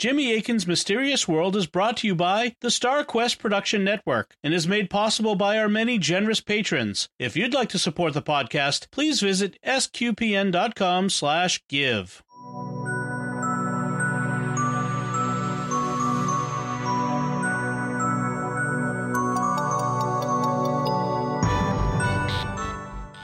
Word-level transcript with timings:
Jimmy 0.00 0.34
Akin's 0.34 0.66
Mysterious 0.66 1.28
World 1.28 1.54
is 1.54 1.66
brought 1.66 1.98
to 1.98 2.06
you 2.06 2.14
by 2.14 2.56
the 2.62 2.70
Star 2.70 3.04
Quest 3.04 3.38
Production 3.38 3.84
Network 3.84 4.34
and 4.42 4.54
is 4.54 4.66
made 4.66 4.88
possible 4.88 5.34
by 5.34 5.58
our 5.58 5.68
many 5.68 5.98
generous 5.98 6.40
patrons. 6.40 7.10
If 7.18 7.36
you'd 7.36 7.52
like 7.52 7.68
to 7.68 7.78
support 7.78 8.14
the 8.14 8.22
podcast, 8.22 8.90
please 8.90 9.20
visit 9.20 9.58
sqpn.com/give. 9.62 12.22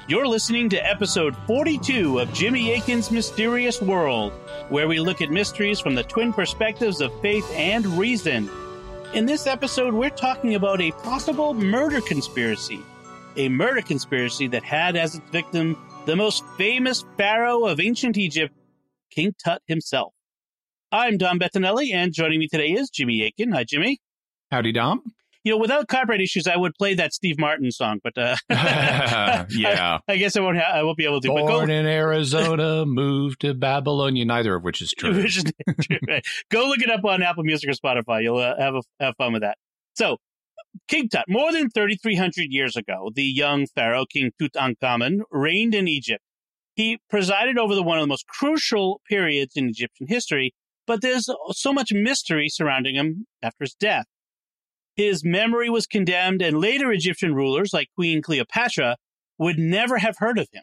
You're 0.09 0.29
listening 0.29 0.69
to 0.69 0.77
episode 0.77 1.37
42 1.49 2.21
of 2.21 2.33
Jimmy 2.33 2.73
Akin's 2.75 3.11
Mysterious 3.11 3.83
World, 3.83 4.33
where 4.69 4.87
we 4.87 5.01
look 5.01 5.21
at 5.21 5.33
mysteries 5.33 5.81
from 5.81 5.97
the 5.97 6.05
twin 6.05 6.33
perspectives 6.33 7.01
of 7.01 7.11
faith 7.21 7.45
and 7.53 7.85
reason. 7.99 8.49
In 9.15 9.27
this 9.27 9.49
episode, 9.49 9.95
we're 9.95 10.11
talking 10.11 10.55
about 10.55 10.81
a 10.81 10.93
possible 10.93 11.55
murder 11.55 12.01
conspiracy. 12.01 12.79
A 13.35 13.49
murder 13.49 13.83
conspiracy 13.83 14.47
that 14.47 14.63
had 14.63 14.95
as 14.95 15.17
its 15.17 15.29
victim 15.31 15.77
the 16.05 16.15
most 16.15 16.45
famous 16.57 17.05
pharaoh 17.17 17.65
of 17.65 17.81
ancient 17.81 18.17
Egypt, 18.17 18.55
King 19.11 19.35
Tut 19.45 19.61
himself. 19.67 20.13
I'm 20.93 21.19
Dom 21.19 21.41
Bettinelli, 21.41 21.93
and 21.93 22.13
joining 22.13 22.39
me 22.39 22.47
today 22.47 22.69
is 22.69 22.91
Jimmy 22.91 23.25
Akin. 23.27 23.51
Hi, 23.51 23.65
Jimmy. 23.65 23.99
Howdy, 24.53 24.71
Dom 24.71 25.03
you 25.47 25.53
know, 25.53 25.59
without 25.59 25.87
copyright 25.87 26.21
issues, 26.21 26.49
I 26.49 26.57
would 26.57 26.75
play 26.75 26.95
that 26.95 27.15
Steve 27.15 27.39
Martin 27.39 27.71
song, 27.71 28.01
but 28.03 28.19
uh, 28.19 28.35
yeah, 28.51 29.47
I, 30.09 30.13
I, 30.13 30.17
guess 30.17 30.35
I 30.37 30.41
won't. 30.41 30.59
Ha- 30.59 30.73
I 30.75 30.83
won't 30.83 30.97
be 30.97 31.05
able 31.05 31.21
to. 31.21 31.29
Born 31.29 31.47
go- 31.47 31.61
in 31.73 31.87
Arizona, 31.87 32.85
moved 32.85 33.43
to 33.43 33.55
Babylonia. 33.55 34.25
Neither 34.25 34.57
of 34.57 34.65
which 34.65 34.83
is 34.83 34.91
true. 34.91 35.15
which 35.15 35.37
is 35.37 35.45
true 35.83 35.99
right. 36.09 36.27
Go 36.51 36.67
look 36.67 36.81
it 36.81 36.91
up 36.91 37.05
on 37.05 37.23
Apple 37.23 37.45
Music 37.45 37.71
or 37.71 37.75
Spotify. 37.75 38.25
You'll 38.25 38.39
uh, 38.39 38.59
have 38.59 38.75
a, 38.75 38.83
have 38.99 39.15
fun 39.19 39.35
with 39.35 39.43
that. 39.43 39.57
So, 39.95 40.17
King 40.89 41.09
Tut, 41.09 41.27
more 41.29 41.53
than 41.53 41.71
3,300 41.71 42.47
years 42.51 42.75
ago, 42.75 43.13
the 43.15 43.23
young 43.23 43.69
pharaoh 43.69 44.05
King 44.05 44.33
Tutankhamun 44.43 45.21
reigned 45.31 45.77
in 45.77 45.87
Egypt. 45.87 46.25
He 46.75 46.99
presided 47.09 47.57
over 47.57 47.77
the 47.77 47.85
one 47.85 47.99
of 47.99 48.03
the 48.03 48.09
most 48.09 48.27
crucial 48.27 49.01
periods 49.09 49.53
in 49.55 49.69
Egyptian 49.69 50.09
history, 50.09 50.55
but 50.89 51.03
there's 51.03 51.29
so 51.53 51.73
much 51.73 51.93
mystery 51.93 52.49
surrounding 52.49 52.97
him 52.97 53.29
after 53.45 53.63
his 53.63 53.75
death. 53.75 54.07
His 54.97 55.25
memory 55.25 55.69
was 55.69 55.87
condemned, 55.87 56.41
and 56.41 56.59
later 56.59 56.91
Egyptian 56.91 57.35
rulers, 57.35 57.73
like 57.73 57.89
Queen 57.95 58.23
Cleopatra, 58.23 58.97
would 59.39 59.59
never 59.59 59.99
have 59.99 60.17
heard 60.19 60.39
of 60.39 60.49
him. 60.53 60.63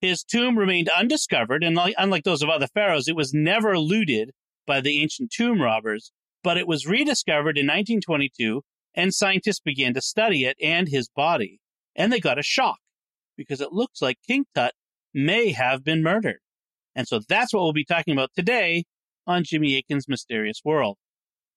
His 0.00 0.22
tomb 0.22 0.58
remained 0.58 0.90
undiscovered, 0.90 1.64
and 1.64 1.78
unlike 1.96 2.24
those 2.24 2.42
of 2.42 2.48
other 2.48 2.68
pharaohs, 2.68 3.08
it 3.08 3.16
was 3.16 3.32
never 3.32 3.78
looted 3.78 4.30
by 4.66 4.80
the 4.80 5.00
ancient 5.00 5.32
tomb 5.32 5.60
robbers, 5.60 6.12
but 6.44 6.58
it 6.58 6.68
was 6.68 6.86
rediscovered 6.86 7.56
in 7.58 7.66
1922, 7.66 8.62
and 8.94 9.14
scientists 9.14 9.60
began 9.60 9.94
to 9.94 10.00
study 10.00 10.44
it 10.44 10.56
and 10.62 10.88
his 10.88 11.08
body. 11.08 11.58
And 11.96 12.12
they 12.12 12.20
got 12.20 12.38
a 12.38 12.42
shock 12.42 12.78
because 13.36 13.60
it 13.60 13.72
looks 13.72 14.02
like 14.02 14.18
King 14.26 14.44
Tut 14.54 14.74
may 15.14 15.52
have 15.52 15.82
been 15.82 16.02
murdered. 16.02 16.40
And 16.94 17.08
so 17.08 17.20
that's 17.28 17.52
what 17.52 17.62
we'll 17.62 17.72
be 17.72 17.84
talking 17.84 18.12
about 18.12 18.30
today 18.36 18.84
on 19.26 19.42
Jimmy 19.44 19.76
Akin's 19.76 20.08
Mysterious 20.08 20.60
World. 20.64 20.98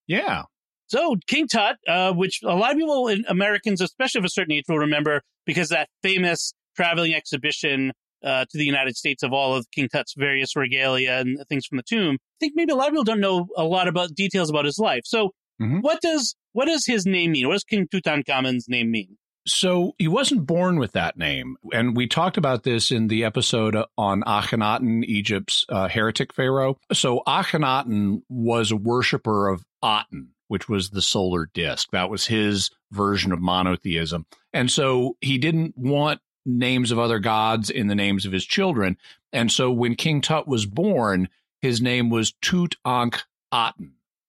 Yeah. 0.07 0.43
So 0.91 1.15
King 1.25 1.47
Tut, 1.47 1.77
uh, 1.87 2.11
which 2.11 2.41
a 2.43 2.53
lot 2.53 2.71
of 2.71 2.77
people, 2.77 3.07
in 3.07 3.23
Americans, 3.29 3.79
especially 3.79 4.19
of 4.19 4.25
a 4.25 4.29
certain 4.29 4.51
age, 4.51 4.65
will 4.67 4.77
remember 4.77 5.21
because 5.45 5.69
that 5.69 5.87
famous 6.03 6.53
traveling 6.75 7.13
exhibition 7.13 7.93
uh, 8.25 8.43
to 8.49 8.57
the 8.57 8.65
United 8.65 8.97
States 8.97 9.23
of 9.23 9.31
all 9.31 9.55
of 9.55 9.65
King 9.71 9.87
Tut's 9.87 10.13
various 10.17 10.53
regalia 10.53 11.13
and 11.13 11.37
things 11.47 11.65
from 11.65 11.77
the 11.77 11.83
tomb. 11.83 12.15
I 12.15 12.37
think 12.41 12.53
maybe 12.57 12.73
a 12.73 12.75
lot 12.75 12.87
of 12.87 12.91
people 12.91 13.05
don't 13.05 13.21
know 13.21 13.47
a 13.55 13.63
lot 13.63 13.87
about 13.87 14.15
details 14.15 14.49
about 14.49 14.65
his 14.65 14.77
life. 14.79 15.03
So, 15.05 15.29
mm-hmm. 15.61 15.79
what 15.79 16.01
does 16.01 16.35
what 16.51 16.65
does 16.65 16.85
his 16.85 17.05
name 17.05 17.31
mean? 17.31 17.47
What 17.47 17.53
does 17.53 17.63
King 17.63 17.87
Tutankhamun's 17.87 18.67
name 18.67 18.91
mean? 18.91 19.17
So 19.47 19.95
he 19.97 20.09
wasn't 20.09 20.45
born 20.45 20.77
with 20.77 20.91
that 20.91 21.17
name, 21.17 21.55
and 21.73 21.95
we 21.95 22.05
talked 22.05 22.37
about 22.37 22.63
this 22.63 22.91
in 22.91 23.07
the 23.07 23.23
episode 23.23 23.77
on 23.97 24.21
Akhenaten, 24.23 25.03
Egypt's 25.05 25.65
uh, 25.69 25.87
heretic 25.87 26.33
pharaoh. 26.33 26.77
So 26.93 27.23
Akhenaten 27.25 28.23
was 28.29 28.71
a 28.71 28.75
worshiper 28.75 29.47
of 29.47 29.63
Aten, 29.83 30.33
which 30.51 30.67
was 30.67 30.89
the 30.89 31.01
solar 31.01 31.45
disk. 31.53 31.91
That 31.91 32.09
was 32.09 32.27
his 32.27 32.71
version 32.91 33.31
of 33.31 33.39
monotheism. 33.39 34.25
And 34.51 34.69
so 34.69 35.15
he 35.21 35.37
didn't 35.37 35.77
want 35.77 36.19
names 36.45 36.91
of 36.91 36.99
other 36.99 37.19
gods 37.19 37.69
in 37.69 37.87
the 37.87 37.95
names 37.95 38.25
of 38.25 38.33
his 38.33 38.45
children. 38.45 38.97
And 39.31 39.49
so 39.49 39.71
when 39.71 39.95
King 39.95 40.19
Tut 40.19 40.49
was 40.49 40.65
born, 40.65 41.29
his 41.61 41.81
name 41.81 42.09
was 42.09 42.33
Tutankhaten, 42.41 43.21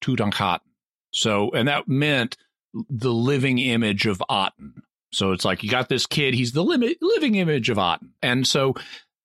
Tutankhaten. 0.01 0.61
So, 1.11 1.51
and 1.51 1.67
that 1.67 1.89
meant 1.89 2.37
the 2.73 3.13
living 3.13 3.59
image 3.59 4.07
of 4.07 4.23
Aten. 4.31 4.85
So 5.13 5.33
it's 5.33 5.45
like 5.45 5.65
you 5.65 5.71
got 5.71 5.89
this 5.89 6.07
kid, 6.07 6.35
he's 6.35 6.53
the 6.53 6.63
limit, 6.63 6.99
living 7.01 7.35
image 7.35 7.69
of 7.69 7.79
Aten. 7.79 8.13
And 8.23 8.47
so 8.47 8.75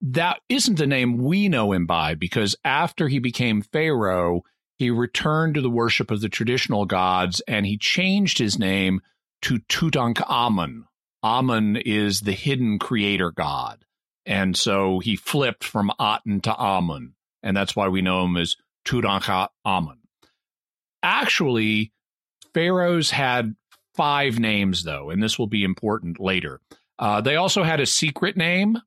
that 0.02 0.40
isn't 0.50 0.80
the 0.80 0.88
name 0.88 1.20
we 1.20 1.48
know 1.48 1.74
him 1.74 1.86
by 1.86 2.16
because 2.16 2.56
after 2.66 3.08
he 3.08 3.20
became 3.20 3.62
Pharaoh, 3.62 4.42
he 4.78 4.92
returned 4.92 5.56
to 5.56 5.62
the 5.62 5.70
worship 5.70 6.12
of 6.12 6.22
the 6.22 6.30
traditional 6.30 6.86
gods 6.86 7.42
and 7.48 7.66
he 7.66 7.78
changed 7.78 8.38
his 8.38 8.60
name 8.60 9.02
to 9.44 9.60
Tutankhamun. 9.60 10.84
Amun 11.24 11.76
is 11.78 12.22
the 12.22 12.34
hidden 12.34 12.80
creator 12.80 13.32
god. 13.32 13.84
And 14.26 14.56
so 14.56 15.00
he 15.00 15.16
flipped 15.16 15.64
from 15.64 15.92
Aten 16.00 16.42
to 16.42 16.56
Amun. 16.56 17.14
And 17.42 17.56
that's 17.56 17.76
why 17.76 17.88
we 17.88 18.02
know 18.02 18.26
him 18.26 18.38
as 18.38 18.56
Tutankhamun. 18.86 19.98
Actually, 21.02 21.94
pharaohs 22.54 23.12
had 23.12 23.56
five 23.96 24.40
names, 24.40 24.84
though, 24.84 25.10
and 25.10 25.22
this 25.24 25.40
will 25.40 25.48
be 25.48 25.64
important 25.64 26.20
later. 26.20 26.60
Uh, 27.00 27.22
they 27.22 27.36
also 27.36 27.64
had 27.64 27.80
a 27.80 27.86
secret 27.86 28.36
name, 28.36 28.78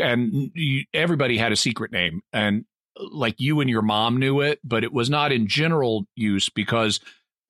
and 0.00 0.50
everybody 0.92 1.36
had 1.36 1.52
a 1.52 1.56
secret 1.56 1.90
name. 1.92 2.20
And 2.32 2.64
like 2.96 3.40
you 3.40 3.60
and 3.60 3.68
your 3.68 3.82
mom 3.82 4.18
knew 4.18 4.40
it, 4.40 4.60
but 4.64 4.84
it 4.84 4.92
was 4.92 5.10
not 5.10 5.32
in 5.32 5.46
general 5.46 6.06
use 6.14 6.48
because 6.48 7.00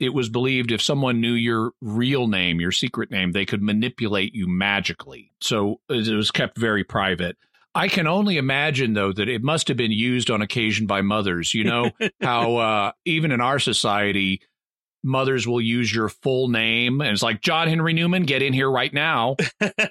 it 0.01 0.11
was 0.11 0.29
believed 0.29 0.73
if 0.73 0.83
someone 0.83 1.21
knew 1.21 1.33
your 1.33 1.73
real 1.81 2.27
name, 2.27 2.61
your 2.61 2.73
secret 2.73 3.11
name, 3.11 3.33
they 3.33 3.45
could 3.47 3.63
manipulate 3.63 4.35
you 4.35 4.49
magically. 4.49 5.33
So 5.41 5.81
it 5.89 6.15
was 6.15 6.31
kept 6.31 6.59
very 6.59 6.85
private. 6.85 7.37
I 7.75 7.89
can 7.89 8.07
only 8.07 8.37
imagine, 8.37 8.95
though, 8.95 9.13
that 9.13 9.29
it 9.29 9.43
must 9.43 9.69
have 9.69 9.77
been 9.77 9.91
used 9.91 10.31
on 10.31 10.43
occasion 10.43 10.87
by 10.87 11.03
mothers. 11.03 11.55
You 11.55 11.65
know, 11.65 11.91
how 12.21 12.57
uh, 12.57 12.93
even 13.05 13.33
in 13.33 13.41
our 13.41 13.59
society, 13.59 14.43
mothers 15.05 15.47
will 15.47 15.61
use 15.61 15.95
your 15.95 16.09
full 16.09 16.49
name. 16.49 17.01
And 17.01 17.11
it's 17.11 17.23
like 17.23 17.41
John 17.41 17.69
Henry 17.69 17.93
Newman 17.93 18.25
get 18.25 18.43
in 18.43 18.53
here 18.53 18.71
right 18.71 18.93
now. 18.93 19.37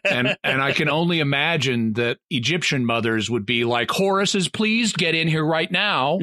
And 0.03 0.35
and 0.43 0.61
I 0.61 0.73
can 0.73 0.89
only 0.89 1.19
imagine 1.19 1.93
that 1.93 2.17
Egyptian 2.29 2.85
mothers 2.85 3.29
would 3.29 3.45
be 3.45 3.63
like 3.63 3.91
Horus 3.91 4.35
is 4.35 4.49
pleased 4.49 4.97
get 4.97 5.15
in 5.15 5.27
here 5.27 5.45
right 5.45 5.71
now. 5.71 6.19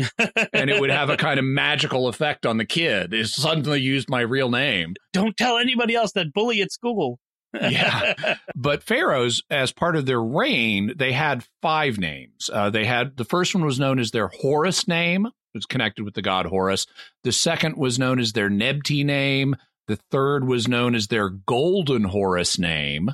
And 0.53 0.69
it 0.69 0.81
would 0.81 0.91
have 0.91 1.09
a 1.09 1.17
kind 1.17 1.39
of 1.39 1.45
magical 1.45 2.09
effect 2.09 2.45
on 2.45 2.59
the 2.59 2.67
kid. 2.67 3.15
Is 3.15 3.35
suddenly 3.35 3.81
used 3.81 4.11
my 4.11 4.21
real 4.21 4.51
name. 4.51 4.95
Don't 5.13 5.37
tell 5.37 5.57
anybody 5.59 5.95
else 5.95 6.13
that 6.13 6.33
bully 6.35 6.61
at 6.61 6.73
school. 6.73 7.19
Yeah. 7.55 8.15
But 8.55 8.83
pharaohs 8.83 9.43
as 9.49 9.73
part 9.73 9.97
of 9.97 10.05
their 10.05 10.23
reign 10.23 10.93
they 10.97 11.13
had 11.13 11.45
five 11.63 11.99
names. 11.99 12.51
Uh, 12.53 12.69
they 12.69 12.85
had 12.85 13.17
the 13.17 13.25
first 13.25 13.55
one 13.55 13.65
was 13.65 13.81
known 13.81 13.99
as 13.99 14.11
their 14.11 14.29
Horus 14.29 14.87
name 14.87 15.29
was 15.55 15.67
connected 15.67 16.05
with 16.05 16.15
the 16.15 16.23
god 16.23 16.47
Horus. 16.47 16.87
The 17.25 17.33
second 17.33 17.77
was 17.77 17.99
known 17.99 18.19
as 18.19 18.33
their 18.33 18.51
Nebti 18.51 19.05
name. 19.05 19.57
The 19.89 19.97
third 20.11 20.47
was 20.47 20.69
known 20.69 20.95
as 20.95 21.09
their 21.09 21.29
Golden 21.29 22.05
Horus 22.05 22.59
name. 22.59 23.11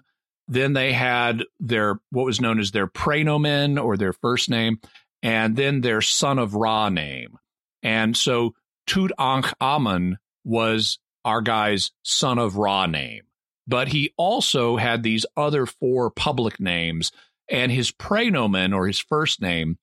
Then 0.49 0.75
they 0.75 0.93
had 0.93 1.45
their 1.59 2.01
what 2.11 2.27
was 2.27 2.41
known 2.41 2.61
as 2.61 2.71
their 2.71 2.87
praenomen 2.87 3.83
or 3.83 3.97
their 3.97 4.13
first 4.13 4.49
name, 4.49 4.81
and 5.23 5.57
then 5.57 5.81
their 5.81 6.01
son 6.01 6.39
of 6.39 6.55
Ra 6.55 6.89
name. 6.89 7.39
And 7.83 8.17
so 8.17 8.55
Tutankhamun 8.89 10.17
was 10.45 10.99
our 11.25 11.41
guy's 11.41 11.91
son 12.03 12.39
of 12.39 12.57
Ra 12.57 12.87
name. 12.87 13.23
But 13.67 13.89
he 13.89 14.13
also 14.17 14.77
had 14.77 15.03
these 15.03 15.27
other 15.37 15.67
four 15.67 16.11
public 16.11 16.61
names, 16.61 17.11
and 17.51 17.73
his 17.73 17.91
praenomen 17.91 18.75
or 18.75 18.87
his 18.87 19.01
first 19.01 19.41
name 19.41 19.79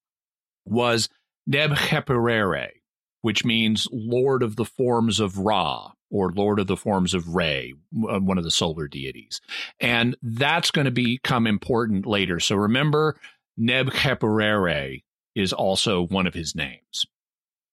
was 0.66 1.10
Nebheperere, 1.50 2.70
which 3.22 3.46
means 3.46 3.88
Lord 3.92 4.44
of 4.44 4.56
the 4.56 4.66
forms 4.66 5.20
of 5.20 5.38
Ra 5.38 5.92
or 6.10 6.32
Lord 6.32 6.60
of 6.60 6.68
the 6.68 6.78
forms 6.78 7.14
of 7.14 7.36
Re, 7.36 7.74
uh, 8.08 8.20
one 8.20 8.38
of 8.38 8.44
the 8.44 8.52
solar 8.52 8.88
deities. 8.88 9.42
And 9.80 10.16
that's 10.22 10.72
going 10.72 10.86
to 10.86 10.92
become 10.92 11.48
important 11.48 12.06
later. 12.06 12.40
So 12.40 12.56
remember, 12.56 13.20
Nebheperere 13.60 15.02
is 15.36 15.54
also 15.54 16.06
one 16.06 16.28
of 16.28 16.34
his 16.34 16.56
names. 16.56 17.06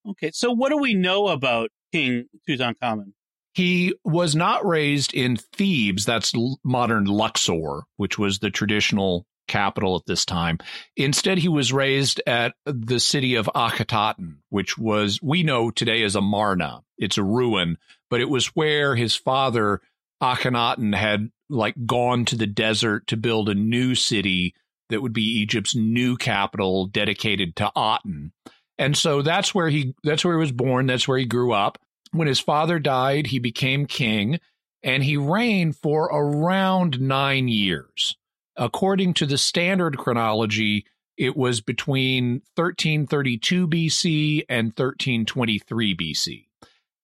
Okay, 0.08 0.30
so 0.32 0.50
what 0.50 0.70
do 0.70 0.78
we 0.78 0.94
know 0.94 1.28
about 1.28 1.70
King 1.92 2.26
Tutankhamun? 2.48 3.12
He 3.52 3.94
was 4.04 4.34
not 4.34 4.64
raised 4.64 5.12
in 5.12 5.36
Thebes, 5.36 6.06
that's 6.06 6.32
modern 6.64 7.04
Luxor, 7.04 7.82
which 7.96 8.18
was 8.18 8.38
the 8.38 8.50
traditional 8.50 9.26
capital 9.50 9.96
at 9.96 10.06
this 10.06 10.24
time. 10.24 10.56
Instead, 10.96 11.36
he 11.36 11.48
was 11.48 11.72
raised 11.72 12.22
at 12.26 12.54
the 12.64 12.98
city 12.98 13.34
of 13.34 13.50
Akhetaten, 13.54 14.36
which 14.48 14.78
was, 14.78 15.20
we 15.22 15.42
know 15.42 15.70
today 15.70 16.02
as 16.02 16.16
Amarna. 16.16 16.82
It's 16.96 17.18
a 17.18 17.22
ruin, 17.22 17.76
but 18.08 18.22
it 18.22 18.30
was 18.30 18.46
where 18.56 18.96
his 18.96 19.14
father, 19.14 19.82
Akhenaten, 20.22 20.94
had 20.94 21.30
like 21.50 21.74
gone 21.84 22.24
to 22.26 22.36
the 22.36 22.46
desert 22.46 23.08
to 23.08 23.16
build 23.16 23.48
a 23.48 23.54
new 23.54 23.94
city 23.94 24.54
that 24.88 25.02
would 25.02 25.12
be 25.12 25.40
Egypt's 25.40 25.74
new 25.74 26.16
capital 26.16 26.86
dedicated 26.86 27.56
to 27.56 27.70
Aten. 27.76 28.32
And 28.78 28.96
so 28.96 29.20
that's 29.20 29.54
where 29.54 29.68
he 29.68 29.94
that's 30.02 30.24
where 30.24 30.34
he 30.34 30.40
was 30.40 30.52
born, 30.52 30.86
that's 30.86 31.06
where 31.06 31.18
he 31.18 31.26
grew 31.26 31.52
up. 31.52 31.78
When 32.12 32.28
his 32.28 32.40
father 32.40 32.78
died, 32.78 33.26
he 33.26 33.38
became 33.38 33.86
king 33.86 34.40
and 34.82 35.04
he 35.04 35.16
reigned 35.16 35.76
for 35.76 36.06
around 36.06 37.00
9 37.00 37.48
years. 37.48 38.16
According 38.56 39.14
to 39.14 39.26
the 39.26 39.38
standard 39.38 39.96
chronology, 39.96 40.86
it 41.16 41.36
was 41.36 41.60
between 41.60 42.42
1332 42.54 43.68
BC 43.68 44.44
and 44.48 44.68
1323 44.68 45.96
BC. 45.96 46.46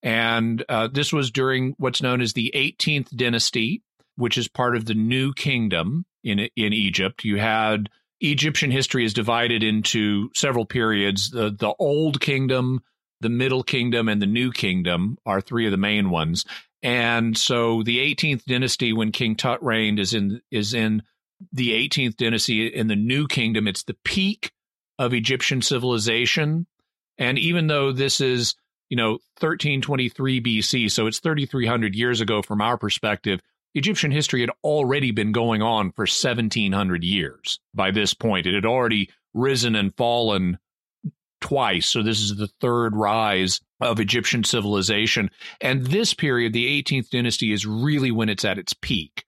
And 0.02 0.64
uh, 0.68 0.88
this 0.92 1.12
was 1.12 1.30
during 1.30 1.74
what's 1.78 2.02
known 2.02 2.20
as 2.20 2.32
the 2.32 2.52
18th 2.54 3.14
dynasty, 3.16 3.82
which 4.16 4.38
is 4.38 4.48
part 4.48 4.76
of 4.76 4.84
the 4.86 4.94
New 4.94 5.32
Kingdom 5.32 6.06
in 6.22 6.48
in 6.56 6.72
Egypt. 6.72 7.24
You 7.24 7.38
had 7.38 7.90
Egyptian 8.20 8.70
history 8.70 9.04
is 9.04 9.12
divided 9.12 9.62
into 9.62 10.30
several 10.34 10.64
periods. 10.64 11.30
The 11.30 11.50
the 11.50 11.74
Old 11.78 12.20
Kingdom, 12.20 12.82
the 13.20 13.28
Middle 13.28 13.62
Kingdom, 13.62 14.08
and 14.08 14.20
the 14.20 14.26
New 14.26 14.52
Kingdom 14.52 15.18
are 15.26 15.40
three 15.40 15.66
of 15.66 15.72
the 15.72 15.76
main 15.76 16.10
ones. 16.10 16.44
And 16.82 17.36
so 17.36 17.82
the 17.82 17.98
18th 17.98 18.44
dynasty, 18.44 18.92
when 18.92 19.12
King 19.12 19.34
Tut 19.34 19.62
reigned, 19.62 19.98
is 19.98 20.14
in 20.14 20.40
is 20.50 20.72
in 20.72 21.02
the 21.52 21.70
18th 21.70 22.16
dynasty 22.16 22.66
in 22.66 22.88
the 22.88 22.96
New 22.96 23.26
Kingdom. 23.26 23.68
It's 23.68 23.84
the 23.84 23.96
peak 24.04 24.52
of 24.98 25.12
Egyptian 25.12 25.62
civilization. 25.62 26.66
And 27.18 27.38
even 27.38 27.66
though 27.66 27.92
this 27.92 28.20
is 28.20 28.54
you 28.88 28.96
know 28.96 29.12
1323 29.40 30.40
BC, 30.40 30.90
so 30.90 31.06
it's 31.06 31.20
3,300 31.20 31.94
years 31.94 32.20
ago 32.20 32.42
from 32.42 32.60
our 32.60 32.78
perspective, 32.78 33.40
Egyptian 33.74 34.10
history 34.10 34.40
had 34.40 34.50
already 34.64 35.10
been 35.10 35.32
going 35.32 35.60
on 35.62 35.92
for 35.92 36.02
1700 36.02 37.04
years 37.04 37.60
by 37.74 37.90
this 37.90 38.14
point. 38.14 38.46
It 38.46 38.54
had 38.54 38.64
already 38.64 39.10
risen 39.34 39.76
and 39.76 39.94
fallen 39.96 40.58
twice. 41.42 41.86
So 41.86 42.02
this 42.02 42.20
is 42.20 42.36
the 42.36 42.48
third 42.60 42.96
rise 42.96 43.60
of 43.80 44.00
Egyptian 44.00 44.44
civilization. 44.44 45.30
And 45.60 45.86
this 45.86 46.14
period, 46.14 46.52
the 46.52 46.82
18th 46.82 47.10
dynasty, 47.10 47.52
is 47.52 47.66
really 47.66 48.10
when 48.10 48.28
it's 48.28 48.44
at 48.44 48.58
its 48.58 48.72
peak. 48.72 49.24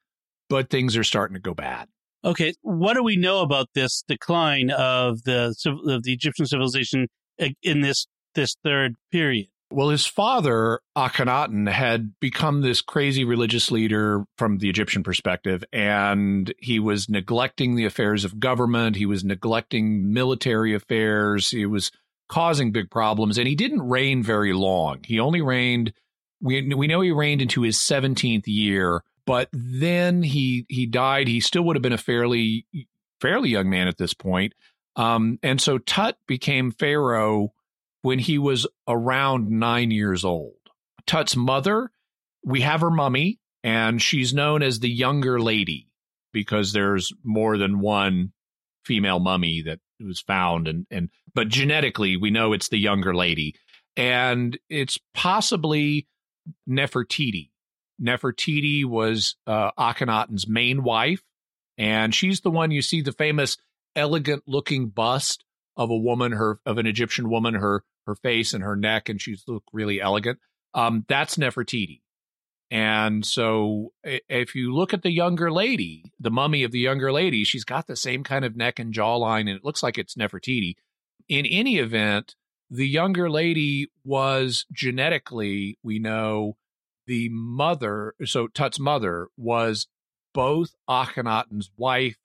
But 0.49 0.71
things 0.71 0.97
are 0.97 1.05
starting 1.05 1.35
to 1.35 1.41
go 1.41 1.53
bad. 1.53 1.89
Okay, 2.25 2.55
what 2.63 2.95
do 2.95 3.03
we 3.03 3.17
know 3.17 3.43
about 3.43 3.69
this 3.75 4.03
decline 4.09 4.71
of 4.71 5.23
the 5.23 5.55
of 5.87 6.03
the 6.03 6.13
Egyptian 6.13 6.47
civilization 6.47 7.09
uh, 7.41 7.49
in 7.63 7.81
this 7.81 8.07
this 8.35 8.57
third 8.65 8.95
period? 9.13 9.49
Well, 9.71 9.91
his 9.91 10.07
father, 10.07 10.81
Akhenaten, 10.97 11.71
had 11.71 12.19
become 12.21 12.63
this 12.63 12.81
crazy 12.81 13.25
religious 13.25 13.71
leader 13.71 14.25
from 14.39 14.59
the 14.59 14.71
Egyptian 14.71 15.03
perspective, 15.03 15.63
and 15.73 16.53
he 16.59 16.79
was 16.79 17.11
neglecting 17.11 17.75
the 17.75 17.85
affairs 17.85 18.25
of 18.25 18.41
government. 18.41 18.97
He 18.97 19.05
was 19.05 19.25
neglecting 19.25 20.11
military 20.11 20.75
affairs. 20.75 21.51
He 21.51 21.67
was 21.67 21.91
causing 22.29 22.73
big 22.73 22.91
problems, 22.91 23.37
and 23.37 23.47
he 23.47 23.55
didn't 23.55 23.83
reign 23.83 24.23
very 24.23 24.55
long. 24.55 25.01
He 25.05 25.21
only 25.21 25.43
reigned, 25.43 25.93
we, 26.41 26.75
we 26.75 26.87
know 26.87 27.03
he 27.03 27.13
reigned 27.13 27.43
into 27.43 27.61
his 27.61 27.77
17th 27.77 28.47
year, 28.47 29.03
but 29.29 29.51
then 29.53 30.23
he, 30.23 30.65
he 30.71 30.87
died. 30.87 31.29
He 31.29 31.41
still 31.41 31.63
would 31.65 31.77
have 31.77 31.83
been 31.83 31.93
a 31.93 31.99
fairly, 31.99 32.65
fairly 33.21 33.51
young 33.51 33.69
man 33.69 33.87
at 33.87 33.99
this 33.99 34.15
point. 34.15 34.55
Um, 34.97 35.39
and 35.43 35.61
so 35.61 35.77
Tut 35.77 36.17
became 36.27 36.71
Pharaoh 36.71 37.53
when 38.01 38.19
he 38.19 38.39
was 38.39 38.67
around 38.89 39.51
nine 39.51 39.91
years 39.91 40.25
old. 40.25 40.55
Tut's 41.07 41.37
mother, 41.37 41.91
we 42.43 42.63
have 42.63 42.81
her 42.81 42.91
mummy, 42.91 43.39
and 43.63 44.01
she's 44.01 44.33
known 44.33 44.63
as 44.63 44.81
the 44.81 44.89
younger 44.89 45.39
lady 45.39 45.89
because 46.33 46.73
there's 46.73 47.13
more 47.23 47.59
than 47.59 47.81
one 47.81 48.33
female 48.87 49.19
mummy 49.19 49.61
that 49.61 49.81
was 50.01 50.21
found 50.21 50.69
and 50.69 50.87
and 50.91 51.11
but 51.35 51.49
genetically 51.49 52.17
we 52.17 52.31
know 52.31 52.55
it's 52.55 52.69
the 52.69 52.79
younger 52.79 53.15
lady 53.15 53.55
and 53.95 54.59
it's 54.71 54.99
possibly 55.13 56.07
Nefertiti. 56.67 57.51
Nefertiti 58.01 58.85
was 58.85 59.37
uh, 59.47 59.71
Akhenaten's 59.79 60.47
main 60.49 60.83
wife, 60.83 61.23
and 61.77 62.15
she's 62.15 62.41
the 62.41 62.51
one 62.51 62.71
you 62.71 62.83
see 62.83 63.03
the 63.03 63.13
famous 63.13 63.57
elegant 63.97 64.45
looking 64.47 64.89
bust 64.89 65.45
of 65.77 65.91
a 65.91 65.97
woman, 65.97 66.33
her 66.33 66.61
of 66.67 66.79
an 66.79 66.87
Egyptian 66.87 67.29
woman, 67.29 67.55
her 67.55 67.85
her 68.07 68.15
face 68.15 68.55
and 68.55 68.65
her 68.65 68.77
neck, 68.77 69.09
and 69.09 69.21
she's 69.21 69.45
look 69.47 69.65
really 69.73 70.01
elegant. 70.01 70.39
Um, 70.75 71.05
that's 71.09 71.37
Nefertiti. 71.37 72.01
And 72.71 73.25
so 73.25 73.93
if 74.05 74.55
you 74.55 74.75
look 74.75 74.93
at 74.93 75.03
the 75.03 75.13
younger 75.13 75.51
lady, 75.51 76.13
the 76.21 76.31
mummy 76.31 76.65
of 76.65 76.71
the 76.71 76.79
younger 76.79 77.11
lady, 77.11 77.45
she's 77.45 77.65
got 77.65 77.87
the 77.87 77.97
same 77.97 78.25
kind 78.25 78.45
of 78.45 78.57
neck 78.57 78.79
and 78.79 78.93
jawline, 78.93 79.41
and 79.41 79.51
it 79.51 79.65
looks 79.65 79.83
like 79.83 79.97
it's 79.97 80.15
Nefertiti. 80.15 80.75
In 81.29 81.47
any 81.47 81.79
event, 81.79 82.35
the 82.71 82.87
younger 82.87 83.31
lady 83.31 83.91
was 84.05 84.67
genetically, 84.73 85.79
we 85.83 85.99
know, 85.99 86.57
the 87.09 87.29
mother. 87.31 88.15
So 88.25 88.47
Tut's 88.47 88.79
mother 88.79 89.29
was 89.37 89.89
both 90.33 90.77
Akhenaten's 90.89 91.71
wife 91.77 92.19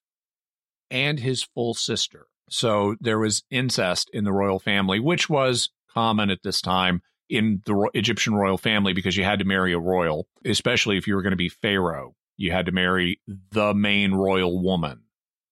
and 0.92 1.20
his 1.20 1.42
full 1.42 1.74
sister. 1.74 2.28
So 2.50 2.96
there 3.00 3.18
was 3.18 3.44
incest 3.50 4.12
in 4.14 4.26
the 4.26 4.34
royal 4.34 4.60
family, 4.60 5.00
which 5.00 5.30
was 5.30 5.70
common 5.92 6.30
at 6.30 6.44
this 6.44 6.62
time 6.62 7.02
in 7.30 7.62
the 7.66 7.90
Egyptian 7.96 8.36
royal 8.36 8.58
family 8.58 8.94
because 8.94 9.18
you 9.18 9.24
had 9.24 9.40
to 9.40 9.46
marry 9.46 9.74
a 9.74 9.80
royal, 9.80 10.28
especially 10.46 10.98
if 10.98 11.08
you 11.08 11.16
were 11.16 11.24
going 11.24 11.32
to 11.32 11.38
be 11.38 11.50
pharaoh. 11.50 12.14
You 12.38 12.52
had 12.52 12.66
to 12.66 12.72
marry 12.72 13.22
the 13.52 13.74
main 13.74 14.14
royal 14.14 14.62
woman. 14.62 15.04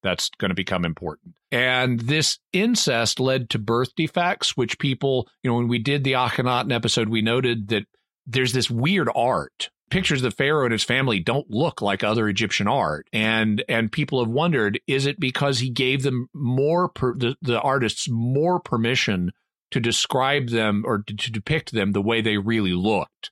That's 0.03 0.29
going 0.37 0.49
to 0.49 0.55
become 0.55 0.83
important. 0.83 1.35
And 1.51 1.99
this 1.99 2.39
incest 2.51 3.19
led 3.19 3.49
to 3.51 3.59
birth 3.59 3.95
defects, 3.95 4.57
which 4.57 4.79
people, 4.79 5.29
you 5.43 5.49
know, 5.49 5.57
when 5.57 5.67
we 5.67 5.79
did 5.79 6.03
the 6.03 6.13
Akhenaten 6.13 6.73
episode, 6.73 7.07
we 7.09 7.21
noted 7.21 7.69
that 7.69 7.85
there's 8.25 8.53
this 8.53 8.69
weird 8.69 9.09
art 9.13 9.69
pictures 9.91 10.23
of 10.23 10.31
the 10.31 10.35
Pharaoh 10.35 10.65
and 10.65 10.71
his 10.71 10.83
family 10.83 11.19
don't 11.19 11.51
look 11.51 11.81
like 11.81 12.03
other 12.03 12.27
Egyptian 12.27 12.67
art, 12.67 13.07
and 13.13 13.63
and 13.69 13.91
people 13.91 14.23
have 14.23 14.31
wondered: 14.31 14.79
is 14.87 15.05
it 15.05 15.19
because 15.19 15.59
he 15.59 15.69
gave 15.69 16.01
them 16.01 16.29
more 16.33 16.89
per, 16.89 17.13
the 17.15 17.35
the 17.43 17.61
artists 17.61 18.09
more 18.09 18.59
permission 18.59 19.31
to 19.69 19.79
describe 19.79 20.49
them 20.49 20.83
or 20.85 21.03
to, 21.03 21.15
to 21.15 21.31
depict 21.31 21.71
them 21.71 21.91
the 21.91 22.01
way 22.01 22.21
they 22.21 22.37
really 22.37 22.73
looked? 22.73 23.29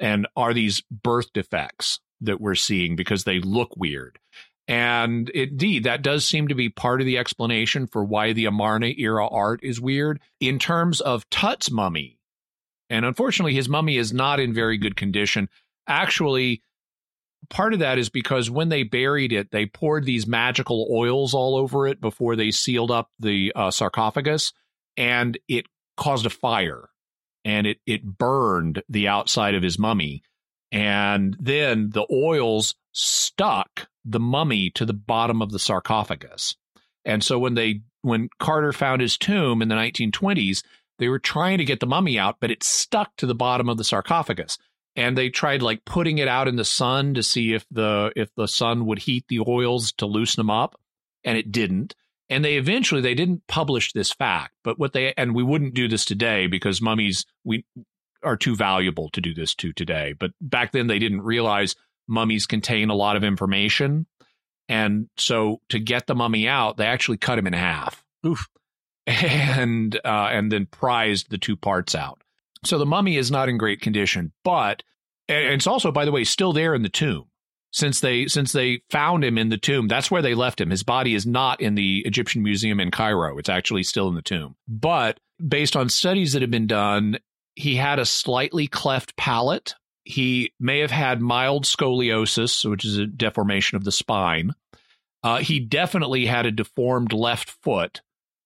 And 0.00 0.26
are 0.34 0.52
these 0.52 0.82
birth 0.90 1.32
defects 1.32 2.00
that 2.22 2.40
we're 2.40 2.54
seeing 2.54 2.96
because 2.96 3.24
they 3.24 3.38
look 3.38 3.76
weird? 3.76 4.18
And 4.66 5.28
indeed, 5.30 5.84
that 5.84 6.02
does 6.02 6.26
seem 6.26 6.48
to 6.48 6.54
be 6.54 6.68
part 6.68 7.00
of 7.00 7.06
the 7.06 7.18
explanation 7.18 7.86
for 7.86 8.04
why 8.04 8.32
the 8.32 8.46
Amarna 8.46 8.92
era 8.96 9.26
art 9.26 9.60
is 9.62 9.80
weird. 9.80 10.20
In 10.38 10.58
terms 10.58 11.00
of 11.00 11.28
Tut's 11.28 11.70
mummy, 11.70 12.19
and 12.90 13.04
unfortunately, 13.04 13.54
his 13.54 13.68
mummy 13.68 13.96
is 13.96 14.12
not 14.12 14.40
in 14.40 14.52
very 14.52 14.76
good 14.76 14.96
condition. 14.96 15.48
Actually 15.86 16.62
part 17.48 17.72
of 17.72 17.78
that 17.80 17.98
is 17.98 18.10
because 18.10 18.50
when 18.50 18.68
they 18.68 18.82
buried 18.82 19.32
it, 19.32 19.50
they 19.50 19.66
poured 19.66 20.04
these 20.04 20.26
magical 20.26 20.88
oils 20.90 21.32
all 21.32 21.56
over 21.56 21.86
it 21.86 22.00
before 22.00 22.36
they 22.36 22.50
sealed 22.50 22.90
up 22.90 23.10
the 23.18 23.52
uh, 23.54 23.70
sarcophagus, 23.70 24.52
and 24.96 25.38
it 25.48 25.66
caused 25.96 26.26
a 26.26 26.30
fire, 26.30 26.90
and 27.44 27.66
it 27.66 27.78
it 27.86 28.04
burned 28.04 28.82
the 28.88 29.08
outside 29.08 29.54
of 29.54 29.62
his 29.62 29.78
mummy, 29.78 30.22
and 30.70 31.36
then 31.40 31.90
the 31.90 32.06
oils 32.12 32.74
stuck 32.92 33.88
the 34.04 34.20
mummy 34.20 34.70
to 34.70 34.84
the 34.84 34.94
bottom 34.94 35.40
of 35.40 35.50
the 35.52 35.58
sarcophagus, 35.58 36.56
and 37.04 37.24
so 37.24 37.38
when 37.38 37.54
they 37.54 37.80
when 38.02 38.28
Carter 38.38 38.72
found 38.72 39.02
his 39.02 39.18
tomb 39.18 39.60
in 39.60 39.68
the 39.68 39.74
1920s, 39.74 40.62
they 41.00 41.08
were 41.08 41.18
trying 41.18 41.58
to 41.58 41.64
get 41.64 41.80
the 41.80 41.86
mummy 41.86 42.18
out, 42.18 42.36
but 42.40 42.50
it 42.50 42.62
stuck 42.62 43.16
to 43.16 43.26
the 43.26 43.34
bottom 43.34 43.68
of 43.68 43.78
the 43.78 43.84
sarcophagus. 43.84 44.58
And 44.94 45.16
they 45.16 45.30
tried 45.30 45.62
like 45.62 45.84
putting 45.86 46.18
it 46.18 46.28
out 46.28 46.46
in 46.46 46.56
the 46.56 46.64
sun 46.64 47.14
to 47.14 47.22
see 47.22 47.54
if 47.54 47.64
the 47.70 48.12
if 48.14 48.28
the 48.36 48.46
sun 48.46 48.86
would 48.86 48.98
heat 48.98 49.24
the 49.28 49.40
oils 49.46 49.92
to 49.94 50.06
loosen 50.06 50.40
them 50.40 50.50
up 50.50 50.78
and 51.24 51.38
it 51.38 51.50
didn't. 51.50 51.94
And 52.28 52.44
they 52.44 52.56
eventually 52.56 53.00
they 53.00 53.14
didn't 53.14 53.46
publish 53.48 53.92
this 53.92 54.12
fact 54.12 54.52
but 54.62 54.78
what 54.78 54.92
they 54.92 55.14
and 55.16 55.34
we 55.34 55.42
wouldn't 55.42 55.74
do 55.74 55.88
this 55.88 56.04
today 56.04 56.46
because 56.46 56.82
mummies 56.82 57.24
we 57.44 57.64
are 58.22 58.36
too 58.36 58.54
valuable 58.54 59.08
to 59.10 59.22
do 59.22 59.32
this 59.32 59.54
to 59.54 59.72
today. 59.72 60.12
But 60.18 60.32
back 60.40 60.72
then 60.72 60.86
they 60.86 60.98
didn't 60.98 61.22
realize 61.22 61.76
mummies 62.08 62.46
contain 62.46 62.90
a 62.90 62.94
lot 62.94 63.16
of 63.16 63.24
information. 63.24 64.06
And 64.68 65.08
so 65.16 65.62
to 65.70 65.78
get 65.78 66.06
the 66.06 66.14
mummy 66.14 66.46
out 66.46 66.76
they 66.76 66.86
actually 66.86 67.18
cut 67.18 67.38
him 67.38 67.46
in 67.46 67.54
half. 67.54 68.04
Oof. 68.26 68.48
And 69.06 69.96
uh, 70.04 70.28
and 70.30 70.50
then 70.52 70.66
prized 70.66 71.30
the 71.30 71.38
two 71.38 71.56
parts 71.56 71.94
out 71.94 72.22
so 72.64 72.78
the 72.78 72.86
mummy 72.86 73.16
is 73.16 73.30
not 73.30 73.48
in 73.48 73.56
great 73.58 73.80
condition, 73.80 74.32
but 74.44 74.82
it's 75.28 75.66
also, 75.66 75.90
by 75.92 76.04
the 76.04 76.12
way, 76.12 76.24
still 76.24 76.52
there 76.52 76.74
in 76.74 76.82
the 76.82 76.88
tomb. 76.88 77.26
since 77.72 78.00
they 78.00 78.26
since 78.26 78.52
they 78.52 78.82
found 78.90 79.24
him 79.24 79.38
in 79.38 79.48
the 79.48 79.56
tomb. 79.56 79.88
That's 79.88 80.10
where 80.10 80.22
they 80.22 80.34
left 80.34 80.60
him. 80.60 80.70
His 80.70 80.82
body 80.82 81.14
is 81.14 81.26
not 81.26 81.60
in 81.60 81.74
the 81.74 82.02
Egyptian 82.04 82.42
Museum 82.42 82.80
in 82.80 82.90
Cairo. 82.90 83.38
It's 83.38 83.48
actually 83.48 83.84
still 83.84 84.08
in 84.08 84.14
the 84.14 84.22
tomb. 84.22 84.56
But 84.68 85.20
based 85.46 85.76
on 85.76 85.88
studies 85.88 86.32
that 86.32 86.42
have 86.42 86.50
been 86.50 86.66
done, 86.66 87.18
he 87.54 87.76
had 87.76 87.98
a 87.98 88.06
slightly 88.06 88.66
cleft 88.66 89.16
palate. 89.16 89.74
He 90.04 90.52
may 90.58 90.80
have 90.80 90.90
had 90.90 91.20
mild 91.20 91.64
scoliosis, 91.64 92.68
which 92.68 92.84
is 92.84 92.98
a 92.98 93.06
deformation 93.06 93.76
of 93.76 93.84
the 93.84 93.92
spine. 93.92 94.52
Uh, 95.22 95.38
he 95.38 95.60
definitely 95.60 96.26
had 96.26 96.46
a 96.46 96.50
deformed 96.50 97.12
left 97.12 97.50
foot 97.62 98.00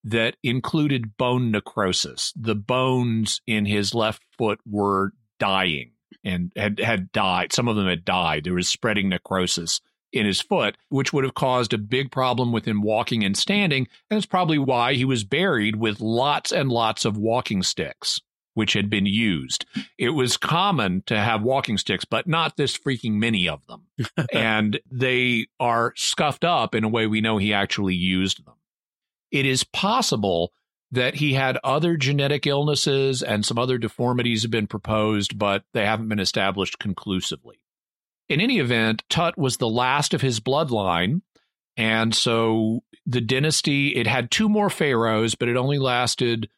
that 0.04 0.36
included 0.42 1.16
bone 1.16 1.50
necrosis. 1.50 2.32
The 2.36 2.54
bones 2.54 3.40
in 3.46 3.66
his 3.66 3.94
left 3.94 4.22
foot 4.36 4.60
were 4.66 5.12
dying 5.40 5.92
and 6.22 6.52
had, 6.56 6.78
had 6.78 7.10
died. 7.12 7.52
Some 7.52 7.68
of 7.68 7.76
them 7.76 7.88
had 7.88 8.04
died. 8.04 8.44
There 8.44 8.54
was 8.54 8.68
spreading 8.68 9.08
necrosis 9.08 9.80
in 10.12 10.26
his 10.26 10.40
foot, 10.40 10.76
which 10.90 11.12
would 11.12 11.24
have 11.24 11.34
caused 11.34 11.72
a 11.72 11.78
big 11.78 12.10
problem 12.10 12.52
with 12.52 12.66
him 12.66 12.82
walking 12.82 13.24
and 13.24 13.36
standing. 13.36 13.88
And 14.10 14.16
that's 14.16 14.26
probably 14.26 14.58
why 14.58 14.94
he 14.94 15.04
was 15.04 15.24
buried 15.24 15.76
with 15.76 16.00
lots 16.00 16.52
and 16.52 16.70
lots 16.70 17.04
of 17.04 17.16
walking 17.16 17.62
sticks, 17.62 18.20
which 18.54 18.74
had 18.74 18.88
been 18.88 19.06
used. 19.06 19.66
It 19.98 20.10
was 20.10 20.36
common 20.36 21.02
to 21.06 21.18
have 21.18 21.42
walking 21.42 21.78
sticks, 21.78 22.04
but 22.04 22.28
not 22.28 22.56
this 22.56 22.78
freaking 22.78 23.14
many 23.14 23.48
of 23.48 23.66
them. 23.66 23.86
and 24.32 24.78
they 24.90 25.46
are 25.58 25.92
scuffed 25.96 26.44
up 26.44 26.74
in 26.74 26.84
a 26.84 26.88
way 26.88 27.06
we 27.06 27.20
know 27.20 27.38
he 27.38 27.52
actually 27.52 27.94
used 27.94 28.46
them. 28.46 28.54
It 29.34 29.46
is 29.46 29.64
possible 29.64 30.52
that 30.92 31.16
he 31.16 31.34
had 31.34 31.58
other 31.64 31.96
genetic 31.96 32.46
illnesses 32.46 33.20
and 33.20 33.44
some 33.44 33.58
other 33.58 33.78
deformities 33.78 34.42
have 34.42 34.52
been 34.52 34.68
proposed, 34.68 35.36
but 35.36 35.64
they 35.72 35.84
haven't 35.84 36.08
been 36.08 36.20
established 36.20 36.78
conclusively. 36.78 37.56
In 38.28 38.40
any 38.40 38.60
event, 38.60 39.02
Tut 39.10 39.36
was 39.36 39.56
the 39.56 39.68
last 39.68 40.14
of 40.14 40.20
his 40.20 40.38
bloodline. 40.38 41.22
And 41.76 42.14
so 42.14 42.84
the 43.06 43.20
dynasty, 43.20 43.96
it 43.96 44.06
had 44.06 44.30
two 44.30 44.48
more 44.48 44.70
pharaohs, 44.70 45.34
but 45.34 45.48
it 45.48 45.56
only 45.56 45.80
lasted, 45.80 46.48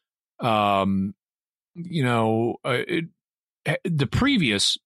um, 0.41 1.15
you 1.75 2.05
know, 2.05 2.57
uh, 2.63 2.83
it, 2.87 3.05
the 3.85 4.07
previous, 4.07 4.77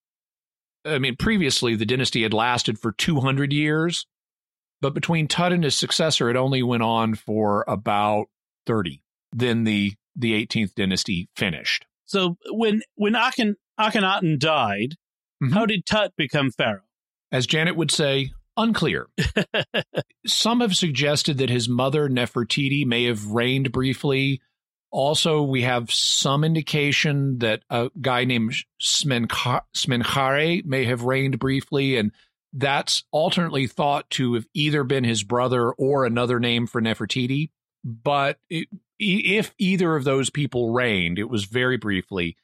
I 0.85 1.01
mean, 1.01 1.17
previously 1.17 1.75
the 1.75 1.87
dynasty 1.87 2.23
had 2.23 2.33
lasted 2.33 2.79
for 2.79 2.93
200 2.93 3.53
years, 3.53 4.07
but 4.81 4.95
between 4.95 5.29
Tut 5.29 5.53
and 5.53 5.65
his 5.65 5.77
successor, 5.77 6.31
it 6.31 6.37
only 6.37 6.63
went 6.63 6.83
on 6.83 7.15
for 7.15 7.65
about 7.69 8.27
30 8.67 9.03
then 9.33 9.65
the 9.65 9.93
the 10.17 10.33
18th 10.47 10.75
dynasty 10.75 11.29
finished. 11.37 11.87
So 12.07 12.37
when 12.51 12.83
when 12.97 13.15
Akhen, 13.15 13.55
Akhenaten 13.79 14.39
died, 14.39 14.97
mm-hmm. 15.43 15.53
how 15.53 15.67
did 15.67 15.87
Tut 15.87 16.13
become 16.17 16.51
pharaoh? 16.51 16.83
As 17.33 17.47
Janet 17.47 17.77
would 17.77 17.93
say, 17.93 18.33
unclear. 18.57 19.07
Some 20.27 20.61
have 20.61 20.75
suggested 20.75 21.39
that 21.39 21.49
his 21.49 21.69
mother 21.69 22.09
Nefertiti 22.09 22.85
may 22.85 23.05
have 23.05 23.27
reigned 23.27 23.71
briefly. 23.71 24.41
Also, 24.91 25.43
we 25.43 25.63
have 25.63 25.93
some 25.93 26.43
indication 26.43 27.39
that 27.39 27.63
a 27.71 27.91
guy 28.01 28.25
named 28.25 28.55
Smenkhare 28.83 30.65
may 30.65 30.85
have 30.85 31.05
reigned 31.05 31.39
briefly, 31.39 31.97
and 31.97 32.11
that's 32.53 33.05
alternately 33.11 33.67
thought 33.67 34.09
to 34.11 34.35
have 34.35 34.47
either 34.55 34.85
been 34.85 35.05
his 35.05 35.23
brother 35.23 35.71
or 35.73 36.05
another 36.05 36.41
name 36.41 36.67
for 36.67 36.81
Nefertiti. 36.81 37.51
But 37.85 38.39
it, 38.49 38.69
if 38.99 39.55
either 39.59 39.97
of 39.97 40.05
those 40.05 40.31
people 40.31 40.73
reigned, 40.73 41.19
it 41.19 41.31
was 41.31 41.45
very 41.45 41.77
briefly. 41.77 42.37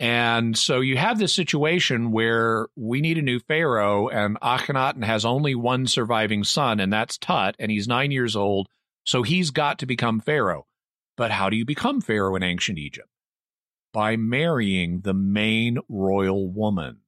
And 0.00 0.56
so 0.56 0.80
you 0.80 0.96
have 0.96 1.18
this 1.18 1.34
situation 1.34 2.10
where 2.10 2.68
we 2.74 3.02
need 3.02 3.18
a 3.18 3.22
new 3.22 3.38
pharaoh, 3.38 4.08
and 4.08 4.40
Akhenaten 4.40 5.04
has 5.04 5.26
only 5.26 5.54
one 5.54 5.86
surviving 5.86 6.42
son, 6.42 6.80
and 6.80 6.90
that's 6.90 7.18
Tut, 7.18 7.54
and 7.58 7.70
he's 7.70 7.86
nine 7.86 8.10
years 8.10 8.34
old. 8.34 8.68
So 9.04 9.22
he's 9.22 9.50
got 9.50 9.78
to 9.80 9.86
become 9.86 10.20
pharaoh. 10.20 10.66
But 11.18 11.30
how 11.30 11.50
do 11.50 11.56
you 11.56 11.66
become 11.66 12.00
pharaoh 12.00 12.34
in 12.34 12.42
ancient 12.42 12.78
Egypt? 12.78 13.08
By 13.92 14.16
marrying 14.16 15.02
the 15.02 15.12
main 15.12 15.78
royal 15.86 16.48
woman. 16.50 17.00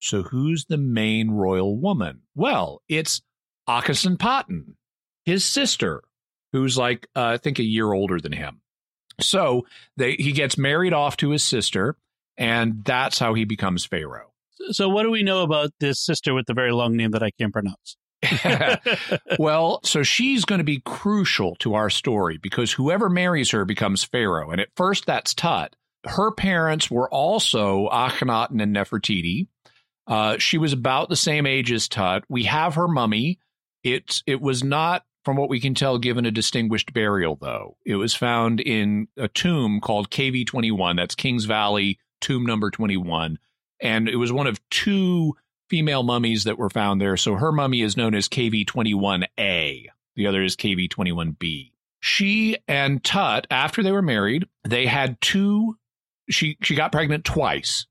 So 0.00 0.22
who's 0.22 0.66
the 0.66 0.76
main 0.76 1.30
royal 1.30 1.76
woman? 1.76 2.22
Well, 2.34 2.82
it's 2.88 3.22
Akhenaten, 3.68 4.74
his 5.24 5.44
sister, 5.44 6.02
who's 6.52 6.78
like 6.78 7.06
uh, 7.16 7.24
I 7.24 7.36
think 7.38 7.58
a 7.58 7.64
year 7.64 7.92
older 7.92 8.20
than 8.20 8.32
him. 8.32 8.60
So 9.20 9.66
they 9.96 10.12
he 10.12 10.32
gets 10.32 10.58
married 10.58 10.92
off 10.92 11.16
to 11.18 11.30
his 11.30 11.42
sister, 11.42 11.96
and 12.36 12.84
that's 12.84 13.18
how 13.18 13.34
he 13.34 13.44
becomes 13.44 13.86
pharaoh. 13.86 14.32
So 14.70 14.88
what 14.88 15.02
do 15.02 15.10
we 15.10 15.22
know 15.22 15.42
about 15.42 15.70
this 15.80 16.00
sister 16.00 16.34
with 16.34 16.46
the 16.46 16.54
very 16.54 16.72
long 16.72 16.96
name 16.96 17.12
that 17.12 17.22
I 17.22 17.30
can't 17.30 17.52
pronounce? 17.52 17.96
well, 19.38 19.80
so 19.84 20.02
she's 20.02 20.44
going 20.44 20.58
to 20.58 20.64
be 20.64 20.80
crucial 20.84 21.56
to 21.56 21.74
our 21.74 21.90
story 21.90 22.38
because 22.38 22.72
whoever 22.72 23.08
marries 23.08 23.50
her 23.50 23.64
becomes 23.64 24.04
pharaoh, 24.04 24.50
and 24.50 24.60
at 24.60 24.68
first 24.76 25.06
that's 25.06 25.34
Tut. 25.34 25.74
Her 26.04 26.30
parents 26.30 26.90
were 26.90 27.10
also 27.10 27.88
Akhenaten 27.88 28.62
and 28.62 28.74
Nefertiti. 28.74 29.48
Uh, 30.06 30.38
she 30.38 30.58
was 30.58 30.72
about 30.72 31.08
the 31.08 31.16
same 31.16 31.46
age 31.46 31.72
as 31.72 31.88
Tut. 31.88 32.24
We 32.28 32.44
have 32.44 32.74
her 32.74 32.88
mummy. 32.88 33.38
It 33.82 34.22
it 34.26 34.40
was 34.40 34.62
not 34.62 35.04
from 35.24 35.36
what 35.36 35.48
we 35.48 35.58
can 35.58 35.74
tell, 35.74 35.98
given 35.98 36.24
a 36.24 36.30
distinguished 36.30 36.92
burial, 36.92 37.36
though. 37.40 37.76
It 37.84 37.96
was 37.96 38.14
found 38.14 38.60
in 38.60 39.08
a 39.16 39.26
tomb 39.26 39.80
called 39.80 40.08
KV 40.08 40.46
21. 40.46 40.94
That's 40.94 41.16
Kings 41.16 41.46
Valley, 41.46 41.98
tomb 42.20 42.46
number 42.46 42.70
21. 42.70 43.38
And 43.80 44.08
it 44.08 44.16
was 44.16 44.30
one 44.30 44.46
of 44.46 44.60
two 44.70 45.34
female 45.68 46.04
mummies 46.04 46.44
that 46.44 46.58
were 46.58 46.70
found 46.70 47.00
there. 47.00 47.16
So 47.16 47.34
her 47.34 47.50
mummy 47.50 47.82
is 47.82 47.96
known 47.96 48.14
as 48.14 48.28
KV 48.28 48.66
21A, 48.66 49.86
the 50.14 50.26
other 50.28 50.44
is 50.44 50.54
KV 50.54 50.88
21B. 50.88 51.72
She 51.98 52.56
and 52.68 53.02
Tut, 53.02 53.48
after 53.50 53.82
they 53.82 53.90
were 53.90 54.02
married, 54.02 54.46
they 54.62 54.86
had 54.86 55.20
two. 55.20 55.76
She, 56.30 56.56
she 56.62 56.76
got 56.76 56.92
pregnant 56.92 57.24
twice. 57.24 57.86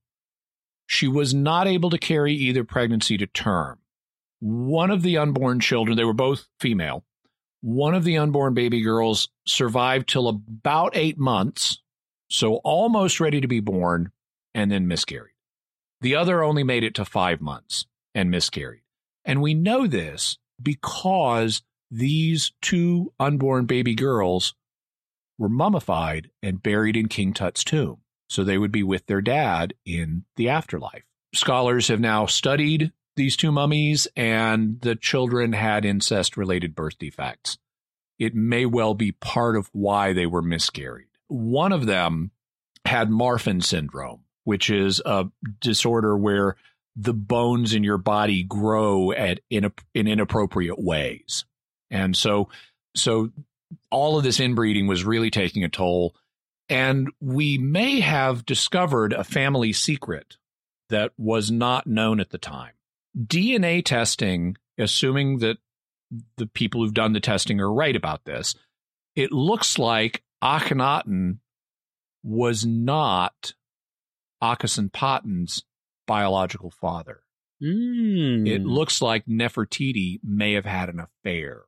She 0.88 1.08
was 1.08 1.34
not 1.34 1.68
able 1.68 1.90
to 1.90 1.98
carry 1.98 2.34
either 2.34 2.64
pregnancy 2.64 3.18
to 3.18 3.28
term. 3.28 3.80
One 4.40 4.92
of 4.92 5.02
the 5.02 5.18
unborn 5.18 5.60
children, 5.60 5.98
they 5.98 6.04
were 6.04 6.14
both 6.14 6.48
female, 6.60 7.04
one 7.62 7.96
of 7.96 8.04
the 8.04 8.18
unborn 8.18 8.54
baby 8.54 8.82
girls 8.82 9.30
survived 9.48 10.08
till 10.08 10.28
about 10.28 10.96
eight 10.96 11.18
months, 11.18 11.82
so 12.30 12.58
almost 12.58 13.20
ready 13.20 13.42
to 13.42 13.48
be 13.48 13.60
born, 13.60 14.12
and 14.54 14.72
then 14.72 14.88
miscarried. 14.88 15.34
The 16.02 16.16
other 16.16 16.44
only 16.44 16.64
made 16.64 16.84
it 16.84 16.94
to 16.96 17.06
five 17.06 17.42
months 17.42 17.88
and 18.14 18.30
miscarried. 18.30 18.84
And 19.24 19.42
we 19.42 19.56
know 19.56 19.88
this 19.88 20.38
because 20.62 21.64
these 21.90 22.54
two 22.62 23.14
unborn 23.20 23.66
baby 23.66 23.96
girls 23.96 24.54
were 25.40 25.50
mummified 25.50 26.30
and 26.44 26.62
buried 26.62 26.96
in 26.96 27.08
King 27.08 27.34
Tut's 27.34 27.64
tomb. 27.64 28.02
So 28.28 28.44
they 28.44 28.58
would 28.58 28.72
be 28.72 28.84
with 28.84 29.06
their 29.06 29.22
dad 29.22 29.74
in 29.86 30.26
the 30.36 30.50
afterlife. 30.50 31.04
Scholars 31.34 31.90
have 31.90 32.00
now 32.00 32.26
studied 32.26 32.92
these 33.16 33.38
two 33.38 33.52
mummies, 33.52 34.08
and 34.16 34.82
the 34.82 34.96
children 34.96 35.54
had 35.54 35.86
incest 35.86 36.36
related 36.38 36.76
birth 36.76 36.98
defects. 36.98 37.58
It 38.20 38.36
may 38.36 38.66
well 38.66 38.94
be 38.94 39.12
part 39.12 39.56
of 39.56 39.70
why 39.74 40.14
they 40.14 40.26
were 40.26 40.42
miscarried. 40.42 41.08
One 41.28 41.72
of 41.72 41.86
them 41.86 42.32
had 42.86 43.10
Marfan 43.10 43.64
syndrome, 43.64 44.24
which 44.44 44.70
is 44.70 45.02
a 45.06 45.26
disorder 45.60 46.18
where 46.18 46.56
the 46.96 47.14
bones 47.14 47.74
in 47.74 47.84
your 47.84 47.98
body 47.98 48.44
grow 48.44 49.12
at 49.12 49.40
in, 49.50 49.72
in 49.94 50.08
inappropriate 50.08 50.80
ways. 50.80 51.46
And 51.90 52.16
so 52.16 52.50
so 52.96 53.32
all 53.92 54.18
of 54.18 54.24
this 54.24 54.40
inbreeding 54.40 54.88
was 54.88 55.04
really 55.04 55.30
taking 55.30 55.64
a 55.64 55.70
toll 55.70 56.16
and 56.70 57.10
we 57.20 57.58
may 57.58 58.00
have 58.00 58.46
discovered 58.46 59.14
a 59.14 59.24
family 59.24 59.74
secret 59.74 60.38
that 60.90 61.12
was 61.18 61.52
not 61.52 61.88
known 61.88 62.20
at 62.20 62.30
the 62.30 62.38
time. 62.38 62.74
DNA 63.18 63.84
testing, 63.84 64.58
assuming 64.78 65.40
that 65.40 65.58
the 66.38 66.48
people 66.48 66.82
who've 66.82 66.94
done 66.94 67.14
the 67.14 67.20
testing 67.20 67.60
are 67.60 67.72
right 67.72 67.96
about 67.96 68.26
this, 68.26 68.56
it 69.16 69.32
looks 69.32 69.80
like 69.80 70.24
Akhenaten 70.44 71.40
was 72.24 72.66
not 72.66 73.54
Akhenaten's 74.44 75.64
biological 76.08 76.72
father. 76.72 77.22
Mm. 77.62 78.48
It 78.48 78.64
looks 78.64 79.02
like 79.02 79.26
Nefertiti 79.26 80.20
may 80.24 80.54
have 80.54 80.66
had 80.66 80.90
an 80.90 81.00
affair. 81.00 81.64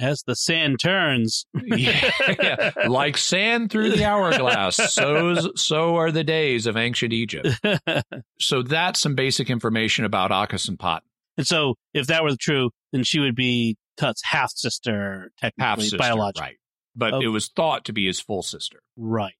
As 0.00 0.22
the 0.26 0.34
sand 0.34 0.80
turns, 0.80 1.44
yeah, 1.62 2.10
yeah, 2.42 2.70
like 2.88 3.18
sand 3.18 3.70
through 3.70 3.90
the 3.90 4.04
hourglass, 4.04 4.76
so 4.76 5.52
so 5.56 5.96
are 5.96 6.10
the 6.10 6.24
days 6.24 6.66
of 6.66 6.76
ancient 6.76 7.12
Egypt. 7.12 7.48
so 8.40 8.62
that's 8.62 9.00
some 9.00 9.14
basic 9.14 9.50
information 9.50 10.04
about 10.04 10.30
Akhenaten. 10.30 11.00
And 11.36 11.46
so, 11.46 11.74
if 11.92 12.06
that 12.06 12.24
were 12.24 12.34
true, 12.38 12.70
then 12.92 13.04
she 13.04 13.20
would 13.20 13.36
be 13.36 13.76
Tut's 13.98 14.22
half 14.24 14.52
sister, 14.52 15.32
technically, 15.38 15.64
half 15.64 15.80
sister, 15.80 15.98
biologically. 15.98 16.42
Right. 16.42 16.56
But 16.96 17.14
okay. 17.14 17.26
it 17.26 17.28
was 17.28 17.48
thought 17.48 17.84
to 17.84 17.92
be 17.92 18.06
his 18.06 18.20
full 18.20 18.42
sister. 18.42 18.80
Right. 18.96 19.34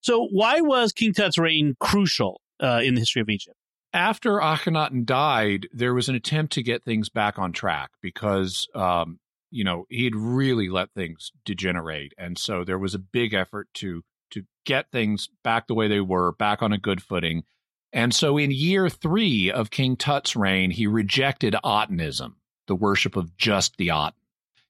So, 0.00 0.26
why 0.30 0.60
was 0.60 0.92
King 0.92 1.12
Tut's 1.12 1.38
reign 1.38 1.74
crucial 1.78 2.40
uh, 2.60 2.80
in 2.82 2.94
the 2.94 3.00
history 3.00 3.22
of 3.22 3.28
Egypt? 3.28 3.56
after 3.94 4.32
Akhenaten 4.32 5.06
died, 5.06 5.68
there 5.72 5.94
was 5.94 6.08
an 6.08 6.16
attempt 6.16 6.52
to 6.54 6.62
get 6.62 6.84
things 6.84 7.08
back 7.08 7.38
on 7.38 7.52
track 7.52 7.90
because, 8.02 8.66
um, 8.74 9.20
you 9.54 9.62
know, 9.62 9.86
he 9.88 10.02
had 10.02 10.16
really 10.16 10.68
let 10.68 10.92
things 10.94 11.30
degenerate, 11.44 12.12
and 12.18 12.36
so 12.36 12.64
there 12.64 12.78
was 12.78 12.94
a 12.94 12.98
big 12.98 13.34
effort 13.34 13.68
to 13.74 14.02
to 14.30 14.42
get 14.66 14.90
things 14.90 15.28
back 15.44 15.68
the 15.68 15.74
way 15.74 15.86
they 15.86 16.00
were, 16.00 16.32
back 16.32 16.60
on 16.60 16.72
a 16.72 16.78
good 16.78 17.00
footing. 17.00 17.44
And 17.92 18.12
so, 18.12 18.36
in 18.36 18.50
year 18.50 18.88
three 18.88 19.52
of 19.52 19.70
King 19.70 19.96
Tut's 19.96 20.34
reign, 20.34 20.72
he 20.72 20.88
rejected 20.88 21.54
Atenism, 21.64 22.34
the 22.66 22.74
worship 22.74 23.14
of 23.14 23.36
just 23.36 23.76
the 23.76 23.90
Aten. 23.90 24.14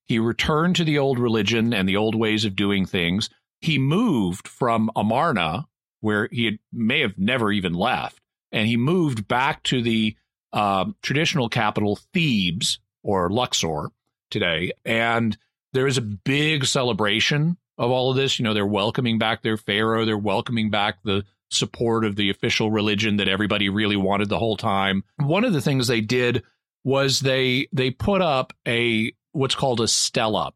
He 0.05 0.19
returned 0.19 0.77
to 0.77 0.85
the 0.85 0.99
old 0.99 1.19
religion 1.19 1.73
and 1.73 1.89
the 1.89 1.97
old 1.97 2.15
ways 2.15 2.45
of 2.45 2.55
doing 2.55 2.85
things. 2.85 3.31
He 3.63 3.79
moved 3.79 4.47
from 4.47 4.91
Amarna, 4.95 5.67
where 6.01 6.29
he 6.31 6.45
had, 6.45 6.59
may 6.71 7.01
have 7.01 7.17
never 7.17 7.51
even 7.51 7.73
left, 7.73 8.21
and 8.53 8.69
he 8.69 8.77
moved 8.77 9.27
back 9.27 9.63
to 9.63 9.81
the 9.81 10.15
uh, 10.53 10.85
traditional 11.01 11.49
capital, 11.49 11.99
Thebes 12.13 12.81
or 13.03 13.31
Luxor 13.31 13.91
today. 14.35 14.73
And 14.85 15.39
there 15.73 15.87
is 15.87 15.97
a 15.97 16.03
big 16.03 16.67
celebration 16.67 17.57
of 17.79 17.91
all 17.91 18.11
of 18.11 18.17
this. 18.17 18.39
You 18.39 18.45
know, 18.45 18.53
they're 18.53 18.67
welcoming 18.67 19.19
back 19.19 19.43
their 19.43 19.57
pharaoh, 19.57 20.05
they're 20.05 20.19
welcoming 20.19 20.71
back 20.71 20.99
the 21.05 21.25
support 21.51 22.05
of 22.05 22.17
the 22.17 22.31
official 22.31 22.71
religion 22.71 23.17
that 23.19 23.29
everybody 23.29 23.69
really 23.69 23.97
wanted 23.97 24.29
the 24.29 24.39
whole 24.39 24.57
time. 24.57 25.05
One 25.19 25.45
of 25.45 25.53
the 25.53 25.61
things 25.61 25.87
they 25.87 26.01
did 26.01 26.43
was 26.83 27.21
they 27.21 27.69
they 27.73 27.91
put 27.91 28.21
up 28.21 28.53
a 28.67 29.13
what's 29.33 29.55
called 29.55 29.81
a 29.81 29.89
stela. 29.89 30.53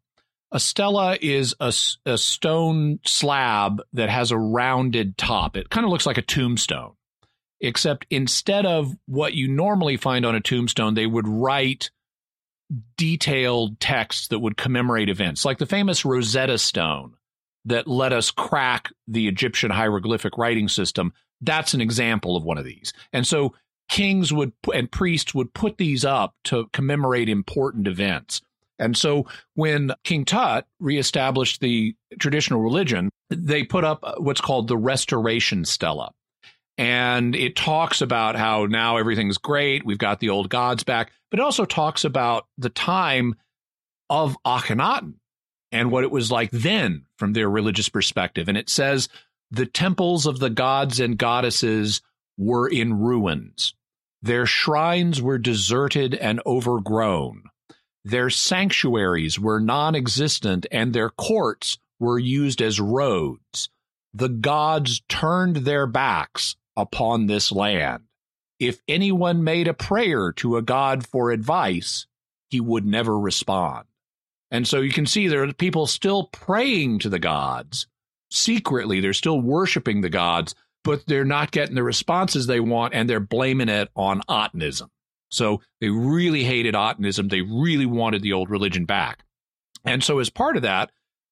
A 0.51 0.59
stela 0.59 1.17
is 1.21 1.55
a, 1.61 1.73
a 2.07 2.19
stone 2.19 2.99
slab 3.05 3.83
that 3.93 4.09
has 4.09 4.33
a 4.33 4.39
rounded 4.39 5.17
top. 5.17 5.57
It 5.57 5.71
kind 5.71 5.85
of 5.85 5.91
looks 5.91 6.07
like 6.07 6.19
a 6.19 6.23
tombstone 6.23 6.95
except 7.61 8.07
instead 8.11 8.67
of 8.67 8.95
what 9.07 9.35
you 9.35 9.49
normally 9.49 9.97
find 9.97 10.25
on 10.25 10.35
a 10.35 10.41
tombstone, 10.41 10.95
they 10.95 11.07
would 11.07 11.27
write 11.27 11.91
detailed 12.97 13.81
text 13.81 14.31
that 14.31 14.41
would 14.41 14.57
commemorate 14.57 15.09
events, 15.09 15.45
like 15.45 15.59
the 15.59 15.67
famous 15.67 16.05
Rosetta 16.05 16.59
Stone 16.59 17.15
that 17.65 17.87
let 17.87 18.13
us 18.13 18.31
crack 18.31 18.91
the 19.07 19.29
Egyptian 19.29 19.71
hieroglyphic 19.71 20.37
writing 20.39 20.69
system. 20.69 21.13
That's 21.41 21.75
an 21.75 21.81
example 21.81 22.37
of 22.37 22.45
one 22.45 22.59
of 22.59 22.65
these. 22.65 22.93
And 23.13 23.27
so 23.27 23.55
kings 23.89 24.33
would 24.33 24.53
and 24.73 24.91
priests 24.91 25.35
would 25.35 25.53
put 25.55 25.79
these 25.79 26.05
up 26.05 26.35
to 26.45 26.69
commemorate 26.73 27.29
important 27.29 27.87
events. 27.87 28.41
And 28.79 28.97
so 28.97 29.27
when 29.55 29.93
King 30.05 30.25
Tut 30.25 30.67
reestablished 30.79 31.61
the 31.61 31.95
traditional 32.19 32.61
religion, 32.61 33.11
they 33.29 33.65
put 33.65 33.85
up 33.85 34.01
uh, 34.03 34.15
what's 34.19 34.41
called 34.41 34.69
the 34.69 34.77
Restoration 34.77 35.65
Stela 35.65 36.13
and 36.79 37.35
it 37.35 37.57
talks 37.57 38.01
about 38.01 38.37
how 38.37 38.67
now 38.67 38.97
everything's 38.97 39.37
great. 39.37 39.85
We've 39.85 39.99
got 39.99 40.21
the 40.21 40.29
old 40.31 40.49
gods 40.49 40.85
back, 40.85 41.11
but 41.31 41.41
it 41.41 41.43
also 41.43 41.65
talks 41.65 42.05
about 42.05 42.47
the 42.57 42.71
time 42.71 43.35
of 44.09 44.37
Akhenaten 44.47 45.15
and 45.73 45.91
what 45.91 46.05
it 46.05 46.13
was 46.13 46.31
like 46.31 46.51
then 46.53 47.05
from 47.17 47.33
their 47.33 47.51
religious 47.51 47.89
perspective. 47.89 48.49
And 48.49 48.57
it 48.57 48.71
says 48.71 49.09
the 49.51 49.67
temples 49.67 50.25
of 50.25 50.39
the 50.39 50.51
gods 50.51 51.01
and 51.01 51.19
goddesses 51.19 52.01
were 52.39 52.69
in 52.69 53.01
ruins. 53.01 53.75
Their 54.23 54.47
shrines 54.47 55.21
were 55.21 55.39
deserted 55.39 56.15
and 56.15 56.41
overgrown. 56.47 57.43
Their 58.05 58.31
sanctuaries 58.31 59.39
were 59.39 59.61
non 59.61 59.95
existent, 59.95 60.67
and 60.71 60.93
their 60.93 61.11
courts 61.11 61.79
were 61.99 62.19
used 62.19 62.63
as 62.63 62.81
roads. 62.81 63.69
The 64.15 64.29
gods 64.29 65.03
turned 65.09 65.57
their 65.57 65.87
backs 65.87 66.57
upon 66.79 67.27
this 67.27 67.53
land. 67.53 68.05
If 68.59 68.81
anyone 68.89 69.45
made 69.45 69.69
a 69.69 69.75
prayer 69.75 70.33
to 70.37 70.57
a 70.57 70.63
god 70.63 71.07
for 71.07 71.31
advice, 71.31 72.07
he 72.49 72.61
would 72.61 72.87
never 72.87 73.19
respond. 73.19 73.85
And 74.51 74.67
so 74.67 74.81
you 74.81 74.93
can 74.93 75.05
see 75.05 75.29
there 75.29 75.43
are 75.43 75.53
people 75.53 75.87
still 75.87 76.25
praying 76.25 77.01
to 77.01 77.11
the 77.11 77.19
gods 77.19 77.87
secretly. 78.31 79.01
They're 79.01 79.13
still 79.13 79.41
worshiping 79.41 80.01
the 80.01 80.09
gods, 80.09 80.55
but 80.85 81.05
they're 81.07 81.25
not 81.25 81.51
getting 81.51 81.75
the 81.75 81.83
responses 81.83 82.47
they 82.47 82.61
want, 82.61 82.95
and 82.95 83.11
they're 83.11 83.21
blaming 83.21 83.69
it 83.69 83.91
on 83.95 84.23
Atenism. 84.23 84.89
So 85.31 85.61
they 85.81 85.91
really 85.91 86.45
hated 86.45 86.75
Atenism. 86.75 87.29
They 87.29 87.43
really 87.43 87.87
wanted 87.87 88.23
the 88.23 88.33
old 88.33 88.49
religion 88.49 88.87
back. 88.87 89.25
And 89.85 90.03
so, 90.03 90.19
as 90.19 90.31
part 90.31 90.57
of 90.57 90.63
that, 90.63 90.91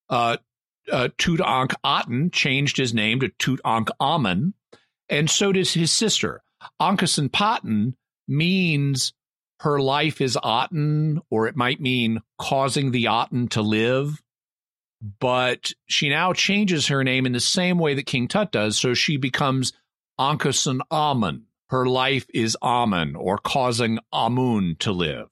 uh, 0.08 0.36
uh, 0.92 1.08
Tutankhaten 1.18 2.32
changed 2.32 2.76
his 2.76 2.94
name 2.94 3.20
to 3.20 3.28
Tutankhamun, 3.28 4.52
and 5.08 5.30
so 5.30 5.52
does 5.52 5.72
his 5.72 5.92
sister. 5.92 6.42
Ankhesenpaten 6.80 7.94
means 8.28 9.12
her 9.60 9.80
life 9.80 10.20
is 10.20 10.38
Aten, 10.44 11.20
or 11.30 11.46
it 11.46 11.56
might 11.56 11.80
mean 11.80 12.20
causing 12.38 12.90
the 12.90 13.06
Aten 13.06 13.48
to 13.48 13.62
live. 13.62 14.20
But 15.20 15.72
she 15.86 16.08
now 16.08 16.32
changes 16.32 16.88
her 16.88 17.04
name 17.04 17.26
in 17.26 17.32
the 17.32 17.40
same 17.40 17.78
way 17.78 17.94
that 17.94 18.06
King 18.06 18.28
Tut 18.28 18.50
does, 18.50 18.78
so 18.78 18.94
she 18.94 19.16
becomes 19.16 19.72
Ankhesen 20.18 20.80
Amun. 20.90 21.44
Her 21.68 21.86
life 21.86 22.26
is 22.32 22.56
Amun, 22.62 23.16
or 23.16 23.38
causing 23.38 23.98
Amun 24.12 24.76
to 24.80 24.92
live. 24.92 25.28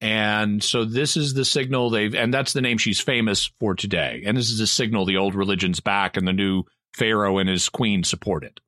And 0.00 0.62
so 0.62 0.84
this 0.84 1.16
is 1.16 1.32
the 1.32 1.44
signal 1.44 1.88
they've, 1.88 2.14
and 2.14 2.32
that's 2.32 2.52
the 2.52 2.60
name 2.60 2.76
she's 2.76 3.00
famous 3.00 3.50
for 3.58 3.74
today. 3.74 4.22
And 4.26 4.36
this 4.36 4.50
is 4.50 4.60
a 4.60 4.66
signal 4.66 5.06
the 5.06 5.16
old 5.16 5.34
religion's 5.34 5.80
back 5.80 6.16
and 6.16 6.28
the 6.28 6.32
new 6.32 6.64
Pharaoh 6.94 7.38
and 7.38 7.48
his 7.48 7.68
queen 7.68 8.04
support 8.04 8.44
it 8.44 8.60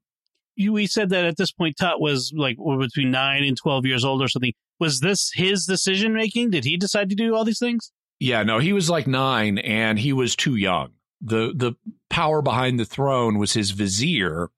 you 0.57 0.73
we 0.73 0.87
said 0.87 1.11
that 1.11 1.25
at 1.25 1.37
this 1.37 1.53
point 1.53 1.77
Tut 1.79 2.01
was 2.01 2.33
like 2.35 2.57
between 2.57 3.11
nine 3.11 3.45
and 3.45 3.57
twelve 3.57 3.87
years 3.87 4.05
old 4.05 4.23
or 4.23 4.29
something. 4.29 4.53
Was 4.81 5.01
this 5.01 5.31
his 5.35 5.66
decision 5.66 6.12
making? 6.12 6.51
Did 6.51 6.64
he 6.64 6.77
decide 6.77 7.09
to 7.11 7.16
do 7.16 7.35
all 7.35 7.45
these 7.45 7.59
things? 7.59 7.92
Yeah, 8.19 8.42
no, 8.42 8.59
he 8.59 8.73
was 8.73 8.90
like 8.90 9.07
nine 9.07 9.59
and 9.59 9.99
he 9.99 10.12
was 10.12 10.35
too 10.35 10.57
young. 10.57 10.92
The 11.21 11.53
the 11.55 11.75
power 12.11 12.42
behind 12.42 12.81
the 12.81 12.85
throne 12.85 13.38
was 13.38 13.53
his 13.53 13.71
vizier, 13.71 14.51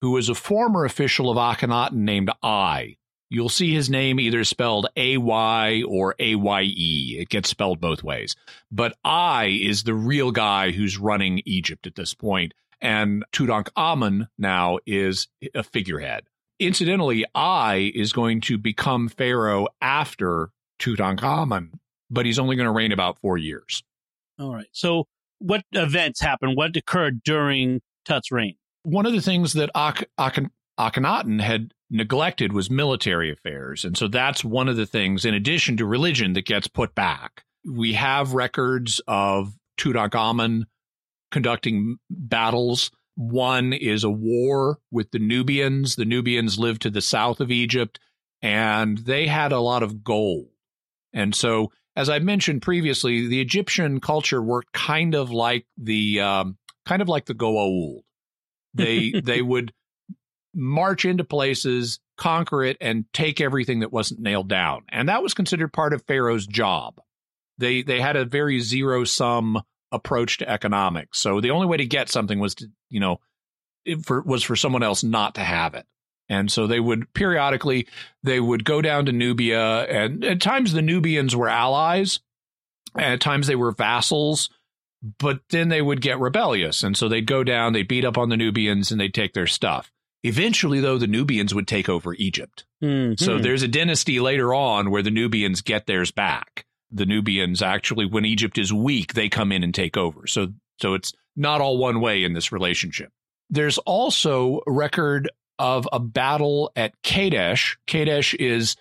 who 0.00 0.12
was 0.12 0.28
a 0.28 0.34
former 0.34 0.84
official 0.84 1.30
of 1.30 1.36
Akhenaten 1.36 1.92
named 1.92 2.30
Ay. 2.42 2.96
You'll 3.28 3.48
see 3.48 3.74
his 3.74 3.90
name 3.90 4.20
either 4.20 4.44
spelled 4.44 4.86
A 4.96 5.16
Y 5.16 5.82
or 5.88 6.14
A 6.18 6.36
Y 6.36 6.62
E. 6.62 7.16
It 7.18 7.28
gets 7.28 7.48
spelled 7.48 7.80
both 7.80 8.02
ways. 8.02 8.36
But 8.70 8.96
Ay 9.04 9.58
is 9.60 9.82
the 9.82 9.94
real 9.94 10.30
guy 10.30 10.70
who's 10.70 10.98
running 10.98 11.42
Egypt 11.44 11.86
at 11.86 11.96
this 11.96 12.14
point 12.14 12.54
and 12.86 13.24
Tutankhamun 13.32 14.28
now 14.38 14.78
is 14.86 15.26
a 15.56 15.64
figurehead. 15.64 16.22
Incidentally, 16.60 17.26
Ay 17.34 17.90
is 17.94 18.12
going 18.12 18.40
to 18.42 18.56
become 18.56 19.08
pharaoh 19.08 19.66
after 19.80 20.50
Tutankhamun, 20.78 21.70
but 22.10 22.26
he's 22.26 22.38
only 22.38 22.54
going 22.54 22.66
to 22.66 22.72
reign 22.72 22.92
about 22.92 23.18
four 23.18 23.36
years. 23.38 23.82
All 24.38 24.54
right. 24.54 24.68
So, 24.70 25.08
what 25.40 25.64
events 25.72 26.20
happened? 26.20 26.56
What 26.56 26.76
occurred 26.76 27.24
during 27.24 27.80
Tut's 28.04 28.30
reign? 28.30 28.54
One 28.84 29.04
of 29.04 29.12
the 29.12 29.20
things 29.20 29.54
that 29.54 29.68
Ak- 29.74 30.08
Ak- 30.16 30.50
Akhenaten 30.78 31.40
had 31.40 31.74
neglected 31.90 32.52
was 32.52 32.70
military 32.70 33.32
affairs. 33.32 33.84
And 33.84 33.98
so 33.98 34.06
that's 34.06 34.44
one 34.44 34.68
of 34.68 34.76
the 34.76 34.86
things, 34.86 35.24
in 35.24 35.34
addition 35.34 35.76
to 35.78 35.86
religion, 35.86 36.34
that 36.34 36.46
gets 36.46 36.68
put 36.68 36.94
back. 36.94 37.42
We 37.64 37.94
have 37.94 38.34
records 38.34 39.00
of 39.08 39.56
Tutankhamun 39.76 40.64
conducting 41.30 41.98
battles. 42.10 42.90
One 43.14 43.72
is 43.72 44.04
a 44.04 44.10
war 44.10 44.78
with 44.90 45.10
the 45.10 45.18
Nubians. 45.18 45.96
The 45.96 46.04
Nubians 46.04 46.58
lived 46.58 46.82
to 46.82 46.90
the 46.90 47.00
south 47.00 47.40
of 47.40 47.50
Egypt 47.50 47.98
and 48.42 48.98
they 48.98 49.26
had 49.26 49.52
a 49.52 49.60
lot 49.60 49.82
of 49.82 50.04
gold. 50.04 50.48
And 51.12 51.34
so, 51.34 51.72
as 51.94 52.08
I 52.08 52.18
mentioned 52.18 52.62
previously, 52.62 53.26
the 53.26 53.40
Egyptian 53.40 54.00
culture 54.00 54.42
worked 54.42 54.72
kind 54.72 55.14
of 55.14 55.30
like 55.30 55.66
the 55.78 56.20
um, 56.20 56.58
kind 56.84 57.00
of 57.00 57.08
like 57.08 57.26
the 57.26 57.34
Goa'uld. 57.34 58.00
They 58.74 59.10
they 59.24 59.40
would 59.40 59.72
march 60.54 61.06
into 61.06 61.24
places, 61.24 61.98
conquer 62.18 62.62
it, 62.62 62.76
and 62.78 63.06
take 63.14 63.40
everything 63.40 63.80
that 63.80 63.90
wasn't 63.90 64.20
nailed 64.20 64.50
down, 64.50 64.82
and 64.90 65.08
that 65.08 65.22
was 65.22 65.32
considered 65.32 65.72
part 65.72 65.94
of 65.94 66.04
Pharaoh's 66.06 66.46
job. 66.46 67.00
They 67.56 67.80
they 67.80 68.02
had 68.02 68.16
a 68.16 68.26
very 68.26 68.60
zero 68.60 69.04
sum 69.04 69.62
approach 69.92 70.38
to 70.38 70.48
economics. 70.48 71.18
So 71.18 71.40
the 71.40 71.50
only 71.50 71.66
way 71.66 71.76
to 71.76 71.86
get 71.86 72.08
something 72.08 72.38
was 72.38 72.54
to, 72.56 72.66
you 72.90 73.00
know, 73.00 73.20
for 74.04 74.22
was 74.22 74.42
for 74.42 74.56
someone 74.56 74.82
else 74.82 75.04
not 75.04 75.36
to 75.36 75.42
have 75.42 75.74
it. 75.74 75.86
And 76.28 76.50
so 76.50 76.66
they 76.66 76.80
would 76.80 77.12
periodically 77.14 77.86
they 78.22 78.40
would 78.40 78.64
go 78.64 78.82
down 78.82 79.06
to 79.06 79.12
Nubia 79.12 79.84
and 79.84 80.24
at 80.24 80.40
times 80.40 80.72
the 80.72 80.82
Nubians 80.82 81.36
were 81.36 81.48
allies, 81.48 82.20
and 82.94 83.14
at 83.14 83.20
times 83.20 83.46
they 83.46 83.54
were 83.54 83.72
vassals, 83.72 84.50
but 85.18 85.40
then 85.50 85.68
they 85.68 85.82
would 85.82 86.00
get 86.00 86.18
rebellious. 86.18 86.82
And 86.82 86.96
so 86.96 87.08
they'd 87.08 87.26
go 87.26 87.44
down, 87.44 87.72
they'd 87.72 87.88
beat 87.88 88.04
up 88.04 88.18
on 88.18 88.28
the 88.28 88.36
Nubians 88.36 88.90
and 88.90 89.00
they'd 89.00 89.14
take 89.14 89.34
their 89.34 89.46
stuff. 89.46 89.92
Eventually, 90.24 90.80
though, 90.80 90.98
the 90.98 91.06
Nubians 91.06 91.54
would 91.54 91.68
take 91.68 91.88
over 91.88 92.12
Egypt. 92.14 92.64
Mm-hmm. 92.82 93.22
So 93.22 93.38
there's 93.38 93.62
a 93.62 93.68
dynasty 93.68 94.18
later 94.18 94.52
on 94.52 94.90
where 94.90 95.02
the 95.02 95.10
Nubians 95.10 95.60
get 95.60 95.86
theirs 95.86 96.10
back 96.10 96.65
the 96.90 97.06
Nubians 97.06 97.62
actually, 97.62 98.06
when 98.06 98.24
Egypt 98.24 98.58
is 98.58 98.72
weak, 98.72 99.14
they 99.14 99.28
come 99.28 99.52
in 99.52 99.62
and 99.62 99.74
take 99.74 99.96
over. 99.96 100.26
So, 100.26 100.48
so 100.80 100.94
it's 100.94 101.12
not 101.36 101.60
all 101.60 101.78
one 101.78 102.00
way 102.00 102.24
in 102.24 102.32
this 102.32 102.52
relationship. 102.52 103.10
There's 103.50 103.78
also 103.78 104.60
record 104.66 105.30
of 105.58 105.88
a 105.92 106.00
battle 106.00 106.72
at 106.76 107.00
Kadesh. 107.02 107.78
Kadesh 107.86 108.34
is 108.34 108.76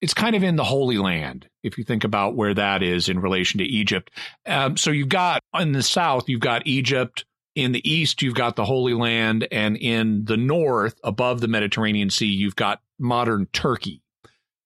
it's 0.00 0.14
kind 0.14 0.34
of 0.34 0.42
in 0.42 0.56
the 0.56 0.64
Holy 0.64 0.98
Land 0.98 1.48
if 1.62 1.76
you 1.76 1.84
think 1.84 2.04
about 2.04 2.34
where 2.34 2.54
that 2.54 2.82
is 2.82 3.08
in 3.08 3.20
relation 3.20 3.58
to 3.58 3.64
Egypt. 3.64 4.10
Um, 4.46 4.76
so 4.76 4.90
you've 4.90 5.08
got 5.08 5.42
in 5.58 5.72
the 5.72 5.82
south, 5.82 6.28
you've 6.28 6.40
got 6.40 6.66
Egypt. 6.66 7.24
In 7.56 7.72
the 7.72 7.90
east, 7.90 8.22
you've 8.22 8.36
got 8.36 8.54
the 8.54 8.64
Holy 8.64 8.94
Land, 8.94 9.46
and 9.50 9.76
in 9.76 10.24
the 10.24 10.36
north, 10.36 10.94
above 11.02 11.40
the 11.40 11.48
Mediterranean 11.48 12.08
Sea, 12.08 12.26
you've 12.26 12.54
got 12.54 12.80
modern 12.96 13.46
Turkey. 13.52 14.02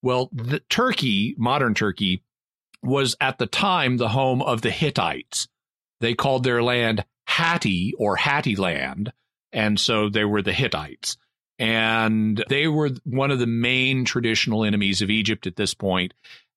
Well, 0.03 0.29
the 0.33 0.61
Turkey, 0.69 1.35
modern 1.39 1.73
Turkey, 1.73 2.23
was 2.85 3.17
at 3.21 3.39
the 3.39 3.47
time 3.47 3.97
the 3.97 4.09
home 4.09 4.43
of 4.43 4.63
the 4.63 4.71
Hittites. 4.71 5.49
They 6.01 6.15
called 6.15 6.45
their 6.45 6.63
land 6.63 7.05
Hatti 7.27 7.93
or 7.99 8.17
Hatti 8.17 8.57
land, 8.57 9.13
and 9.53 9.81
so 9.81 10.09
they 10.09 10.25
were 10.25 10.43
the 10.43 10.53
Hittites. 10.53 11.17
And 11.59 12.45
they 12.49 12.67
were 12.67 12.91
one 13.05 13.31
of 13.31 13.39
the 13.39 13.47
main 13.47 14.05
traditional 14.05 14.65
enemies 14.65 15.03
of 15.03 15.11
Egypt 15.11 15.47
at 15.47 15.57
this 15.57 15.73
point. 15.73 16.13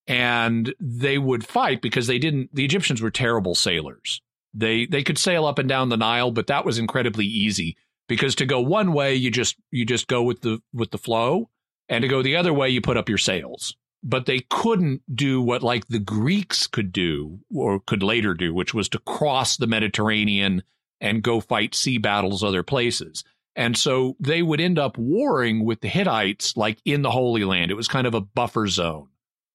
And 0.06 0.74
they 0.80 1.18
would 1.18 1.46
fight 1.46 1.82
because 1.82 2.06
they 2.06 2.18
didn't, 2.18 2.54
the 2.54 2.64
Egyptians 2.64 3.00
were 3.00 3.10
terrible 3.10 3.54
sailors. 3.54 4.20
They, 4.54 4.86
they 4.86 5.04
could 5.04 5.18
sail 5.18 5.46
up 5.46 5.58
and 5.58 5.68
down 5.68 5.90
the 5.90 5.96
Nile, 5.96 6.30
but 6.30 6.48
that 6.48 6.64
was 6.64 6.78
incredibly 6.78 7.26
easy 7.26 7.76
because 8.08 8.34
to 8.36 8.46
go 8.46 8.60
one 8.60 8.92
way, 8.92 9.14
you 9.14 9.30
just, 9.30 9.56
you 9.70 9.84
just 9.84 10.08
go 10.08 10.22
with 10.22 10.40
the, 10.40 10.60
with 10.72 10.90
the 10.90 10.98
flow. 10.98 11.50
And 11.90 12.02
to 12.02 12.08
go 12.08 12.22
the 12.22 12.36
other 12.36 12.52
way, 12.52 12.68
you 12.68 12.82
put 12.82 12.98
up 12.98 13.08
your 13.08 13.18
sails 13.18 13.76
but 14.02 14.26
they 14.26 14.40
couldn't 14.50 15.02
do 15.14 15.42
what 15.42 15.62
like 15.62 15.88
the 15.88 15.98
Greeks 15.98 16.66
could 16.66 16.92
do 16.92 17.40
or 17.54 17.80
could 17.80 18.02
later 18.02 18.34
do, 18.34 18.54
which 18.54 18.74
was 18.74 18.88
to 18.90 18.98
cross 19.00 19.56
the 19.56 19.66
Mediterranean 19.66 20.62
and 21.00 21.22
go 21.22 21.40
fight 21.40 21.74
sea 21.74 21.98
battles 21.98 22.42
other 22.42 22.62
places. 22.62 23.24
And 23.56 23.76
so 23.76 24.16
they 24.20 24.42
would 24.42 24.60
end 24.60 24.78
up 24.78 24.96
warring 24.96 25.64
with 25.64 25.80
the 25.80 25.88
Hittites 25.88 26.56
like 26.56 26.78
in 26.84 27.02
the 27.02 27.10
Holy 27.10 27.44
Land. 27.44 27.70
It 27.70 27.76
was 27.76 27.88
kind 27.88 28.06
of 28.06 28.14
a 28.14 28.20
buffer 28.20 28.68
zone 28.68 29.08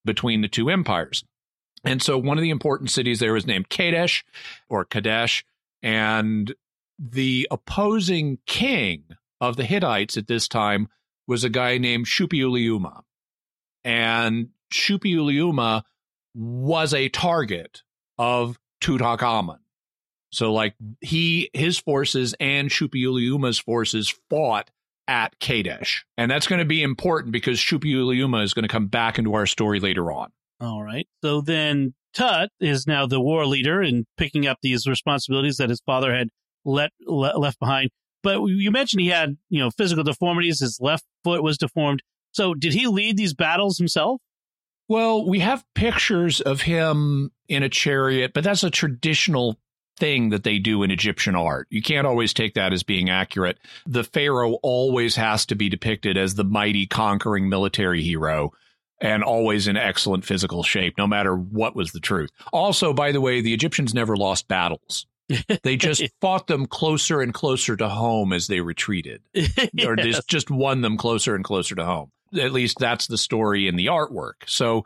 between 0.03 0.41
the 0.41 0.49
two 0.49 0.69
empires. 0.69 1.23
And 1.85 2.01
so 2.01 2.17
one 2.17 2.37
of 2.37 2.41
the 2.41 2.49
important 2.49 2.91
cities 2.91 3.19
there 3.19 3.33
was 3.33 3.47
named 3.47 3.69
Kadesh 3.69 4.25
or 4.69 4.83
Kadesh. 4.83 5.45
And 5.81 6.53
the 6.99 7.47
opposing 7.49 8.39
king 8.45 9.03
of 9.39 9.55
the 9.55 9.65
Hittites 9.65 10.17
at 10.17 10.27
this 10.27 10.47
time 10.47 10.89
was 11.27 11.43
a 11.43 11.49
guy 11.49 11.77
named 11.77 12.05
Shuppiluliuma 12.05 13.03
and 13.83 14.49
Shuppiluliuma 14.73 15.83
was 16.35 16.93
a 16.93 17.09
target 17.09 17.81
of 18.17 18.57
Tutankhamun. 18.81 19.59
So 20.31 20.51
like 20.51 20.75
he 21.01 21.49
his 21.53 21.77
forces 21.77 22.33
and 22.39 22.69
Shuppiluliuma's 22.69 23.59
forces 23.59 24.13
fought 24.29 24.71
at 25.07 25.37
Kadesh. 25.39 26.05
And 26.17 26.31
that's 26.31 26.47
going 26.47 26.59
to 26.59 26.65
be 26.65 26.81
important 26.81 27.31
because 27.31 27.59
Shuppiluliuma 27.59 28.43
is 28.43 28.53
going 28.53 28.63
to 28.63 28.69
come 28.69 28.87
back 28.87 29.19
into 29.19 29.33
our 29.35 29.45
story 29.45 29.79
later 29.79 30.11
on. 30.11 30.31
All 30.59 30.81
right. 30.81 31.07
So 31.23 31.41
then 31.41 31.93
Tut 32.13 32.49
is 32.59 32.87
now 32.87 33.05
the 33.05 33.19
war 33.19 33.45
leader 33.45 33.81
and 33.81 34.05
picking 34.17 34.47
up 34.47 34.57
these 34.61 34.87
responsibilities 34.87 35.57
that 35.57 35.69
his 35.69 35.81
father 35.85 36.15
had 36.15 36.29
let, 36.65 36.91
le- 37.05 37.37
left 37.37 37.59
behind. 37.59 37.89
But 38.21 38.41
you 38.45 38.71
mentioned 38.71 39.01
he 39.01 39.09
had, 39.09 39.37
you 39.49 39.59
know, 39.59 39.69
physical 39.69 40.03
deformities. 40.03 40.61
His 40.61 40.77
left 40.79 41.03
foot 41.23 41.43
was 41.43 41.57
deformed. 41.57 42.01
So 42.33 42.53
did 42.53 42.73
he 42.73 42.87
lead 42.87 43.15
these 43.15 43.33
battles 43.33 43.77
himself? 43.77 44.21
Well, 44.89 45.25
we 45.25 45.39
have 45.39 45.63
pictures 45.75 46.41
of 46.41 46.61
him 46.61 47.31
in 47.47 47.63
a 47.63 47.69
chariot, 47.69 48.33
but 48.33 48.43
that's 48.43 48.63
a 48.63 48.69
traditional 48.69 49.57
thing 49.97 50.29
that 50.29 50.43
they 50.43 50.59
do 50.59 50.83
in 50.83 50.91
Egyptian 50.91 51.35
art. 51.35 51.67
You 51.69 51.81
can't 51.81 52.07
always 52.07 52.33
take 52.33 52.55
that 52.55 52.73
as 52.73 52.83
being 52.83 53.09
accurate. 53.09 53.59
The 53.85 54.03
pharaoh 54.03 54.53
always 54.63 55.15
has 55.15 55.45
to 55.47 55.55
be 55.55 55.69
depicted 55.69 56.17
as 56.17 56.35
the 56.35 56.43
mighty 56.43 56.87
conquering 56.87 57.47
military 57.47 58.01
hero 58.01 58.51
and 58.99 59.23
always 59.23 59.67
in 59.67 59.77
excellent 59.77 60.25
physical 60.25 60.63
shape, 60.63 60.97
no 60.97 61.07
matter 61.07 61.35
what 61.35 61.75
was 61.75 61.91
the 61.91 61.99
truth. 61.99 62.31
Also, 62.51 62.93
by 62.93 63.11
the 63.11 63.21
way, 63.21 63.41
the 63.41 63.53
Egyptians 63.53 63.93
never 63.93 64.17
lost 64.17 64.47
battles. 64.47 65.05
they 65.63 65.77
just 65.77 66.03
fought 66.19 66.47
them 66.47 66.65
closer 66.65 67.21
and 67.21 67.33
closer 67.33 67.75
to 67.77 67.87
home 67.87 68.33
as 68.33 68.47
they 68.47 68.61
retreated, 68.61 69.21
yes. 69.33 69.69
or 69.85 69.95
just, 69.95 70.27
just 70.27 70.51
won 70.51 70.81
them 70.81 70.97
closer 70.97 71.35
and 71.35 71.43
closer 71.43 71.75
to 71.75 71.85
home 71.85 72.11
at 72.37 72.51
least 72.51 72.77
that's 72.79 73.07
the 73.07 73.17
story 73.17 73.67
in 73.67 73.75
the 73.75 73.87
artwork. 73.87 74.33
So 74.45 74.85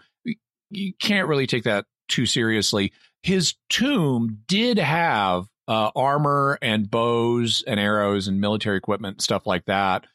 you 0.70 0.94
can't 1.00 1.28
really 1.28 1.48
take 1.48 1.64
that 1.64 1.86
too 2.08 2.26
seriously. 2.26 2.94
His 3.24 3.56
tomb 3.70 4.40
did 4.48 4.78
have 4.78 5.48
uh, 5.68 5.92
armor 5.96 6.58
and 6.62 6.90
bows 6.90 7.64
and 7.68 7.80
arrows 7.80 8.28
and 8.28 8.40
military 8.40 8.78
equipment, 8.78 9.22
stuff 9.22 9.46
like 9.46 9.66
that. 9.66 10.06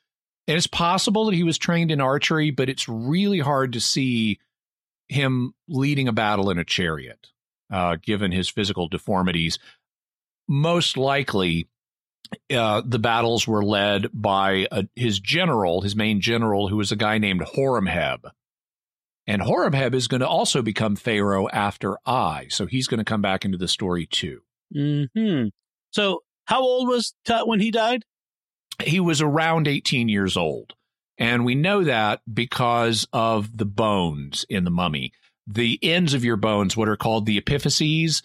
And 0.49 0.57
it's 0.57 0.67
possible 0.67 1.27
that 1.27 1.35
he 1.35 1.45
was 1.45 1.59
trained 1.59 1.91
in 1.91 2.01
archery, 2.01 2.51
but 2.51 2.69
it's 2.69 2.89
really 2.89 3.39
hard 3.39 3.75
to 3.75 3.81
see 3.81 4.41
him 5.09 5.55
leading 5.69 6.09
a 6.09 6.13
battle 6.13 6.51
in 6.51 6.59
a 6.59 6.65
chariot, 6.65 7.29
uh, 7.73 7.97
given 8.03 8.33
his 8.33 8.49
physical 8.49 8.89
deformities. 8.89 9.59
Most 10.49 10.97
likely, 10.97 11.69
uh, 12.55 12.83
the 12.85 12.99
battles 12.99 13.47
were 13.47 13.65
led 13.65 14.09
by 14.13 14.67
a, 14.71 14.87
his 14.97 15.21
general, 15.21 15.81
his 15.83 15.97
main 15.97 16.21
general, 16.21 16.69
who 16.69 16.77
was 16.77 16.93
a 16.93 16.97
guy 16.97 17.19
named 17.19 17.41
Horemheb. 17.41 18.31
And 19.27 19.43
Horemheb 19.43 19.95
is 19.95 20.09
going 20.09 20.21
to 20.21 20.29
also 20.29 20.63
become 20.63 20.97
Pharaoh 20.97 21.49
after 21.49 21.97
Ai. 22.07 22.49
So 22.49 22.67
he's 22.67 22.89
going 22.89 22.99
to 22.99 23.05
come 23.05 23.23
back 23.23 23.45
into 23.45 23.59
the 23.59 23.69
story 23.69 24.07
too. 24.07 24.41
Hmm. 25.15 25.49
So 25.93 26.23
how 26.47 26.63
old 26.63 26.89
was 26.89 27.15
Tut 27.25 27.47
when 27.47 27.61
he 27.61 27.71
died? 27.71 28.05
He 28.83 29.01
was 29.01 29.21
around 29.21 29.69
18 29.69 30.09
years 30.09 30.37
old. 30.37 30.75
And 31.19 31.45
we 31.45 31.55
know 31.55 31.85
that 31.85 32.21
because 32.33 33.07
of 33.13 33.57
the 33.57 33.67
bones 33.67 34.45
in 34.49 34.65
the 34.65 34.71
mummy. 34.71 35.13
The 35.47 35.79
ends 35.83 36.15
of 36.15 36.25
your 36.25 36.37
bones, 36.37 36.77
what 36.77 36.89
are 36.89 36.97
called 36.97 37.27
the 37.27 37.41
epiphyses, 37.41 38.23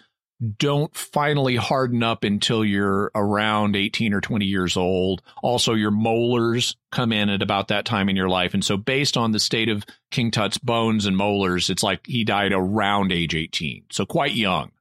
don't 0.58 0.96
finally 0.96 1.56
harden 1.56 2.04
up 2.04 2.24
until 2.24 2.64
you're 2.64 3.12
around 3.16 3.76
18 3.76 4.14
or 4.14 4.22
20 4.22 4.46
years 4.46 4.78
old. 4.78 5.22
Also, 5.42 5.74
your 5.74 5.92
molars 5.92 6.76
come 6.92 7.12
in 7.12 7.30
at 7.30 7.42
about 7.42 7.70
that 7.70 7.86
time 7.86 8.10
in 8.10 8.16
your 8.16 8.30
life. 8.30 8.54
And 8.54 8.64
so, 8.64 8.78
based 8.78 9.18
on 9.18 9.32
the 9.32 9.40
state 9.40 9.70
of 9.70 9.84
King 10.12 10.32
Tut's 10.32 10.58
bones 10.58 11.06
and 11.06 11.18
molars, 11.18 11.70
it's 11.70 11.84
like 11.84 12.06
he 12.06 12.24
died 12.24 12.52
around 12.54 13.12
age 13.12 13.36
18. 13.36 13.86
So, 13.92 14.06
quite 14.06 14.34
young. 14.34 14.72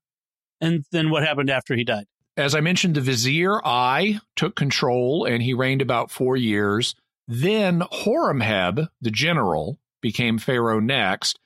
And 0.60 0.84
then 0.92 1.10
what 1.10 1.22
happened 1.22 1.50
after 1.50 1.74
he 1.74 1.84
died? 1.84 2.06
As 2.36 2.54
I 2.54 2.60
mentioned, 2.60 2.94
the 2.94 3.00
vizier 3.00 3.66
Ay 3.66 4.20
took 4.36 4.56
control 4.56 5.24
and 5.24 5.42
he 5.42 5.54
reigned 5.54 5.82
about 5.82 6.10
four 6.10 6.36
years. 6.36 6.94
Then 7.26 7.80
Horemheb, 7.80 8.88
the 9.00 9.10
general, 9.10 9.78
became 10.02 10.38
pharaoh 10.38 10.80
next 10.80 11.38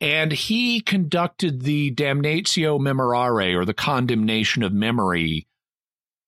and 0.00 0.32
he 0.32 0.80
conducted 0.80 1.62
the 1.62 1.90
damnatio 1.92 2.80
memoriae 2.80 3.54
or 3.54 3.64
the 3.64 3.74
condemnation 3.74 4.62
of 4.62 4.72
memory 4.72 5.46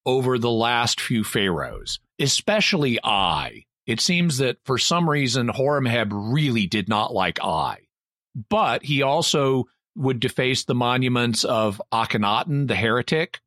over 0.05 0.39
the 0.39 0.51
last 0.51 1.01
few 1.01 1.25
pharaohs, 1.25 1.99
especially 2.19 2.99
Ay. 3.03 3.65
It 3.87 4.01
seems 4.01 4.39
that 4.39 4.59
for 4.65 4.79
some 4.79 5.09
reason 5.09 5.49
Horemheb 5.49 6.11
really 6.13 6.67
did 6.67 6.89
not 6.89 7.13
like 7.13 7.43
Ay. 7.43 7.79
but 8.49 8.85
he 8.85 9.03
also 9.03 9.67
would 9.95 10.21
deface 10.21 10.65
the 10.65 10.75
monuments 10.75 11.45
of 11.45 11.81
Akhenaten, 11.93 12.67
the 12.67 12.75
heretic, 12.75 13.41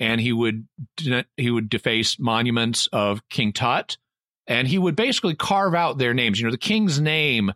and 0.00 0.20
he 0.20 0.32
would 0.32 0.66
he 1.36 1.50
would 1.50 1.68
deface 1.68 2.18
monuments 2.18 2.88
of 2.92 3.26
King 3.28 3.52
Tut, 3.52 3.96
and 4.46 4.66
he 4.66 4.78
would 4.78 4.96
basically 4.96 5.34
carve 5.34 5.74
out 5.74 5.98
their 5.98 6.14
names. 6.14 6.40
You 6.40 6.46
know, 6.46 6.50
the 6.50 6.58
king's 6.58 7.00
name 7.00 7.52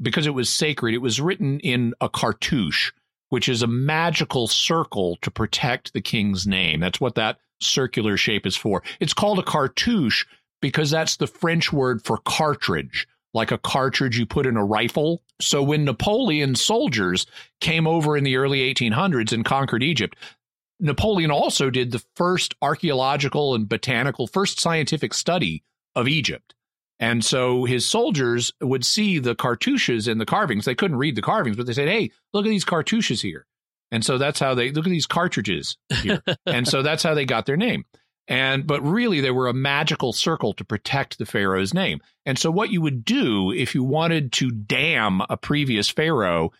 because 0.00 0.26
it 0.26 0.34
was 0.34 0.52
sacred, 0.52 0.94
it 0.94 1.02
was 1.02 1.20
written 1.20 1.60
in 1.60 1.94
a 2.00 2.08
cartouche, 2.08 2.92
which 3.28 3.48
is 3.48 3.62
a 3.62 3.66
magical 3.66 4.46
circle 4.46 5.16
to 5.22 5.30
protect 5.30 5.92
the 5.92 6.00
king's 6.00 6.46
name. 6.46 6.80
That's 6.80 7.00
what 7.00 7.14
that 7.16 7.38
circular 7.60 8.16
shape 8.16 8.46
is 8.46 8.56
for. 8.56 8.82
It's 9.00 9.14
called 9.14 9.38
a 9.38 9.42
cartouche 9.42 10.24
because 10.60 10.90
that's 10.90 11.16
the 11.16 11.26
French 11.26 11.72
word 11.72 12.04
for 12.04 12.18
cartridge, 12.18 13.06
like 13.34 13.50
a 13.50 13.58
cartridge 13.58 14.18
you 14.18 14.26
put 14.26 14.46
in 14.46 14.56
a 14.56 14.64
rifle. 14.64 15.22
So 15.40 15.62
when 15.62 15.84
Napoleon's 15.84 16.62
soldiers 16.62 17.26
came 17.60 17.86
over 17.86 18.16
in 18.16 18.24
the 18.24 18.36
early 18.36 18.72
1800s 18.72 19.32
and 19.32 19.44
conquered 19.44 19.82
Egypt, 19.82 20.16
Napoleon 20.80 21.30
also 21.30 21.70
did 21.70 21.90
the 21.90 22.02
first 22.14 22.54
archaeological 22.62 23.54
and 23.54 23.68
botanical, 23.68 24.26
first 24.26 24.60
scientific 24.60 25.12
study 25.12 25.64
of 25.96 26.06
Egypt. 26.06 26.54
And 27.00 27.24
so 27.24 27.64
his 27.64 27.88
soldiers 27.88 28.52
would 28.60 28.84
see 28.84 29.18
the 29.18 29.34
cartouches 29.34 30.08
in 30.08 30.18
the 30.18 30.26
carvings. 30.26 30.64
They 30.64 30.74
couldn't 30.74 30.96
read 30.96 31.14
the 31.14 31.22
carvings, 31.22 31.56
but 31.56 31.66
they 31.66 31.72
said, 31.72 31.88
Hey, 31.88 32.10
look 32.32 32.44
at 32.44 32.50
these 32.50 32.64
cartouches 32.64 33.22
here. 33.22 33.46
And 33.90 34.04
so 34.04 34.18
that's 34.18 34.40
how 34.40 34.54
they 34.54 34.70
look 34.70 34.86
at 34.86 34.90
these 34.90 35.06
cartridges 35.06 35.76
here. 36.02 36.22
and 36.46 36.66
so 36.66 36.82
that's 36.82 37.02
how 37.02 37.14
they 37.14 37.24
got 37.24 37.46
their 37.46 37.56
name. 37.56 37.84
And 38.26 38.66
but 38.66 38.82
really 38.82 39.20
they 39.20 39.30
were 39.30 39.48
a 39.48 39.54
magical 39.54 40.12
circle 40.12 40.52
to 40.54 40.64
protect 40.64 41.18
the 41.18 41.24
pharaoh's 41.24 41.72
name. 41.72 42.00
And 42.26 42.38
so 42.38 42.50
what 42.50 42.70
you 42.70 42.82
would 42.82 43.04
do 43.04 43.52
if 43.52 43.74
you 43.74 43.82
wanted 43.82 44.32
to 44.32 44.50
damn 44.50 45.22
a 45.30 45.38
previous 45.38 45.88
pharaoh 45.88 46.52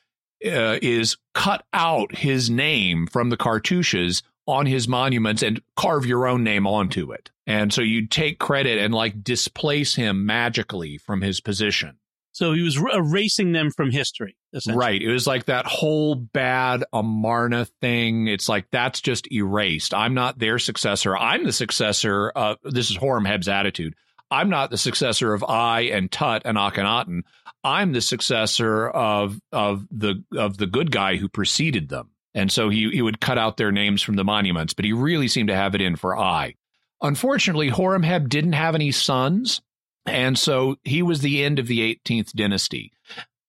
uh, 0.46 0.78
is 0.80 1.16
cut 1.34 1.64
out 1.72 2.16
his 2.16 2.48
name 2.48 3.06
from 3.06 3.28
the 3.28 3.36
cartouches 3.36 4.22
on 4.48 4.66
his 4.66 4.88
monuments 4.88 5.42
and 5.42 5.60
carve 5.76 6.06
your 6.06 6.26
own 6.26 6.42
name 6.42 6.66
onto 6.66 7.12
it. 7.12 7.30
And 7.46 7.72
so 7.72 7.82
you'd 7.82 8.10
take 8.10 8.38
credit 8.38 8.78
and 8.78 8.94
like 8.94 9.22
displace 9.22 9.94
him 9.94 10.26
magically 10.26 10.98
from 10.98 11.20
his 11.20 11.40
position. 11.40 11.98
So 12.32 12.52
he 12.52 12.62
was 12.62 12.76
erasing 12.76 13.52
them 13.52 13.70
from 13.70 13.90
history. 13.90 14.36
Right. 14.66 15.02
It 15.02 15.10
was 15.10 15.26
like 15.26 15.46
that 15.46 15.66
whole 15.66 16.14
bad 16.14 16.84
Amarna 16.92 17.66
thing. 17.80 18.26
It's 18.26 18.48
like 18.48 18.66
that's 18.70 19.00
just 19.00 19.30
erased. 19.30 19.92
I'm 19.92 20.14
not 20.14 20.38
their 20.38 20.58
successor. 20.58 21.16
I'm 21.16 21.44
the 21.44 21.52
successor. 21.52 22.30
Of, 22.30 22.58
this 22.62 22.90
is 22.90 22.96
Horemheb's 22.96 23.48
attitude. 23.48 23.94
I'm 24.30 24.50
not 24.50 24.70
the 24.70 24.78
successor 24.78 25.34
of 25.34 25.44
Ay 25.44 25.90
and 25.92 26.10
Tut 26.10 26.42
and 26.44 26.56
Akhenaten. 26.56 27.22
I'm 27.64 27.92
the 27.92 28.00
successor 28.00 28.88
of 28.88 29.40
of 29.52 29.86
the 29.90 30.22
of 30.36 30.58
the 30.58 30.66
good 30.66 30.90
guy 30.90 31.16
who 31.16 31.28
preceded 31.28 31.88
them. 31.88 32.10
And 32.34 32.52
so 32.52 32.68
he 32.68 32.90
he 32.90 33.02
would 33.02 33.20
cut 33.20 33.38
out 33.38 33.56
their 33.56 33.72
names 33.72 34.02
from 34.02 34.16
the 34.16 34.24
monuments, 34.24 34.74
but 34.74 34.84
he 34.84 34.92
really 34.92 35.28
seemed 35.28 35.48
to 35.48 35.56
have 35.56 35.74
it 35.74 35.80
in 35.80 35.96
for 35.96 36.16
Ay. 36.16 36.54
Unfortunately, 37.02 37.70
Horemheb 37.70 38.28
didn't 38.28 38.52
have 38.52 38.74
any 38.74 38.90
sons, 38.90 39.60
and 40.06 40.38
so 40.38 40.76
he 40.84 41.02
was 41.02 41.20
the 41.20 41.44
end 41.44 41.58
of 41.58 41.66
the 41.66 41.80
18th 41.80 42.32
dynasty. 42.32 42.92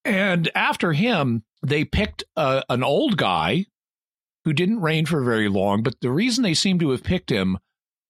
And 0.06 0.50
after 0.56 0.94
him, 0.94 1.44
they 1.62 1.84
picked 1.84 2.24
a, 2.36 2.64
an 2.70 2.84
old 2.84 3.18
guy 3.18 3.66
who 4.46 4.54
didn't 4.54 4.82
reign 4.82 5.06
for 5.06 5.24
very 5.24 5.50
long, 5.50 5.84
but 5.84 6.00
the 6.02 6.12
reason 6.12 6.44
they 6.44 6.54
seemed 6.54 6.80
to 6.80 6.92
have 6.92 7.04
picked 7.04 7.32
him 7.32 7.58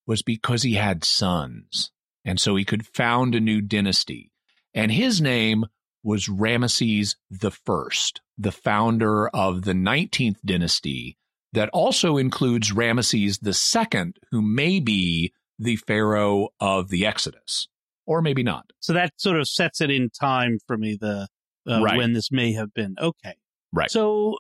was 0.05 0.21
because 0.21 0.63
he 0.63 0.73
had 0.73 1.03
sons 1.03 1.91
and 2.25 2.39
so 2.39 2.55
he 2.55 2.65
could 2.65 2.85
found 2.85 3.33
a 3.33 3.39
new 3.39 3.61
dynasty. 3.61 4.31
And 4.73 4.91
his 4.91 5.21
name 5.21 5.65
was 6.03 6.27
Ramesses 6.27 7.15
the 7.29 7.51
First, 7.51 8.21
the 8.37 8.51
founder 8.51 9.29
of 9.29 9.63
the 9.63 9.73
19th 9.73 10.37
dynasty 10.45 11.17
that 11.53 11.69
also 11.69 12.17
includes 12.17 12.73
Ramesses 12.73 13.39
the 13.41 13.53
Second, 13.53 14.17
who 14.31 14.41
may 14.41 14.79
be 14.79 15.33
the 15.57 15.75
pharaoh 15.77 16.49
of 16.59 16.89
the 16.89 17.05
Exodus, 17.05 17.67
or 18.05 18.21
maybe 18.21 18.43
not. 18.43 18.71
So 18.79 18.93
that 18.93 19.13
sort 19.17 19.39
of 19.39 19.47
sets 19.47 19.81
it 19.81 19.89
in 19.89 20.09
time 20.09 20.59
for 20.67 20.77
me. 20.77 20.97
The 20.99 21.27
uh, 21.69 21.81
right. 21.81 21.97
when 21.97 22.13
this 22.13 22.31
may 22.31 22.53
have 22.53 22.73
been 22.73 22.95
okay. 22.99 23.35
Right. 23.73 23.91
So 23.91 24.37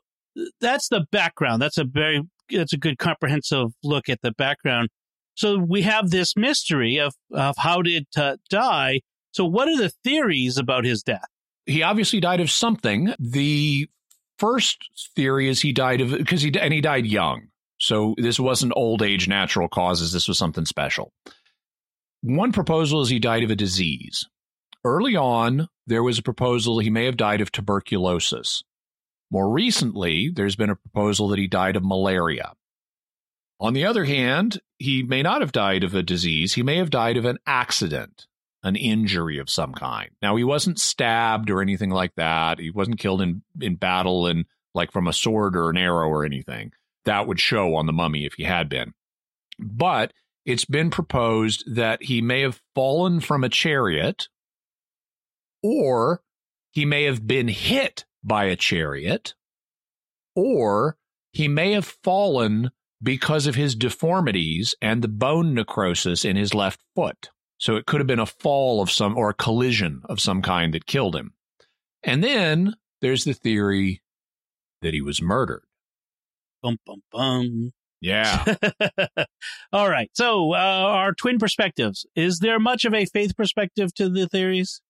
that's 0.61 0.87
the 0.89 1.05
background. 1.11 1.61
That's 1.61 1.77
a 1.77 1.83
very 1.83 2.21
that's 2.49 2.73
a 2.73 2.77
good 2.77 2.97
comprehensive 2.97 3.71
look 3.83 4.09
at 4.09 4.21
the 4.21 4.31
background. 4.31 4.89
So 5.35 5.57
we 5.57 5.83
have 5.83 6.09
this 6.09 6.35
mystery 6.35 6.97
of, 6.97 7.13
of 7.31 7.55
how 7.57 7.81
did 7.81 8.07
Tut 8.11 8.39
die. 8.49 9.01
So 9.31 9.45
what 9.45 9.69
are 9.69 9.77
the 9.77 9.91
theories 10.03 10.57
about 10.57 10.83
his 10.83 11.01
death? 11.01 11.27
He 11.69 11.83
obviously 11.83 12.19
died 12.19 12.41
of 12.41 12.49
something. 12.49 13.13
The 13.19 13.87
first 14.39 14.77
theory 15.15 15.47
is 15.49 15.61
he 15.61 15.71
died 15.71 16.01
of 16.01 16.11
because 16.11 16.41
he 16.41 16.57
and 16.59 16.73
he 16.73 16.81
died 16.81 17.05
young. 17.05 17.47
So 17.79 18.15
this 18.17 18.39
wasn't 18.39 18.73
old 18.75 19.01
age 19.01 19.27
natural 19.27 19.69
causes. 19.69 20.11
This 20.11 20.27
was 20.27 20.37
something 20.37 20.65
special. 20.65 21.13
One 22.21 22.51
proposal 22.51 23.01
is 23.01 23.09
he 23.09 23.19
died 23.19 23.43
of 23.43 23.51
a 23.51 23.55
disease. 23.55 24.27
Early 24.83 25.15
on, 25.15 25.67
there 25.87 26.03
was 26.03 26.19
a 26.19 26.23
proposal 26.23 26.79
he 26.79 26.89
may 26.89 27.05
have 27.05 27.17
died 27.17 27.41
of 27.41 27.51
tuberculosis. 27.51 28.63
More 29.31 29.49
recently, 29.49 30.31
there's 30.33 30.55
been 30.55 30.69
a 30.69 30.75
proposal 30.75 31.27
that 31.29 31.39
he 31.39 31.47
died 31.47 31.75
of 31.75 31.83
malaria. 31.85 32.53
On 33.59 33.73
the 33.73 33.85
other 33.85 34.05
hand, 34.05 34.59
he 34.77 35.03
may 35.03 35.21
not 35.21 35.41
have 35.41 35.51
died 35.51 35.83
of 35.83 35.93
a 35.93 36.01
disease. 36.01 36.53
He 36.53 36.63
may 36.63 36.77
have 36.77 36.89
died 36.89 37.17
of 37.17 37.25
an 37.25 37.37
accident, 37.45 38.25
an 38.63 38.75
injury 38.75 39.37
of 39.39 39.49
some 39.49 39.73
kind. 39.73 40.09
Now, 40.21 40.35
he 40.35 40.43
wasn't 40.43 40.79
stabbed 40.79 41.49
or 41.49 41.61
anything 41.61 41.89
like 41.89 42.15
that. 42.15 42.59
He 42.59 42.71
wasn't 42.71 42.99
killed 42.99 43.21
in, 43.21 43.41
in 43.59 43.75
battle 43.75 44.27
and 44.27 44.45
like 44.73 44.91
from 44.91 45.07
a 45.07 45.13
sword 45.13 45.55
or 45.55 45.69
an 45.69 45.77
arrow 45.77 46.07
or 46.07 46.25
anything. 46.25 46.71
That 47.05 47.27
would 47.27 47.39
show 47.39 47.75
on 47.75 47.85
the 47.85 47.93
mummy 47.93 48.25
if 48.25 48.33
he 48.33 48.43
had 48.43 48.69
been. 48.69 48.93
But 49.57 50.13
it's 50.45 50.65
been 50.65 50.89
proposed 50.89 51.63
that 51.75 52.03
he 52.03 52.21
may 52.21 52.41
have 52.41 52.61
fallen 52.75 53.19
from 53.19 53.43
a 53.43 53.49
chariot 53.49 54.27
or 55.63 56.21
he 56.71 56.85
may 56.85 57.03
have 57.03 57.25
been 57.25 57.47
hit 57.47 58.05
by 58.23 58.45
a 58.45 58.55
chariot 58.55 59.33
or 60.35 60.97
he 61.31 61.47
may 61.47 61.73
have 61.73 61.95
fallen 62.03 62.71
because 63.01 63.47
of 63.47 63.55
his 63.55 63.75
deformities 63.75 64.75
and 64.81 65.01
the 65.01 65.07
bone 65.07 65.53
necrosis 65.53 66.25
in 66.25 66.35
his 66.35 66.53
left 66.53 66.81
foot. 66.95 67.29
So 67.59 67.75
it 67.75 67.85
could 67.85 67.99
have 67.99 68.07
been 68.07 68.19
a 68.19 68.25
fall 68.25 68.81
of 68.81 68.89
some 68.89 69.17
or 69.17 69.29
a 69.29 69.33
collision 69.33 70.01
of 70.05 70.19
some 70.19 70.41
kind 70.41 70.73
that 70.73 70.85
killed 70.85 71.15
him. 71.15 71.33
And 72.03 72.23
then 72.23 72.73
there's 73.01 73.25
the 73.25 73.33
theory 73.33 74.01
that 74.81 74.93
he 74.93 75.01
was 75.01 75.21
murdered. 75.21 75.63
Bum, 76.63 76.77
bum, 76.85 77.01
bum. 77.11 77.71
Yeah. 78.01 78.45
All 79.73 79.89
right. 79.89 80.09
So, 80.13 80.53
uh, 80.53 80.57
our 80.57 81.13
twin 81.13 81.37
perspectives. 81.37 82.05
Is 82.15 82.39
there 82.39 82.59
much 82.59 82.85
of 82.85 82.93
a 82.93 83.05
faith 83.05 83.35
perspective 83.35 83.93
to 83.95 84.09
the 84.09 84.27
theories? 84.27 84.81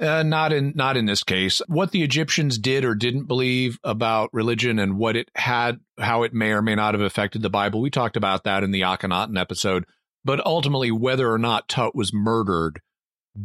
Uh, 0.00 0.22
not 0.22 0.52
in 0.52 0.72
not 0.74 0.96
in 0.96 1.04
this 1.04 1.22
case. 1.22 1.60
What 1.68 1.90
the 1.90 2.02
Egyptians 2.02 2.58
did 2.58 2.84
or 2.84 2.94
didn't 2.94 3.26
believe 3.26 3.78
about 3.84 4.30
religion 4.32 4.78
and 4.78 4.96
what 4.96 5.14
it 5.14 5.30
had, 5.36 5.78
how 5.98 6.22
it 6.22 6.32
may 6.32 6.52
or 6.52 6.62
may 6.62 6.74
not 6.74 6.94
have 6.94 7.02
affected 7.02 7.42
the 7.42 7.50
Bible. 7.50 7.80
We 7.80 7.90
talked 7.90 8.16
about 8.16 8.44
that 8.44 8.64
in 8.64 8.70
the 8.70 8.80
Akhenaten 8.80 9.38
episode. 9.38 9.84
But 10.24 10.44
ultimately, 10.44 10.90
whether 10.90 11.30
or 11.30 11.38
not 11.38 11.68
Tut 11.68 11.94
was 11.94 12.12
murdered 12.12 12.80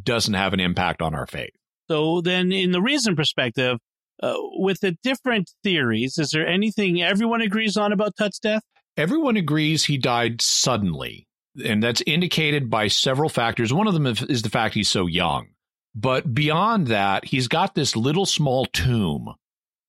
doesn't 0.03 0.33
have 0.33 0.53
an 0.53 0.59
impact 0.59 1.01
on 1.01 1.15
our 1.15 1.27
faith. 1.27 1.53
So 1.89 2.21
then, 2.21 2.51
in 2.51 2.71
the 2.71 2.81
reason 2.81 3.15
perspective, 3.15 3.77
uh, 4.21 4.33
with 4.57 4.79
the 4.79 4.97
different 5.03 5.51
theories, 5.63 6.17
is 6.17 6.31
there 6.31 6.47
anything 6.47 7.01
everyone 7.01 7.41
agrees 7.41 7.77
on 7.77 7.91
about 7.91 8.15
Tut's 8.17 8.39
death? 8.39 8.63
Everyone 8.97 9.37
agrees 9.37 9.85
he 9.85 9.97
died 9.97 10.41
suddenly, 10.41 11.27
and 11.63 11.83
that's 11.83 12.01
indicated 12.07 12.69
by 12.69 12.87
several 12.87 13.29
factors. 13.29 13.73
One 13.73 13.87
of 13.87 13.93
them 13.93 14.07
is 14.07 14.41
the 14.41 14.49
fact 14.49 14.73
he's 14.73 14.89
so 14.89 15.05
young. 15.05 15.47
But 15.93 16.33
beyond 16.33 16.87
that, 16.87 17.25
he's 17.25 17.47
got 17.47 17.75
this 17.75 17.95
little 17.95 18.25
small 18.25 18.65
tomb 18.65 19.33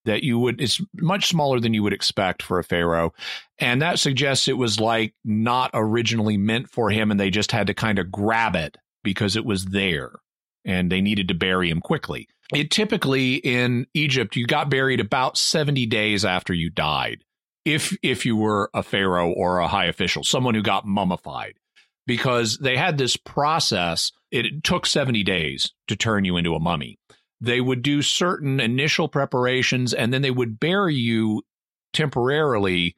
that 0.06 0.22
you 0.22 0.38
would 0.38 0.60
it's 0.60 0.80
much 0.94 1.26
smaller 1.26 1.60
than 1.60 1.74
you 1.74 1.82
would 1.82 1.92
expect 1.92 2.42
for 2.42 2.58
a 2.58 2.64
pharaoh 2.64 3.12
and 3.58 3.82
that 3.82 3.98
suggests 3.98 4.48
it 4.48 4.56
was 4.56 4.80
like 4.80 5.14
not 5.24 5.70
originally 5.74 6.36
meant 6.36 6.70
for 6.70 6.90
him 6.90 7.10
and 7.10 7.20
they 7.20 7.30
just 7.30 7.52
had 7.52 7.66
to 7.66 7.74
kind 7.74 7.98
of 7.98 8.10
grab 8.10 8.56
it 8.56 8.76
because 9.04 9.36
it 9.36 9.44
was 9.44 9.66
there 9.66 10.12
and 10.64 10.90
they 10.90 11.00
needed 11.00 11.28
to 11.28 11.34
bury 11.34 11.68
him 11.70 11.80
quickly 11.80 12.28
it 12.54 12.70
typically 12.70 13.34
in 13.34 13.86
egypt 13.94 14.36
you 14.36 14.46
got 14.46 14.70
buried 14.70 15.00
about 15.00 15.36
70 15.36 15.86
days 15.86 16.24
after 16.24 16.54
you 16.54 16.70
died 16.70 17.22
if 17.64 17.96
if 18.02 18.24
you 18.24 18.36
were 18.36 18.70
a 18.72 18.82
pharaoh 18.82 19.30
or 19.30 19.58
a 19.58 19.68
high 19.68 19.86
official 19.86 20.24
someone 20.24 20.54
who 20.54 20.62
got 20.62 20.86
mummified 20.86 21.54
because 22.06 22.58
they 22.58 22.76
had 22.76 22.98
this 22.98 23.16
process. 23.16 24.12
It 24.30 24.64
took 24.64 24.86
70 24.86 25.22
days 25.24 25.72
to 25.88 25.96
turn 25.96 26.24
you 26.24 26.36
into 26.36 26.54
a 26.54 26.60
mummy. 26.60 26.98
They 27.40 27.60
would 27.60 27.82
do 27.82 28.02
certain 28.02 28.60
initial 28.60 29.08
preparations 29.08 29.92
and 29.92 30.12
then 30.12 30.22
they 30.22 30.30
would 30.30 30.58
bury 30.58 30.94
you 30.94 31.42
temporarily 31.92 32.96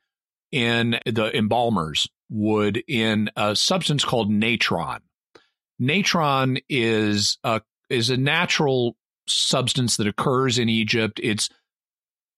in 0.53 0.99
the 1.05 1.31
embalmers 1.37 2.09
would 2.31 2.83
in 2.87 3.31
a 3.37 3.57
substance 3.57 4.05
called 4.05 4.31
natron. 4.31 5.01
Natron 5.79 6.59
is 6.69 7.39
a 7.45 7.63
is 7.91 8.11
a 8.11 8.17
natural 8.17 8.97
substance 9.27 9.97
that 9.97 10.07
occurs 10.07 10.59
in 10.59 10.69
Egypt. 10.69 11.21
It's 11.23 11.49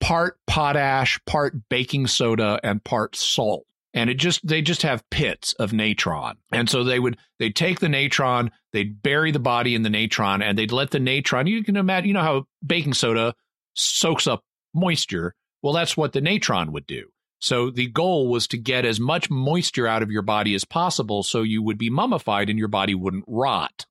part 0.00 0.38
potash, 0.46 1.20
part 1.26 1.68
baking 1.68 2.06
soda, 2.06 2.60
and 2.62 2.82
part 2.82 3.16
salt 3.16 3.64
and 3.94 4.08
it 4.08 4.14
just 4.14 4.46
they 4.46 4.62
just 4.62 4.82
have 4.82 5.08
pits 5.10 5.52
of 5.54 5.72
natron. 5.72 6.36
And 6.52 6.68
so 6.68 6.84
they 6.84 6.98
would 6.98 7.16
they'd 7.38 7.56
take 7.56 7.80
the 7.80 7.88
natron 7.88 8.50
they'd 8.72 9.02
bury 9.02 9.32
the 9.32 9.40
body 9.40 9.74
in 9.74 9.82
the 9.82 9.90
natron 9.90 10.42
and 10.42 10.56
they'd 10.56 10.72
let 10.72 10.90
the 10.90 11.00
natron 11.00 11.46
you 11.46 11.64
can 11.64 11.76
imagine 11.76 12.08
you 12.08 12.14
know 12.14 12.22
how 12.22 12.44
baking 12.64 12.94
soda 12.94 13.34
soaks 13.74 14.26
up 14.26 14.44
moisture? 14.74 15.34
Well 15.62 15.72
that's 15.72 15.96
what 15.96 16.12
the 16.12 16.20
natron 16.20 16.72
would 16.72 16.86
do. 16.86 17.08
So 17.40 17.70
the 17.70 17.88
goal 17.88 18.28
was 18.28 18.46
to 18.48 18.58
get 18.58 18.84
as 18.84 19.00
much 19.00 19.30
moisture 19.30 19.86
out 19.86 20.02
of 20.02 20.10
your 20.10 20.22
body 20.22 20.54
as 20.54 20.64
possible 20.64 21.22
so 21.22 21.42
you 21.42 21.62
would 21.62 21.78
be 21.78 21.90
mummified 21.90 22.50
and 22.50 22.58
your 22.58 22.68
body 22.68 22.94
wouldn't 22.94 23.24
rot. 23.26 23.86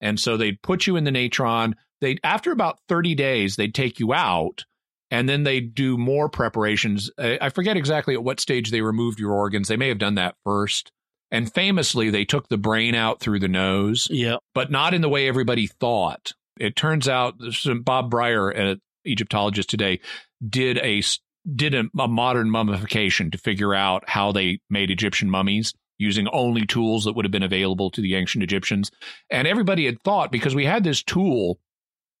And 0.00 0.18
so 0.18 0.36
they'd 0.36 0.60
put 0.60 0.86
you 0.86 0.96
in 0.96 1.04
the 1.04 1.12
natron. 1.12 1.76
They 2.00 2.18
after 2.22 2.52
about 2.52 2.80
30 2.88 3.14
days 3.14 3.56
they'd 3.56 3.74
take 3.74 4.00
you 4.00 4.12
out 4.12 4.64
and 5.10 5.28
then 5.28 5.44
they 5.44 5.60
do 5.60 5.96
more 5.96 6.28
preparations. 6.28 7.10
I 7.18 7.48
forget 7.50 7.76
exactly 7.76 8.14
at 8.14 8.24
what 8.24 8.40
stage 8.40 8.70
they 8.70 8.80
removed 8.80 9.20
your 9.20 9.32
organs. 9.32 9.68
They 9.68 9.76
may 9.76 9.88
have 9.88 9.98
done 9.98 10.16
that 10.16 10.36
first. 10.44 10.90
And 11.30 11.52
famously, 11.52 12.10
they 12.10 12.24
took 12.24 12.48
the 12.48 12.58
brain 12.58 12.94
out 12.94 13.20
through 13.20 13.40
the 13.40 13.48
nose. 13.48 14.06
Yeah. 14.10 14.36
But 14.54 14.70
not 14.70 14.94
in 14.94 15.00
the 15.00 15.08
way 15.08 15.26
everybody 15.26 15.66
thought. 15.66 16.32
It 16.58 16.76
turns 16.76 17.08
out 17.08 17.34
Bob 17.82 18.10
Brier, 18.10 18.50
an 18.50 18.80
Egyptologist 19.04 19.68
today, 19.68 20.00
did 20.48 20.78
a 20.78 21.02
did 21.54 21.74
a, 21.74 21.84
a 21.98 22.08
modern 22.08 22.50
mummification 22.50 23.30
to 23.30 23.38
figure 23.38 23.74
out 23.74 24.08
how 24.08 24.32
they 24.32 24.60
made 24.70 24.90
Egyptian 24.90 25.30
mummies 25.30 25.74
using 25.98 26.26
only 26.28 26.66
tools 26.66 27.04
that 27.04 27.14
would 27.14 27.24
have 27.24 27.32
been 27.32 27.42
available 27.42 27.90
to 27.90 28.00
the 28.00 28.14
ancient 28.14 28.42
Egyptians. 28.42 28.90
And 29.30 29.46
everybody 29.46 29.86
had 29.86 30.02
thought 30.02 30.32
because 30.32 30.54
we 30.54 30.64
had 30.64 30.84
this 30.84 31.02
tool, 31.02 31.58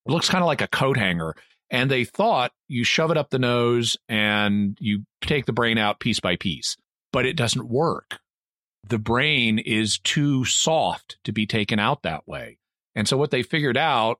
it 0.06 0.12
looks 0.12 0.28
kind 0.28 0.42
of 0.42 0.46
like 0.46 0.60
a 0.60 0.68
coat 0.68 0.96
hanger 0.96 1.34
and 1.70 1.90
they 1.90 2.04
thought 2.04 2.52
you 2.68 2.84
shove 2.84 3.10
it 3.10 3.16
up 3.16 3.30
the 3.30 3.38
nose 3.38 3.96
and 4.08 4.76
you 4.80 5.04
take 5.22 5.46
the 5.46 5.52
brain 5.52 5.78
out 5.78 6.00
piece 6.00 6.20
by 6.20 6.36
piece. 6.36 6.76
but 7.12 7.26
it 7.26 7.36
doesn't 7.36 7.68
work. 7.68 8.18
The 8.88 8.98
brain 8.98 9.58
is 9.60 9.98
too 9.98 10.44
soft 10.44 11.16
to 11.24 11.32
be 11.32 11.46
taken 11.46 11.78
out 11.78 12.02
that 12.02 12.26
way. 12.26 12.58
And 12.96 13.08
so 13.08 13.16
what 13.16 13.30
they 13.30 13.42
figured 13.42 13.76
out 13.76 14.18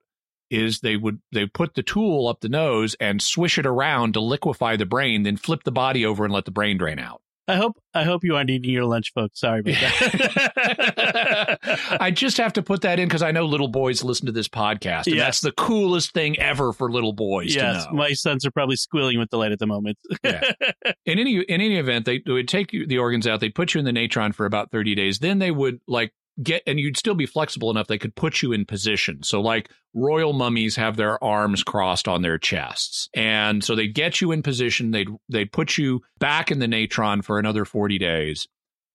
is 0.51 0.81
they 0.81 0.97
would 0.97 1.21
they 1.33 1.47
put 1.47 1.75
the 1.75 1.83
tool 1.83 2.29
up 2.29 2.41
the 2.41 2.49
nose 2.49 2.95
and 3.01 3.21
swish 3.21 3.59
it 3.59 3.67
around 3.67 4.15
to 4.15 4.21
liquefy 4.21 4.77
the 4.77 4.87
brain, 4.87 5.25
then 5.25 5.37
flip 5.37 5.65
the 5.65 5.73
body 5.73 6.07
over 6.07 6.25
and 6.25 6.33
let 6.33 6.45
the 6.45 6.51
brain 6.53 6.79
drain 6.79 6.99
out. 6.99 7.21
I 7.47 7.57
hope 7.57 7.77
I 7.93 8.05
hope 8.05 8.25
you 8.25 8.37
aren't 8.37 8.49
eating 8.51 8.71
your 8.71 8.87
lunch, 8.87 9.13
folks. 9.15 9.41
Sorry 9.41 9.61
about 9.61 9.75
that. 9.75 11.59
I 12.01 12.11
just 12.11 12.39
have 12.39 12.55
to 12.55 12.63
put 12.63 12.81
that 12.83 12.99
in 12.99 13.07
because 13.07 13.23
I 13.23 13.33
know 13.33 13.45
little 13.45 13.69
boys 13.69 14.03
listen 14.03 14.27
to 14.27 14.33
this 14.33 14.49
podcast, 14.49 15.07
and 15.07 15.17
Yes. 15.17 15.27
that's 15.27 15.41
the 15.43 15.53
coolest 15.53 16.13
thing 16.13 16.39
ever 16.39 16.73
for 16.73 16.91
little 16.91 17.13
boys 17.13 17.55
yes, 17.55 17.85
to 17.85 17.91
know. 17.91 17.97
my 17.99 18.13
sons 18.13 18.47
are 18.47 18.51
probably 18.51 18.77
squealing 18.77 19.19
with 19.19 19.29
delight 19.29 19.53
at 19.53 19.59
the 19.59 19.67
moment. 19.67 19.99
Yeah. 20.23 20.43
in 21.07 21.19
any 21.19 21.37
in 21.41 21.61
any 21.61 21.77
event, 21.77 22.07
they, 22.07 22.21
they 22.25 22.33
would 22.33 22.49
take 22.49 22.73
you, 22.73 22.87
the 22.87 22.99
organs 22.99 23.27
out. 23.27 23.41
They'd 23.41 23.55
put 23.55 23.75
you 23.75 23.79
in 23.79 23.85
the 23.85 23.93
natron 23.93 24.33
for 24.33 24.47
about 24.47 24.71
thirty 24.71 24.95
days. 24.95 25.19
Then 25.19 25.39
they 25.39 25.51
would 25.51 25.81
like 25.87 26.13
get, 26.43 26.63
and 26.67 26.79
you'd 26.79 26.97
still 26.97 27.15
be 27.15 27.27
flexible 27.27 27.71
enough. 27.71 27.87
They 27.87 27.99
could 27.99 28.15
put 28.15 28.43
you 28.43 28.53
in 28.53 28.65
position. 28.65 29.23
So 29.23 29.41
like 29.41 29.71
royal 29.93 30.33
mummies 30.33 30.77
have 30.77 30.97
their 30.97 31.23
arms 31.23 31.63
crossed 31.63 32.09
on 32.09 32.23
their 32.23 32.39
chests, 32.39 33.09
and 33.15 33.63
so 33.63 33.75
they'd 33.75 33.95
get 33.95 34.21
you 34.21 34.33
in 34.33 34.43
position. 34.43 34.91
They'd 34.91 35.09
they'd 35.29 35.53
put 35.53 35.79
you 35.79 36.03
back 36.19 36.51
in 36.51 36.59
the 36.59 36.69
natron 36.69 37.23
for 37.23 37.39
another 37.39 37.65
forty 37.65 37.99
days. 37.99 38.49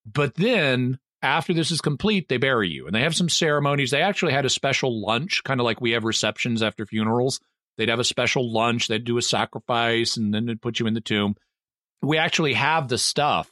But 0.06 0.36
then 0.36 1.00
after 1.22 1.54
this 1.54 1.72
is 1.72 1.82
complete, 1.82 2.30
they 2.30 2.38
bury 2.38 2.70
you, 2.70 2.86
and 2.86 2.96
they 2.96 3.02
have 3.02 3.16
some 3.16 3.30
ceremonies. 3.30 3.92
They 3.92 4.02
actually 4.02 4.34
had 4.34 4.46
a 4.46 4.50
special 4.50 5.02
lunch, 5.02 5.44
kind 5.44 5.60
of 5.60 5.66
like 5.66 5.82
we 5.82 5.92
have 5.92 6.04
receptions 6.04 6.64
after 6.64 6.86
funerals. 6.86 7.40
They'd 7.78 7.90
have 7.90 8.00
a 8.00 8.06
special 8.06 8.52
lunch. 8.52 8.88
They'd 8.88 9.04
do 9.04 9.18
a 9.18 9.22
sacrifice, 9.22 10.18
and 10.18 10.34
then 10.34 10.46
they'd 10.46 10.62
put 10.62 10.80
you 10.80 10.88
in 10.88 10.94
the 10.94 11.02
tomb 11.02 11.36
we 12.02 12.18
actually 12.18 12.54
have 12.54 12.88
the 12.88 12.98
stuff 12.98 13.52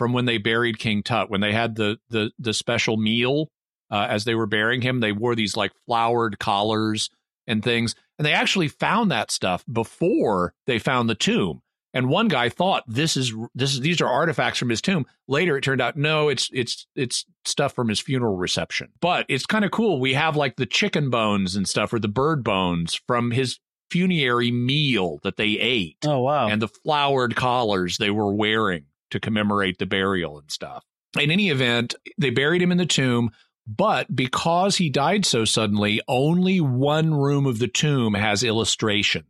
from 0.00 0.14
when 0.14 0.24
they 0.24 0.38
buried 0.38 0.78
King 0.78 1.02
Tut 1.02 1.28
when 1.28 1.42
they 1.42 1.52
had 1.52 1.76
the 1.76 1.98
the 2.08 2.30
the 2.38 2.54
special 2.54 2.96
meal 2.96 3.50
uh, 3.90 4.06
as 4.08 4.24
they 4.24 4.34
were 4.34 4.46
burying 4.46 4.80
him. 4.80 5.00
They 5.00 5.12
wore 5.12 5.34
these 5.34 5.58
like 5.58 5.72
flowered 5.84 6.38
collars 6.38 7.10
and 7.46 7.62
things, 7.62 7.94
and 8.18 8.24
they 8.24 8.32
actually 8.32 8.68
found 8.68 9.10
that 9.10 9.30
stuff 9.30 9.62
before 9.70 10.54
they 10.66 10.78
found 10.78 11.10
the 11.10 11.14
tomb. 11.14 11.60
And 11.92 12.08
one 12.08 12.28
guy 12.28 12.48
thought 12.48 12.82
this 12.86 13.14
is 13.14 13.34
this 13.54 13.74
is 13.74 13.80
these 13.80 14.00
are 14.00 14.08
artifacts 14.08 14.58
from 14.58 14.70
his 14.70 14.80
tomb. 14.80 15.04
Later, 15.28 15.58
it 15.58 15.64
turned 15.64 15.82
out 15.82 15.98
no, 15.98 16.30
it's 16.30 16.48
it's 16.50 16.86
it's 16.96 17.26
stuff 17.44 17.74
from 17.74 17.90
his 17.90 18.00
funeral 18.00 18.38
reception. 18.38 18.88
But 19.02 19.26
it's 19.28 19.44
kind 19.44 19.66
of 19.66 19.70
cool. 19.70 20.00
We 20.00 20.14
have 20.14 20.34
like 20.34 20.56
the 20.56 20.64
chicken 20.64 21.10
bones 21.10 21.56
and 21.56 21.68
stuff, 21.68 21.92
or 21.92 21.98
the 21.98 22.08
bird 22.08 22.42
bones 22.42 22.98
from 23.06 23.32
his 23.32 23.58
funerary 23.90 24.50
meal 24.50 25.18
that 25.24 25.36
they 25.36 25.58
ate 25.58 25.96
oh 26.06 26.20
wow! 26.20 26.48
and 26.48 26.62
the 26.62 26.68
flowered 26.68 27.34
collars 27.34 27.98
they 27.98 28.10
were 28.10 28.32
wearing 28.32 28.84
to 29.10 29.20
commemorate 29.20 29.78
the 29.78 29.86
burial 29.86 30.38
and 30.38 30.50
stuff. 30.50 30.84
In 31.18 31.30
any 31.30 31.50
event, 31.50 31.94
they 32.18 32.30
buried 32.30 32.62
him 32.62 32.72
in 32.72 32.78
the 32.78 32.86
tomb, 32.86 33.30
but 33.66 34.14
because 34.14 34.76
he 34.76 34.90
died 34.90 35.26
so 35.26 35.44
suddenly, 35.44 36.00
only 36.08 36.60
one 36.60 37.14
room 37.14 37.46
of 37.46 37.58
the 37.58 37.68
tomb 37.68 38.14
has 38.14 38.42
illustrations. 38.42 39.26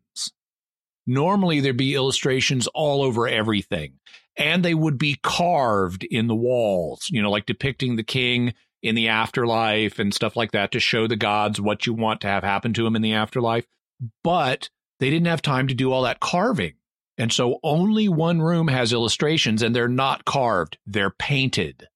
Normally, 1.07 1.61
there'd 1.61 1.77
be 1.77 1.95
illustrations 1.95 2.67
all 2.69 3.03
over 3.03 3.27
everything, 3.27 3.95
and 4.37 4.65
they 4.65 4.75
would 4.75 4.99
be 4.99 5.19
carved 5.23 6.05
in 6.05 6.27
the 6.27 6.35
walls, 6.35 7.09
you 7.11 7.21
know, 7.23 7.31
like 7.31 7.47
depicting 7.47 7.97
the 7.97 8.03
king 8.03 8.55
in 8.83 8.95
the 8.95 9.09
afterlife 9.09 9.99
and 9.99 10.15
stuff 10.15 10.37
like 10.37 10.53
that 10.53 10.73
to 10.73 10.81
show 10.81 11.07
the 11.07 11.17
gods 11.17 11.61
what 11.61 11.87
you 11.87 11.93
want 11.93 12.21
to 12.23 12.29
have 12.29 12.45
happen 12.45 12.73
to 12.75 12.87
him 12.87 12.97
in 12.97 13.03
the 13.03 13.13
afterlife. 13.13 13.67
But 14.23 14.71
they 15.01 15.11
didn't 15.11 15.27
have 15.27 15.43
time 15.43 15.69
to 15.69 15.75
do 15.75 15.93
all 15.93 16.03
that 16.03 16.21
carving. 16.21 16.75
And 17.21 17.31
so 17.31 17.61
only 17.63 18.09
one 18.09 18.41
room 18.41 18.67
has 18.69 18.95
illustrations 18.95 19.61
and 19.61 19.77
they're 19.77 19.89
not 19.89 20.25
carved, 20.25 20.79
they're 20.87 21.11
painted. 21.11 21.87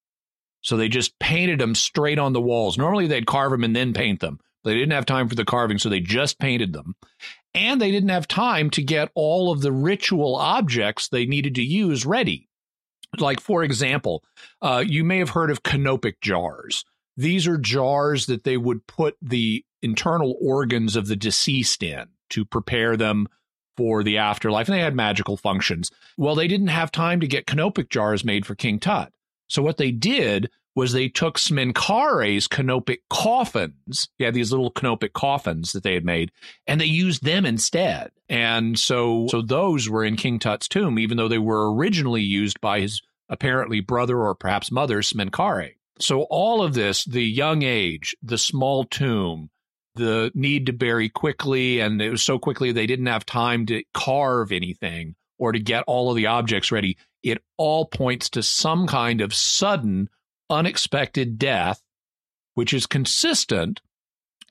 So 0.60 0.76
they 0.76 0.90
just 0.90 1.18
painted 1.18 1.58
them 1.58 1.74
straight 1.74 2.18
on 2.18 2.34
the 2.34 2.42
walls. 2.42 2.76
Normally 2.76 3.06
they'd 3.06 3.26
carve 3.26 3.50
them 3.50 3.64
and 3.64 3.74
then 3.74 3.94
paint 3.94 4.20
them. 4.20 4.38
They 4.64 4.74
didn't 4.74 4.92
have 4.92 5.06
time 5.06 5.30
for 5.30 5.34
the 5.34 5.46
carving, 5.46 5.78
so 5.78 5.88
they 5.88 6.00
just 6.00 6.38
painted 6.38 6.74
them. 6.74 6.94
And 7.54 7.80
they 7.80 7.90
didn't 7.90 8.10
have 8.10 8.28
time 8.28 8.68
to 8.70 8.82
get 8.82 9.10
all 9.14 9.50
of 9.50 9.62
the 9.62 9.72
ritual 9.72 10.36
objects 10.36 11.08
they 11.08 11.24
needed 11.24 11.54
to 11.54 11.62
use 11.62 12.04
ready. 12.04 12.50
Like, 13.18 13.40
for 13.40 13.62
example, 13.64 14.24
uh, 14.60 14.84
you 14.86 15.04
may 15.04 15.20
have 15.20 15.30
heard 15.30 15.50
of 15.50 15.62
canopic 15.62 16.20
jars. 16.20 16.84
These 17.16 17.46
are 17.46 17.56
jars 17.56 18.26
that 18.26 18.44
they 18.44 18.58
would 18.58 18.86
put 18.86 19.16
the 19.22 19.64
internal 19.80 20.36
organs 20.42 20.96
of 20.96 21.06
the 21.06 21.16
deceased 21.16 21.82
in 21.82 22.08
to 22.28 22.44
prepare 22.44 22.98
them 22.98 23.26
for 23.76 24.02
the 24.02 24.18
afterlife. 24.18 24.68
And 24.68 24.76
they 24.76 24.82
had 24.82 24.94
magical 24.94 25.36
functions. 25.36 25.90
Well, 26.16 26.34
they 26.34 26.48
didn't 26.48 26.68
have 26.68 26.92
time 26.92 27.20
to 27.20 27.26
get 27.26 27.46
canopic 27.46 27.90
jars 27.90 28.24
made 28.24 28.46
for 28.46 28.54
King 28.54 28.78
Tut. 28.78 29.12
So 29.48 29.62
what 29.62 29.76
they 29.76 29.90
did 29.90 30.50
was 30.74 30.92
they 30.92 31.08
took 31.08 31.38
Smenkare's 31.38 32.48
canopic 32.48 33.02
coffins. 33.08 34.08
Had 34.18 34.34
these 34.34 34.50
little 34.50 34.70
canopic 34.70 35.12
coffins 35.12 35.72
that 35.72 35.82
they 35.82 35.94
had 35.94 36.04
made, 36.04 36.32
and 36.66 36.80
they 36.80 36.86
used 36.86 37.22
them 37.24 37.46
instead. 37.46 38.10
And 38.28 38.78
so, 38.78 39.26
so 39.30 39.42
those 39.42 39.88
were 39.88 40.04
in 40.04 40.16
King 40.16 40.38
Tut's 40.38 40.66
tomb, 40.66 40.98
even 40.98 41.16
though 41.16 41.28
they 41.28 41.38
were 41.38 41.72
originally 41.72 42.22
used 42.22 42.60
by 42.60 42.80
his 42.80 43.00
apparently 43.28 43.80
brother 43.80 44.18
or 44.18 44.34
perhaps 44.34 44.72
mother, 44.72 45.00
Smenkare. 45.00 45.74
So 46.00 46.22
all 46.22 46.62
of 46.62 46.74
this, 46.74 47.04
the 47.04 47.22
young 47.22 47.62
age, 47.62 48.16
the 48.22 48.38
small 48.38 48.84
tomb, 48.84 49.50
the 49.94 50.30
need 50.34 50.66
to 50.66 50.72
bury 50.72 51.08
quickly, 51.08 51.80
and 51.80 52.00
it 52.00 52.10
was 52.10 52.24
so 52.24 52.38
quickly 52.38 52.72
they 52.72 52.86
didn't 52.86 53.06
have 53.06 53.24
time 53.24 53.66
to 53.66 53.82
carve 53.92 54.52
anything 54.52 55.14
or 55.38 55.52
to 55.52 55.58
get 55.58 55.84
all 55.86 56.10
of 56.10 56.16
the 56.16 56.26
objects 56.26 56.72
ready. 56.72 56.96
It 57.22 57.42
all 57.56 57.86
points 57.86 58.30
to 58.30 58.42
some 58.42 58.86
kind 58.86 59.20
of 59.20 59.32
sudden, 59.34 60.08
unexpected 60.50 61.38
death, 61.38 61.80
which 62.54 62.72
is 62.74 62.86
consistent 62.86 63.80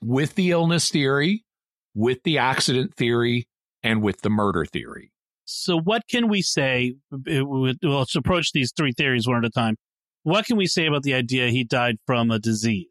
with 0.02 0.34
the 0.34 0.50
illness 0.50 0.90
theory, 0.90 1.44
with 1.94 2.22
the 2.24 2.38
accident 2.38 2.94
theory, 2.94 3.46
and 3.82 4.02
with 4.02 4.22
the 4.22 4.30
murder 4.30 4.64
theory. 4.64 5.12
So, 5.44 5.78
what 5.78 6.02
can 6.08 6.28
we 6.28 6.42
say? 6.42 6.94
Well, 7.10 7.74
let's 7.82 8.16
approach 8.16 8.52
these 8.52 8.72
three 8.76 8.92
theories 8.92 9.28
one 9.28 9.36
at 9.36 9.44
a 9.44 9.50
time. 9.50 9.76
What 10.22 10.46
can 10.46 10.56
we 10.56 10.66
say 10.66 10.86
about 10.86 11.02
the 11.02 11.12
idea 11.12 11.50
he 11.50 11.64
died 11.64 11.96
from 12.06 12.30
a 12.30 12.38
disease? 12.38 12.88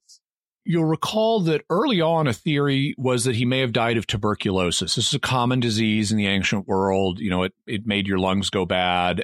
You'll 0.65 0.86
recall 0.86 1.41
that 1.41 1.65
early 1.69 1.99
on, 1.99 2.28
a 2.28 2.34
theory 2.34 2.95
was 2.97 3.26
that 3.26 3.36
he 3.36 3.45
may 3.45 3.60
have 3.60 3.73
died 3.73 3.97
of 3.97 4.08
tuberculosis. 4.08 4.95
This 4.95 5.08
is 5.08 5.13
a 5.13 5.19
common 5.19 5.60
disease 5.60 6.12
in 6.12 6.17
the 6.17 6.28
ancient 6.28 6.67
world. 6.67 7.19
You 7.19 7.30
know, 7.30 7.43
it, 7.43 7.54
it 7.67 7.86
made 7.86 8.08
your 8.08 8.19
lungs 8.19 8.49
go 8.49 8.65
bad. 8.65 9.23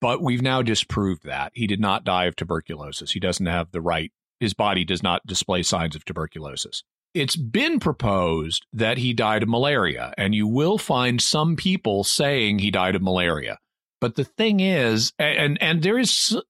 But 0.00 0.20
we've 0.20 0.42
now 0.42 0.62
disproved 0.62 1.24
that. 1.24 1.52
He 1.54 1.66
did 1.66 1.80
not 1.80 2.04
die 2.04 2.24
of 2.24 2.36
tuberculosis. 2.36 3.12
He 3.12 3.20
doesn't 3.20 3.46
have 3.46 3.70
the 3.70 3.80
right, 3.80 4.12
his 4.40 4.52
body 4.52 4.84
does 4.84 5.02
not 5.02 5.24
display 5.26 5.62
signs 5.62 5.94
of 5.94 6.04
tuberculosis. 6.04 6.82
It's 7.14 7.36
been 7.36 7.78
proposed 7.78 8.66
that 8.72 8.98
he 8.98 9.12
died 9.12 9.42
of 9.42 9.48
malaria, 9.48 10.12
and 10.18 10.34
you 10.34 10.48
will 10.48 10.76
find 10.76 11.20
some 11.20 11.56
people 11.56 12.04
saying 12.04 12.58
he 12.58 12.70
died 12.70 12.96
of 12.96 13.02
malaria. 13.02 13.58
But 14.00 14.16
the 14.16 14.24
thing 14.24 14.58
is, 14.60 15.12
and 15.18 15.62
and 15.62 15.82
there 15.82 15.98
is 15.98 16.40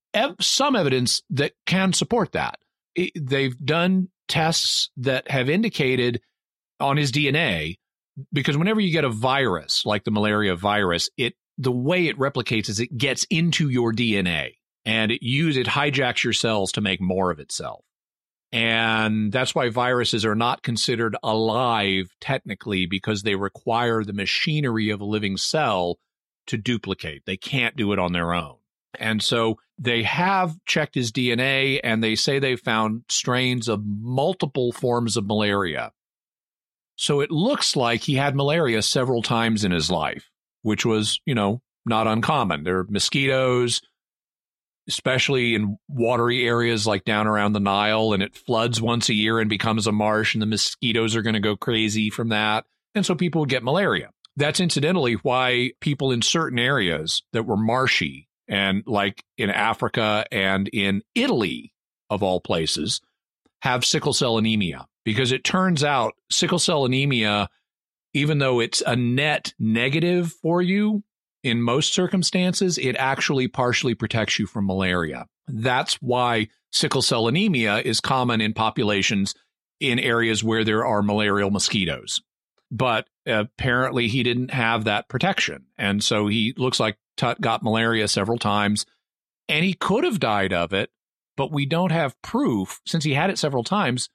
some 0.41 0.77
evidence 0.77 1.23
that 1.29 1.53
can 1.67 1.93
support 1.93 2.33
that. 2.33 2.59
They've 2.95 3.59
done 3.65 4.09
tests 4.29 4.91
that 4.99 5.31
have 5.31 5.49
indicated 5.49 6.21
on 6.81 6.97
his 6.97 7.13
DNA 7.13 7.77
because 8.33 8.57
whenever 8.57 8.81
you 8.81 8.93
get 8.93 9.05
a 9.05 9.11
virus 9.11 9.85
like 9.87 10.05
the 10.05 10.11
malaria 10.11 10.55
virus, 10.57 11.09
it 11.17 11.35
the 11.59 11.73
way 11.73 12.07
it 12.07 12.19
replicates 12.19 12.69
is 12.69 12.81
it 12.81 12.97
gets 12.97 13.25
into 13.31 13.69
your 13.69 13.93
DNA 13.93 14.55
and 14.85 15.13
it 15.13 15.23
use 15.23 15.57
it 15.57 15.67
hijacks 15.67 16.25
your 16.25 16.33
cells 16.33 16.73
to 16.73 16.81
make 16.81 17.01
more 17.01 17.31
of 17.31 17.39
itself. 17.39 17.85
And 18.53 19.33
that's 19.33 19.55
why 19.55 19.71
viruses 19.71 20.27
are 20.27 20.35
not 20.35 20.63
considered 20.63 21.17
alive 21.23 22.11
technically 22.21 22.85
because 22.85 23.23
they 23.23 23.35
require 23.35 24.05
the 24.05 24.13
machinery 24.13 24.91
of 24.91 25.01
a 25.01 25.07
living 25.07 25.39
cell 25.39 25.99
to 26.49 26.59
duplicate. 26.59 27.23
They 27.25 27.39
can't 27.39 27.77
do 27.77 27.93
it 27.93 27.99
on 27.99 28.13
their 28.13 28.35
own. 28.35 28.57
And 28.99 29.23
so 29.23 29.59
they 29.79 30.03
have 30.03 30.57
checked 30.67 30.95
his 30.95 31.13
DNA 31.13 31.81
and 31.83 32.03
they 32.03 32.15
say 32.15 32.39
they 32.39 32.57
found 32.57 33.03
strains 33.09 33.69
of 33.69 33.83
multiple 33.85 34.73
forms 34.73 35.17
of 35.17 35.27
malaria. 35.27 35.93
So 36.97 37.21
it 37.21 37.31
looks 37.31 37.75
like 37.75 38.03
he 38.03 38.15
had 38.15 38.37
malaria 38.37 38.83
several 38.83 39.23
times 39.23 39.65
in 39.65 39.73
his 39.73 39.91
life, 39.91 40.31
which 40.63 40.85
was, 40.85 41.21
you 41.27 41.35
know, 41.35 41.63
not 41.85 42.07
uncommon. 42.07 42.65
There 42.65 42.79
are 42.79 42.87
mosquitoes, 42.89 43.81
especially 44.89 45.55
in 45.55 45.79
watery 45.89 46.47
areas 46.47 46.87
like 46.87 47.05
down 47.05 47.27
around 47.27 47.55
the 47.55 47.61
Nile, 47.61 48.13
and 48.13 48.23
it 48.23 48.37
floods 48.37 48.81
once 48.81 49.09
a 49.09 49.15
year 49.15 49.41
and 49.41 49.51
becomes 49.51 49.87
a 49.87 49.93
marsh, 49.93 50.35
and 50.35 50.43
the 50.43 50.47
mosquitoes 50.47 51.17
are 51.17 51.23
going 51.23 51.35
to 51.35 51.41
go 51.41 51.57
crazy 51.57 52.11
from 52.11 52.29
that. 52.29 52.67
And 52.95 53.05
so 53.05 53.15
people 53.15 53.41
would 53.41 53.49
get 53.49 53.65
malaria. 53.65 54.11
That's 54.37 54.61
incidentally 54.61 55.15
why 55.15 55.73
people 55.81 56.11
in 56.11 56.23
certain 56.23 56.59
areas 56.59 57.23
that 57.33 57.47
were 57.47 57.57
marshy 57.57 58.29
and 58.53 58.85
like 58.87 59.25
in 59.39 59.49
Africa 59.49 60.27
and 60.31 60.69
in 60.75 61.03
Italy, 61.15 61.73
of 62.11 62.23
all 62.23 62.39
places, 62.39 63.01
have 63.63 63.83
sickle 63.83 64.13
cell 64.13 64.37
anemia 64.37 64.87
because 65.07 65.33
it 65.33 65.43
turns 65.43 65.83
out 65.83 66.13
sickle 66.31 66.59
cell 66.59 66.85
anemia, 66.85 67.49
even 68.13 68.39
though 68.39 68.61
it's 68.61 68.83
a 68.87 68.95
net 68.95 69.55
negative 69.59 70.33
for 70.43 70.61
you, 70.61 71.03
in 71.43 71.63
most 71.63 71.95
circumstances, 71.95 72.77
it 72.77 72.95
actually 72.97 73.49
partially 73.49 73.95
protects 73.95 74.39
you 74.39 74.47
from 74.47 74.67
malaria. 74.67 75.27
That's 75.49 75.95
why 75.95 76.49
sickle 76.73 77.03
cell 77.03 77.29
anemia 77.29 77.79
is 77.79 78.01
common 78.01 78.43
in 78.43 78.53
populations 78.53 79.35
in 79.81 79.99
areas 79.99 80.45
where 80.45 80.63
there 80.63 80.85
are 80.85 81.03
malarial 81.03 81.51
mosquitoes. 81.51 82.21
But 82.71 83.07
apparently, 83.27 84.09
he 84.09 84.23
didn't 84.23 84.51
have 84.53 84.85
that 84.85 85.09
protection. 85.09 85.67
And 85.79 86.03
so 86.03 86.27
he 86.27 86.55
looks 86.57 86.81
like 86.81 86.97
Tut 87.17 87.41
got 87.41 87.63
malaria 87.63 88.09
several 88.09 88.39
times, 88.39 88.87
and 89.49 89.65
he 89.65 89.75
could 89.75 90.05
have 90.05 90.21
died 90.21 90.53
of 90.53 90.73
it, 90.73 90.91
but 91.37 91.53
we 91.53 91.67
don't 91.67 91.93
have 91.93 92.21
proof. 92.23 92.81
Since 92.87 93.05
he 93.05 93.15
had 93.15 93.31
it 93.31 93.39
several 93.39 93.65
times, 93.65 94.09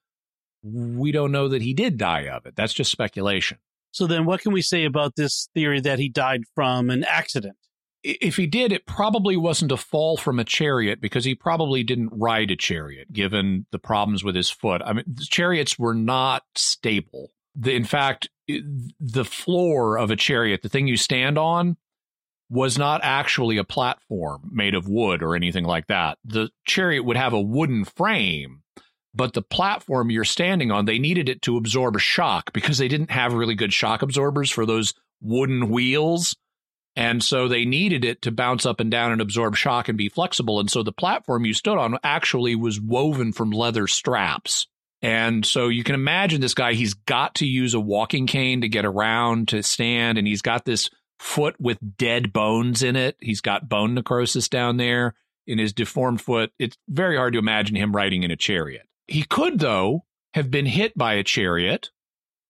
we 0.64 1.12
don't 1.12 1.32
know 1.32 1.48
that 1.48 1.62
he 1.62 1.74
did 1.74 1.98
die 1.98 2.28
of 2.28 2.46
it. 2.46 2.56
That's 2.56 2.74
just 2.74 2.92
speculation. 2.92 3.60
So 3.92 4.08
then, 4.08 4.26
what 4.26 4.42
can 4.42 4.52
we 4.52 4.62
say 4.62 4.86
about 4.86 5.16
this 5.16 5.50
theory 5.54 5.80
that 5.82 6.00
he 6.00 6.10
died 6.10 6.42
from 6.54 6.90
an 6.90 7.04
accident? 7.04 7.56
If 8.04 8.36
he 8.36 8.46
did, 8.46 8.72
it 8.72 8.86
probably 8.86 9.36
wasn't 9.36 9.72
a 9.72 9.78
fall 9.78 10.18
from 10.18 10.40
a 10.40 10.44
chariot 10.44 11.02
because 11.02 11.26
he 11.26 11.36
probably 11.36 11.84
didn't 11.84 12.12
ride 12.14 12.52
a 12.52 12.56
chariot, 12.56 13.12
given 13.12 13.66
the 13.72 13.80
problems 13.80 14.24
with 14.24 14.36
his 14.36 14.50
foot. 14.50 14.82
I 14.86 14.94
mean, 14.94 15.06
the 15.08 15.26
chariots 15.26 15.80
were 15.80 15.96
not 15.96 16.44
stable. 16.56 17.32
The, 17.56 17.74
in 17.74 17.86
fact, 17.86 18.30
the 18.48 19.26
floor 19.26 19.98
of 19.98 20.12
a 20.12 20.16
chariot, 20.16 20.62
the 20.62 20.70
thing 20.70 20.88
you 20.88 20.98
stand 20.98 21.38
on, 21.38 21.78
was 22.50 22.78
not 22.78 23.02
actually 23.04 23.58
a 23.58 23.64
platform 23.64 24.50
made 24.52 24.74
of 24.74 24.88
wood 24.88 25.22
or 25.22 25.36
anything 25.36 25.66
like 25.66 25.88
that. 25.88 26.18
The 26.24 26.50
chariot 26.66 27.04
would 27.04 27.18
have 27.18 27.34
a 27.34 27.42
wooden 27.42 27.84
frame, 27.84 28.62
but 29.14 29.34
the 29.34 29.42
platform 29.42 30.10
you're 30.10 30.24
standing 30.24 30.72
on, 30.72 30.86
they 30.86 31.00
needed 31.00 31.28
it 31.28 31.42
to 31.44 31.58
absorb 31.58 31.96
a 31.96 32.00
shock 32.00 32.54
because 32.54 32.78
they 32.78 32.88
didn't 32.88 33.12
have 33.12 33.34
really 33.34 33.56
good 33.56 33.74
shock 33.74 34.02
absorbers 34.02 34.50
for 34.50 34.66
those 34.66 34.94
wooden 35.22 35.70
wheels. 35.70 36.36
And 36.96 37.24
so 37.24 37.48
they 37.48 37.66
needed 37.66 38.06
it 38.06 38.24
to 38.24 38.32
bounce 38.32 38.66
up 38.66 38.80
and 38.80 38.90
down 38.90 39.12
and 39.12 39.22
absorb 39.22 39.56
shock 39.56 39.88
and 39.88 39.98
be 39.98 40.10
flexible. 40.10 40.60
And 40.60 40.72
so 40.72 40.84
the 40.84 40.92
platform 40.92 41.46
you 41.46 41.54
stood 41.54 41.78
on 41.78 41.98
actually 42.04 42.56
was 42.56 42.82
woven 42.82 43.34
from 43.34 43.52
leather 43.52 43.88
straps. 43.88 44.68
And 45.02 45.46
so 45.46 45.68
you 45.68 45.84
can 45.84 45.96
imagine 45.96 46.42
this 46.42 46.56
guy, 46.56 46.74
he's 46.74 46.94
got 46.96 47.36
to 47.36 47.46
use 47.46 47.74
a 47.74 47.80
walking 47.80 48.26
cane 48.26 48.62
to 48.62 48.70
get 48.70 48.86
around, 48.86 49.50
to 49.50 49.62
stand, 49.62 50.18
and 50.18 50.28
he's 50.28 50.42
got 50.42 50.66
this 50.66 50.90
foot 51.20 51.56
with 51.60 51.78
dead 51.98 52.34
bones 52.34 52.82
in 52.82 52.96
it. 52.96 53.16
He's 53.20 53.42
got 53.42 53.70
bone 53.70 53.94
necrosis 53.94 54.50
down 54.50 54.78
there 54.78 55.14
in 55.46 55.60
his 55.60 55.74
deformed 55.74 56.22
foot. 56.22 56.52
It's 56.60 56.78
very 56.88 57.16
hard 57.16 57.34
to 57.34 57.40
imagine 57.40 57.76
him 57.76 57.96
riding 57.96 58.24
in 58.24 58.32
a 58.32 58.36
chariot. 58.36 58.88
He 59.08 59.24
could, 59.24 59.60
though, 59.60 60.06
have 60.34 60.52
been 60.52 60.66
hit 60.66 60.98
by 60.98 61.14
a 61.14 61.24
chariot, 61.24 61.92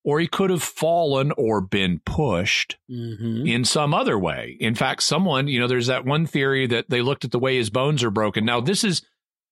or 0.03 0.19
he 0.19 0.27
could 0.27 0.49
have 0.49 0.63
fallen 0.63 1.31
or 1.37 1.59
been 1.61 1.99
pushed 2.05 2.77
mm-hmm. 2.89 3.45
in 3.45 3.65
some 3.65 3.93
other 3.93 4.17
way. 4.17 4.57
In 4.59 4.73
fact, 4.73 5.03
someone, 5.03 5.47
you 5.47 5.59
know, 5.59 5.67
there's 5.67 5.87
that 5.87 6.05
one 6.05 6.25
theory 6.25 6.65
that 6.67 6.89
they 6.89 7.01
looked 7.01 7.25
at 7.25 7.31
the 7.31 7.39
way 7.39 7.57
his 7.57 7.69
bones 7.69 8.03
are 8.03 8.11
broken. 8.11 8.45
Now, 8.45 8.61
this 8.61 8.83
is 8.83 9.01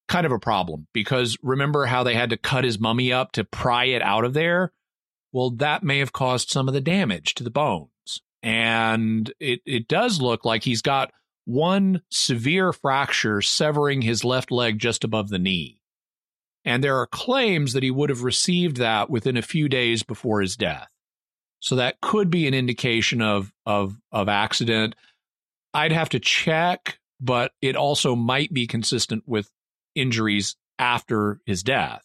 kind 0.08 0.26
of 0.26 0.32
a 0.32 0.39
problem 0.39 0.88
because 0.93 1.38
remember 1.41 1.86
how 1.86 2.03
they 2.03 2.14
had 2.14 2.30
to 2.30 2.38
cut 2.38 2.64
his 2.64 2.80
mummy 2.80 3.12
up 3.12 3.32
to 3.34 3.43
pry 3.43 3.86
it 3.86 4.01
out 4.01 4.26
of 4.26 4.34
there? 4.34 4.72
Well, 5.32 5.51
that 5.51 5.84
may 5.84 5.99
have 5.99 6.14
caused 6.14 6.49
some 6.49 6.68
of 6.68 6.74
the 6.74 6.82
damage 6.82 7.34
to 7.36 7.43
the 7.43 7.49
bones. 7.49 7.89
And 8.41 9.34
it, 9.39 9.62
it 9.66 9.88
does 9.88 10.22
look 10.22 10.45
like 10.45 10.64
he's 10.64 10.82
got 10.82 11.12
one 11.45 12.01
severe 12.10 12.74
fracture 12.74 13.41
severing 13.41 14.01
his 14.01 14.24
left 14.24 14.51
leg 14.51 14.80
just 14.80 15.03
above 15.03 15.30
the 15.30 15.39
knee. 15.39 15.82
And 16.64 16.84
there 16.84 16.97
are 16.97 17.08
claims 17.08 17.74
that 17.74 17.84
he 17.84 17.91
would 17.91 18.10
have 18.10 18.24
received 18.24 18.78
that 18.78 19.10
within 19.10 19.38
a 19.38 19.43
few 19.43 19.70
days 19.70 20.03
before 20.03 20.41
his 20.41 20.56
death. 20.56 20.88
So 21.60 21.76
that 21.76 22.01
could 22.01 22.30
be 22.30 22.47
an 22.47 22.53
indication 22.53 23.22
of 23.22 23.51
of 23.66 23.97
of 24.12 24.30
accident. 24.30 24.95
I'd 25.74 25.91
have 25.91 26.10
to 26.10 26.20
check, 26.20 26.99
but 27.20 27.51
it 27.62 27.76
also 27.76 28.16
might 28.16 28.53
be 28.53 28.68
consistent 28.68 29.24
with 29.26 29.49
injuries 29.96 30.56
after 30.78 31.39
his 31.46 31.64
death. 31.64 32.04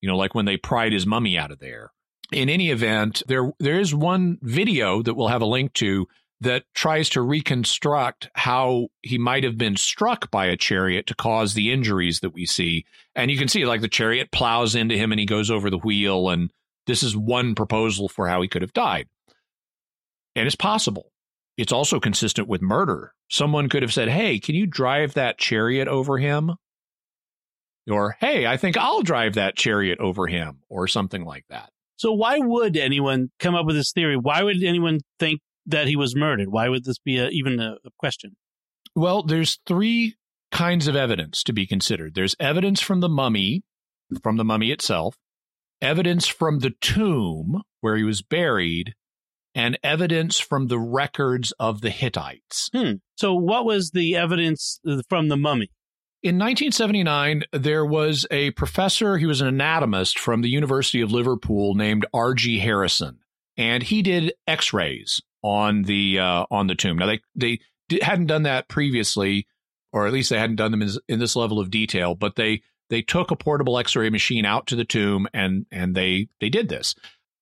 You 0.00 0.08
know, 0.08 0.16
like 0.16 0.34
when 0.34 0.44
they 0.44 0.56
pried 0.56 0.92
his 0.92 1.06
mummy 1.06 1.38
out 1.38 1.50
of 1.50 1.58
there. 1.58 1.92
In 2.30 2.48
any 2.48 2.70
event, 2.70 3.22
there 3.26 3.52
there 3.58 3.80
is 3.80 3.94
one 3.94 4.38
video 4.42 5.02
that 5.02 5.14
we'll 5.14 5.28
have 5.28 5.42
a 5.42 5.46
link 5.46 5.72
to 5.74 6.06
that 6.40 6.64
tries 6.74 7.08
to 7.10 7.22
reconstruct 7.22 8.30
how 8.34 8.88
he 9.02 9.18
might 9.18 9.42
have 9.42 9.58
been 9.58 9.76
struck 9.76 10.30
by 10.30 10.46
a 10.46 10.56
chariot 10.56 11.06
to 11.06 11.14
cause 11.14 11.54
the 11.54 11.72
injuries 11.72 12.20
that 12.20 12.32
we 12.32 12.46
see. 12.46 12.84
And 13.16 13.30
you 13.30 13.36
can 13.36 13.48
see 13.48 13.64
like 13.64 13.80
the 13.80 13.88
chariot 13.88 14.30
plows 14.30 14.74
into 14.74 14.96
him 14.96 15.10
and 15.10 15.18
he 15.18 15.26
goes 15.26 15.50
over 15.50 15.68
the 15.68 15.78
wheel 15.78 16.28
and 16.28 16.52
this 16.86 17.02
is 17.02 17.16
one 17.16 17.54
proposal 17.54 18.08
for 18.08 18.28
how 18.28 18.40
he 18.40 18.48
could 18.48 18.62
have 18.62 18.72
died. 18.72 19.08
And 20.36 20.46
it's 20.46 20.56
possible. 20.56 21.12
It's 21.56 21.72
also 21.72 21.98
consistent 21.98 22.46
with 22.46 22.62
murder. 22.62 23.14
Someone 23.28 23.68
could 23.68 23.82
have 23.82 23.92
said, 23.92 24.08
"Hey, 24.08 24.38
can 24.38 24.54
you 24.54 24.64
drive 24.64 25.14
that 25.14 25.38
chariot 25.38 25.88
over 25.88 26.18
him?" 26.18 26.52
Or 27.88 28.16
hey, 28.20 28.46
I 28.46 28.56
think 28.56 28.76
I'll 28.76 29.02
drive 29.02 29.34
that 29.34 29.56
chariot 29.56 29.98
over 30.00 30.26
him, 30.26 30.60
or 30.68 30.88
something 30.88 31.24
like 31.24 31.44
that. 31.50 31.70
So 31.96 32.12
why 32.12 32.38
would 32.38 32.76
anyone 32.76 33.30
come 33.40 33.54
up 33.54 33.66
with 33.66 33.76
this 33.76 33.92
theory? 33.92 34.16
Why 34.16 34.42
would 34.42 34.62
anyone 34.62 35.00
think 35.18 35.40
that 35.66 35.88
he 35.88 35.96
was 35.96 36.14
murdered? 36.14 36.48
Why 36.48 36.68
would 36.68 36.84
this 36.84 36.98
be 36.98 37.18
a, 37.18 37.28
even 37.28 37.60
a, 37.60 37.76
a 37.84 37.90
question? 37.98 38.36
Well, 38.94 39.22
there's 39.22 39.58
three 39.66 40.14
kinds 40.52 40.86
of 40.86 40.96
evidence 40.96 41.42
to 41.44 41.52
be 41.52 41.66
considered. 41.66 42.14
There's 42.14 42.36
evidence 42.40 42.80
from 42.80 43.00
the 43.00 43.08
mummy, 43.08 43.62
from 44.22 44.36
the 44.36 44.44
mummy 44.44 44.70
itself, 44.70 45.16
evidence 45.82 46.26
from 46.26 46.60
the 46.60 46.72
tomb 46.80 47.62
where 47.80 47.96
he 47.96 48.04
was 48.04 48.22
buried, 48.22 48.94
and 49.54 49.78
evidence 49.82 50.38
from 50.38 50.68
the 50.68 50.78
records 50.78 51.52
of 51.58 51.80
the 51.80 51.90
Hittites. 51.90 52.70
Hmm. 52.72 52.92
So, 53.16 53.34
what 53.34 53.64
was 53.64 53.90
the 53.90 54.16
evidence 54.16 54.80
from 55.08 55.28
the 55.28 55.36
mummy? 55.36 55.70
In 56.20 56.34
1979, 56.34 57.44
there 57.52 57.86
was 57.86 58.26
a 58.32 58.50
professor, 58.52 59.18
he 59.18 59.26
was 59.26 59.40
an 59.40 59.46
anatomist 59.46 60.18
from 60.18 60.42
the 60.42 60.48
University 60.48 61.00
of 61.00 61.12
Liverpool 61.12 61.74
named 61.74 62.06
R.G. 62.12 62.58
Harrison, 62.58 63.20
and 63.56 63.84
he 63.84 64.02
did 64.02 64.32
x-rays 64.48 65.20
on 65.44 65.82
the 65.82 66.18
uh, 66.18 66.46
on 66.50 66.66
the 66.66 66.74
tomb. 66.74 66.98
Now 66.98 67.06
they 67.06 67.20
they 67.36 67.60
hadn't 68.02 68.26
done 68.26 68.42
that 68.42 68.66
previously, 68.66 69.46
or 69.92 70.08
at 70.08 70.12
least 70.12 70.30
they 70.30 70.40
hadn't 70.40 70.56
done 70.56 70.72
them 70.72 70.82
in, 70.82 70.90
in 71.08 71.18
this 71.20 71.36
level 71.36 71.60
of 71.60 71.70
detail, 71.70 72.16
but 72.16 72.34
they 72.34 72.62
they 72.90 73.00
took 73.00 73.30
a 73.30 73.36
portable 73.36 73.78
x-ray 73.78 74.10
machine 74.10 74.44
out 74.44 74.66
to 74.66 74.76
the 74.76 74.84
tomb 74.84 75.28
and 75.32 75.66
and 75.70 75.94
they 75.94 76.28
they 76.40 76.48
did 76.48 76.68
this. 76.68 76.96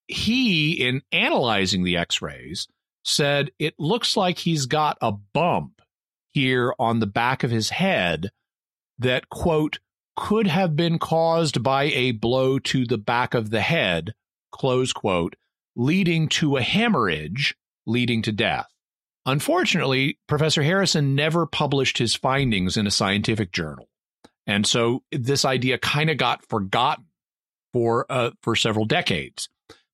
He 0.07 0.73
in 0.73 1.01
analyzing 1.13 1.83
the 1.83 1.97
x-rays 1.97 2.69
said 3.05 3.51
it 3.59 3.75
looks 3.79 4.19
like 4.19 4.37
he's 4.37 4.67
got 4.67 4.99
a 5.01 5.13
bump 5.13 5.81
here 6.33 6.75
on 6.79 7.01
the 7.01 7.07
back 7.07 7.43
of 7.43 7.51
his 7.51 7.71
head 7.71 8.31
that, 8.99 9.29
quote, 9.29 9.79
could 10.17 10.47
have 10.47 10.75
been 10.77 10.99
caused 10.99 11.63
by 11.63 11.85
a 11.85 12.13
blow 12.13 12.59
to 12.59 12.87
the 12.87 12.99
back 12.99 13.35
of 13.35 13.51
the 13.51 13.61
head, 13.61 14.15
close 14.51 14.93
quote, 14.93 15.37
leading 15.77 16.29
to 16.29 16.57
a 16.57 16.63
hemorrhage, 16.63 17.55
leading 17.87 18.23
to 18.23 18.33
death. 18.33 18.67
Unfortunately, 19.27 20.19
Professor 20.27 20.63
Harrison 20.63 21.15
never 21.15 21.47
published 21.47 21.99
his 21.99 22.15
findings 22.15 22.77
in 22.77 22.87
a 22.87 22.93
scientific 22.93 23.53
journal. 23.53 23.89
And 24.47 24.67
so 24.67 25.03
this 25.11 25.45
idea 25.45 25.79
kind 25.79 26.09
of 26.09 26.17
got 26.17 26.47
forgotten 26.47 27.07
for 27.73 28.07
uh, 28.09 28.31
for 28.43 28.55
several 28.55 28.85
decades. 28.85 29.49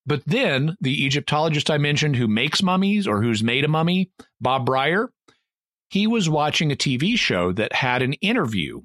But 0.04 0.22
then 0.26 0.76
the 0.80 1.04
Egyptologist 1.04 1.70
I 1.70 1.78
mentioned 1.78 2.16
who 2.16 2.28
makes 2.28 2.62
mummies 2.62 3.06
or 3.06 3.22
who's 3.22 3.42
made 3.42 3.64
a 3.64 3.68
mummy, 3.68 4.10
Bob 4.40 4.66
Brier, 4.66 5.10
he 5.88 6.06
was 6.06 6.28
watching 6.28 6.70
a 6.70 6.76
TV 6.76 7.16
show 7.16 7.52
that 7.52 7.72
had 7.72 8.02
an 8.02 8.14
interview 8.14 8.82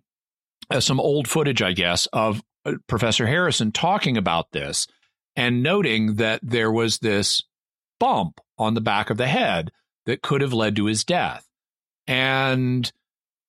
uh, 0.69 0.79
some 0.79 0.99
old 0.99 1.27
footage, 1.27 1.61
I 1.61 1.73
guess, 1.73 2.07
of 2.07 2.41
uh, 2.65 2.73
Professor 2.87 3.27
Harrison 3.27 3.71
talking 3.71 4.17
about 4.17 4.51
this 4.51 4.87
and 5.35 5.63
noting 5.63 6.15
that 6.15 6.39
there 6.43 6.71
was 6.71 6.99
this 6.99 7.43
bump 7.99 8.39
on 8.57 8.73
the 8.73 8.81
back 8.81 9.09
of 9.09 9.17
the 9.17 9.27
head 9.27 9.71
that 10.05 10.21
could 10.21 10.41
have 10.41 10.53
led 10.53 10.75
to 10.75 10.85
his 10.85 11.03
death. 11.03 11.47
And 12.07 12.91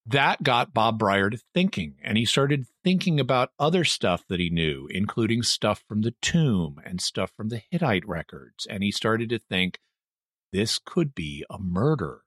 that 0.06 0.42
got 0.42 0.74
Bob 0.74 0.98
Brier 0.98 1.30
to 1.30 1.38
thinking, 1.54 1.96
and 2.02 2.16
he 2.16 2.24
started 2.24 2.66
thinking 2.82 3.20
about 3.20 3.52
other 3.58 3.84
stuff 3.84 4.24
that 4.28 4.40
he 4.40 4.48
knew, 4.48 4.88
including 4.90 5.42
stuff 5.42 5.84
from 5.86 6.00
the 6.00 6.14
tomb 6.22 6.80
and 6.84 7.00
stuff 7.00 7.30
from 7.36 7.50
the 7.50 7.62
Hittite 7.70 8.08
records. 8.08 8.66
And 8.66 8.82
he 8.82 8.90
started 8.90 9.28
to 9.30 9.38
think 9.38 9.78
this 10.52 10.78
could 10.78 11.14
be 11.14 11.44
a 11.50 11.58
murder. 11.58 12.22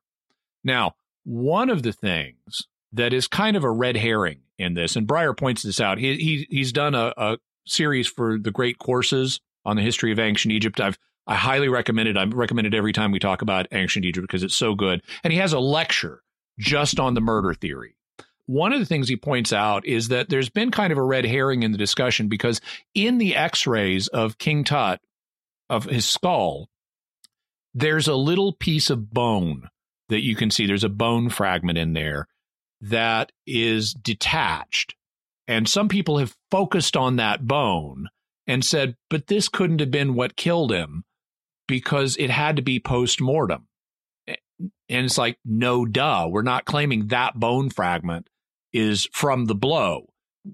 Now, 0.63 0.93
one 1.23 1.69
of 1.69 1.81
the 1.81 1.93
things 1.93 2.67
that 2.93 3.13
is 3.13 3.27
kind 3.27 3.57
of 3.57 3.63
a 3.63 3.71
red 3.71 3.97
herring 3.97 4.41
in 4.61 4.73
this. 4.73 4.95
And 4.95 5.07
Brier 5.07 5.33
points 5.33 5.63
this 5.63 5.81
out. 5.81 5.97
He, 5.97 6.15
he 6.17 6.47
he's 6.49 6.71
done 6.71 6.95
a, 6.95 7.13
a 7.17 7.37
series 7.65 8.07
for 8.07 8.37
the 8.37 8.51
great 8.51 8.77
courses 8.77 9.39
on 9.65 9.75
the 9.75 9.81
history 9.81 10.11
of 10.11 10.19
ancient 10.19 10.53
Egypt. 10.53 10.79
I've 10.79 10.97
I 11.27 11.35
highly 11.35 11.69
recommend 11.69 12.09
it. 12.09 12.17
I 12.17 12.23
recommend 12.23 12.67
it 12.67 12.73
every 12.73 12.93
time 12.93 13.11
we 13.11 13.19
talk 13.19 13.41
about 13.41 13.67
ancient 13.71 14.05
Egypt 14.05 14.25
because 14.27 14.43
it's 14.43 14.55
so 14.55 14.73
good. 14.75 15.01
And 15.23 15.31
he 15.31 15.39
has 15.39 15.53
a 15.53 15.59
lecture 15.59 16.23
just 16.59 16.99
on 16.99 17.13
the 17.13 17.21
murder 17.21 17.53
theory. 17.53 17.95
One 18.47 18.73
of 18.73 18.79
the 18.79 18.85
things 18.85 19.07
he 19.07 19.15
points 19.15 19.53
out 19.53 19.85
is 19.85 20.09
that 20.09 20.29
there's 20.29 20.49
been 20.49 20.71
kind 20.71 20.91
of 20.91 20.97
a 20.97 21.03
red 21.03 21.25
herring 21.25 21.63
in 21.63 21.71
the 21.71 21.77
discussion 21.77 22.27
because 22.27 22.59
in 22.93 23.17
the 23.17 23.35
x-rays 23.35 24.07
of 24.07 24.37
King 24.39 24.63
Tut 24.63 24.99
of 25.69 25.85
his 25.85 26.05
skull, 26.05 26.69
there's 27.73 28.07
a 28.07 28.15
little 28.15 28.51
piece 28.51 28.89
of 28.89 29.13
bone 29.13 29.69
that 30.09 30.23
you 30.23 30.35
can 30.35 30.51
see 30.51 30.65
there's 30.65 30.83
a 30.83 30.89
bone 30.89 31.29
fragment 31.29 31.77
in 31.77 31.93
there 31.93 32.27
that 32.81 33.31
is 33.45 33.93
detached. 33.93 34.95
And 35.47 35.67
some 35.67 35.89
people 35.89 36.17
have 36.17 36.35
focused 36.49 36.97
on 36.97 37.17
that 37.17 37.47
bone 37.47 38.07
and 38.47 38.63
said, 38.65 38.95
but 39.09 39.27
this 39.27 39.49
couldn't 39.49 39.79
have 39.79 39.91
been 39.91 40.13
what 40.15 40.35
killed 40.35 40.71
him 40.71 41.03
because 41.67 42.17
it 42.17 42.29
had 42.29 42.55
to 42.55 42.61
be 42.61 42.79
post 42.79 43.21
mortem. 43.21 43.67
And 44.27 45.05
it's 45.05 45.17
like, 45.17 45.37
no, 45.45 45.85
duh. 45.85 46.27
We're 46.29 46.41
not 46.41 46.65
claiming 46.65 47.07
that 47.07 47.39
bone 47.39 47.69
fragment 47.69 48.27
is 48.73 49.07
from 49.11 49.45
the 49.45 49.55
blow 49.55 50.09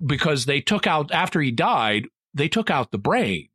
because 0.06 0.46
they 0.46 0.62
took 0.62 0.88
out, 0.88 1.12
after 1.12 1.42
he 1.42 1.52
died, 1.52 2.08
they 2.34 2.48
took 2.48 2.70
out 2.70 2.92
the 2.92 2.98
brain. 2.98 3.50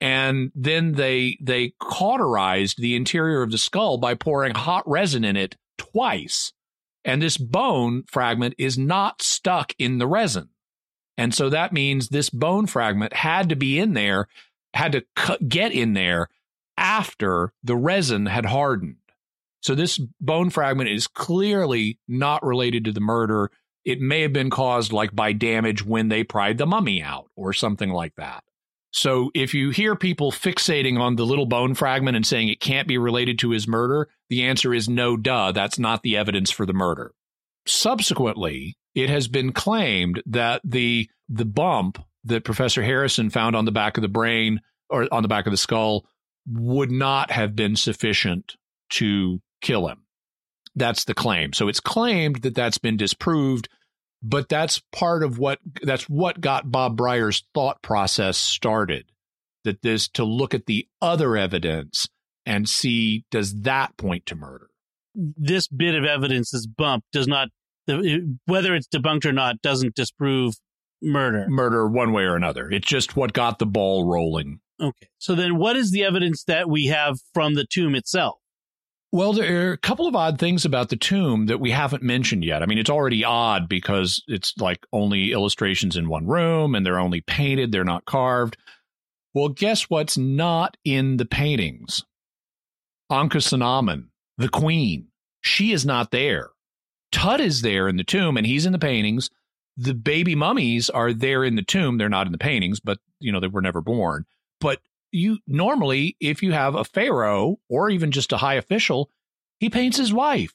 And 0.00 0.50
then 0.54 0.92
they 0.92 1.36
they 1.42 1.74
cauterized 1.78 2.80
the 2.80 2.96
interior 2.96 3.42
of 3.42 3.50
the 3.50 3.58
skull 3.58 3.98
by 3.98 4.14
pouring 4.14 4.54
hot 4.54 4.82
resin 4.88 5.24
in 5.24 5.36
it 5.36 5.56
twice. 5.76 6.52
And 7.04 7.22
this 7.22 7.36
bone 7.36 8.04
fragment 8.10 8.54
is 8.58 8.76
not 8.76 9.22
stuck 9.22 9.72
in 9.78 9.98
the 9.98 10.06
resin. 10.06 10.50
And 11.16 11.34
so 11.34 11.50
that 11.50 11.72
means 11.72 12.08
this 12.08 12.30
bone 12.30 12.66
fragment 12.66 13.12
had 13.12 13.48
to 13.50 13.56
be 13.56 13.78
in 13.78 13.94
there, 13.94 14.28
had 14.74 14.92
to 14.92 15.04
get 15.46 15.72
in 15.72 15.92
there 15.94 16.28
after 16.76 17.52
the 17.62 17.76
resin 17.76 18.26
had 18.26 18.46
hardened. 18.46 18.96
So 19.62 19.74
this 19.74 19.98
bone 20.20 20.50
fragment 20.50 20.88
is 20.88 21.06
clearly 21.06 21.98
not 22.08 22.42
related 22.42 22.86
to 22.86 22.92
the 22.92 23.00
murder. 23.00 23.50
It 23.84 24.00
may 24.00 24.22
have 24.22 24.32
been 24.32 24.50
caused 24.50 24.92
like 24.92 25.14
by 25.14 25.32
damage 25.32 25.84
when 25.84 26.08
they 26.08 26.24
pried 26.24 26.56
the 26.56 26.66
mummy 26.66 27.02
out 27.02 27.30
or 27.36 27.52
something 27.52 27.90
like 27.90 28.14
that. 28.16 28.42
So 28.92 29.30
if 29.34 29.54
you 29.54 29.70
hear 29.70 29.94
people 29.94 30.32
fixating 30.32 30.98
on 30.98 31.16
the 31.16 31.26
little 31.26 31.46
bone 31.46 31.74
fragment 31.74 32.16
and 32.16 32.26
saying 32.26 32.48
it 32.48 32.60
can't 32.60 32.88
be 32.88 32.98
related 32.98 33.38
to 33.40 33.50
his 33.50 33.68
murder, 33.68 34.08
the 34.30 34.44
answer 34.44 34.72
is 34.72 34.88
no, 34.88 35.16
duh, 35.16 35.52
that's 35.52 35.78
not 35.78 36.02
the 36.02 36.16
evidence 36.16 36.50
for 36.50 36.64
the 36.64 36.72
murder. 36.72 37.12
Subsequently, 37.66 38.76
it 38.94 39.10
has 39.10 39.28
been 39.28 39.52
claimed 39.52 40.22
that 40.26 40.62
the 40.64 41.10
the 41.28 41.44
bump 41.44 42.02
that 42.24 42.44
Professor 42.44 42.82
Harrison 42.82 43.30
found 43.30 43.54
on 43.54 43.64
the 43.64 43.72
back 43.72 43.96
of 43.96 44.02
the 44.02 44.08
brain 44.08 44.60
or 44.88 45.06
on 45.12 45.22
the 45.22 45.28
back 45.28 45.46
of 45.46 45.52
the 45.52 45.56
skull 45.56 46.06
would 46.48 46.90
not 46.90 47.30
have 47.30 47.54
been 47.54 47.76
sufficient 47.76 48.56
to 48.90 49.40
kill 49.60 49.88
him. 49.88 50.04
That's 50.74 51.04
the 51.04 51.14
claim. 51.14 51.52
So 51.52 51.68
it's 51.68 51.80
claimed 51.80 52.42
that 52.42 52.54
that's 52.54 52.78
been 52.78 52.96
disproved, 52.96 53.68
but 54.22 54.48
that's 54.48 54.80
part 54.92 55.22
of 55.22 55.38
what 55.38 55.58
that's 55.82 56.08
what 56.08 56.40
got 56.40 56.70
Bob 56.70 56.96
Brier's 56.96 57.44
thought 57.54 57.82
process 57.82 58.38
started. 58.38 59.06
That 59.64 59.82
this 59.82 60.08
to 60.10 60.24
look 60.24 60.54
at 60.54 60.66
the 60.66 60.88
other 61.02 61.36
evidence 61.36 62.08
and 62.50 62.68
see 62.68 63.24
does 63.30 63.60
that 63.62 63.96
point 63.96 64.26
to 64.26 64.34
murder. 64.34 64.70
This 65.14 65.68
bit 65.68 65.94
of 65.94 66.04
evidence, 66.04 66.50
this 66.50 66.66
bump, 66.66 67.04
does 67.12 67.28
not 67.28 67.48
whether 68.46 68.74
it's 68.74 68.88
debunked 68.88 69.24
or 69.24 69.32
not 69.32 69.62
doesn't 69.62 69.94
disprove 69.94 70.54
murder. 71.00 71.46
Murder 71.48 71.88
one 71.88 72.12
way 72.12 72.24
or 72.24 72.36
another. 72.36 72.68
It's 72.70 72.86
just 72.86 73.16
what 73.16 73.32
got 73.32 73.58
the 73.58 73.66
ball 73.66 74.04
rolling. 74.04 74.60
Okay. 74.80 75.08
So 75.18 75.34
then 75.34 75.56
what 75.56 75.76
is 75.76 75.90
the 75.90 76.04
evidence 76.04 76.44
that 76.44 76.68
we 76.68 76.86
have 76.86 77.18
from 77.34 77.54
the 77.54 77.64
tomb 77.64 77.94
itself? 77.94 78.36
Well, 79.12 79.32
there 79.32 79.68
are 79.68 79.72
a 79.72 79.78
couple 79.78 80.06
of 80.06 80.14
odd 80.14 80.38
things 80.38 80.64
about 80.64 80.88
the 80.88 80.96
tomb 80.96 81.46
that 81.46 81.58
we 81.58 81.72
haven't 81.72 82.02
mentioned 82.02 82.44
yet. 82.44 82.62
I 82.62 82.66
mean, 82.66 82.78
it's 82.78 82.90
already 82.90 83.24
odd 83.24 83.68
because 83.68 84.22
it's 84.28 84.54
like 84.58 84.86
only 84.92 85.32
illustrations 85.32 85.96
in 85.96 86.08
one 86.08 86.26
room 86.26 86.76
and 86.76 86.86
they're 86.86 87.00
only 87.00 87.20
painted, 87.20 87.72
they're 87.72 87.82
not 87.82 88.04
carved. 88.04 88.56
Well, 89.34 89.48
guess 89.48 89.90
what's 89.90 90.16
not 90.16 90.76
in 90.84 91.16
the 91.16 91.24
paintings? 91.24 92.04
Ankhesenamun, 93.10 94.06
the 94.38 94.48
queen. 94.48 95.08
She 95.40 95.72
is 95.72 95.84
not 95.84 96.10
there. 96.10 96.50
Tut 97.12 97.40
is 97.40 97.62
there 97.62 97.88
in 97.88 97.96
the 97.96 98.04
tomb 98.04 98.36
and 98.36 98.46
he's 98.46 98.66
in 98.66 98.72
the 98.72 98.78
paintings. 98.78 99.30
The 99.76 99.94
baby 99.94 100.34
mummies 100.34 100.90
are 100.90 101.12
there 101.12 101.44
in 101.44 101.56
the 101.56 101.62
tomb. 101.62 101.98
They're 101.98 102.08
not 102.08 102.26
in 102.26 102.32
the 102.32 102.38
paintings, 102.38 102.80
but 102.80 102.98
you 103.18 103.32
know, 103.32 103.40
they 103.40 103.48
were 103.48 103.62
never 103.62 103.80
born. 103.80 104.26
But 104.60 104.80
you 105.12 105.38
normally, 105.46 106.16
if 106.20 106.42
you 106.42 106.52
have 106.52 106.74
a 106.74 106.84
pharaoh 106.84 107.58
or 107.68 107.90
even 107.90 108.10
just 108.10 108.32
a 108.32 108.36
high 108.36 108.54
official, 108.54 109.10
he 109.58 109.70
paints 109.70 109.96
his 109.96 110.12
wife. 110.12 110.54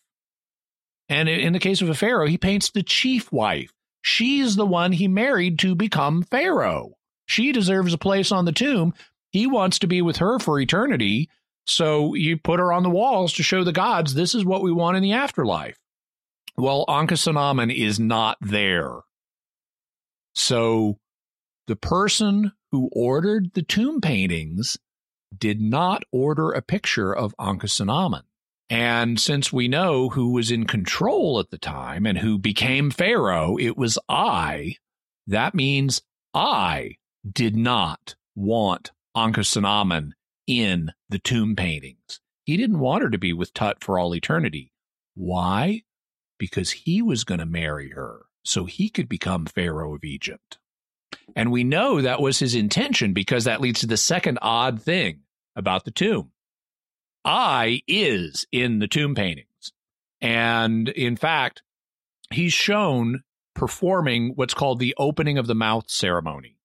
And 1.09 1.29
in 1.29 1.53
the 1.53 1.59
case 1.59 1.81
of 1.81 1.89
a 1.89 1.93
pharaoh, 1.93 2.27
he 2.27 2.37
paints 2.37 2.71
the 2.71 2.83
chief 2.83 3.31
wife. 3.31 3.71
She's 4.01 4.55
the 4.55 4.65
one 4.65 4.91
he 4.91 5.07
married 5.07 5.59
to 5.59 5.75
become 5.75 6.23
pharaoh. 6.23 6.91
She 7.25 7.51
deserves 7.51 7.93
a 7.93 7.97
place 7.97 8.31
on 8.31 8.45
the 8.45 8.51
tomb. 8.51 8.93
He 9.31 9.47
wants 9.47 9.79
to 9.79 9.87
be 9.87 10.01
with 10.01 10.17
her 10.17 10.39
for 10.39 10.59
eternity. 10.59 11.29
So 11.66 12.13
you 12.13 12.38
put 12.38 12.59
her 12.59 12.72
on 12.72 12.84
the 12.84 12.89
walls 12.89 13.34
to 13.34 13.43
show 13.43 13.63
the 13.63 13.72
gods 13.72 14.13
this 14.13 14.36
is 14.36 14.45
what 14.45 14.61
we 14.61 14.72
want 14.72 14.97
in 14.97 15.03
the 15.03 15.13
afterlife. 15.13 15.78
Well, 16.57 16.86
Ankhesenamun 16.88 17.76
is 17.76 17.99
not 17.99 18.38
there. 18.39 18.99
So 20.34 20.99
the 21.68 21.76
person 21.76 22.51
who 22.72 22.89
ordered 22.93 23.53
the 23.53 23.63
tomb 23.63 23.99
paintings 23.99 24.78
did 25.36 25.59
not 25.59 26.03
order 26.11 26.51
a 26.51 26.61
picture 26.61 27.13
of 27.13 27.36
Ankhesenamun. 27.38 28.22
And 28.70 29.20
since 29.20 29.51
we 29.51 29.68
know 29.68 30.09
who 30.09 30.32
was 30.32 30.51
in 30.51 30.66
control 30.66 31.39
at 31.39 31.51
the 31.51 31.57
time 31.57 32.05
and 32.05 32.18
who 32.18 32.38
became 32.38 32.89
Pharaoh, 32.89 33.57
it 33.57 33.78
was 33.78 33.99
Ay. 34.09 34.76
That 35.28 35.53
means 35.53 36.01
Ay 36.34 36.97
did 37.30 37.55
not 37.55 38.16
want 38.36 38.91
Ankhesenamun 39.16 40.11
in 40.47 40.91
the 41.09 41.19
tomb 41.19 41.55
paintings. 41.55 42.19
He 42.43 42.57
didn't 42.57 42.79
want 42.79 43.03
her 43.03 43.09
to 43.09 43.17
be 43.17 43.33
with 43.33 43.53
Tut 43.53 43.83
for 43.83 43.97
all 43.97 44.15
eternity. 44.15 44.71
Why? 45.15 45.83
Because 46.37 46.71
he 46.71 47.01
was 47.01 47.23
going 47.23 47.39
to 47.39 47.45
marry 47.45 47.89
her 47.91 48.25
so 48.43 48.65
he 48.65 48.89
could 48.89 49.09
become 49.09 49.45
Pharaoh 49.45 49.95
of 49.95 50.03
Egypt. 50.03 50.59
And 51.35 51.51
we 51.51 51.63
know 51.63 52.01
that 52.01 52.21
was 52.21 52.39
his 52.39 52.53
intention 52.53 53.13
because 53.13 53.45
that 53.45 53.61
leads 53.61 53.79
to 53.79 53.87
the 53.87 53.97
second 53.97 54.37
odd 54.41 54.81
thing 54.81 55.21
about 55.55 55.85
the 55.85 55.91
tomb. 55.91 56.31
Ay 57.23 57.81
is 57.87 58.45
in 58.51 58.79
the 58.79 58.87
tomb 58.87 59.15
paintings. 59.15 59.47
And 60.21 60.89
in 60.89 61.15
fact, 61.15 61.63
he's 62.31 62.53
shown 62.53 63.23
performing 63.55 64.33
what's 64.35 64.53
called 64.53 64.79
the 64.79 64.93
opening 64.97 65.37
of 65.37 65.47
the 65.47 65.55
mouth 65.55 65.89
ceremony. 65.89 66.57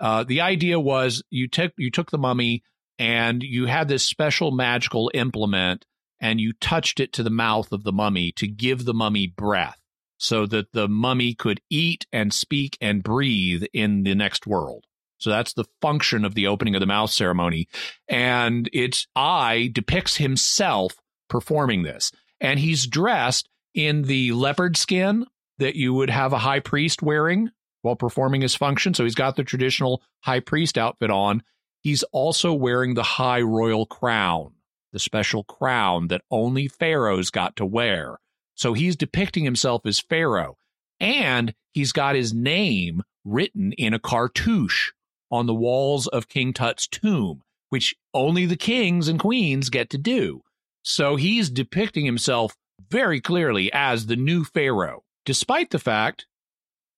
Uh, 0.00 0.24
the 0.24 0.40
idea 0.40 0.80
was 0.80 1.22
you 1.30 1.46
took 1.46 1.72
you 1.76 1.90
took 1.90 2.10
the 2.10 2.18
mummy 2.18 2.64
and 3.00 3.42
you 3.42 3.64
had 3.64 3.88
this 3.88 4.04
special 4.04 4.50
magical 4.50 5.10
implement 5.14 5.86
and 6.20 6.38
you 6.38 6.52
touched 6.52 7.00
it 7.00 7.14
to 7.14 7.22
the 7.22 7.30
mouth 7.30 7.72
of 7.72 7.82
the 7.82 7.92
mummy 7.92 8.30
to 8.32 8.46
give 8.46 8.84
the 8.84 8.92
mummy 8.92 9.26
breath 9.26 9.80
so 10.18 10.44
that 10.44 10.72
the 10.72 10.86
mummy 10.86 11.32
could 11.32 11.62
eat 11.70 12.06
and 12.12 12.34
speak 12.34 12.76
and 12.78 13.02
breathe 13.02 13.64
in 13.72 14.02
the 14.02 14.14
next 14.14 14.46
world. 14.46 14.84
So 15.16 15.30
that's 15.30 15.54
the 15.54 15.64
function 15.80 16.26
of 16.26 16.34
the 16.34 16.46
opening 16.46 16.74
of 16.74 16.80
the 16.80 16.86
mouth 16.86 17.10
ceremony. 17.10 17.68
And 18.06 18.68
its 18.70 19.06
Ay 19.16 19.70
depicts 19.72 20.18
himself 20.18 20.94
performing 21.30 21.84
this. 21.84 22.12
And 22.38 22.60
he's 22.60 22.86
dressed 22.86 23.48
in 23.74 24.02
the 24.02 24.32
leopard 24.32 24.76
skin 24.76 25.24
that 25.58 25.74
you 25.74 25.94
would 25.94 26.10
have 26.10 26.34
a 26.34 26.38
high 26.38 26.60
priest 26.60 27.02
wearing 27.02 27.50
while 27.80 27.96
performing 27.96 28.42
his 28.42 28.54
function. 28.54 28.92
So 28.92 29.04
he's 29.04 29.14
got 29.14 29.36
the 29.36 29.44
traditional 29.44 30.02
high 30.20 30.40
priest 30.40 30.76
outfit 30.76 31.10
on. 31.10 31.42
He's 31.80 32.02
also 32.04 32.52
wearing 32.52 32.94
the 32.94 33.02
high 33.02 33.40
royal 33.40 33.86
crown, 33.86 34.52
the 34.92 34.98
special 34.98 35.44
crown 35.44 36.08
that 36.08 36.22
only 36.30 36.68
pharaohs 36.68 37.30
got 37.30 37.56
to 37.56 37.66
wear. 37.66 38.18
So 38.54 38.74
he's 38.74 38.96
depicting 38.96 39.44
himself 39.44 39.86
as 39.86 40.00
Pharaoh. 40.00 40.58
And 40.98 41.54
he's 41.72 41.92
got 41.92 42.14
his 42.14 42.34
name 42.34 43.02
written 43.24 43.72
in 43.72 43.94
a 43.94 43.98
cartouche 43.98 44.90
on 45.30 45.46
the 45.46 45.54
walls 45.54 46.06
of 46.06 46.28
King 46.28 46.52
Tut's 46.52 46.86
tomb, 46.86 47.42
which 47.70 47.94
only 48.12 48.44
the 48.44 48.56
kings 48.56 49.08
and 49.08 49.18
queens 49.18 49.70
get 49.70 49.88
to 49.90 49.98
do. 49.98 50.42
So 50.82 51.16
he's 51.16 51.48
depicting 51.48 52.04
himself 52.04 52.54
very 52.90 53.20
clearly 53.20 53.72
as 53.72 54.06
the 54.06 54.16
new 54.16 54.44
Pharaoh, 54.44 55.04
despite 55.24 55.70
the 55.70 55.78
fact 55.78 56.26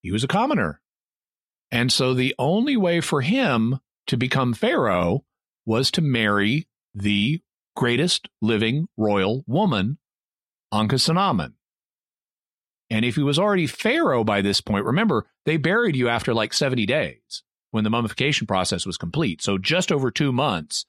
he 0.00 0.10
was 0.10 0.24
a 0.24 0.28
commoner. 0.28 0.80
And 1.70 1.92
so 1.92 2.14
the 2.14 2.34
only 2.38 2.76
way 2.76 3.00
for 3.00 3.20
him 3.20 3.78
to 4.06 4.16
become 4.16 4.54
Pharaoh 4.54 5.24
was 5.64 5.90
to 5.92 6.00
marry 6.00 6.68
the 6.94 7.40
greatest 7.76 8.28
living 8.40 8.88
royal 8.96 9.44
woman 9.46 9.98
Ankhesenamun. 10.72 11.52
And 12.90 13.04
if 13.04 13.16
he 13.16 13.22
was 13.22 13.38
already 13.38 13.66
Pharaoh 13.66 14.24
by 14.24 14.42
this 14.42 14.60
point, 14.60 14.84
remember, 14.84 15.26
they 15.46 15.56
buried 15.56 15.96
you 15.96 16.08
after 16.08 16.34
like 16.34 16.52
70 16.52 16.84
days 16.86 17.42
when 17.70 17.84
the 17.84 17.90
mummification 17.90 18.46
process 18.46 18.84
was 18.84 18.98
complete. 18.98 19.42
So 19.42 19.58
just 19.58 19.90
over 19.90 20.10
two 20.10 20.32
months. 20.32 20.84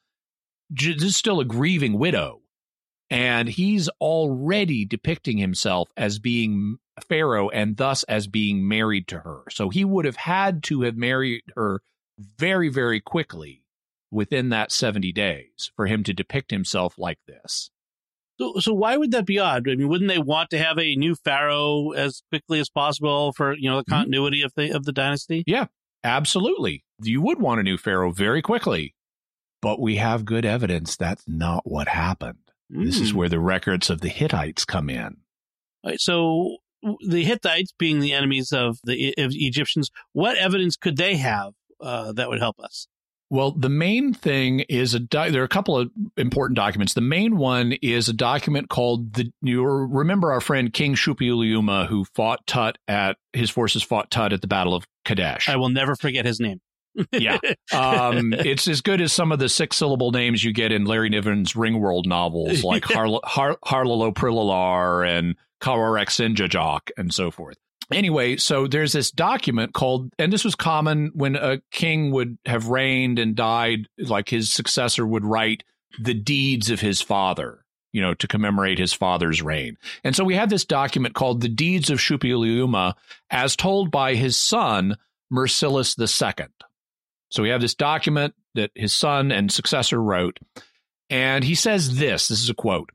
This 0.70 1.04
is 1.04 1.16
still 1.16 1.40
a 1.40 1.46
grieving 1.46 1.98
widow. 1.98 2.42
And 3.10 3.48
he's 3.48 3.90
already 4.02 4.86
depicting 4.86 5.38
himself 5.38 5.90
as 5.96 6.20
being 6.20 6.78
Pharaoh 7.08 7.50
and 7.50 7.78
thus 7.78 8.04
as 8.04 8.28
being 8.28 8.68
married 8.68 9.08
to 9.10 9.20
her. 9.20 9.44
So 9.52 9.70
he 9.70 9.86
would 9.86 10.06
have 10.06 10.16
had 10.16 10.64
to 10.64 10.82
have 10.82 10.98
married 10.98 11.44
her 11.56 11.82
very, 12.18 12.70
very 12.70 13.00
quickly 13.00 13.64
within 14.12 14.50
that 14.50 14.72
70 14.72 15.12
days 15.12 15.72
for 15.76 15.88
him 15.88 16.04
to 16.04 16.14
depict 16.14 16.52
himself 16.52 16.96
like 16.98 17.20
this. 17.28 17.72
So, 18.40 18.54
so 18.60 18.74
why 18.74 18.98
would 18.98 19.12
that 19.12 19.26
be 19.26 19.40
odd? 19.40 19.70
I 19.70 19.76
mean, 19.76 19.90
wouldn't 19.90 20.10
they 20.10 20.20
want 20.20 20.50
to 20.52 20.58
have 20.58 20.80
a 20.80 20.96
new 20.96 21.16
pharaoh 21.16 21.92
as 21.92 22.24
quickly 22.30 22.60
as 22.60 22.70
possible 22.70 23.32
for 23.34 23.54
you 23.54 23.70
know 23.70 23.78
the 23.78 23.86
continuity 23.86 24.40
mm-hmm. 24.40 24.46
of 24.46 24.54
the 24.56 24.76
of 24.76 24.86
the 24.86 24.92
dynasty? 24.92 25.44
Yeah, 25.46 25.68
absolutely. 26.04 26.84
You 27.02 27.22
would 27.22 27.40
want 27.40 27.60
a 27.60 27.64
new 27.64 27.78
pharaoh 27.78 28.12
very 28.12 28.42
quickly, 28.42 28.96
but 29.62 29.80
we 29.80 29.98
have 29.98 30.26
good 30.26 30.46
evidence 30.46 30.96
that's 30.96 31.24
not 31.28 31.62
what 31.66 31.88
happened. 31.88 32.40
Mm. 32.72 32.86
This 32.86 33.00
is 33.00 33.12
hmm. 33.12 33.18
where 33.18 33.30
the 33.30 33.40
records 33.40 33.90
of 33.90 34.02
the 34.02 34.10
Hittites 34.10 34.66
come 34.66 34.90
in. 34.90 35.18
Right, 35.86 36.00
so 36.00 36.58
the 37.06 37.24
Hittites, 37.24 37.74
being 37.78 38.00
the 38.00 38.14
enemies 38.14 38.52
of 38.52 38.80
the 38.84 39.14
of 39.18 39.32
Egyptians, 39.34 39.92
what 40.14 40.38
evidence 40.38 40.76
could 40.76 40.98
they 40.98 41.18
have 41.18 41.54
uh, 41.84 42.14
that 42.14 42.30
would 42.30 42.40
help 42.40 42.60
us? 42.60 42.88
Well, 43.30 43.52
the 43.52 43.70
main 43.70 44.14
thing 44.14 44.60
is 44.70 44.94
a 44.94 45.00
di- 45.00 45.32
there 45.32 45.42
are 45.42 45.46
a 45.46 45.50
couple 45.50 45.76
of 45.78 45.90
important 46.18 46.56
documents. 46.56 46.94
The 46.94 47.02
main 47.02 47.38
one 47.38 47.72
is 47.82 48.08
a 48.08 48.14
document 48.14 48.70
called 48.70 49.14
the 49.14 49.32
you 49.42 49.64
remember 49.66 50.32
our 50.32 50.42
friend 50.42 50.72
King 50.72 50.94
Shuppiluliuma 50.94 51.88
who 51.88 52.06
fought 52.06 52.46
Tut 52.46 52.78
at 52.88 53.18
his 53.32 53.50
forces 53.50 53.82
fought 53.82 54.12
Tut 54.12 54.34
at 54.34 54.42
the 54.42 54.48
Battle 54.48 54.76
of 54.76 54.86
Kadesh. 55.04 55.50
I 55.50 55.56
will 55.56 55.70
never 55.70 55.96
forget 55.96 56.26
his 56.26 56.40
name. 56.40 56.62
yeah. 57.12 57.40
Um, 57.74 58.34
it's 58.38 58.68
as 58.68 58.82
good 58.82 59.02
as 59.02 59.12
some 59.12 59.32
of 59.32 59.40
the 59.40 59.50
six 59.50 59.78
syllable 59.78 60.12
names 60.12 60.44
you 60.44 60.54
get 60.54 60.72
in 60.72 60.86
Larry 60.86 61.10
Niven's 61.10 61.54
Ringworld 61.54 62.06
novels 62.06 62.64
like 62.64 62.86
Har- 62.94 63.20
Har- 63.24 63.58
Harlalo 63.66 64.14
Prilalar 64.14 65.08
and 65.08 65.36
Kawarek 65.60 66.10
Sinjajok 66.10 66.92
and 66.98 67.12
so 67.12 67.32
forth 67.32 67.58
anyway, 67.92 68.38
so 68.38 68.68
there's 68.68 68.94
this 68.94 69.12
document 69.12 69.74
called, 69.74 70.10
and 70.18 70.32
this 70.32 70.46
was 70.46 70.56
common 70.56 71.12
when 71.14 71.36
a 71.36 71.62
king 71.72 72.12
would 72.12 72.38
have 72.46 72.68
reigned 72.68 73.20
and 73.20 73.36
died, 73.36 73.88
like 73.98 74.30
his 74.30 74.54
successor 74.54 75.06
would 75.06 75.26
write 75.26 75.64
the 76.00 76.14
deeds 76.14 76.70
of 76.70 76.80
his 76.80 77.02
father, 77.02 77.64
you 77.92 78.02
know, 78.02 78.14
to 78.16 78.28
commemorate 78.28 78.80
his 78.80 78.94
father's 78.94 79.42
reign. 79.42 79.78
And 80.04 80.16
so 80.16 80.24
we 80.24 80.36
have 80.36 80.50
this 80.50 80.66
document 80.66 81.16
called 81.16 81.42
the 81.42 81.50
Deeds 81.50 81.90
of 81.90 82.00
Shuppiluliuma 82.00 82.94
as 83.30 83.56
told 83.56 83.92
by 83.92 84.16
his 84.16 84.40
son, 84.40 84.98
Mursilis 85.32 85.98
II. 86.00 86.48
So 87.30 87.42
we 87.42 87.50
have 87.50 87.62
this 87.62 87.76
document 87.76 88.36
that 88.56 88.72
his 88.76 88.96
son 88.96 89.32
and 89.32 89.52
successor 89.52 90.02
wrote. 90.02 90.40
And 91.10 91.44
he 91.44 91.56
says 91.56 91.98
this 91.98 92.28
this 92.28 92.42
is 92.42 92.50
a 92.50 92.54
quote 92.54 92.92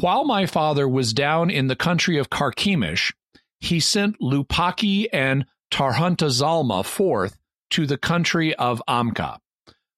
While 0.00 0.24
my 0.24 0.46
father 0.46 0.88
was 0.88 1.12
down 1.12 1.50
in 1.50 1.66
the 1.66 1.76
country 1.76 2.18
of 2.18 2.30
Carchemish, 2.30 3.12
he 3.58 3.80
sent 3.80 4.20
Lupaki 4.20 5.06
and 5.12 5.46
Tarhuntazalma 5.70 6.84
forth 6.84 7.36
to 7.70 7.86
the 7.86 7.98
country 7.98 8.54
of 8.54 8.82
Amka. 8.88 9.38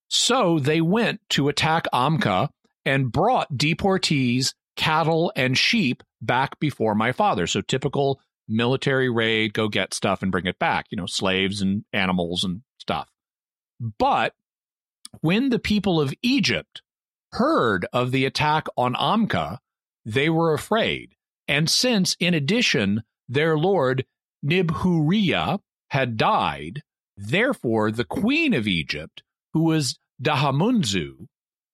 So 0.08 0.58
they 0.58 0.80
went 0.80 1.20
to 1.30 1.48
attack 1.48 1.86
Amka 1.92 2.48
and 2.84 3.12
brought 3.12 3.52
deportees, 3.52 4.54
cattle, 4.76 5.32
and 5.36 5.56
sheep 5.58 6.02
back 6.22 6.58
before 6.58 6.94
my 6.94 7.12
father. 7.12 7.46
So 7.46 7.60
typical 7.60 8.20
military 8.48 9.10
raid, 9.10 9.52
go 9.52 9.68
get 9.68 9.92
stuff 9.92 10.22
and 10.22 10.32
bring 10.32 10.46
it 10.46 10.58
back, 10.58 10.86
you 10.90 10.96
know, 10.96 11.06
slaves 11.06 11.60
and 11.60 11.84
animals 11.92 12.44
and 12.44 12.62
stuff. 12.78 13.10
But 13.98 14.34
when 15.20 15.50
the 15.50 15.58
people 15.58 16.00
of 16.00 16.14
Egypt 16.22 16.82
heard 17.32 17.86
of 17.92 18.10
the 18.10 18.24
attack 18.24 18.66
on 18.76 18.94
Amka, 18.94 19.58
they 20.04 20.30
were 20.30 20.54
afraid. 20.54 21.10
And 21.46 21.68
since, 21.68 22.16
in 22.18 22.34
addition, 22.34 23.02
their 23.28 23.56
lord 23.56 24.04
Nibhuriya 24.44 25.58
had 25.90 26.16
died. 26.16 26.82
Therefore, 27.16 27.90
the 27.90 28.04
queen 28.04 28.54
of 28.54 28.68
Egypt, 28.68 29.22
who 29.52 29.64
was 29.64 29.98
Dahamunzu, 30.22 31.26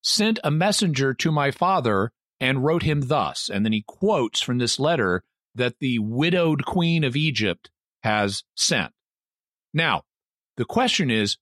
sent 0.03 0.39
a 0.45 0.51
messenger 0.51 1.15
to 1.15 1.33
my 1.33 1.51
father 1.51 2.13
and 2.41 2.65
wrote 2.65 2.83
him 2.83 3.03
thus. 3.03 3.49
And 3.49 3.65
then 3.65 3.73
he 3.73 3.85
quotes 3.87 4.41
from 4.41 4.59
this 4.59 4.79
letter 4.79 5.23
that 5.55 5.79
the 5.81 5.99
widowed 5.99 6.65
queen 6.65 7.05
of 7.05 7.17
Egypt 7.17 7.71
has 8.03 8.45
sent. 8.57 8.93
Now, 9.73 10.03
the 10.57 10.65
question 10.65 11.11
is 11.11 11.37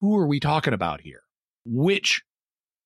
who 0.00 0.16
are 0.16 0.26
we 0.26 0.40
talking 0.40 0.72
about 0.72 1.02
here? 1.02 1.22
Which 1.64 2.22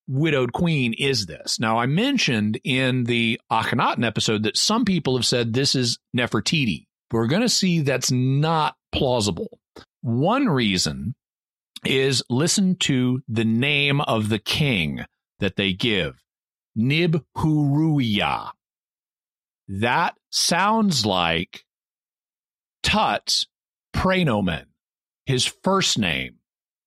widowed 0.07 0.53
queen 0.53 0.93
is 0.93 1.25
this? 1.25 1.59
Now, 1.59 1.77
I 1.77 1.85
mentioned 1.85 2.59
in 2.63 3.05
the 3.05 3.39
Akhenaten 3.51 4.05
episode 4.05 4.43
that 4.43 4.57
some 4.57 4.85
people 4.85 5.15
have 5.15 5.25
said 5.25 5.53
this 5.53 5.75
is 5.75 5.99
Nefertiti. 6.15 6.85
We're 7.11 7.27
going 7.27 7.41
to 7.41 7.49
see 7.49 7.81
that's 7.81 8.11
not 8.11 8.75
plausible. 8.91 9.59
One 10.01 10.47
reason 10.47 11.15
is 11.85 12.23
listen 12.29 12.75
to 12.81 13.21
the 13.27 13.45
name 13.45 14.01
of 14.01 14.29
the 14.29 14.39
king 14.39 15.05
that 15.39 15.55
they 15.55 15.73
give 15.73 16.15
Nibhuruya. 16.77 18.51
That 19.67 20.15
sounds 20.29 21.05
like 21.05 21.63
Tut's 22.83 23.47
praenomen, 23.95 24.65
his 25.25 25.45
first 25.45 25.97
name, 25.97 26.35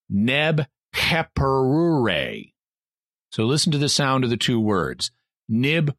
Neb 0.09 0.66
Heperure. 0.95 2.53
So 3.31 3.45
listen 3.45 3.72
to 3.72 3.79
the 3.79 3.89
sound 3.89 4.24
of 4.24 4.31
the 4.31 4.37
two 4.37 4.61
words. 4.61 5.11
Nibhuruya 5.51 5.95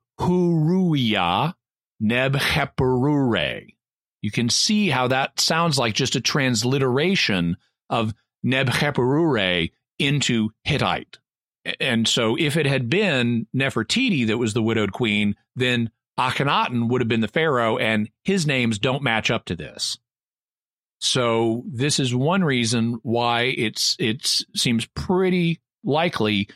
Nebheperure. 2.02 3.68
You 4.22 4.32
can 4.32 4.50
see 4.50 4.90
how 4.90 5.08
that 5.08 5.40
sounds 5.40 5.78
like 5.78 5.94
just 5.94 6.16
a 6.16 6.22
transliteration 6.22 7.58
of 7.90 8.14
Neb 8.44 8.68
Nebheperure 8.68 9.72
into 9.98 10.50
Hittite. 10.64 11.20
And 11.80 12.08
so 12.08 12.38
if 12.38 12.58
it 12.58 12.66
had 12.66 12.90
been 12.90 13.48
Nefertiti 13.56 14.28
that 14.28 14.38
was 14.38 14.54
the 14.54 14.64
widowed 14.64 14.92
queen, 14.92 15.36
then 15.56 15.92
Akhenaten 16.20 16.90
would 16.90 17.02
have 17.02 17.08
been 17.08 17.22
the 17.22 17.28
pharaoh, 17.28 17.78
and 17.78 18.10
his 18.24 18.46
names 18.46 18.80
don't 18.80 19.04
match 19.04 19.32
up 19.32 19.46
to 19.46 19.56
this. 19.56 19.98
So 21.00 21.64
this 21.68 22.00
is 22.00 22.14
one 22.14 22.44
reason 22.44 23.00
why 23.04 23.54
it's 23.58 23.96
it 24.00 24.26
seems 24.54 24.86
pretty 24.88 25.62
likely 25.84 26.50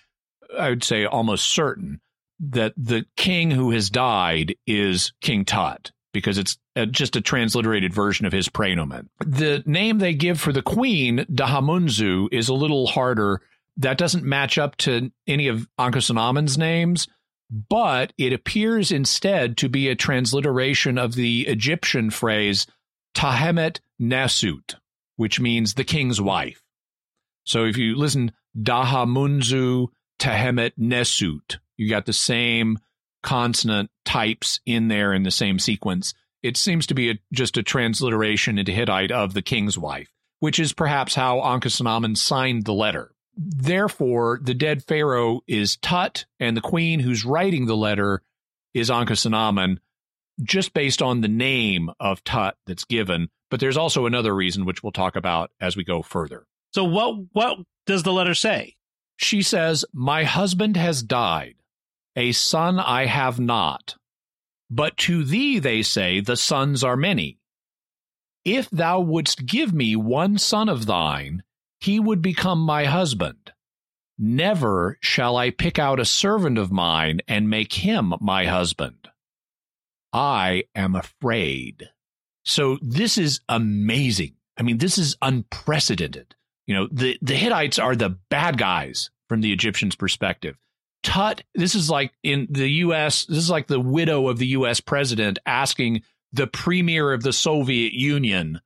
I 0.57 0.69
would 0.69 0.83
say 0.83 1.05
almost 1.05 1.53
certain 1.53 2.01
that 2.39 2.73
the 2.77 3.05
king 3.15 3.51
who 3.51 3.71
has 3.71 3.89
died 3.89 4.55
is 4.67 5.13
King 5.21 5.45
Tut 5.45 5.91
because 6.13 6.37
it's 6.37 6.57
a, 6.75 6.85
just 6.85 7.15
a 7.15 7.21
transliterated 7.21 7.93
version 7.93 8.25
of 8.25 8.33
his 8.33 8.49
praenomen. 8.49 9.07
The 9.25 9.63
name 9.65 9.97
they 9.97 10.13
give 10.13 10.39
for 10.39 10.51
the 10.51 10.61
queen, 10.61 11.25
Dahamunzu, 11.31 12.27
is 12.31 12.49
a 12.49 12.53
little 12.53 12.87
harder. 12.87 13.41
That 13.77 13.97
doesn't 13.97 14.23
match 14.23 14.57
up 14.57 14.75
to 14.77 15.11
any 15.27 15.47
of 15.47 15.67
Ankhesenamen's 15.79 16.57
names, 16.57 17.07
but 17.49 18.13
it 18.17 18.33
appears 18.33 18.91
instead 18.91 19.57
to 19.57 19.69
be 19.69 19.89
a 19.89 19.95
transliteration 19.95 20.97
of 20.97 21.15
the 21.15 21.47
Egyptian 21.47 22.11
phrase 22.11 22.67
Tahemet 23.15 23.79
Nesut, 24.01 24.75
which 25.15 25.39
means 25.39 25.73
the 25.73 25.83
king's 25.83 26.21
wife. 26.21 26.61
So 27.45 27.65
if 27.65 27.77
you 27.77 27.95
listen, 27.95 28.31
Dahamunzu 28.57 29.87
Tehemet 30.24 30.71
Nesut. 30.80 31.57
You 31.76 31.89
got 31.89 32.05
the 32.05 32.13
same 32.13 32.80
consonant 33.24 33.91
types 34.05 34.61
in 34.65 34.88
there 34.88 35.13
in 35.13 35.24
the 35.24 35.32
same 35.32 35.59
sequence. 35.59 36.13
It 36.41 36.55
seems 36.55 36.88
to 36.88 36.93
be 36.93 37.11
a, 37.11 37.19
just 37.34 37.57
a 37.57 37.63
transliteration 37.63 38.57
into 38.57 38.71
Hittite 38.71 39.11
of 39.11 39.34
the 39.34 39.41
king's 39.41 39.78
wife, 39.78 40.09
which 40.39 40.59
is 40.59 40.71
perhaps 40.71 41.15
how 41.15 41.39
Ankhesenamen 41.39 42.15
signed 42.15 42.63
the 42.63 42.74
letter. 42.74 43.11
Therefore, 43.36 44.39
the 44.41 44.53
dead 44.53 44.82
pharaoh 44.84 45.41
is 45.45 45.76
Tut, 45.78 46.24
and 46.39 46.55
the 46.55 46.61
queen 46.61 47.01
who's 47.01 47.26
writing 47.26 47.65
the 47.65 47.76
letter 47.76 48.21
is 48.74 48.89
Ankhesenamen, 48.89 49.80
just 50.41 50.74
based 50.74 51.01
on 51.01 51.19
the 51.19 51.28
name 51.28 51.89
of 51.99 52.24
Tut 52.24 52.55
that's 52.65 52.86
given. 52.86 53.30
But 53.49 53.59
there's 53.59 53.78
also 53.78 54.05
another 54.05 54.34
reason, 54.34 54.63
which 54.63 54.84
we'll 54.84 54.93
talk 54.93 55.17
about 55.17 55.51
as 55.59 55.76
we 55.76 55.84
go 55.84 56.01
further. 56.01 56.45
So, 56.74 56.86
what 56.86 57.15
what 57.34 57.57
does 57.86 58.03
the 58.03 58.13
letter 58.13 58.34
say? 58.34 58.78
She 59.24 59.41
says, 59.41 59.86
My 59.93 60.26
husband 60.26 60.78
has 60.78 61.01
died. 61.01 61.55
A 62.15 62.32
son 62.34 62.80
I 62.80 63.05
have 63.05 63.39
not. 63.39 63.95
But 64.69 64.97
to 64.97 65.24
thee, 65.24 65.59
they 65.59 65.82
say, 65.82 66.19
the 66.19 66.36
sons 66.36 66.84
are 66.84 66.97
many. 66.97 67.39
If 68.43 68.69
thou 68.69 68.99
wouldst 68.99 69.45
give 69.45 69.74
me 69.74 69.95
one 69.95 70.38
son 70.38 70.67
of 70.67 70.86
thine, 70.86 71.43
he 71.80 71.99
would 71.99 72.21
become 72.21 72.59
my 72.59 72.86
husband. 72.86 73.51
Never 74.17 74.97
shall 75.01 75.38
I 75.38 75.49
pick 75.51 75.80
out 75.80 75.99
a 75.99 76.05
servant 76.05 76.57
of 76.57 76.71
mine 76.71 77.21
and 77.28 77.49
make 77.49 77.74
him 77.74 78.13
my 78.19 78.45
husband. 78.45 79.09
I 80.11 80.65
am 80.76 80.95
afraid. 80.95 81.89
So 82.43 82.78
this 82.82 83.17
is 83.17 83.39
amazing. 83.47 84.36
I 84.57 84.63
mean, 84.63 84.78
this 84.78 84.97
is 84.97 85.15
unprecedented. 85.21 86.36
You 86.67 86.76
know, 86.76 86.88
the, 86.91 87.17
the 87.21 87.36
Hittites 87.36 87.80
are 87.80 87.95
the 87.95 88.17
bad 88.30 88.57
guys 88.57 89.09
from 89.34 89.41
the 89.41 89.51
Egyptians' 89.51 89.95
perspective. 89.95 90.55
Tut, 91.01 91.41
this 91.55 91.73
is 91.73 91.89
like 91.89 92.13
in 92.21 92.45
the 92.51 92.69
US, 92.69 93.25
this 93.25 93.39
is 93.39 93.49
like 93.49 93.65
the 93.65 93.79
widow 93.79 94.27
of 94.27 94.38
the 94.38 94.45
US 94.49 94.79
president 94.79 95.39
asking 95.43 96.03
the 96.34 96.45
premier 96.45 97.11
of 97.11 97.23
the 97.23 97.34
Soviet 97.34 97.93
Union 97.93 98.61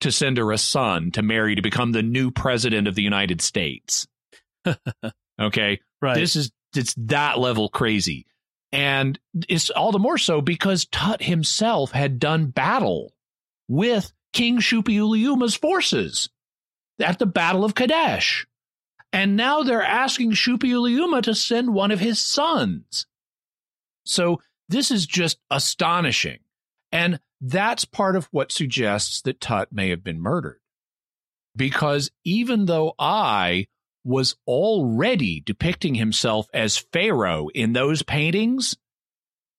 to 0.00 0.10
send 0.10 0.38
her 0.38 0.50
a 0.50 0.56
son 0.56 1.10
to 1.10 1.20
marry 1.20 1.56
to 1.56 1.60
become 1.60 1.92
the 1.92 2.02
new 2.02 2.30
president 2.30 2.88
of 2.88 2.94
the 2.94 3.02
United 3.02 3.42
States. 3.42 4.08
okay. 5.38 5.78
Right. 6.00 6.14
This 6.14 6.34
is 6.34 6.50
it's 6.74 6.94
that 6.96 7.38
level 7.38 7.68
crazy. 7.68 8.24
And 8.72 9.18
it's 9.46 9.68
all 9.68 9.92
the 9.92 9.98
more 9.98 10.16
so 10.16 10.40
because 10.40 10.86
Tut 10.86 11.22
himself 11.22 11.90
had 11.90 12.18
done 12.18 12.46
battle 12.46 13.12
with 13.68 14.10
King 14.32 14.60
Shuppiluliuma's 14.60 15.54
forces 15.54 16.30
at 16.98 17.18
the 17.18 17.26
Battle 17.26 17.66
of 17.66 17.74
Kadesh. 17.74 18.47
And 19.12 19.36
now 19.36 19.62
they're 19.62 19.82
asking 19.82 20.32
Shuppiluliuma 20.32 21.22
to 21.22 21.34
send 21.34 21.72
one 21.72 21.90
of 21.90 22.00
his 22.00 22.18
sons. 22.20 23.06
So 24.04 24.40
this 24.68 24.90
is 24.90 25.06
just 25.06 25.38
astonishing. 25.50 26.40
And 26.92 27.20
that's 27.40 27.84
part 27.84 28.16
of 28.16 28.28
what 28.30 28.52
suggests 28.52 29.22
that 29.22 29.40
Tut 29.40 29.72
may 29.72 29.90
have 29.90 30.04
been 30.04 30.20
murdered. 30.20 30.60
Because 31.56 32.10
even 32.24 32.66
though 32.66 32.94
Ay 32.98 33.66
was 34.04 34.36
already 34.46 35.40
depicting 35.40 35.94
himself 35.94 36.48
as 36.54 36.78
Pharaoh 36.78 37.48
in 37.54 37.72
those 37.72 38.02
paintings, 38.02 38.76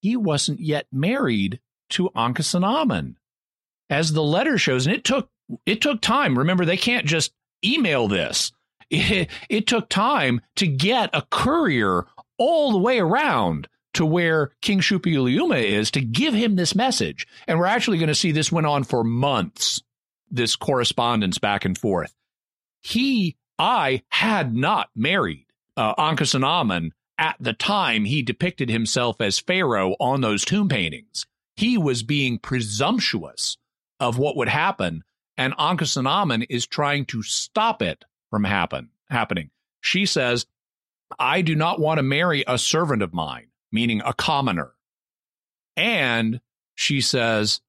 he 0.02 0.16
wasn't 0.16 0.60
yet 0.60 0.88
married 0.92 1.60
to 1.92 2.10
Ankhesenamun. 2.16 3.16
As 3.90 4.14
the 4.14 4.24
letter 4.24 4.58
shows, 4.58 4.86
and 4.86 4.96
it 4.96 5.04
took 5.04 5.30
it 5.66 5.82
took 5.82 6.00
time. 6.00 6.38
Remember, 6.38 6.64
they 6.64 6.78
can't 6.78 7.08
just 7.08 7.34
email 7.66 8.08
this. 8.08 8.52
It, 8.90 9.30
it 9.50 9.68
took 9.68 9.90
time 9.90 10.42
to 10.56 10.68
get 10.68 11.10
a 11.14 11.22
courier 11.30 12.08
all 12.38 12.72
the 12.72 12.80
way 12.80 13.00
around 13.00 13.68
to 13.94 14.06
where 14.06 14.52
King 14.62 14.80
Shuppiluliuma 14.80 15.64
is 15.64 15.92
to 15.92 16.02
give 16.02 16.34
him 16.34 16.56
this 16.56 16.76
message. 16.76 17.28
And 17.48 17.60
we're 17.60 17.66
actually 17.66 17.98
going 17.98 18.08
to 18.08 18.16
see 18.16 18.32
this 18.32 18.52
went 18.52 18.68
on 18.68 18.84
for 18.84 19.04
months, 19.04 19.82
this 20.30 20.56
correspondence 20.56 21.38
back 21.38 21.66
and 21.66 21.78
forth. 21.78 22.16
He 22.82 23.36
Ay 23.58 24.04
had 24.10 24.56
not 24.56 24.90
married 24.96 25.46
uh, 25.76 25.96
Ankhesenamun 25.96 26.92
at 27.18 27.36
the 27.40 27.54
time 27.54 28.06
he 28.06 28.22
depicted 28.22 28.70
himself 28.70 29.20
as 29.20 29.40
Pharaoh 29.40 29.96
on 30.00 30.22
those 30.22 30.46
tomb 30.46 30.70
paintings. 30.70 31.26
He 31.56 31.78
was 31.78 32.04
being 32.04 32.40
presumptuous 32.40 33.58
of 34.00 34.18
what 34.18 34.38
would 34.38 34.48
happen, 34.48 35.04
and 35.38 35.54
Ankhesenamun 35.58 36.46
is 36.50 36.66
trying 36.66 37.06
to 37.08 37.22
stop 37.22 37.82
it 37.82 38.06
from 38.30 38.44
happen 38.44 38.90
happening. 39.10 39.50
She 39.82 40.06
says, 40.06 40.46
I 41.18 41.42
do 41.42 41.56
not 41.56 41.80
want 41.80 41.98
to 41.98 42.04
marry 42.04 42.44
a 42.48 42.58
servant 42.58 43.02
of 43.02 43.14
mine, 43.14 43.48
meaning 43.72 44.02
a 44.06 44.14
commoner. 44.14 44.74
And 45.76 46.42
she 46.76 47.02
says, 47.02 47.62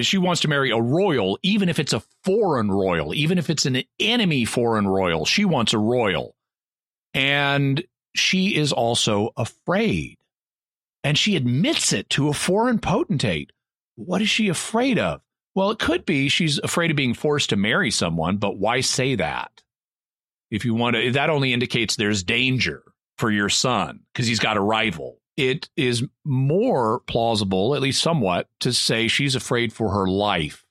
she 0.00 0.18
wants 0.18 0.40
to 0.42 0.48
marry 0.48 0.70
a 0.70 0.80
royal, 0.80 1.38
even 1.42 1.68
if 1.68 1.78
it's 1.78 1.92
a 1.92 2.02
foreign 2.24 2.70
royal, 2.70 3.14
even 3.14 3.38
if 3.38 3.50
it's 3.50 3.66
an 3.66 3.82
enemy 3.98 4.44
foreign 4.44 4.86
royal. 4.86 5.24
She 5.24 5.44
wants 5.44 5.72
a 5.72 5.78
royal. 5.78 6.36
And 7.12 7.84
she 8.14 8.56
is 8.56 8.72
also 8.72 9.30
afraid. 9.36 10.18
And 11.02 11.18
she 11.18 11.36
admits 11.36 11.92
it 11.92 12.08
to 12.10 12.28
a 12.28 12.34
foreign 12.34 12.78
potentate. 12.78 13.50
What 13.96 14.22
is 14.22 14.30
she 14.30 14.48
afraid 14.48 14.98
of? 14.98 15.22
Well, 15.54 15.70
it 15.70 15.78
could 15.78 16.06
be 16.06 16.28
she's 16.28 16.58
afraid 16.58 16.90
of 16.90 16.96
being 16.96 17.14
forced 17.14 17.50
to 17.50 17.56
marry 17.56 17.90
someone, 17.90 18.36
but 18.36 18.58
why 18.58 18.80
say 18.80 19.16
that? 19.16 19.62
If 20.50 20.64
you 20.64 20.74
want 20.74 20.96
to, 20.96 21.12
that 21.12 21.30
only 21.30 21.52
indicates 21.52 21.96
there's 21.96 22.22
danger 22.22 22.82
for 23.18 23.30
your 23.30 23.48
son 23.48 24.00
because 24.12 24.26
he's 24.26 24.40
got 24.40 24.56
a 24.56 24.60
rival 24.60 25.20
it 25.40 25.70
is 25.74 26.04
more 26.24 27.00
plausible, 27.06 27.74
at 27.74 27.80
least 27.80 28.02
somewhat, 28.02 28.46
to 28.60 28.72
say 28.72 29.08
she's 29.08 29.34
afraid 29.34 29.72
for 29.72 29.90
her 29.90 30.06
life 30.06 30.64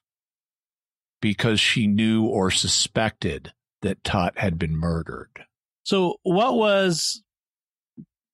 because 1.21 1.59
she 1.59 1.87
knew 1.87 2.25
or 2.25 2.51
suspected 2.51 3.51
that 3.81 4.03
Tut 4.03 4.37
had 4.37 4.59
been 4.59 4.75
murdered. 4.75 5.45
So, 5.83 6.17
what 6.21 6.55
was 6.55 7.23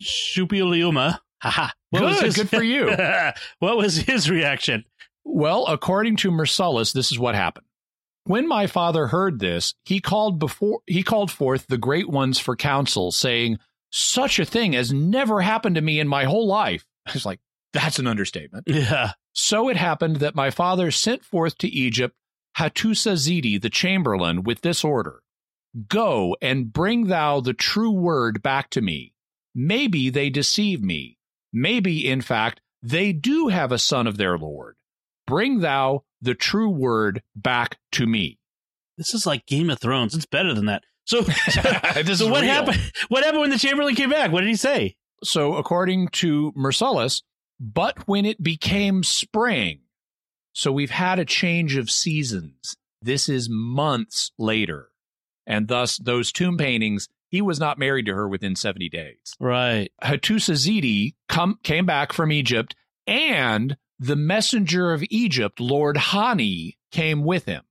Shuppiluliuma? 0.03 1.19
Haha. 1.41 1.69
What 1.91 2.01
good, 2.01 2.23
his, 2.25 2.35
good 2.35 2.49
for 2.49 2.63
you. 2.63 2.89
what 3.59 3.77
was 3.77 3.95
his 3.95 4.29
reaction? 4.29 4.83
Well, 5.23 5.65
according 5.65 6.17
to 6.17 6.31
Mursilis, 6.31 6.91
this 6.91 7.09
is 7.09 7.17
what 7.17 7.35
happened. 7.35 7.64
When 8.25 8.47
my 8.47 8.67
father 8.67 9.07
heard 9.07 9.39
this, 9.39 9.75
he 9.85 9.99
called 9.99 10.39
before 10.39 10.79
he 10.87 11.03
called 11.03 11.31
forth 11.31 11.67
the 11.67 11.77
great 11.77 12.09
ones 12.09 12.39
for 12.39 12.55
counsel, 12.55 13.11
saying, 13.11 13.59
such 13.91 14.39
a 14.39 14.45
thing 14.45 14.73
has 14.73 14.91
never 14.91 15.41
happened 15.41 15.75
to 15.75 15.81
me 15.81 15.99
in 15.99 16.07
my 16.07 16.25
whole 16.25 16.47
life. 16.47 16.85
I 17.07 17.13
was 17.13 17.25
like, 17.25 17.39
that's 17.71 17.99
an 17.99 18.07
understatement. 18.07 18.65
Yeah. 18.67 19.11
So 19.33 19.69
it 19.69 19.77
happened 19.77 20.17
that 20.17 20.35
my 20.35 20.49
father 20.49 20.91
sent 20.91 21.23
forth 21.23 21.57
to 21.59 21.67
Egypt 21.67 22.15
Hattusaziti, 22.57 23.61
the 23.61 23.69
chamberlain, 23.69 24.43
with 24.43 24.61
this 24.61 24.83
order 24.83 25.21
Go 25.89 26.37
and 26.41 26.71
bring 26.71 27.07
thou 27.07 27.41
the 27.41 27.53
true 27.53 27.91
word 27.91 28.41
back 28.41 28.69
to 28.71 28.81
me. 28.81 29.13
Maybe 29.53 30.09
they 30.09 30.29
deceive 30.29 30.81
me. 30.81 31.17
Maybe, 31.51 32.09
in 32.09 32.21
fact, 32.21 32.61
they 32.81 33.11
do 33.11 33.49
have 33.49 33.73
a 33.73 33.77
son 33.77 34.07
of 34.07 34.17
their 34.17 34.37
Lord. 34.37 34.77
Bring 35.27 35.59
thou 35.59 36.03
the 36.25 36.35
true 36.35 36.69
word 36.69 37.23
back 37.35 37.77
to 37.93 38.05
me. 38.05 38.39
This 38.97 39.13
is 39.13 39.25
like 39.25 39.45
Game 39.45 39.69
of 39.69 39.79
Thrones. 39.79 40.15
It's 40.15 40.25
better 40.25 40.53
than 40.53 40.65
that. 40.65 40.83
So, 41.05 41.21
so 41.23 42.29
what 42.29 42.41
real. 42.41 42.51
happened? 42.51 42.91
What 43.09 43.23
happened 43.23 43.41
when 43.41 43.49
the 43.51 43.59
Chamberlain 43.59 43.95
came 43.95 44.09
back? 44.09 44.31
What 44.31 44.41
did 44.41 44.49
he 44.49 44.55
say? 44.55 44.95
So, 45.23 45.55
according 45.55 46.09
to 46.09 46.51
Mursilis, 46.53 47.21
but 47.59 48.07
when 48.07 48.25
it 48.25 48.43
became 48.43 49.03
spring, 49.03 49.81
so 50.53 50.71
we've 50.71 50.91
had 50.91 51.19
a 51.19 51.25
change 51.25 51.75
of 51.75 51.89
seasons. 51.89 52.75
This 53.01 53.29
is 53.29 53.47
months 53.49 54.31
later. 54.37 54.89
And 55.45 55.67
thus, 55.67 55.97
those 55.97 56.31
tomb 56.31 56.57
paintings, 56.57 57.07
he 57.29 57.41
was 57.41 57.59
not 57.59 57.77
married 57.77 58.07
to 58.07 58.15
her 58.15 58.27
within 58.27 58.55
70 58.55 58.89
days. 58.89 59.35
Right. 59.39 59.91
Hattusaziti 60.03 61.15
come, 61.29 61.59
came 61.63 61.85
back 61.85 62.13
from 62.13 62.31
Egypt, 62.31 62.75
and 63.05 63.77
the 63.99 64.15
messenger 64.15 64.93
of 64.93 65.03
Egypt, 65.09 65.59
Lord 65.59 65.95
Hani, 65.95 66.75
came 66.91 67.23
with 67.23 67.45
him. 67.45 67.63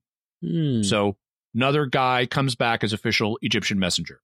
Hmm. 0.42 0.82
So 0.82 1.16
Another 1.54 1.86
guy 1.86 2.26
comes 2.26 2.56
back 2.56 2.82
as 2.82 2.92
official 2.92 3.38
Egyptian 3.40 3.78
messenger. 3.78 4.20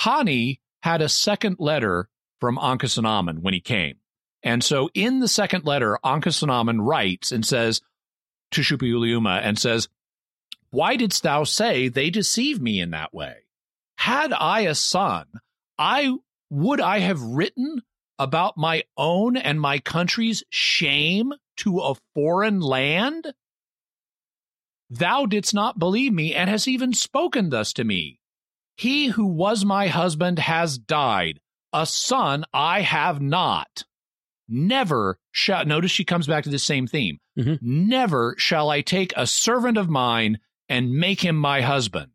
Hani 0.00 0.58
had 0.82 1.00
a 1.00 1.08
second 1.08 1.56
letter 1.60 2.08
from 2.40 2.56
Ankhesenamun 2.56 3.40
when 3.40 3.54
he 3.54 3.60
came. 3.60 3.96
And 4.42 4.64
so 4.64 4.90
in 4.94 5.20
the 5.20 5.28
second 5.28 5.64
letter, 5.64 5.98
Ankhesenamun 6.04 6.78
writes 6.80 7.30
and 7.30 7.46
says 7.46 7.82
to 8.52 8.62
Shuppiluliuma 8.62 9.40
and 9.42 9.58
says, 9.58 9.88
Why 10.70 10.96
didst 10.96 11.22
thou 11.22 11.44
say 11.44 11.88
they 11.88 12.10
deceive 12.10 12.60
me 12.60 12.80
in 12.80 12.90
that 12.90 13.14
way? 13.14 13.44
Had 13.96 14.32
I 14.32 14.62
a 14.62 14.74
son, 14.74 15.26
I 15.78 16.16
would 16.48 16.80
I 16.80 17.00
have 17.00 17.20
written 17.20 17.82
about 18.20 18.56
my 18.56 18.84
own 18.96 19.36
and 19.36 19.60
my 19.60 19.78
country's 19.78 20.44
shame 20.50 21.32
to 21.56 21.80
a 21.80 21.94
foreign 22.14 22.60
land? 22.60 23.32
Thou 24.90 25.26
didst 25.26 25.54
not 25.54 25.78
believe 25.78 26.12
me, 26.12 26.34
and 26.34 26.50
hast 26.50 26.68
even 26.68 26.92
spoken 26.92 27.50
thus 27.50 27.72
to 27.72 27.84
me. 27.84 28.20
He 28.76 29.08
who 29.08 29.26
was 29.26 29.64
my 29.64 29.88
husband 29.88 30.38
has 30.38 30.78
died. 30.78 31.40
A 31.72 31.86
son 31.86 32.44
I 32.52 32.80
have 32.80 33.20
not. 33.20 33.84
Never 34.48 35.18
shall, 35.30 35.64
notice 35.64 35.92
she 35.92 36.04
comes 36.04 36.26
back 36.26 36.44
to 36.44 36.50
the 36.50 36.58
same 36.58 36.86
theme. 36.86 37.18
Mm-hmm. 37.38 37.56
Never 37.60 38.34
shall 38.38 38.68
I 38.68 38.80
take 38.80 39.12
a 39.16 39.26
servant 39.26 39.78
of 39.78 39.88
mine 39.88 40.38
and 40.68 40.92
make 40.92 41.20
him 41.20 41.36
my 41.36 41.60
husband. 41.60 42.12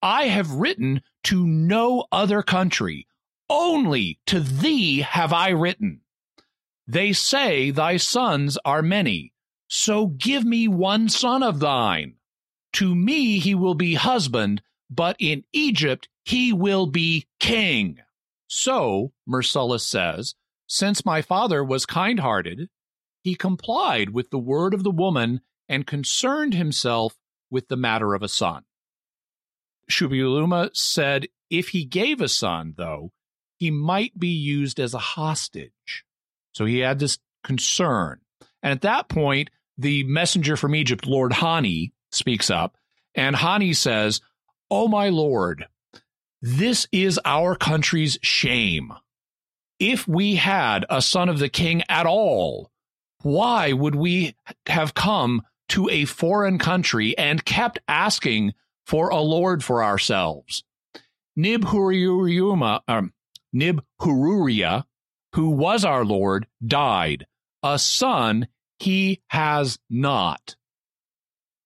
I 0.00 0.28
have 0.28 0.52
written 0.52 1.02
to 1.24 1.46
no 1.46 2.06
other 2.12 2.42
country. 2.42 3.07
Only 3.50 4.20
to 4.26 4.40
thee 4.40 5.00
have 5.00 5.32
I 5.32 5.50
written. 5.50 6.00
They 6.86 7.12
say 7.12 7.70
thy 7.70 7.96
sons 7.96 8.58
are 8.64 8.82
many. 8.82 9.32
So 9.68 10.06
give 10.06 10.44
me 10.44 10.68
one 10.68 11.08
son 11.08 11.42
of 11.42 11.60
thine. 11.60 12.14
To 12.74 12.94
me 12.94 13.38
he 13.38 13.54
will 13.54 13.74
be 13.74 13.94
husband, 13.94 14.62
but 14.90 15.16
in 15.18 15.44
Egypt 15.52 16.08
he 16.24 16.52
will 16.52 16.86
be 16.86 17.26
king. 17.40 17.98
So, 18.46 19.12
Mursilis 19.28 19.86
says, 19.86 20.34
since 20.66 21.04
my 21.04 21.22
father 21.22 21.64
was 21.64 21.86
kind 21.86 22.20
hearted, 22.20 22.68
he 23.22 23.34
complied 23.34 24.10
with 24.10 24.30
the 24.30 24.38
word 24.38 24.74
of 24.74 24.84
the 24.84 24.90
woman 24.90 25.40
and 25.68 25.86
concerned 25.86 26.54
himself 26.54 27.16
with 27.50 27.68
the 27.68 27.76
matter 27.76 28.14
of 28.14 28.22
a 28.22 28.28
son. 28.28 28.64
Shuppiluliuma 29.90 30.70
said 30.74 31.28
if 31.50 31.68
he 31.68 31.84
gave 31.84 32.20
a 32.20 32.28
son, 32.28 32.74
though, 32.76 33.12
he 33.58 33.70
might 33.70 34.18
be 34.18 34.28
used 34.28 34.80
as 34.80 34.94
a 34.94 34.98
hostage. 34.98 36.04
So 36.52 36.64
he 36.64 36.78
had 36.78 36.98
this 36.98 37.18
concern. 37.44 38.20
And 38.62 38.72
at 38.72 38.82
that 38.82 39.08
point, 39.08 39.50
the 39.76 40.04
messenger 40.04 40.56
from 40.56 40.74
Egypt, 40.74 41.06
Lord 41.06 41.32
Hani, 41.32 41.92
speaks 42.10 42.50
up, 42.50 42.76
and 43.14 43.36
Hani 43.36 43.74
says, 43.76 44.20
Oh, 44.70 44.88
my 44.88 45.08
Lord, 45.08 45.66
this 46.42 46.86
is 46.92 47.18
our 47.24 47.54
country's 47.54 48.18
shame. 48.22 48.92
If 49.78 50.06
we 50.06 50.36
had 50.36 50.84
a 50.90 51.00
son 51.00 51.28
of 51.28 51.38
the 51.38 51.48
king 51.48 51.82
at 51.88 52.06
all, 52.06 52.70
why 53.22 53.72
would 53.72 53.94
we 53.94 54.34
have 54.66 54.94
come 54.94 55.42
to 55.70 55.88
a 55.90 56.04
foreign 56.04 56.58
country 56.58 57.16
and 57.16 57.44
kept 57.44 57.78
asking 57.88 58.54
for 58.86 59.08
a 59.08 59.20
lord 59.20 59.64
for 59.64 59.82
ourselves? 59.82 60.64
Nibhuriyuma, 61.38 62.80
um, 62.88 63.12
Nibhururia 63.54 64.84
who 65.34 65.50
was 65.50 65.84
our 65.84 66.04
Lord, 66.04 66.46
died. 66.64 67.26
A 67.62 67.78
son 67.78 68.48
he 68.78 69.20
has 69.28 69.78
not. 69.90 70.56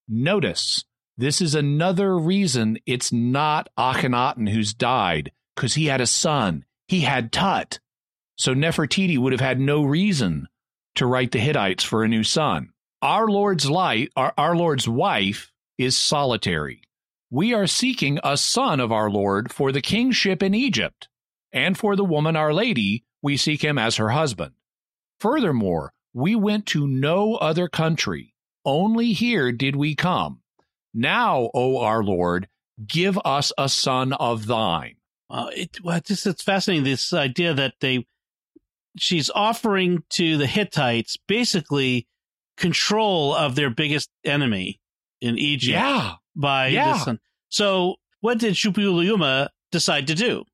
Notice, 0.09 0.85
this 1.17 1.41
is 1.41 1.55
another 1.55 2.19
reason 2.19 2.79
it's 2.87 3.13
not 3.13 3.69
Akhenaten 3.79 4.49
who's 4.49 4.75
died, 4.75 5.33
because 5.55 5.75
he 5.75 5.87
had 5.87 6.01
a 6.01 6.07
son. 6.07 6.65
He 6.89 7.01
had 7.01 7.33
Tut. 7.33 7.79
So 8.37 8.55
Nefertiti 8.55 9.19
would 9.19 9.33
have 9.33 9.41
had 9.41 9.61
no 9.61 9.85
reason 9.85 10.49
to 10.97 11.07
write 11.07 11.31
the 11.31 11.39
Hittites 11.39 11.85
for 11.85 12.03
a 12.03 12.09
new 12.09 12.25
son. 12.25 12.71
Our 13.01 13.29
Lord's 13.29 13.69
light, 13.69 14.11
our, 14.17 14.33
our 14.37 14.57
Lord's 14.57 14.89
wife 14.89 15.53
is 15.79 15.97
solitary. 15.97 16.83
We 17.31 17.55
are 17.55 17.67
seeking 17.67 18.19
a 18.23 18.37
son 18.37 18.81
of 18.81 18.93
our 18.93 19.09
Lord 19.09 19.53
for 19.53 19.73
the 19.73 19.81
kingship 19.81 20.43
in 20.43 20.55
Egypt, 20.55 21.09
and 21.53 21.77
for 21.77 21.97
the 21.97 22.05
woman 22.05 22.37
Our 22.37 22.53
Lady, 22.53 23.05
we 23.23 23.37
seek 23.37 23.63
him 23.63 23.79
as 23.79 23.97
her 23.97 24.11
husband. 24.11 24.53
Furthermore, 25.21 25.93
we 26.13 26.35
went 26.35 26.67
to 26.67 26.87
no 26.87 27.37
other 27.37 27.69
country. 27.69 28.35
Only 28.65 29.13
here 29.13 29.53
did 29.53 29.77
we 29.77 29.95
come. 29.95 30.41
Now, 30.95 31.51
O 31.55 31.79
our 31.79 32.03
Lord, 32.05 32.49
give 32.87 33.19
us 33.25 33.53
a 33.57 33.69
son 33.69 34.13
of 34.13 34.47
thine. 34.47 34.97
Uh, 35.31 35.49
it, 35.55 35.79
well, 35.83 36.01
just, 36.01 36.27
it's 36.27 36.43
fascinating 36.43 36.85
this 36.85 37.13
idea 37.13 37.55
that 37.55 37.75
they 37.81 38.07
she's 38.99 39.31
offering 39.35 40.03
to 40.11 40.37
the 40.37 40.47
Hittites 40.47 41.17
basically 41.27 42.07
control 42.59 43.35
of 43.35 43.55
their 43.55 43.71
biggest 43.71 44.11
enemy 44.25 44.81
in 45.23 45.39
Egypt 45.39 45.73
Yeah. 45.73 46.15
by 46.37 46.67
Yeah. 46.69 46.93
this 46.93 47.05
son. 47.05 47.19
So 47.49 47.97
what 48.21 48.39
did 48.39 48.55
Shuppiluliuma 48.55 49.49
decide 49.71 50.09
to 50.09 50.15
do? 50.15 50.45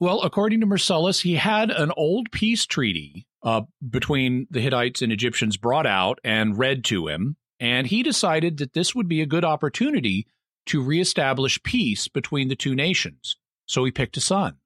Well, 0.00 0.22
according 0.22 0.60
to 0.60 0.66
Mursilis, 0.66 1.22
he 1.22 1.34
had 1.34 1.70
an 1.70 1.92
old 1.96 2.30
peace 2.30 2.66
treaty 2.66 3.26
uh, 3.42 3.62
between 3.88 4.46
the 4.50 4.60
Hittites 4.60 5.02
and 5.02 5.12
Egyptians 5.12 5.56
brought 5.56 5.86
out 5.86 6.20
and 6.22 6.58
read 6.58 6.84
to 6.86 7.08
him, 7.08 7.36
and 7.58 7.86
he 7.86 8.02
decided 8.02 8.58
that 8.58 8.74
this 8.74 8.94
would 8.94 9.08
be 9.08 9.20
a 9.20 9.26
good 9.26 9.44
opportunity 9.44 10.26
to 10.66 10.82
reestablish 10.82 11.62
peace 11.62 12.06
between 12.06 12.48
the 12.48 12.56
two 12.56 12.74
nations. 12.74 13.36
So 13.66 13.84
he 13.84 13.90
picked 13.90 14.16
a 14.16 14.20
son. 14.20 14.58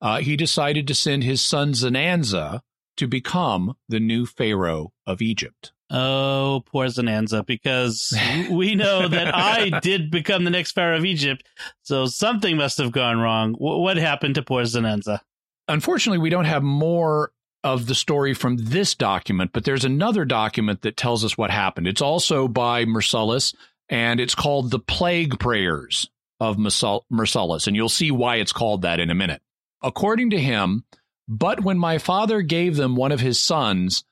Uh, 0.00 0.18
he 0.18 0.36
decided 0.36 0.86
to 0.88 0.94
send 0.94 1.24
his 1.24 1.40
son 1.40 1.72
Zananza 1.72 2.60
to 2.96 3.06
become 3.06 3.74
the 3.88 4.00
new 4.00 4.26
pharaoh 4.26 4.92
of 5.06 5.22
Egypt. 5.22 5.72
Oh, 5.90 6.62
poor 6.66 6.86
Zananza, 6.86 7.44
because 7.44 8.12
we 8.50 8.74
know 8.74 9.06
that 9.06 9.34
Ay 9.34 9.78
did 9.80 10.10
become 10.10 10.44
the 10.44 10.50
next 10.50 10.72
pharaoh 10.72 10.96
of 10.96 11.04
Egypt. 11.04 11.46
So 11.82 12.06
something 12.06 12.56
must 12.56 12.78
have 12.78 12.92
gone 12.92 13.18
wrong. 13.18 13.52
W- 13.52 13.80
what 13.80 13.96
happened 13.96 14.36
to 14.36 14.42
poor 14.42 14.62
Zananza? 14.62 15.20
Unfortunately, 15.68 16.18
we 16.18 16.30
don't 16.30 16.46
have 16.46 16.62
more 16.62 17.32
of 17.62 17.86
the 17.86 17.94
story 17.94 18.34
from 18.34 18.56
this 18.58 18.94
document, 18.94 19.50
but 19.52 19.64
there's 19.64 19.84
another 19.84 20.24
document 20.24 20.82
that 20.82 20.96
tells 20.96 21.24
us 21.24 21.38
what 21.38 21.50
happened. 21.50 21.86
It's 21.86 22.02
also 22.02 22.46
by 22.48 22.84
Mursilis, 22.84 23.54
and 23.88 24.20
it's 24.20 24.34
called 24.34 24.70
the 24.70 24.78
Plague 24.78 25.38
Prayers 25.38 26.08
of 26.40 26.58
Marcel- 26.58 27.06
Mursilis, 27.10 27.66
and 27.66 27.74
you'll 27.76 27.88
see 27.88 28.10
why 28.10 28.36
it's 28.36 28.52
called 28.52 28.82
that 28.82 29.00
in 29.00 29.10
a 29.10 29.14
minute. 29.14 29.40
According 29.82 30.30
to 30.30 30.40
him, 30.40 30.84
but 31.28 31.62
when 31.62 31.78
my 31.78 31.98
father 31.98 32.42
gave 32.42 32.76
them 32.76 32.96
one 32.96 33.12
of 33.12 33.20
his 33.20 33.40
sons, 33.40 34.04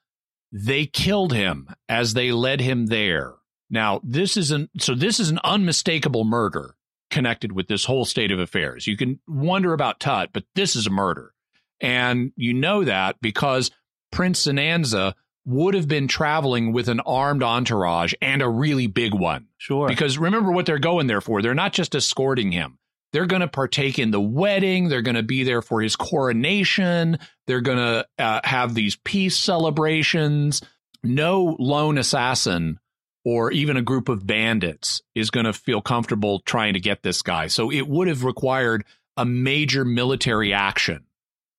they 0.53 0.87
killed 0.87 1.33
him 1.33 1.69
as 1.89 2.15
they 2.15 2.31
led 2.31 2.61
him 2.61 2.87
there. 2.87 3.35
Now, 3.71 4.01
this 4.05 4.37
is 4.37 4.51
an 4.51 4.69
so 4.79 4.95
this 4.95 5.19
is 5.19 5.31
an 5.31 5.41
unmistakable 5.43 6.25
murder 6.25 6.77
connected 7.11 7.53
with 7.53 7.69
this 7.69 7.87
whole 7.87 8.05
state 8.05 8.31
of 8.31 8.39
affairs. 8.39 8.87
You 8.87 8.97
can 8.97 9.19
wonder 9.27 9.73
about 9.73 9.99
Tut, 9.99 10.31
but 10.33 10.45
this 10.55 10.77
is 10.77 10.87
a 10.87 10.91
murder. 10.91 11.33
And 11.81 12.33
you 12.37 12.55
know 12.55 12.85
that 12.85 13.21
because 13.21 13.71
Prince 14.13 14.47
Zananza 14.47 15.15
would 15.45 15.75
have 15.75 15.89
been 15.89 16.07
traveling 16.07 16.73
with 16.73 16.89
an 16.89 17.01
armed 17.01 17.43
entourage 17.43 18.15
and 18.23 18.43
a 18.43 18.49
really 18.49 18.87
big 18.87 19.15
one. 19.15 19.49
Sure. 19.59 19.89
Because 19.89 20.19
remember 20.19 20.53
what 20.53 20.67
they're 20.67 20.79
going 20.79 21.07
there 21.07 21.21
for. 21.21 21.43
They're 21.43 21.55
not 21.55 21.73
just 21.73 21.95
escorting 21.95 22.53
him. 22.53 22.79
They're 23.13 23.27
going 23.27 23.41
to 23.41 23.49
partake 23.49 23.99
in 23.99 24.11
the 24.11 24.21
wedding. 24.21 24.89
They're 24.89 25.03
going 25.03 25.17
to 25.17 25.23
be 25.23 25.45
there 25.45 25.63
for 25.63 25.81
his 25.81 25.97
coronation. 25.97 27.19
They're 27.47 27.61
going 27.61 27.79
to 27.79 28.07
uh, 28.19 28.41
have 28.45 28.75
these 28.75 28.97
peace 28.97 29.37
celebrations. 29.37 30.63
No 31.03 31.57
lone 31.59 31.99
assassin 31.99 32.79
or 33.25 33.53
even 33.53 33.77
a 33.77 33.83
group 33.83 34.09
of 34.09 34.27
bandits 34.27 35.03
is 35.15 35.31
going 35.31 35.47
to 35.47 35.53
feel 35.53 35.81
comfortable 35.81 36.41
trying 36.41 36.75
to 36.75 36.81
get 36.81 37.03
this 37.03 37.23
guy. 37.23 37.47
So 37.49 37.71
it 37.71 37.87
would 37.87 38.09
have 38.09 38.25
required 38.25 38.85
a 39.17 39.25
major 39.25 39.85
military 39.85 40.53
action 40.53 41.05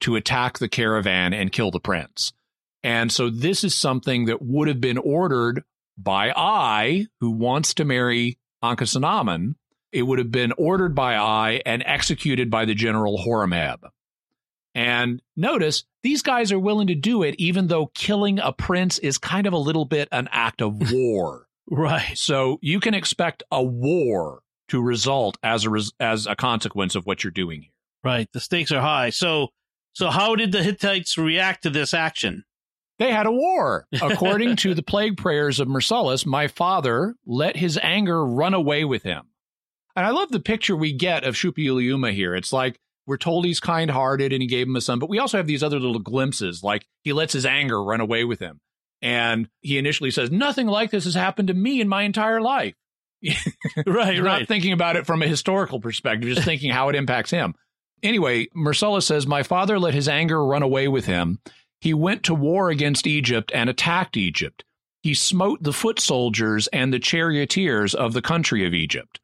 to 0.02 0.16
attack 0.16 0.58
the 0.58 0.68
caravan 0.68 1.34
and 1.34 1.52
kill 1.52 1.72
the 1.72 1.80
prince. 1.80 2.34
And 2.84 3.12
so 3.12 3.30
this 3.30 3.64
is 3.64 3.76
something 3.76 4.26
that 4.26 4.42
would 4.42 4.68
have 4.68 4.82
been 4.82 4.98
ordered 4.98 5.64
by 5.98 6.34
Ay, 6.36 7.08
who 7.22 7.32
wants 7.32 7.76
to 7.76 7.86
marry 7.86 8.38
Ankhesenamun. 8.64 9.56
It 9.94 10.02
would 10.04 10.20
have 10.20 10.32
been 10.32 10.52
ordered 10.58 10.96
by 10.96 11.16
Ay 11.16 11.62
and 11.66 11.84
executed 11.86 12.50
by 12.50 12.66
the 12.66 12.74
general 12.74 13.18
Horemheb. 13.20 13.78
And 14.76 15.22
notice 15.36 15.84
these 16.02 16.24
guys 16.24 16.52
are 16.52 16.60
willing 16.60 16.88
to 16.88 16.96
do 16.96 17.22
it, 17.24 17.36
even 17.38 17.68
though 17.68 17.88
killing 17.94 18.40
a 18.40 18.52
prince 18.52 18.98
is 19.00 19.18
kind 19.20 19.46
of 19.46 19.54
a 19.54 19.58
little 19.58 19.86
bit 19.86 20.08
an 20.12 20.28
act 20.32 20.62
of 20.62 20.92
war. 20.92 21.46
right. 21.70 22.18
so 22.18 22.58
you 22.62 22.80
can 22.80 22.94
expect 22.94 23.44
a 23.52 23.62
war 23.64 24.42
to 24.70 24.82
result 24.82 25.38
as 25.44 25.66
a 25.66 25.70
res- 25.70 25.94
as 26.00 26.26
a 26.26 26.36
consequence 26.36 26.96
of 26.96 27.06
what 27.06 27.24
you're 27.24 27.32
doing 27.32 27.62
here. 27.62 27.70
Right. 28.04 28.28
The 28.34 28.40
stakes 28.40 28.72
are 28.72 28.82
high. 28.82 29.12
So, 29.12 29.50
so 29.94 30.10
how 30.10 30.36
did 30.36 30.52
the 30.52 30.64
Hittites 30.64 31.18
react 31.18 31.64
to 31.64 31.70
this 31.70 31.94
action? 31.94 32.44
They 33.00 33.12
had 33.12 33.26
a 33.28 33.32
war. 33.32 33.86
According 34.02 34.56
to 34.58 34.74
the 34.74 34.84
plague 34.92 35.18
prayers 35.18 35.60
of 35.60 35.68
Mursilis, 35.68 36.26
my 36.26 36.48
father 36.48 37.16
let 37.26 37.56
his 37.58 37.80
anger 37.82 38.26
run 38.26 38.54
away 38.54 38.86
with 38.86 39.04
him. 39.04 39.24
And 39.96 40.06
I 40.06 40.10
love 40.10 40.32
the 40.32 40.40
picture 40.40 40.76
we 40.76 40.94
get 40.94 41.24
of 41.24 41.36
Shuppiluliuma 41.36 42.14
here. 42.14 42.36
It's 42.36 42.52
like 42.52 42.80
we're 43.06 43.18
told 43.18 43.46
he's 43.46 43.60
kind 43.60 43.92
hearted 43.92 44.34
and 44.34 44.42
he 44.42 44.48
gave 44.48 44.68
him 44.68 44.76
a 44.76 44.82
son, 44.82 45.00
but 45.00 45.10
we 45.10 45.20
also 45.20 45.38
have 45.38 45.48
these 45.48 45.64
other 45.64 45.80
little 45.80 46.00
glimpses, 46.00 46.64
like 46.64 46.86
he 47.04 47.14
lets 47.14 47.34
his 47.34 47.46
anger 47.46 47.84
run 47.84 48.02
away 48.02 48.24
with 48.24 48.40
him. 48.40 48.60
And 49.02 49.50
he 49.62 49.78
initially 49.78 50.12
says, 50.12 50.32
Nothing 50.32 50.68
like 50.68 50.90
this 50.90 51.04
has 51.04 51.16
happened 51.16 51.50
to 51.50 51.54
me 51.54 51.82
in 51.82 51.90
my 51.90 52.04
entire 52.04 52.42
life. 52.42 52.76
right. 53.22 53.36
You're 53.86 54.24
right. 54.24 54.40
not 54.40 54.48
thinking 54.48 54.72
about 54.72 54.96
it 54.96 55.06
from 55.06 55.22
a 55.22 55.28
historical 55.28 55.80
perspective, 55.80 56.34
just 56.34 56.46
thinking 56.46 56.72
how 56.72 56.90
it 56.90 56.96
impacts 56.96 57.32
him. 57.32 57.54
Anyway, 58.02 58.48
Mursilis 58.56 59.04
says, 59.04 59.28
My 59.28 59.44
father 59.44 59.78
let 59.78 59.94
his 59.94 60.08
anger 60.08 60.44
run 60.44 60.64
away 60.64 60.88
with 60.88 61.06
him. 61.06 61.40
He 61.82 61.94
went 61.94 62.24
to 62.24 62.34
war 62.34 62.70
against 62.70 63.06
Egypt 63.06 63.52
and 63.54 63.70
attacked 63.70 64.16
Egypt. 64.16 64.64
He 65.02 65.14
smote 65.14 65.62
the 65.62 65.74
foot 65.74 66.00
soldiers 66.00 66.68
and 66.68 66.94
the 66.94 67.00
charioteers 67.00 67.94
of 67.94 68.14
the 68.14 68.22
country 68.22 68.66
of 68.66 68.74
Egypt. 68.74 69.20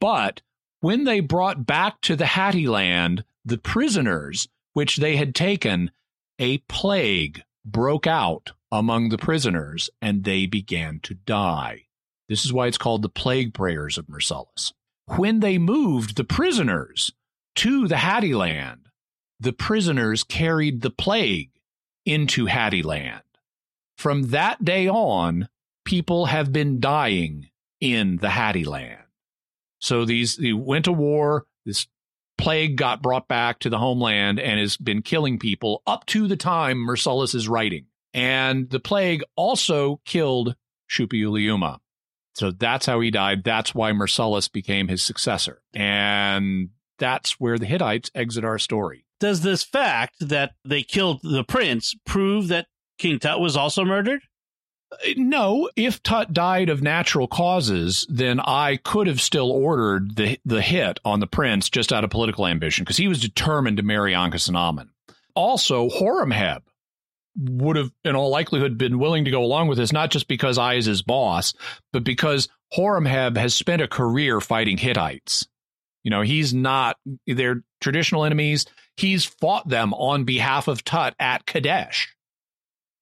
But 0.00 0.42
when 0.80 1.04
they 1.04 1.20
brought 1.20 1.64
back 1.64 2.00
to 2.02 2.16
the 2.16 2.26
Hatti 2.26 2.66
land 2.66 3.24
the 3.44 3.58
prisoners 3.58 4.48
which 4.72 4.96
they 4.96 5.16
had 5.16 5.34
taken, 5.34 5.90
a 6.38 6.58
plague 6.58 7.42
broke 7.64 8.06
out 8.06 8.52
among 8.72 9.08
the 9.08 9.18
prisoners, 9.18 9.88
and 10.02 10.24
they 10.24 10.46
began 10.46 10.98
to 11.00 11.14
die. 11.14 11.86
This 12.28 12.44
is 12.44 12.52
why 12.52 12.66
it's 12.66 12.78
called 12.78 13.02
the 13.02 13.08
plague 13.08 13.54
prayers 13.54 13.96
of 13.96 14.08
Mursilis. 14.08 14.72
When 15.16 15.38
they 15.40 15.56
moved 15.56 16.16
the 16.16 16.24
prisoners 16.24 17.12
to 17.56 17.86
the 17.86 17.98
Hatti 17.98 18.34
land, 18.34 18.88
the 19.38 19.52
prisoners 19.52 20.24
carried 20.24 20.82
the 20.82 20.90
plague 20.90 21.52
into 22.04 22.46
Hatti 22.46 22.82
land. 22.82 23.22
From 23.96 24.30
that 24.30 24.64
day 24.64 24.88
on, 24.88 25.48
people 25.84 26.26
have 26.26 26.52
been 26.52 26.80
dying 26.80 27.50
in 27.80 28.16
the 28.16 28.30
Hatti 28.30 28.64
land. 28.64 29.05
So 29.78 30.04
these 30.04 30.36
they 30.36 30.52
went 30.52 30.86
to 30.86 30.92
war. 30.92 31.44
This 31.64 31.86
plague 32.38 32.76
got 32.76 33.02
brought 33.02 33.28
back 33.28 33.60
to 33.60 33.70
the 33.70 33.78
homeland 33.78 34.38
and 34.38 34.60
has 34.60 34.76
been 34.76 35.02
killing 35.02 35.38
people 35.38 35.82
up 35.86 36.06
to 36.06 36.26
the 36.28 36.36
time 36.36 36.78
Mursilis 36.78 37.34
is 37.34 37.48
writing. 37.48 37.86
And 38.14 38.70
the 38.70 38.80
plague 38.80 39.22
also 39.36 40.00
killed 40.04 40.54
Shuppiluliuma. 40.90 41.78
So 42.34 42.50
that's 42.50 42.86
how 42.86 43.00
he 43.00 43.10
died. 43.10 43.44
That's 43.44 43.74
why 43.74 43.92
Mursilis 43.92 44.50
became 44.52 44.88
his 44.88 45.02
successor. 45.02 45.62
And 45.74 46.70
that's 46.98 47.40
where 47.40 47.58
the 47.58 47.66
Hittites 47.66 48.10
exit 48.14 48.44
our 48.44 48.58
story. 48.58 49.06
Does 49.20 49.40
this 49.40 49.62
fact 49.62 50.16
that 50.20 50.52
they 50.64 50.82
killed 50.82 51.20
the 51.22 51.44
prince 51.44 51.94
prove 52.04 52.48
that 52.48 52.66
King 52.98 53.18
Tut 53.18 53.40
was 53.40 53.56
also 53.56 53.84
murdered? 53.84 54.20
No, 55.16 55.70
if 55.76 56.02
Tut 56.02 56.32
died 56.32 56.68
of 56.68 56.82
natural 56.82 57.26
causes, 57.28 58.06
then 58.08 58.40
Ay 58.40 58.78
could 58.82 59.06
have 59.06 59.20
still 59.20 59.50
ordered 59.50 60.16
the 60.16 60.38
the 60.44 60.62
hit 60.62 60.98
on 61.04 61.20
the 61.20 61.26
prince 61.26 61.68
just 61.68 61.92
out 61.92 62.04
of 62.04 62.10
political 62.10 62.46
ambition 62.46 62.84
because 62.84 62.96
he 62.96 63.08
was 63.08 63.20
determined 63.20 63.76
to 63.76 63.82
marry 63.82 64.12
Ankhesenamun. 64.12 64.88
Also, 65.34 65.88
Horemheb 65.88 66.62
would 67.38 67.76
have, 67.76 67.90
in 68.04 68.16
all 68.16 68.30
likelihood, 68.30 68.78
been 68.78 68.98
willing 68.98 69.26
to 69.26 69.30
go 69.30 69.42
along 69.42 69.68
with 69.68 69.78
this, 69.78 69.92
not 69.92 70.10
just 70.10 70.28
because 70.28 70.58
Ay 70.58 70.74
is 70.74 70.86
his 70.86 71.02
boss, 71.02 71.54
but 71.92 72.04
because 72.04 72.48
Horemheb 72.76 73.36
has 73.36 73.54
spent 73.54 73.82
a 73.82 73.88
career 73.88 74.40
fighting 74.40 74.78
Hittites. 74.78 75.46
You 76.02 76.10
know, 76.10 76.22
he's 76.22 76.54
not 76.54 76.96
their 77.26 77.62
traditional 77.80 78.24
enemies. 78.24 78.66
He's 78.96 79.24
fought 79.24 79.68
them 79.68 79.92
on 79.92 80.24
behalf 80.24 80.68
of 80.68 80.84
Tut 80.84 81.14
at 81.18 81.46
Kadesh. 81.46 82.15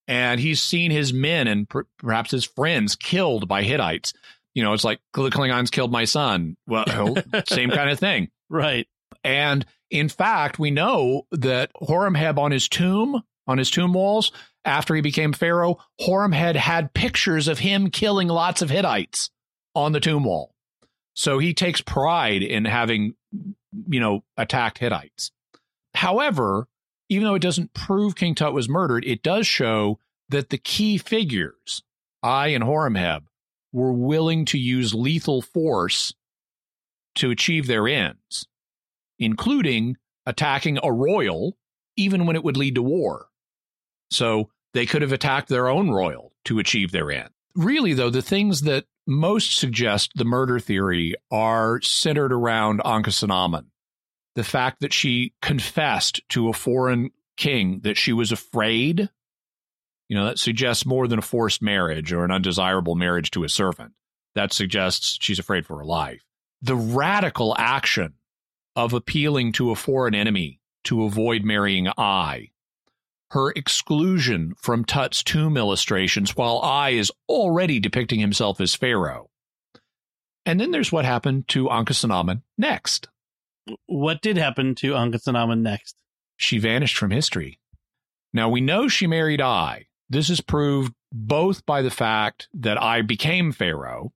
And 0.07 0.39
he's 0.39 0.63
seen 0.63 0.91
his 0.91 1.13
men 1.13 1.49
and 1.49 1.69
per- 1.69 1.87
perhaps 1.99 2.31
his 2.31 2.45
friends 2.45 2.97
killed 2.97 3.49
by 3.49 3.63
Hittites. 3.63 4.13
You 4.55 4.63
know, 4.63 4.73
it's 4.73 4.85
like 4.85 5.01
the 5.15 5.31
Klingons 5.31 5.71
killed 5.71 5.91
my 5.91 6.05
son. 6.05 6.57
Well, 6.67 6.85
oh, 6.89 7.17
same 7.49 7.71
kind 7.71 7.91
of 7.91 7.99
thing. 7.99 8.29
Right. 8.49 8.87
And 9.25 9.65
in 9.91 10.09
fact, 10.09 10.59
we 10.59 10.71
know 10.71 11.27
that 11.33 11.71
Horemheb 11.75 12.39
on 12.39 12.51
his 12.51 12.69
tomb, 12.69 13.23
on 13.47 13.59
his 13.59 13.71
tomb 13.71 13.93
walls, 13.93 14.33
after 14.65 14.95
he 14.95 15.01
became 15.01 15.33
pharaoh, 15.33 15.79
Horemheb 16.01 16.57
had 16.57 16.95
pictures 16.95 17.49
of 17.49 17.59
him 17.59 17.91
killing 17.91 18.29
lots 18.29 18.63
of 18.63 18.71
Hittites 18.71 19.31
on 19.75 19.93
the 19.93 20.01
tomb 20.01 20.25
wall. 20.25 20.55
So 21.15 21.39
he 21.39 21.55
takes 21.55 21.81
pride 21.81 22.43
in 22.43 22.65
having, 22.65 23.15
you 23.89 24.01
know, 24.01 24.25
attacked 24.37 24.79
Hittites. 24.79 25.31
However, 25.95 26.67
even 27.15 27.29
though 27.29 27.37
it 27.37 27.43
doesn't 27.43 27.75
prove 27.75 28.17
King 28.17 28.35
Tut 28.35 28.53
was 28.53 28.69
murdered, 28.69 29.05
it 29.05 29.23
does 29.23 29.47
show 29.47 30.01
that 30.29 30.51
the 30.51 30.59
key 30.59 30.99
figures, 30.99 31.83
Ay 32.23 32.49
and 32.49 32.65
Horemheb, 32.65 33.23
were 33.73 33.93
willing 33.93 34.45
to 34.47 34.59
use 34.59 34.95
lethal 34.95 35.41
force 35.41 36.13
to 37.15 37.31
achieve 37.31 37.69
their 37.69 37.87
ends, 37.87 38.49
including 39.19 39.97
attacking 40.27 40.79
a 40.83 40.93
royal, 40.93 41.57
even 41.97 42.27
when 42.27 42.35
it 42.35 42.43
would 42.43 42.57
lead 42.57 42.75
to 42.75 42.83
war. 42.83 43.29
So 44.11 44.51
they 44.73 44.85
could 44.85 45.03
have 45.03 45.13
attacked 45.13 45.49
their 45.49 45.69
own 45.69 45.91
royal 45.91 46.33
to 46.47 46.59
achieve 46.59 46.91
their 46.91 47.13
end. 47.13 47.31
Really, 47.55 47.95
though, 47.95 48.11
the 48.11 48.23
things 48.23 48.63
that 48.63 48.87
most 49.07 49.57
suggest 49.57 50.11
the 50.17 50.25
murder 50.25 50.59
theory 50.59 51.15
are 51.31 51.81
centered 51.81 52.33
around 52.33 52.81
Ankhesenamun. 52.81 53.67
The 54.35 54.45
fact 54.45 54.81
that 54.81 54.93
she 54.93 55.33
confessed 55.41 56.21
to 56.31 56.49
a 56.49 56.53
foreign 56.53 57.11
king 57.37 57.81
that 57.85 57.97
she 57.97 58.13
was 58.13 58.33
afraid, 58.33 59.09
you 60.09 60.17
know, 60.17 60.27
that 60.27 60.39
suggests 60.39 60.85
more 60.85 61.07
than 61.07 61.19
a 61.19 61.23
forced 61.23 61.63
marriage 61.63 62.13
or 62.13 62.25
an 62.25 62.31
undesirable 62.31 62.95
marriage 62.95 63.31
to 63.33 63.45
a 63.45 63.49
servant. 63.49 63.93
That 64.35 64.53
suggests 64.53 65.19
she's 65.21 65.39
afraid 65.39 65.67
for 65.67 65.79
her 65.79 65.85
life. 65.85 66.25
The 66.63 66.77
radical 66.77 67.55
action 67.57 68.15
of 68.75 68.93
appealing 68.93 69.53
to 69.53 69.71
a 69.71 69.77
foreign 69.77 70.15
enemy 70.15 70.61
to 70.85 71.05
avoid 71.05 71.45
marrying 71.45 71.89
Ay 71.97 72.51
her 73.35 73.51
exclusion 73.51 74.55
from 74.57 74.85
Tut's 74.85 75.25
tomb 75.25 75.57
illustrations 75.57 76.37
while 76.37 76.61
Ay 76.63 76.91
is 76.91 77.11
already 77.29 77.81
depicting 77.81 78.21
himself 78.21 78.61
as 78.61 78.77
Pharaoh. 78.77 79.29
And 80.47 80.61
then 80.61 80.71
there's 80.71 80.93
what 80.93 81.05
happened 81.05 81.49
to 81.49 81.67
Ankhesenamun 81.67 82.43
next. 82.57 83.09
What 83.87 84.23
did 84.23 84.37
happen 84.37 84.75
to 84.77 84.93
Ankhesenamun 84.93 85.61
next? 85.61 85.97
She 86.37 86.59
vanished 86.59 86.97
from 86.97 87.11
history. 87.11 87.61
Now 88.33 88.49
we 88.49 88.61
know 88.61 88.89
she 88.89 89.07
married 89.07 89.41
Ay. 89.41 89.87
This 90.09 90.29
is 90.29 90.41
proved 90.41 90.93
both 91.13 91.65
by 91.65 91.83
the 91.83 91.91
fact 91.91 92.49
that 92.55 92.81
Ay 92.83 93.03
became 93.03 93.53
Pharaoh 93.53 94.13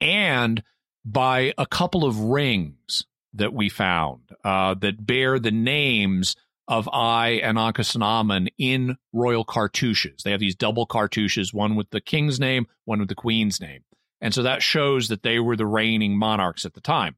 and 0.00 0.62
by 1.04 1.52
a 1.58 1.66
couple 1.66 2.04
of 2.04 2.18
rings 2.18 3.04
that 3.34 3.52
we 3.52 3.68
found 3.68 4.22
uh, 4.44 4.74
that 4.74 5.04
bear 5.04 5.38
the 5.38 5.50
names 5.50 6.36
of 6.66 6.88
Ay 6.92 7.40
and 7.42 7.58
Ankhesenamun 7.58 8.48
in 8.56 8.96
royal 9.12 9.44
cartouches. 9.44 10.22
They 10.22 10.30
have 10.30 10.40
these 10.40 10.56
double 10.56 10.86
cartouches, 10.86 11.52
one 11.52 11.76
with 11.76 11.90
the 11.90 12.00
king's 12.00 12.40
name, 12.40 12.66
one 12.84 13.00
with 13.00 13.08
the 13.08 13.14
queen's 13.14 13.60
name. 13.60 13.84
And 14.20 14.32
so 14.32 14.42
that 14.44 14.62
shows 14.62 15.08
that 15.08 15.22
they 15.22 15.38
were 15.38 15.56
the 15.56 15.66
reigning 15.66 16.16
monarchs 16.16 16.64
at 16.64 16.72
the 16.72 16.80
time. 16.80 17.16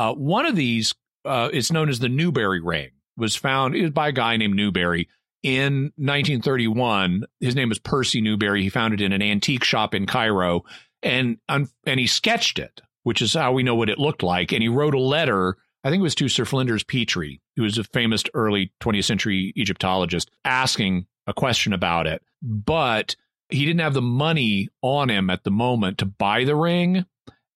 Uh, 0.00 0.14
one 0.14 0.46
of 0.46 0.56
these 0.56 0.94
uh, 1.26 1.50
is 1.52 1.70
known 1.70 1.90
as 1.90 1.98
the 1.98 2.08
Newberry 2.08 2.62
ring, 2.62 2.88
was 3.18 3.36
found 3.36 3.92
by 3.92 4.08
a 4.08 4.12
guy 4.12 4.38
named 4.38 4.56
Newberry 4.56 5.10
in 5.42 5.92
1931. 5.96 7.24
His 7.38 7.54
name 7.54 7.68
was 7.68 7.78
Percy 7.78 8.22
Newberry. 8.22 8.62
He 8.62 8.70
found 8.70 8.94
it 8.94 9.02
in 9.02 9.12
an 9.12 9.20
antique 9.20 9.62
shop 9.62 9.94
in 9.94 10.06
Cairo, 10.06 10.64
and 11.02 11.36
and 11.50 11.68
he 11.84 12.06
sketched 12.06 12.58
it, 12.58 12.80
which 13.02 13.20
is 13.20 13.34
how 13.34 13.52
we 13.52 13.62
know 13.62 13.74
what 13.74 13.90
it 13.90 13.98
looked 13.98 14.22
like. 14.22 14.52
And 14.52 14.62
he 14.62 14.70
wrote 14.70 14.94
a 14.94 14.98
letter 14.98 15.58
I 15.84 15.90
think 15.90 16.00
it 16.00 16.04
was 16.04 16.14
to 16.14 16.28
Sir 16.28 16.46
Flinders 16.46 16.82
Petrie, 16.82 17.42
who 17.56 17.62
was 17.62 17.76
a 17.76 17.84
famous 17.84 18.22
early 18.32 18.72
20th 18.80 19.04
century 19.04 19.52
Egyptologist, 19.54 20.30
asking 20.46 21.06
a 21.26 21.34
question 21.34 21.74
about 21.74 22.06
it. 22.06 22.22
But 22.42 23.16
he 23.50 23.66
didn't 23.66 23.80
have 23.80 23.94
the 23.94 24.02
money 24.02 24.68
on 24.80 25.10
him 25.10 25.28
at 25.28 25.44
the 25.44 25.50
moment 25.50 25.98
to 25.98 26.06
buy 26.06 26.44
the 26.44 26.56
ring. 26.56 27.04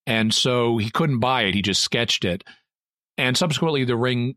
And 0.06 0.32
so 0.32 0.78
he 0.78 0.90
couldn't 0.90 1.20
buy 1.20 1.42
it. 1.42 1.54
He 1.54 1.62
just 1.62 1.82
sketched 1.82 2.24
it. 2.24 2.44
And 3.16 3.36
subsequently, 3.36 3.84
the 3.84 3.96
ring 3.96 4.36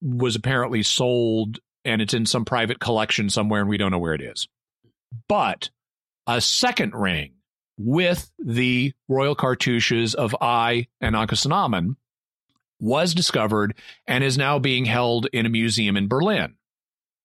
was 0.00 0.36
apparently 0.36 0.82
sold 0.82 1.58
and 1.84 2.02
it's 2.02 2.14
in 2.14 2.26
some 2.26 2.44
private 2.44 2.78
collection 2.78 3.30
somewhere, 3.30 3.60
and 3.60 3.70
we 3.70 3.78
don't 3.78 3.90
know 3.90 3.98
where 3.98 4.14
it 4.14 4.20
is. 4.20 4.48
But 5.28 5.70
a 6.26 6.40
second 6.40 6.94
ring 6.94 7.32
with 7.78 8.30
the 8.38 8.92
royal 9.08 9.34
cartouches 9.34 10.14
of 10.14 10.36
Ay 10.40 10.88
and 11.00 11.16
Ankhesenamun 11.16 11.96
was 12.78 13.14
discovered 13.14 13.74
and 14.06 14.22
is 14.22 14.36
now 14.38 14.58
being 14.58 14.84
held 14.84 15.26
in 15.32 15.46
a 15.46 15.50
museum 15.50 15.96
in 15.96 16.08
Berlin. 16.08 16.54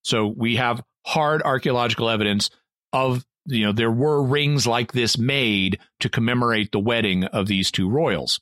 So 0.03 0.27
we 0.27 0.55
have 0.55 0.81
hard 1.05 1.41
archaeological 1.43 2.09
evidence 2.09 2.49
of 2.93 3.25
you 3.45 3.65
know 3.65 3.71
there 3.71 3.91
were 3.91 4.23
rings 4.23 4.65
like 4.65 4.91
this 4.91 5.17
made 5.17 5.79
to 5.99 6.09
commemorate 6.09 6.71
the 6.71 6.79
wedding 6.79 7.25
of 7.25 7.47
these 7.47 7.71
two 7.71 7.89
royals. 7.89 8.39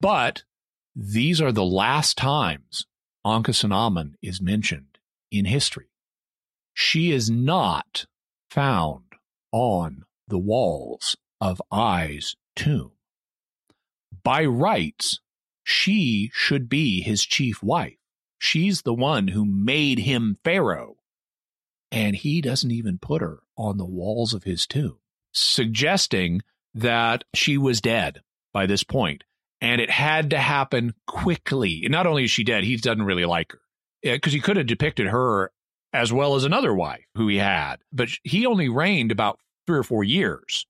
But 0.00 0.42
these 0.94 1.40
are 1.40 1.52
the 1.52 1.64
last 1.64 2.16
times 2.16 2.86
Ankhesenamun 3.24 4.14
is 4.22 4.40
mentioned 4.40 4.98
in 5.30 5.44
history. 5.44 5.90
She 6.74 7.10
is 7.10 7.30
not 7.30 8.06
found 8.50 9.04
on 9.52 10.04
the 10.26 10.38
walls 10.38 11.16
of 11.40 11.60
Ay's 11.72 12.36
tomb. 12.56 12.92
By 14.22 14.44
rights, 14.44 15.20
she 15.64 16.30
should 16.32 16.68
be 16.68 17.00
his 17.00 17.24
chief 17.24 17.62
wife. 17.62 17.96
She's 18.38 18.82
the 18.82 18.94
one 18.94 19.28
who 19.28 19.44
made 19.44 20.00
him 20.00 20.38
Pharaoh. 20.44 20.96
And 21.90 22.14
he 22.14 22.40
doesn't 22.40 22.70
even 22.70 22.98
put 22.98 23.22
her 23.22 23.40
on 23.58 23.76
the 23.76 23.84
walls 23.84 24.32
of 24.32 24.44
his 24.44 24.66
tomb, 24.66 24.98
suggesting 25.32 26.40
that 26.74 27.24
she 27.34 27.58
was 27.58 27.82
dead 27.82 28.22
by 28.52 28.66
this. 28.66 28.84
And 29.60 29.80
it 29.80 29.90
had 29.90 30.30
to 30.30 30.38
happen 30.38 30.94
quickly. 31.06 31.84
not 31.90 32.06
only 32.06 32.24
is 32.24 32.30
she 32.30 32.44
dead, 32.44 32.64
he 32.64 32.76
doesn't 32.76 33.04
really 33.04 33.24
like 33.24 33.52
her 33.52 33.60
because 34.02 34.32
he 34.32 34.40
could 34.40 34.56
have 34.56 34.66
depicted 34.66 35.08
her 35.08 35.50
as 35.92 36.12
well 36.12 36.36
as 36.36 36.44
another 36.44 36.72
wife 36.72 37.04
who 37.16 37.28
he 37.28 37.38
had, 37.38 37.76
but 37.92 38.08
he 38.22 38.46
only 38.46 38.68
reigned 38.68 39.10
about 39.10 39.40
three 39.66 39.78
or 39.78 39.82
four 39.82 40.04
years. 40.04 40.66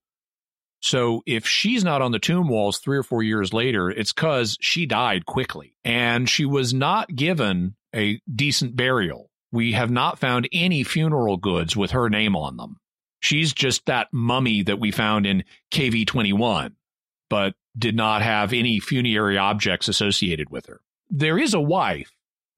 So 0.80 1.22
if 1.26 1.46
she's 1.46 1.82
not 1.82 2.02
on 2.02 2.12
the 2.12 2.18
tomb 2.18 2.48
walls 2.48 2.78
three 2.78 2.96
or 2.96 3.02
four 3.02 3.22
years 3.22 3.52
later, 3.52 3.90
it's 3.90 4.12
because 4.12 4.56
she 4.60 4.86
died 4.86 5.26
quickly 5.26 5.74
and 5.84 6.28
she 6.28 6.44
was 6.44 6.72
not 6.72 7.14
given 7.14 7.74
a 7.94 8.20
decent 8.32 8.76
burial. 8.76 9.27
We 9.52 9.72
have 9.72 9.90
not 9.90 10.18
found 10.18 10.48
any 10.52 10.84
funeral 10.84 11.36
goods 11.36 11.76
with 11.76 11.92
her 11.92 12.10
name 12.10 12.36
on 12.36 12.56
them. 12.56 12.76
She's 13.20 13.52
just 13.52 13.86
that 13.86 14.08
mummy 14.12 14.62
that 14.62 14.78
we 14.78 14.90
found 14.90 15.26
in 15.26 15.44
KV 15.72 16.06
21, 16.06 16.76
but 17.28 17.54
did 17.76 17.96
not 17.96 18.22
have 18.22 18.52
any 18.52 18.80
funerary 18.80 19.38
objects 19.38 19.88
associated 19.88 20.50
with 20.50 20.66
her. 20.66 20.80
There 21.10 21.38
is 21.38 21.54
a 21.54 21.60
wife 21.60 22.10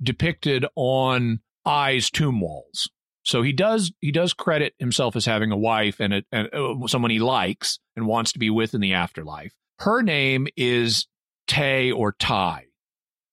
depicted 0.03 0.67
on 0.75 1.41
Ay's 1.67 2.11
tomb 2.11 2.41
walls. 2.41 2.91
So 3.23 3.43
he 3.43 3.53
does 3.53 3.93
he 4.01 4.13
does 4.13 4.33
credit 4.33 4.75
himself 4.79 5.15
as 5.15 5.27
having 5.27 5.53
a 5.53 5.57
wife 5.57 6.01
and, 6.01 6.15
a, 6.15 6.23
and 6.33 6.49
uh, 6.53 6.87
someone 6.87 7.11
he 7.11 7.19
likes 7.19 7.79
and 7.95 8.07
wants 8.07 8.33
to 8.33 8.39
be 8.39 8.51
with 8.51 8.75
in 8.75 8.81
the 8.81 8.95
afterlife. 8.95 9.53
Her 9.79 10.03
name 10.03 10.49
is 10.57 11.07
Tay 11.47 11.93
or 11.93 12.13
Tai, 12.13 12.65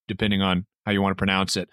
depending 0.07 0.41
on 0.41 0.65
how 0.85 0.91
you 0.91 1.01
want 1.01 1.11
to 1.11 1.19
pronounce 1.19 1.57
it. 1.57 1.69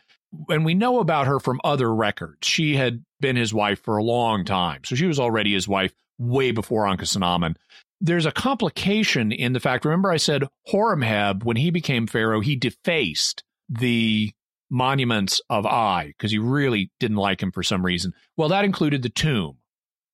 And 0.49 0.65
we 0.65 0.75
know 0.75 1.01
about 1.01 1.27
her 1.27 1.41
from 1.41 1.61
other 1.65 1.95
records. 1.95 2.47
She 2.47 2.77
had 2.77 3.05
been 3.21 3.37
his 3.37 3.55
wife 3.55 3.83
for 3.83 3.97
a 3.97 4.05
long 4.05 4.45
time. 4.45 4.83
So 4.85 4.95
she 4.95 5.07
was 5.07 5.19
already 5.19 5.53
his 5.55 5.69
wife 5.69 5.93
way 6.19 6.51
before 6.51 6.85
Ankhesenamun. 6.85 7.57
There's 8.01 8.27
a 8.27 8.33
complication 8.33 9.33
in 9.33 9.53
the 9.53 9.61
fact, 9.61 9.85
remember 9.85 10.11
I 10.11 10.19
said 10.19 10.45
Horemheb, 10.71 11.45
when 11.45 11.57
he 11.57 11.71
became 11.71 12.07
pharaoh, 12.07 12.41
he 12.41 12.57
defaced 12.57 13.43
the 13.69 14.33
monuments 14.71 15.41
of 15.49 15.65
Ay 15.65 16.09
because 16.09 16.31
he 16.31 16.39
really 16.39 16.91
didn't 17.01 17.17
like 17.17 17.43
him 17.43 17.53
for 17.53 17.63
some 17.63 17.85
reason. 17.85 18.13
Well, 18.37 18.49
that 18.49 18.65
included 18.65 19.03
the 19.03 19.09
tomb. 19.09 19.59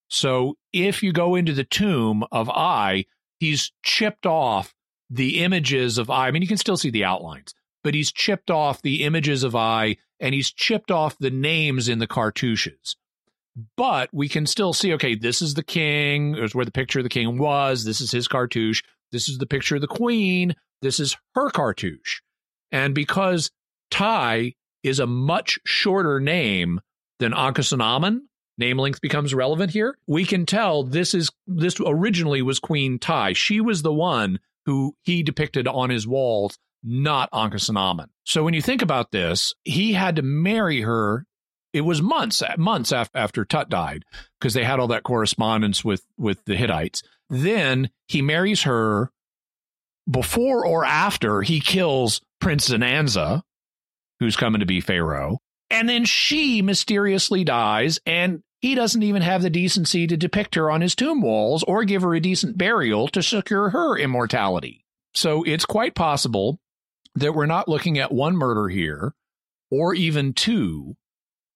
So 0.09 0.57
if 0.73 1.03
you 1.03 1.13
go 1.13 1.35
into 1.35 1.53
the 1.53 1.65
tomb 1.65 2.25
of 2.31 2.51
Ay, 2.51 3.07
he's 3.39 3.73
chipped 3.83 4.27
off 4.27 4.75
the 5.09 5.43
images 5.43 5.99
of 5.99 6.11
Ay. 6.11 6.29
I 6.29 6.31
mean, 6.31 6.43
you 6.43 6.49
can 6.49 6.57
still 6.57 6.77
see 6.77 6.91
the 6.91 7.05
outlines, 7.05 7.55
but 7.83 7.95
he's 7.95 8.13
chipped 8.13 8.51
off 8.51 8.83
the 8.83 9.03
images 9.05 9.43
of 9.43 9.57
Ay 9.57 9.97
and 10.21 10.35
he's 10.35 10.53
chipped 10.53 10.91
off 10.91 11.19
the 11.19 11.31
names 11.31 11.89
in 11.89 11.99
the 11.99 12.07
cartouches. 12.07 12.97
But 13.77 14.11
we 14.13 14.29
can 14.29 14.47
still 14.47 14.73
see, 14.73 14.95
okay, 14.95 15.15
this 15.15 15.43
is 15.43 15.55
the 15.55 15.65
king. 15.65 16.33
There's 16.33 16.55
where 16.55 16.65
the 16.65 16.71
picture 16.71 17.01
of 17.01 17.05
the 17.05 17.09
king 17.09 17.39
was. 17.39 17.85
This 17.85 18.01
is 18.01 18.11
his 18.11 18.29
cartouche. 18.29 18.83
This 19.13 19.29
is 19.29 19.39
the 19.39 19.47
picture 19.47 19.75
of 19.75 19.81
the 19.81 19.89
queen. 19.89 20.55
This 20.83 21.01
is 21.01 21.17
her 21.35 21.51
cartouche. 21.51 22.21
And 22.71 22.95
because 22.95 23.51
Tai 23.91 24.55
is 24.83 24.99
a 24.99 25.07
much 25.07 25.59
shorter 25.65 26.21
name 26.21 26.81
than 27.19 27.33
Ankhesenamun, 27.33 28.21
name 28.57 28.79
length 28.79 29.01
becomes 29.01 29.35
relevant 29.35 29.73
here. 29.73 29.97
We 30.07 30.25
can 30.25 30.47
tell 30.47 30.85
this 30.85 31.13
is 31.13 31.31
this 31.47 31.77
originally 31.85 32.43
was 32.43 32.61
Queen 32.61 32.99
Tai. 32.99 33.33
She 33.33 33.61
was 33.61 33.83
the 33.83 33.93
one 33.93 34.39
who 34.67 34.95
he 35.03 35.23
depicted 35.23 35.67
on 35.67 35.91
his 35.91 36.07
walls, 36.07 36.59
not 36.83 37.31
Ankhesenamun. 37.33 38.07
So 38.25 38.45
when 38.45 38.55
you 38.55 38.63
think 38.63 38.83
about 38.83 39.11
this, 39.11 39.55
he 39.65 39.93
had 39.93 40.17
to 40.17 40.23
marry 40.23 40.83
her. 40.83 41.27
It 41.73 41.83
was 41.83 42.03
months 42.03 42.43
months 42.59 42.93
after, 42.93 43.17
after 43.17 43.45
Tut 43.45 43.69
died 43.69 44.05
because 44.41 44.55
they 44.55 44.65
had 44.65 44.81
all 44.81 44.89
that 44.89 45.05
correspondence 45.05 45.85
with 45.85 46.05
with 46.17 46.45
the 46.45 46.57
Hittites. 46.57 47.03
Then 47.29 47.91
he 48.09 48.23
marries 48.23 48.63
her 48.63 49.13
before 50.11 50.67
or 50.67 50.85
after 50.85 51.43
he 51.43 51.61
kills 51.61 52.21
Prince 52.41 52.71
Zannanza, 52.71 53.43
who's 54.19 54.37
coming 54.37 54.61
to 54.61 54.67
be 54.67 54.81
Pharaoh. 54.81 55.39
And 55.71 55.89
then 55.89 56.05
she 56.05 56.63
mysteriously 56.63 57.45
dies, 57.45 58.01
and 58.05 58.43
he 58.61 58.75
doesn't 58.75 59.05
even 59.05 59.23
have 59.23 59.43
the 59.43 59.51
decency 59.51 60.09
to 60.09 60.17
depict 60.17 60.57
her 60.57 60.71
on 60.71 60.81
his 60.81 60.97
tomb 60.97 61.23
walls 61.23 61.63
or 61.63 61.85
give 61.85 62.03
her 62.03 62.15
a 62.15 62.21
decent 62.21 62.59
burial 62.59 63.07
to 63.09 63.23
secure 63.23 63.71
her 63.71 63.97
immortality. 63.97 64.85
So 65.15 65.45
it's 65.45 65.65
quite 65.65 65.95
possible 65.95 66.59
that 67.15 67.35
we're 67.35 67.47
not 67.47 67.69
looking 67.69 67.99
at 67.99 68.13
one 68.13 68.37
murder 68.37 68.69
here, 68.69 69.15
or 69.71 69.95
even 69.95 70.33
two, 70.33 70.97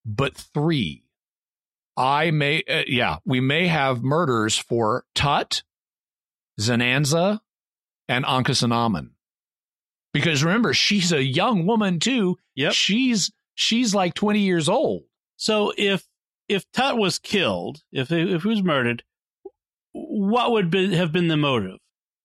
but 0.04 0.36
three. 0.36 1.04
I 1.96 2.30
may, 2.30 2.62
uh, 2.68 2.82
yeah, 2.86 3.18
we 3.24 3.40
may 3.40 3.68
have 3.68 4.02
murders 4.02 4.58
for 4.58 5.04
Tut, 5.14 5.62
Zannanza, 6.60 7.40
and 8.08 8.24
Ankhesenamun. 8.24 9.10
Because 10.12 10.44
remember, 10.44 10.74
she's 10.74 11.12
a 11.12 11.22
young 11.22 11.66
woman 11.66 11.98
too. 11.98 12.38
Yep. 12.54 12.72
She's 12.72 13.32
she's 13.54 13.94
like 13.94 14.14
20 14.14 14.40
years 14.40 14.68
old. 14.68 15.04
So 15.36 15.72
if 15.76 16.06
if 16.48 16.70
Tut 16.72 16.96
was 16.96 17.18
killed, 17.18 17.82
if 17.92 18.12
if 18.12 18.42
he 18.42 18.48
was 18.48 18.62
murdered, 18.62 19.02
what 19.92 20.52
would 20.52 20.70
be, 20.70 20.94
have 20.94 21.12
been 21.12 21.28
the 21.28 21.36
motive? 21.36 21.78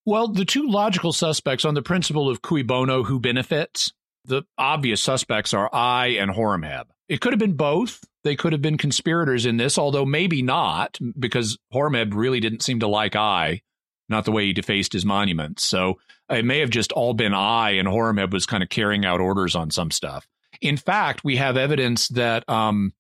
Well, 0.06 0.28
the 0.28 0.46
two 0.46 0.68
logical 0.68 1.14
suspects 1.14 1.66
on 1.66 1.74
the 1.74 1.82
principle 1.82 2.30
of 2.30 2.42
cui 2.42 2.64
bono, 2.64 3.04
who 3.04 3.20
benefits, 3.20 3.92
the 4.26 4.44
obvious 4.58 5.02
suspects 5.02 5.54
are 5.54 5.70
Ay 5.74 6.18
and 6.20 6.32
Horemheb. 6.32 6.86
It 7.08 7.22
could 7.22 7.34
have 7.34 7.40
been 7.40 7.56
both. 7.56 8.04
They 8.24 8.36
could 8.36 8.54
have 8.54 8.62
been 8.62 8.78
conspirators 8.78 9.46
in 9.46 9.58
this, 9.58 9.78
although 9.78 10.06
maybe 10.06 10.42
not, 10.42 10.98
because 11.18 11.58
Horemheb 11.74 12.14
really 12.14 12.40
didn't 12.40 12.64
seem 12.64 12.80
to 12.82 12.88
like 12.88 13.16
Ay, 13.16 13.62
not 14.08 14.26
the 14.26 14.32
way 14.32 14.46
he 14.46 14.54
defaced 14.54 14.94
his 14.94 15.06
monuments. 15.06 15.64
So 15.64 16.00
it 16.30 16.46
may 16.46 16.60
have 16.60 16.70
just 16.70 16.92
all 16.92 17.14
been 17.14 17.34
Ay, 17.34 17.72
and 17.72 17.88
Horemheb 17.88 18.32
was 18.32 18.46
kind 18.46 18.62
of 18.62 18.70
carrying 18.70 19.06
out 19.06 19.22
orders 19.22 19.56
on 19.56 19.72
some 19.72 19.92
stuff. 19.92 20.28
In 20.62 20.78
fact, 20.78 21.24
we 21.24 21.38
have 21.38 21.58
evidence 21.58 22.08
that 22.10 22.48
um, 22.50 22.94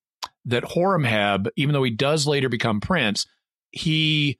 that 0.45 0.63
Horemheb, 0.63 1.49
even 1.55 1.73
though 1.73 1.83
he 1.83 1.91
does 1.91 2.25
later 2.25 2.49
become 2.49 2.81
prince, 2.81 3.25
he 3.71 4.39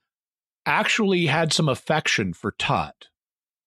actually 0.66 1.26
had 1.26 1.52
some 1.52 1.68
affection 1.68 2.32
for 2.32 2.52
Tut 2.52 3.08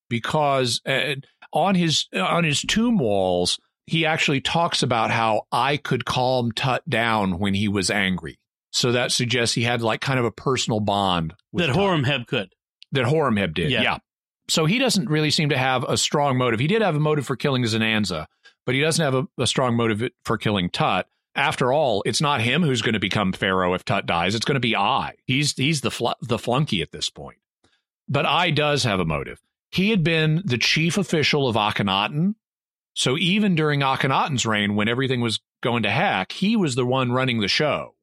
because 0.10 0.82
uh, 0.86 1.16
on 1.52 1.76
his 1.76 2.08
on 2.14 2.44
his 2.44 2.62
tomb 2.62 2.98
walls 2.98 3.60
he 3.86 4.06
actually 4.06 4.42
talks 4.42 4.84
about 4.84 5.12
how 5.12 5.44
Ay 5.52 5.78
could 5.78 6.06
calm 6.06 6.52
Tut 6.52 6.88
down 6.90 7.40
when 7.40 7.54
he 7.54 7.68
was 7.68 7.90
angry. 7.90 8.40
So 8.72 8.92
that 8.94 9.12
suggests 9.12 9.54
he 9.56 9.64
had 9.64 9.82
like 9.82 10.02
kind 10.02 10.20
of 10.20 10.26
a 10.26 10.32
personal 10.32 10.80
bond 10.80 11.34
that 11.54 11.68
Tut. 11.68 11.76
Horemheb 11.76 12.28
could. 12.28 12.54
That 12.92 13.06
Horemheb 13.06 13.54
did. 13.54 13.72
Yeah. 13.72 13.82
yeah. 13.82 13.98
So 14.50 14.66
he 14.66 14.78
doesn't 14.80 15.10
really 15.10 15.32
seem 15.32 15.50
to 15.50 15.58
have 15.58 15.84
a 15.84 15.98
strong 15.98 16.38
motive. 16.38 16.60
He 16.60 16.68
did 16.68 16.82
have 16.82 16.96
a 16.96 17.00
motive 17.00 17.26
for 17.26 17.36
killing 17.36 17.64
Zannanza, 17.64 18.26
but 18.66 18.76
he 18.76 18.82
doesn't 18.82 19.04
have 19.04 19.16
a, 19.16 19.28
a 19.42 19.48
strong 19.48 19.76
motive 19.76 20.10
for 20.26 20.38
killing 20.38 20.70
Tut. 20.70 21.08
After 21.36 21.74
all, 21.74 22.04
it's 22.06 22.22
not 22.22 22.42
him 22.42 22.62
who's 22.62 22.82
going 22.84 22.94
to 22.94 23.00
become 23.00 23.34
pharaoh 23.34 23.74
if 23.74 23.84
Tut 23.84 24.06
dies. 24.06 24.36
It's 24.36 24.46
going 24.46 24.56
to 24.56 24.60
be 24.60 24.76
Ay. 24.76 25.16
He's 25.26 25.54
he's 25.54 25.82
the 25.82 25.92
fl- 25.92 26.12
the 26.22 26.38
flunky 26.38 26.82
at 26.82 26.92
this 26.92 27.10
point. 27.10 27.40
But 28.08 28.26
Ay 28.26 28.52
does 28.52 28.84
have 28.84 29.00
a 29.00 29.06
motive. 29.06 29.42
He 29.72 29.90
had 29.90 30.04
been 30.04 30.44
the 30.46 30.60
chief 30.60 30.98
official 30.98 31.48
of 31.48 31.56
Akhenaten. 31.56 32.36
So 32.94 33.18
even 33.18 33.56
during 33.56 33.80
Akhenaten's 33.80 34.46
reign, 34.46 34.76
when 34.76 34.88
everything 34.88 35.22
was 35.22 35.40
going 35.64 35.82
to 35.84 35.90
heck, 35.90 36.32
he 36.32 36.56
was 36.56 36.76
the 36.76 36.86
one 36.86 37.12
running 37.12 37.40
the 37.40 37.48
show. 37.48 37.96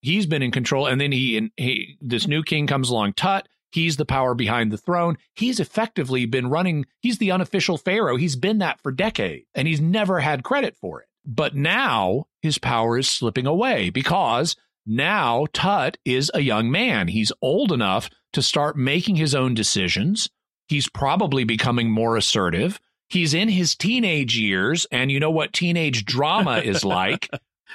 He's 0.00 0.26
been 0.26 0.42
in 0.42 0.50
control, 0.50 0.86
and 0.86 1.00
then 1.00 1.12
he, 1.12 1.50
he 1.56 1.96
this 2.00 2.26
new 2.26 2.42
king 2.42 2.66
comes 2.66 2.90
along, 2.90 3.12
Tut. 3.12 3.48
He's 3.70 3.96
the 3.96 4.04
power 4.04 4.34
behind 4.34 4.70
the 4.70 4.76
throne. 4.76 5.16
He's 5.34 5.60
effectively 5.60 6.26
been 6.26 6.48
running, 6.48 6.86
he's 7.00 7.18
the 7.18 7.30
unofficial 7.30 7.78
pharaoh. 7.78 8.16
He's 8.16 8.36
been 8.36 8.58
that 8.58 8.80
for 8.80 8.90
decades, 8.90 9.46
and 9.54 9.68
he's 9.68 9.80
never 9.80 10.20
had 10.20 10.42
credit 10.42 10.76
for 10.76 11.00
it. 11.00 11.08
But 11.24 11.54
now 11.54 12.26
his 12.42 12.58
power 12.58 12.98
is 12.98 13.08
slipping 13.08 13.46
away 13.46 13.90
because 13.90 14.56
now 14.86 15.46
Tut 15.52 15.96
is 16.04 16.30
a 16.34 16.40
young 16.40 16.70
man. 16.70 17.08
He's 17.08 17.32
old 17.40 17.72
enough 17.72 18.10
to 18.34 18.42
start 18.42 18.76
making 18.76 19.16
his 19.16 19.34
own 19.34 19.54
decisions. 19.54 20.28
He's 20.68 20.88
probably 20.88 21.44
becoming 21.44 21.90
more 21.90 22.16
assertive. 22.16 22.80
He's 23.08 23.34
in 23.34 23.48
his 23.48 23.76
teenage 23.76 24.36
years, 24.36 24.86
and 24.90 25.10
you 25.10 25.20
know 25.20 25.30
what 25.30 25.52
teenage 25.52 26.04
drama 26.04 26.58
is 26.58 26.84
like. 26.84 27.30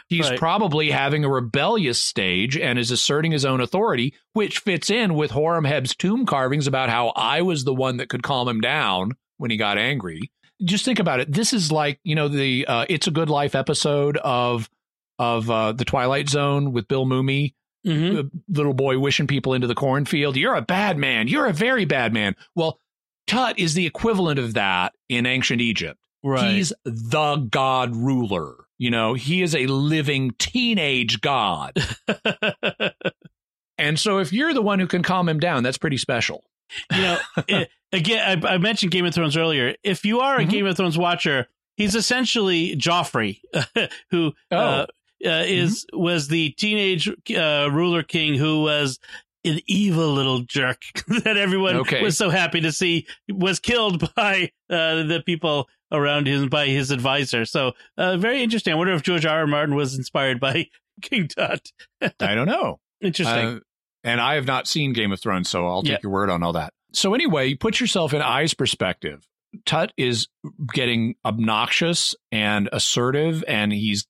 He's 0.07 0.29
right. 0.29 0.39
probably 0.39 0.91
having 0.91 1.23
a 1.23 1.29
rebellious 1.29 2.01
stage 2.01 2.57
and 2.57 2.79
is 2.79 2.91
asserting 2.91 3.31
his 3.31 3.45
own 3.45 3.61
authority, 3.61 4.13
which 4.33 4.59
fits 4.59 4.89
in 4.89 5.13
with 5.13 5.31
Horemheb's 5.31 5.95
tomb 5.95 6.25
carvings 6.25 6.67
about 6.67 6.89
how 6.89 7.11
Ay 7.15 7.41
was 7.41 7.63
the 7.63 7.73
one 7.73 7.97
that 7.97 8.09
could 8.09 8.23
calm 8.23 8.47
him 8.47 8.61
down 8.61 9.13
when 9.37 9.51
he 9.51 9.57
got 9.57 9.77
angry. 9.77 10.31
Just 10.63 10.85
think 10.85 10.99
about 10.99 11.19
it. 11.19 11.31
This 11.31 11.53
is 11.53 11.71
like, 11.71 11.99
you 12.03 12.15
know, 12.15 12.27
the 12.27 12.65
uh, 12.67 12.85
It's 12.89 13.07
a 13.07 13.11
Good 13.11 13.29
Life 13.29 13.55
episode 13.55 14.17
of 14.17 14.69
of 15.17 15.49
uh, 15.49 15.73
The 15.73 15.85
Twilight 15.85 16.29
Zone 16.29 16.71
with 16.71 16.87
Bill 16.87 17.05
Mumy. 17.05 17.53
Mm-hmm. 17.85 18.15
The 18.15 18.31
little 18.49 18.73
boy 18.73 18.99
wishing 18.99 19.27
people 19.27 19.53
into 19.53 19.67
the 19.67 19.75
cornfield. 19.75 20.35
You're 20.35 20.55
a 20.55 20.61
bad 20.61 20.97
man. 20.97 21.27
You're 21.27 21.45
a 21.45 21.53
very 21.53 21.85
bad 21.85 22.13
man. 22.13 22.35
Well, 22.55 22.79
Tut 23.27 23.59
is 23.59 23.73
the 23.73 23.85
equivalent 23.85 24.39
of 24.39 24.55
that 24.55 24.93
in 25.07 25.25
ancient 25.25 25.61
Egypt. 25.61 25.99
Right. 26.23 26.51
He's 26.51 26.73
the 26.83 27.35
god 27.49 27.95
ruler. 27.95 28.55
You 28.77 28.91
know, 28.91 29.13
he 29.13 29.41
is 29.41 29.55
a 29.55 29.67
living 29.67 30.31
teenage 30.39 31.21
god. 31.21 31.77
and 33.77 33.99
so 33.99 34.19
if 34.19 34.33
you're 34.33 34.53
the 34.53 34.61
one 34.61 34.79
who 34.79 34.87
can 34.87 35.03
calm 35.03 35.29
him 35.29 35.39
down, 35.39 35.63
that's 35.63 35.77
pretty 35.77 35.97
special. 35.97 36.43
You 36.91 37.01
know, 37.01 37.19
it, 37.47 37.69
again, 37.91 38.43
I, 38.45 38.53
I, 38.53 38.57
mentioned 38.57 38.91
Game 38.91 39.05
of 39.05 39.13
Thrones 39.13 39.37
earlier. 39.37 39.75
If 39.83 40.05
you 40.05 40.19
are 40.19 40.37
a 40.37 40.41
mm-hmm. 40.41 40.49
Game 40.49 40.65
of 40.65 40.77
Thrones 40.77 40.97
watcher, 40.97 41.47
he's 41.77 41.95
essentially 41.95 42.75
Joffrey, 42.75 43.41
who 44.11 44.27
uh, 44.51 44.55
oh. 44.55 44.57
uh, 44.57 44.85
uh, 45.25 45.43
is 45.45 45.85
mm-hmm. 45.85 46.01
was 46.01 46.27
the 46.27 46.51
teenage 46.51 47.09
uh, 47.35 47.69
ruler 47.71 48.03
king 48.03 48.35
who 48.35 48.63
was 48.63 48.99
an 49.45 49.59
evil 49.67 50.11
little 50.11 50.41
jerk 50.41 50.81
that 51.23 51.37
everyone 51.37 51.77
okay. 51.77 52.01
was 52.01 52.17
so 52.17 52.29
happy 52.29 52.61
to 52.61 52.71
see 52.71 53.07
was 53.29 53.59
killed 53.59 54.13
by 54.15 54.51
uh, 54.69 55.03
the 55.03 55.23
people 55.25 55.67
around 55.91 56.27
him 56.27 56.49
by 56.49 56.67
his 56.67 56.91
advisor. 56.91 57.45
So 57.45 57.73
uh, 57.97 58.17
very 58.17 58.43
interesting. 58.43 58.73
I 58.73 58.75
wonder 58.75 58.93
if 58.93 59.01
George 59.01 59.25
R. 59.25 59.39
R. 59.39 59.47
Martin 59.47 59.75
was 59.75 59.97
inspired 59.97 60.39
by 60.39 60.67
King 61.01 61.27
Tut. 61.27 61.71
I 62.01 62.35
don't 62.35 62.47
know. 62.47 62.79
Interesting. 63.01 63.61
And 64.03 64.21
I 64.21 64.35
have 64.35 64.47
not 64.47 64.67
seen 64.67 64.93
Game 64.93 65.11
of 65.11 65.19
Thrones, 65.19 65.49
so 65.49 65.67
I'll 65.67 65.81
take 65.81 65.91
yeah. 65.91 65.97
your 66.03 66.11
word 66.11 66.29
on 66.29 66.43
all 66.43 66.53
that. 66.53 66.73
So 66.93 67.13
anyway, 67.13 67.47
you 67.47 67.57
put 67.57 67.79
yourself 67.79 68.13
in 68.13 68.21
Ay's 68.21 68.53
perspective. 68.53 69.27
Tut 69.65 69.91
is 69.97 70.27
getting 70.73 71.15
obnoxious 71.25 72.15
and 72.31 72.69
assertive, 72.71 73.43
and 73.47 73.73
he's 73.73 74.05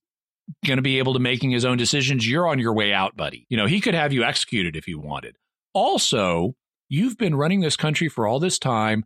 going 0.64 0.76
to 0.76 0.82
be 0.82 0.98
able 0.98 1.14
to 1.14 1.18
making 1.18 1.50
his 1.50 1.64
own 1.64 1.76
decisions. 1.76 2.28
You're 2.28 2.48
on 2.48 2.58
your 2.58 2.74
way 2.74 2.92
out, 2.92 3.16
buddy. 3.16 3.46
You 3.48 3.56
know, 3.56 3.66
he 3.66 3.80
could 3.80 3.94
have 3.94 4.12
you 4.12 4.22
executed 4.22 4.76
if 4.76 4.84
he 4.84 4.94
wanted. 4.94 5.36
Also, 5.72 6.54
you've 6.88 7.16
been 7.16 7.34
running 7.34 7.60
this 7.60 7.76
country 7.76 8.08
for 8.08 8.26
all 8.26 8.38
this 8.38 8.58
time, 8.58 9.04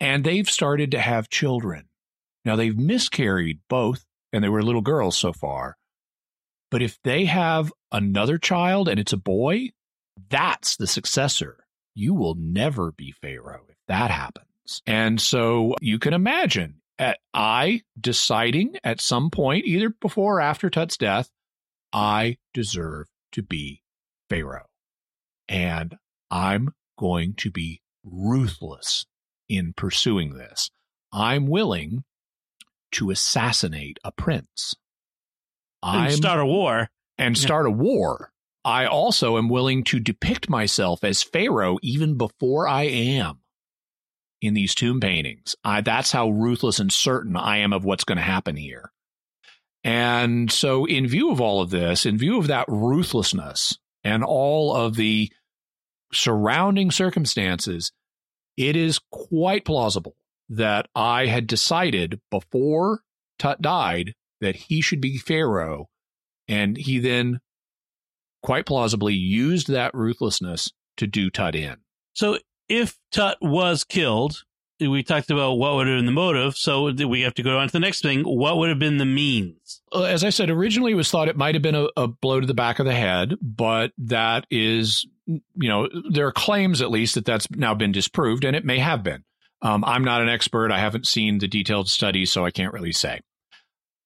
and 0.00 0.24
they've 0.24 0.48
started 0.48 0.90
to 0.92 1.00
have 1.00 1.28
children. 1.28 1.88
Now, 2.44 2.56
they've 2.56 2.76
miscarried 2.76 3.60
both, 3.68 4.04
and 4.32 4.42
they 4.42 4.48
were 4.48 4.62
little 4.62 4.80
girls 4.80 5.16
so 5.16 5.32
far. 5.32 5.76
But 6.70 6.82
if 6.82 6.98
they 7.02 7.24
have 7.26 7.72
another 7.90 8.38
child 8.38 8.88
and 8.88 8.98
it's 8.98 9.12
a 9.12 9.18
boy, 9.18 9.70
that's 10.28 10.76
the 10.76 10.86
successor. 10.86 11.64
You 11.94 12.14
will 12.14 12.34
never 12.36 12.92
be 12.92 13.12
Pharaoh 13.20 13.64
if 13.68 13.76
that 13.88 14.10
happens. 14.10 14.82
And 14.86 15.20
so 15.20 15.74
you 15.80 15.98
can 15.98 16.14
imagine 16.14 16.80
at 16.98 17.18
Ay 17.34 17.82
deciding 17.98 18.76
at 18.84 19.00
some 19.00 19.30
point, 19.30 19.64
either 19.64 19.90
before 19.90 20.38
or 20.38 20.40
after 20.40 20.70
Tut's 20.70 20.96
death, 20.96 21.30
I 21.92 22.36
deserve 22.54 23.08
to 23.32 23.42
be 23.42 23.82
Pharaoh. 24.28 24.66
And 25.48 25.96
I'm 26.30 26.74
going 26.98 27.34
to 27.34 27.50
be 27.50 27.80
ruthless 28.04 29.06
in 29.48 29.72
pursuing 29.72 30.34
this. 30.34 30.70
I'm 31.12 31.48
willing 31.48 32.04
to 32.92 33.10
assassinate 33.10 33.98
a 34.04 34.12
prince. 34.12 34.74
And 35.82 36.12
start 36.12 36.40
a 36.40 36.46
war. 36.46 36.88
And 37.18 37.36
yeah. 37.36 37.42
start 37.42 37.66
a 37.66 37.70
war. 37.70 38.30
I 38.64 38.86
also 38.86 39.38
am 39.38 39.48
willing 39.48 39.84
to 39.84 40.00
depict 40.00 40.50
myself 40.50 41.04
as 41.04 41.22
Pharaoh 41.22 41.78
even 41.82 42.16
before 42.18 42.68
I 42.68 42.84
am. 42.84 43.40
in 44.40 44.54
these 44.54 44.74
tomb 44.74 45.00
paintings. 45.00 45.56
I, 45.64 45.80
that's 45.82 46.12
how 46.12 46.30
ruthless 46.30 46.78
and 46.78 46.92
certain 46.92 47.36
I 47.36 47.58
am 47.58 47.72
of 47.72 47.84
what's 47.84 48.04
going 48.04 48.16
to 48.18 48.22
happen 48.24 48.56
here. 48.56 48.90
And 49.84 50.50
so, 50.50 50.84
in 50.84 51.06
view 51.08 51.30
of 51.30 51.40
all 51.40 51.62
of 51.62 51.70
this, 51.70 52.04
in 52.06 52.18
view 52.18 52.38
of 52.38 52.48
that 52.48 52.66
ruthlessness 52.68 53.78
and 54.04 54.22
all 54.24 54.74
of 54.74 54.96
the 54.96 55.30
surrounding 56.12 56.90
circumstances, 56.90 57.92
it 58.56 58.76
is 58.76 59.00
quite 59.10 59.64
plausible 59.64 60.16
that 60.50 60.88
Ay 60.94 61.26
had 61.26 61.46
decided 61.46 62.20
before 62.30 63.00
Tut 63.38 63.62
died 63.62 64.14
that 64.42 64.56
he 64.56 64.82
should 64.82 65.00
be 65.00 65.16
Pharaoh. 65.16 65.88
And 66.48 66.76
he 66.76 66.98
then 66.98 67.40
quite 68.42 68.66
plausibly 68.66 69.14
used 69.14 69.68
that 69.68 69.94
ruthlessness 69.94 70.72
to 70.96 71.06
do 71.06 71.30
Tut 71.30 71.54
in. 71.54 71.76
So 72.14 72.38
if 72.68 72.98
Tut 73.10 73.38
was 73.40 73.84
killed, 73.84 74.44
we 74.80 75.02
talked 75.02 75.30
about 75.30 75.54
what 75.54 75.74
would 75.74 75.86
have 75.86 75.98
been 75.98 76.06
the 76.06 76.12
motive. 76.12 76.56
So 76.56 76.92
we 76.92 77.22
have 77.22 77.34
to 77.34 77.42
go 77.42 77.58
on 77.58 77.68
to 77.68 77.72
the 77.72 77.80
next 77.80 78.02
thing. 78.02 78.22
What 78.22 78.56
would 78.58 78.68
have 78.70 78.78
been 78.78 78.98
the 78.98 79.04
means? 79.04 79.82
Uh, 79.92 80.04
as 80.04 80.24
I 80.24 80.30
said, 80.30 80.48
originally 80.48 80.92
it 80.92 80.96
was 80.96 81.10
thought 81.10 81.28
it 81.28 81.36
might 81.36 81.54
have 81.54 81.62
been 81.62 81.74
a, 81.74 81.88
a, 81.96 82.08
blow 82.08 82.40
to 82.40 82.46
the 82.46 82.54
back 82.54 82.78
of 82.78 82.86
the 82.86 82.94
head, 82.94 83.34
but 83.42 83.92
that 83.98 84.46
is, 84.50 85.06
you 85.26 85.68
know, 85.68 85.88
there 86.10 86.26
are 86.26 86.32
claims 86.32 86.80
at 86.80 86.90
least 86.90 87.14
that 87.16 87.24
that's 87.24 87.50
now 87.50 87.74
been 87.74 87.92
disproved, 87.92 88.44
and 88.44 88.56
it 88.56 88.64
may 88.64 88.78
have 88.78 89.02
been. 89.02 89.24
Um, 89.62 89.84
I'm 89.84 90.04
not 90.04 90.22
an 90.22 90.28
expert. 90.28 90.72
I 90.72 90.78
haven't 90.78 91.06
seen 91.06 91.38
the 91.38 91.48
detailed 91.48 91.88
studies, 91.88 92.32
so 92.32 92.44
I 92.44 92.50
can't 92.50 92.72
really 92.72 92.92
say. 92.92 93.20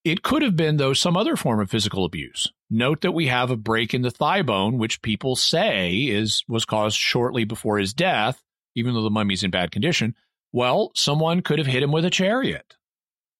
It 0.04 0.22
could 0.22 0.42
have 0.42 0.56
been, 0.56 0.76
though, 0.76 0.92
some 0.92 1.16
other 1.16 1.36
form 1.36 1.60
of 1.60 1.70
physical 1.70 2.04
abuse. 2.04 2.52
Note 2.70 3.02
that 3.02 3.12
we 3.12 3.26
have 3.26 3.50
a 3.50 3.56
break 3.56 3.94
in 3.94 4.02
the 4.02 4.10
thigh 4.10 4.42
bone, 4.42 4.78
which 4.78 5.02
people 5.02 5.36
say 5.36 5.94
is 5.94 6.44
was 6.48 6.64
caused 6.64 6.96
shortly 6.96 7.44
before 7.44 7.78
his 7.78 7.92
death, 7.92 8.42
even 8.74 8.94
though 8.94 9.02
the 9.02 9.10
mummy's 9.10 9.42
in 9.42 9.50
bad 9.50 9.70
condition. 9.70 10.14
Well, 10.52 10.90
someone 10.94 11.42
could 11.42 11.58
have 11.58 11.66
hit 11.66 11.82
him 11.82 11.92
with 11.92 12.04
a 12.04 12.10
chariot. 12.10 12.76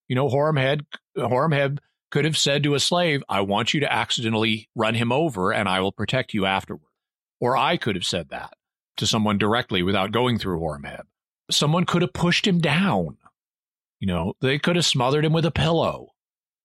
You 0.09 0.17
know, 0.17 0.29
Horemheb, 0.29 0.85
Horemheb 1.17 1.79
could 2.11 2.25
have 2.25 2.37
said 2.37 2.63
to 2.63 2.75
a 2.75 2.81
slave, 2.81 3.23
I 3.29 3.41
want 3.41 3.75
you 3.75 3.81
to 3.81 3.93
accidentally 3.93 4.69
run 4.75 4.95
him 4.95 5.11
over 5.11 5.53
and 5.53 5.69
I 5.69 5.81
will 5.81 5.93
protect 5.93 6.35
you 6.35 6.47
afterward. 6.47 6.91
Or 7.41 7.57
Ay 7.57 7.77
could 7.77 7.97
have 7.97 8.05
said 8.05 8.29
that 8.31 8.55
to 8.99 9.07
someone 9.07 9.39
directly 9.39 9.83
without 9.83 10.13
going 10.13 10.39
through 10.39 10.61
Horemheb. 10.61 11.03
Someone 11.51 11.85
could 11.85 12.03
have 12.03 12.13
pushed 12.13 12.47
him 12.47 12.61
down. 12.61 13.17
You 14.01 14.07
know, 14.07 14.35
they 14.41 14.59
could 14.59 14.77
have 14.77 14.85
smothered 14.85 15.25
him 15.25 15.33
with 15.33 15.47
a 15.47 15.51
pillow. 15.51 16.14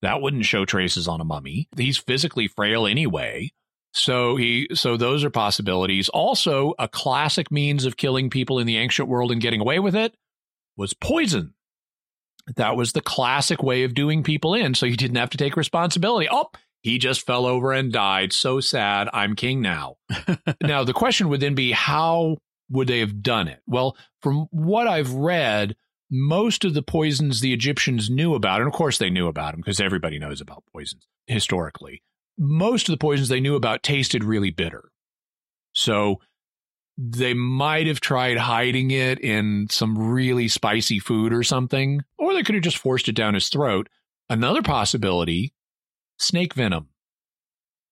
That 0.02 0.22
wouldn't 0.22 0.46
show 0.46 0.64
traces 0.64 1.06
on 1.06 1.20
a 1.20 1.24
mummy. 1.24 1.68
He's 1.76 1.98
physically 1.98 2.48
frail 2.48 2.86
anyway. 2.86 3.50
So 3.92 4.36
he 4.36 4.68
so 4.72 4.96
those 4.96 5.24
are 5.24 5.30
possibilities. 5.30 6.08
Also, 6.10 6.74
a 6.78 6.88
classic 6.88 7.50
means 7.50 7.84
of 7.84 7.96
killing 7.96 8.30
people 8.30 8.58
in 8.58 8.66
the 8.66 8.76
ancient 8.76 9.08
world 9.08 9.32
and 9.32 9.40
getting 9.40 9.60
away 9.60 9.78
with 9.78 9.96
it 9.96 10.14
was 10.76 10.94
poison. 10.94 11.54
That 12.56 12.76
was 12.76 12.92
the 12.92 13.00
classic 13.00 13.62
way 13.62 13.84
of 13.84 13.94
doing 13.94 14.22
people 14.22 14.54
in, 14.54 14.74
so 14.74 14.86
you 14.86 14.96
didn't 14.96 15.16
have 15.16 15.30
to 15.30 15.38
take 15.38 15.56
responsibility. 15.56 16.28
Oh, 16.30 16.50
he 16.82 16.98
just 16.98 17.26
fell 17.26 17.46
over 17.46 17.72
and 17.72 17.92
died. 17.92 18.32
So 18.32 18.60
sad. 18.60 19.08
I'm 19.12 19.36
king 19.36 19.60
now. 19.60 19.96
now, 20.62 20.84
the 20.84 20.94
question 20.94 21.28
would 21.28 21.40
then 21.40 21.54
be 21.54 21.72
how 21.72 22.38
would 22.70 22.88
they 22.88 23.00
have 23.00 23.22
done 23.22 23.48
it? 23.48 23.60
Well, 23.66 23.96
from 24.22 24.46
what 24.50 24.86
I've 24.86 25.12
read, 25.12 25.76
most 26.10 26.64
of 26.64 26.74
the 26.74 26.82
poisons 26.82 27.40
the 27.40 27.52
Egyptians 27.52 28.10
knew 28.10 28.34
about, 28.34 28.60
and 28.60 28.68
of 28.68 28.74
course 28.74 28.98
they 28.98 29.10
knew 29.10 29.28
about 29.28 29.52
them 29.52 29.60
because 29.60 29.80
everybody 29.80 30.18
knows 30.18 30.40
about 30.40 30.64
poisons 30.72 31.06
historically. 31.26 32.02
Most 32.38 32.88
of 32.88 32.92
the 32.92 32.98
poisons 32.98 33.28
they 33.28 33.40
knew 33.40 33.54
about 33.54 33.82
tasted 33.82 34.24
really 34.24 34.50
bitter. 34.50 34.90
So 35.72 36.20
they 36.98 37.34
might 37.34 37.86
have 37.86 38.00
tried 38.00 38.36
hiding 38.36 38.90
it 38.90 39.20
in 39.20 39.68
some 39.70 39.96
really 39.96 40.48
spicy 40.48 40.98
food 40.98 41.32
or 41.32 41.42
something, 41.42 42.02
or 42.18 42.34
they 42.34 42.42
could 42.42 42.54
have 42.54 42.64
just 42.64 42.78
forced 42.78 43.08
it 43.08 43.14
down 43.14 43.34
his 43.34 43.48
throat. 43.48 43.88
Another 44.28 44.62
possibility 44.62 45.54
snake 46.18 46.54
venom, 46.54 46.88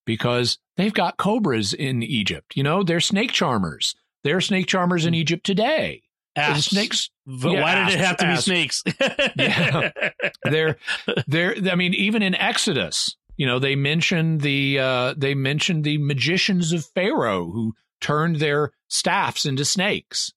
because 0.04 0.58
they've 0.76 0.92
got 0.92 1.16
cobras 1.16 1.72
in 1.72 2.02
Egypt. 2.02 2.56
You 2.56 2.62
know, 2.62 2.82
they're 2.82 3.00
snake 3.00 3.32
charmers. 3.32 3.94
They're 4.24 4.40
snake 4.40 4.66
charmers 4.66 5.06
in 5.06 5.14
hmm. 5.14 5.20
Egypt 5.20 5.46
today. 5.46 6.02
Asps. 6.38 6.70
Snakes. 6.70 7.10
But 7.26 7.52
yeah, 7.52 7.62
why 7.62 7.74
did 7.74 7.94
it 7.94 8.00
have 8.00 8.16
to 8.18 8.26
asps. 8.26 8.46
be 8.46 8.52
snakes? 8.52 8.82
yeah, 9.36 9.90
they're 10.44 10.76
they're. 11.26 11.56
I 11.70 11.74
mean, 11.74 11.94
even 11.94 12.22
in 12.22 12.34
Exodus, 12.34 13.16
you 13.36 13.46
know, 13.46 13.58
they 13.58 13.76
mentioned 13.76 14.40
the 14.40 14.78
uh, 14.78 15.14
they 15.16 15.34
mentioned 15.34 15.84
the 15.84 15.98
magicians 15.98 16.72
of 16.72 16.86
Pharaoh 16.86 17.50
who 17.50 17.74
turned 18.00 18.36
their 18.36 18.72
staffs 18.88 19.46
into 19.46 19.64
snakes. 19.64 20.32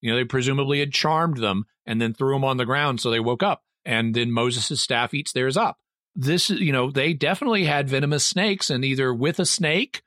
You 0.00 0.10
know, 0.10 0.16
they 0.16 0.24
presumably 0.24 0.80
had 0.80 0.92
charmed 0.92 1.38
them 1.38 1.64
and 1.86 2.00
then 2.00 2.12
threw 2.12 2.34
them 2.34 2.44
on 2.44 2.56
the 2.56 2.66
ground 2.66 3.00
so 3.00 3.10
they 3.10 3.20
woke 3.20 3.42
up. 3.42 3.62
And 3.84 4.14
then 4.14 4.30
Moses' 4.30 4.80
staff 4.80 5.14
eats 5.14 5.32
theirs 5.32 5.56
up. 5.56 5.78
This, 6.14 6.48
you 6.50 6.72
know, 6.72 6.90
they 6.90 7.12
definitely 7.12 7.64
had 7.64 7.88
venomous 7.88 8.24
snakes, 8.24 8.70
and 8.70 8.84
either 8.84 9.12
with 9.12 9.38
a 9.40 9.46
snake, 9.46 10.02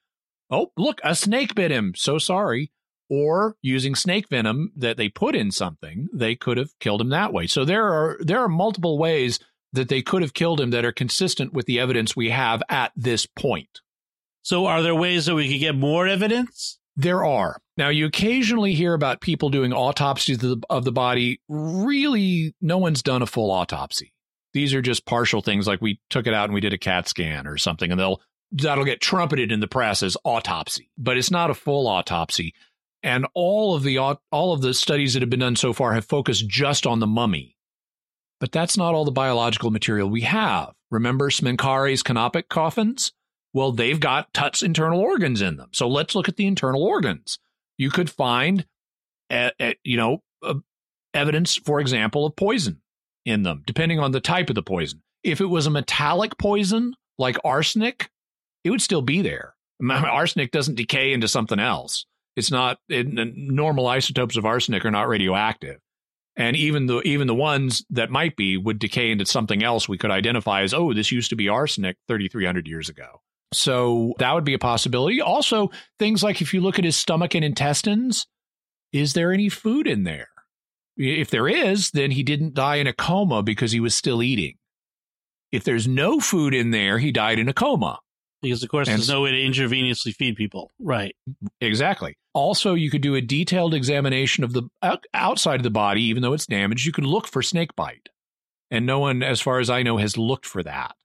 oh, 0.49 0.71
look, 0.77 1.01
a 1.03 1.15
snake 1.15 1.53
bit 1.53 1.69
him. 1.69 1.93
So 1.95 2.17
sorry. 2.17 2.71
Or 3.09 3.55
using 3.61 3.95
snake 3.95 4.27
venom 4.29 4.71
that 4.75 4.97
they 4.97 5.07
put 5.07 5.35
in 5.35 5.51
something, 5.51 6.09
they 6.13 6.35
could 6.35 6.57
have 6.57 6.77
killed 6.79 6.99
him 6.99 7.09
that 7.09 7.31
way. 7.31 7.47
So 7.47 7.63
there 7.63 7.85
are 7.85 8.17
there 8.19 8.39
are 8.39 8.49
multiple 8.49 8.97
ways 8.97 9.39
that 9.73 9.89
they 9.89 10.01
could 10.01 10.21
have 10.21 10.33
killed 10.33 10.59
him 10.59 10.71
that 10.71 10.85
are 10.85 10.91
consistent 10.91 11.53
with 11.53 11.65
the 11.65 11.79
evidence 11.79 12.15
we 12.15 12.29
have 12.29 12.61
at 12.69 12.91
this 12.95 13.25
point. 13.25 13.81
So 14.41 14.65
are 14.65 14.81
there 14.81 14.95
ways 14.95 15.25
that 15.25 15.35
we 15.35 15.49
could 15.49 15.59
get 15.59 15.75
more 15.75 16.07
evidence? 16.07 16.79
There 16.95 17.23
are. 17.23 17.61
Now, 17.77 17.89
you 17.89 18.07
occasionally 18.07 18.73
hear 18.73 18.93
about 18.93 19.21
people 19.21 19.49
doing 19.49 19.71
autopsies 19.71 20.41
of 20.43 20.61
the, 20.61 20.67
of 20.69 20.83
the 20.83 20.91
body. 20.91 21.39
Really, 21.47 22.55
no 22.59 22.79
one's 22.79 23.03
done 23.03 23.21
a 23.21 23.27
full 23.27 23.51
autopsy. 23.51 24.13
These 24.53 24.73
are 24.73 24.81
just 24.81 25.05
partial 25.05 25.41
things 25.41 25.67
like 25.67 25.81
we 25.81 25.99
took 26.09 26.25
it 26.25 26.33
out 26.33 26.45
and 26.45 26.53
we 26.53 26.61
did 26.61 26.73
a 26.73 26.77
CAT 26.79 27.07
scan 27.07 27.45
or 27.45 27.57
something, 27.57 27.91
and 27.91 27.99
they'll 27.99 28.21
that'll 28.51 28.85
get 28.85 29.01
trumpeted 29.01 29.51
in 29.51 29.59
the 29.59 29.67
press 29.67 30.01
as 30.01 30.17
autopsy, 30.23 30.89
but 30.97 31.17
it's 31.17 31.29
not 31.29 31.51
a 31.51 31.53
full 31.53 31.87
autopsy. 31.87 32.53
And 33.03 33.27
all 33.33 33.75
of 33.75 33.83
the 33.83 33.97
all 33.99 34.53
of 34.53 34.61
the 34.61 34.73
studies 34.73 35.13
that 35.13 35.21
have 35.21 35.29
been 35.29 35.39
done 35.39 35.55
so 35.55 35.73
far 35.73 35.93
have 35.93 36.05
focused 36.05 36.47
just 36.47 36.87
on 36.87 36.99
the 36.99 37.07
mummy. 37.07 37.55
But 38.39 38.51
that's 38.51 38.77
not 38.77 38.93
all 38.93 39.05
the 39.05 39.11
biological 39.11 39.71
material 39.71 40.09
we 40.09 40.21
have. 40.21 40.73
Remember 40.91 41.29
Smenkhkare's 41.29 42.03
canopic 42.03 42.49
coffins? 42.49 43.11
Well, 43.53 43.71
they've 43.71 43.99
got 43.99 44.33
Tut's 44.33 44.61
internal 44.61 44.99
organs 44.99 45.41
in 45.41 45.57
them. 45.57 45.69
So 45.73 45.87
let's 45.87 46.15
look 46.15 46.29
at 46.29 46.35
the 46.35 46.45
internal 46.45 46.83
organs. 46.83 47.39
You 47.77 47.89
could 47.89 48.09
find, 48.09 48.65
you 49.83 49.97
know, 49.97 50.21
uh, 50.43 50.55
evidence, 51.13 51.55
for 51.55 51.79
example, 51.79 52.25
of 52.25 52.35
poison 52.35 52.81
in 53.25 53.43
them, 53.43 53.63
depending 53.65 53.99
on 53.99 54.11
the 54.11 54.21
type 54.21 54.49
of 54.49 54.55
the 54.55 54.63
poison. 54.63 55.01
If 55.23 55.41
it 55.41 55.47
was 55.47 55.65
a 55.65 55.71
metallic 55.71 56.37
poison 56.37 56.93
like 57.17 57.37
arsenic, 57.43 58.09
it 58.63 58.69
would 58.69 58.81
still 58.81 59.01
be 59.01 59.21
there. 59.21 59.55
Arsenic 59.89 60.51
doesn't 60.51 60.75
decay 60.75 61.13
into 61.13 61.27
something 61.27 61.59
else. 61.59 62.05
It's 62.37 62.51
not 62.51 62.77
it, 62.87 63.07
normal 63.35 63.87
isotopes 63.87 64.37
of 64.37 64.45
arsenic 64.45 64.85
are 64.85 64.91
not 64.91 65.07
radioactive, 65.07 65.79
and 66.35 66.55
even 66.55 66.85
the 66.85 67.01
even 67.01 67.25
the 67.25 67.33
ones 67.33 67.83
that 67.89 68.11
might 68.11 68.35
be 68.35 68.57
would 68.57 68.77
decay 68.77 69.09
into 69.09 69.25
something 69.25 69.63
else 69.63 69.89
we 69.89 69.97
could 69.97 70.11
identify 70.11 70.61
as 70.61 70.71
oh 70.71 70.93
this 70.93 71.11
used 71.11 71.31
to 71.31 71.35
be 71.35 71.49
arsenic 71.49 71.97
3,300 72.07 72.67
years 72.67 72.89
ago. 72.89 73.21
So 73.53 74.13
that 74.19 74.35
would 74.35 74.43
be 74.43 74.53
a 74.53 74.59
possibility. 74.59 75.19
Also, 75.19 75.71
things 75.97 76.21
like 76.21 76.39
if 76.39 76.53
you 76.53 76.61
look 76.61 76.77
at 76.77 76.85
his 76.85 76.95
stomach 76.95 77.33
and 77.33 77.43
intestines, 77.43 78.27
is 78.93 79.13
there 79.13 79.33
any 79.33 79.49
food 79.49 79.87
in 79.87 80.03
there? 80.03 80.27
If 80.95 81.31
there 81.31 81.47
is, 81.47 81.89
then 81.89 82.11
he 82.11 82.21
didn't 82.21 82.53
die 82.53 82.75
in 82.75 82.85
a 82.85 82.93
coma 82.93 83.41
because 83.41 83.71
he 83.71 83.79
was 83.79 83.95
still 83.95 84.21
eating. 84.21 84.57
If 85.51 85.63
there's 85.63 85.87
no 85.87 86.19
food 86.19 86.53
in 86.53 86.69
there, 86.69 86.99
he 86.99 87.11
died 87.11 87.39
in 87.39 87.49
a 87.49 87.53
coma. 87.53 87.99
Because, 88.41 88.61
of 88.61 88.69
course, 88.69 88.87
and 88.87 88.97
there's 88.97 89.09
no 89.09 89.21
way 89.21 89.31
to 89.31 89.37
intravenously 89.37 90.13
feed 90.13 90.35
people. 90.35 90.71
Right. 90.79 91.15
Exactly. 91.59 92.17
Also, 92.33 92.75
you 92.75 92.91
could 92.91 93.01
do 93.01 93.15
a 93.15 93.21
detailed 93.21 93.73
examination 93.73 94.43
of 94.43 94.53
the 94.53 94.63
outside 95.13 95.59
of 95.59 95.63
the 95.63 95.71
body, 95.71 96.03
even 96.03 96.21
though 96.21 96.33
it's 96.33 96.45
damaged. 96.45 96.85
You 96.85 96.91
could 96.91 97.05
look 97.05 97.27
for 97.27 97.41
snake 97.41 97.75
bite. 97.75 98.09
And 98.69 98.85
no 98.85 98.99
one, 98.99 99.23
as 99.23 99.41
far 99.41 99.59
as 99.59 99.69
I 99.69 99.81
know, 99.81 99.97
has 99.97 100.17
looked 100.17 100.45
for 100.45 100.61
that. 100.63 100.95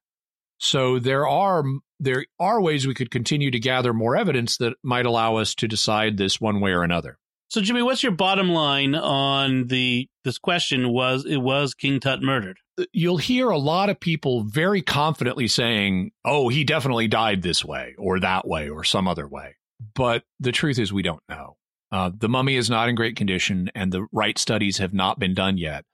So 0.59 0.99
there 0.99 1.27
are 1.27 1.63
there 1.99 2.25
are 2.39 2.61
ways 2.61 2.85
we 2.85 2.93
could 2.93 3.11
continue 3.11 3.51
to 3.51 3.59
gather 3.59 3.93
more 3.93 4.15
evidence 4.15 4.57
that 4.57 4.73
might 4.83 5.05
allow 5.05 5.37
us 5.37 5.55
to 5.55 5.67
decide 5.67 6.17
this 6.17 6.39
one 6.39 6.59
way 6.59 6.71
or 6.71 6.83
another. 6.83 7.17
So 7.49 7.61
Jimmy, 7.61 7.81
what's 7.81 8.03
your 8.03 8.11
bottom 8.11 8.49
line 8.49 8.95
on 8.95 9.67
the 9.67 10.07
this 10.23 10.37
question 10.37 10.89
was 10.89 11.25
it 11.25 11.37
was 11.37 11.73
King 11.73 11.99
Tut 11.99 12.21
murdered? 12.21 12.57
You'll 12.91 13.17
hear 13.17 13.49
a 13.49 13.57
lot 13.57 13.89
of 13.89 13.99
people 13.99 14.43
very 14.43 14.81
confidently 14.81 15.47
saying, 15.47 16.11
"Oh, 16.25 16.49
he 16.49 16.63
definitely 16.63 17.07
died 17.07 17.41
this 17.41 17.63
way 17.63 17.93
or 17.97 18.19
that 18.19 18.47
way 18.47 18.69
or 18.69 18.83
some 18.83 19.07
other 19.07 19.27
way." 19.27 19.55
But 19.95 20.23
the 20.39 20.51
truth 20.51 20.79
is 20.79 20.91
we 20.91 21.03
don't 21.03 21.23
know. 21.29 21.57
Uh, 21.91 22.09
the 22.17 22.29
mummy 22.29 22.55
is 22.55 22.71
not 22.71 22.89
in 22.89 22.95
great 22.95 23.15
condition 23.15 23.69
and 23.75 23.91
the 23.91 24.07
right 24.11 24.39
studies 24.39 24.79
have 24.79 24.93
not 24.93 25.19
been 25.19 25.35
done 25.35 25.57
yet. 25.57 25.85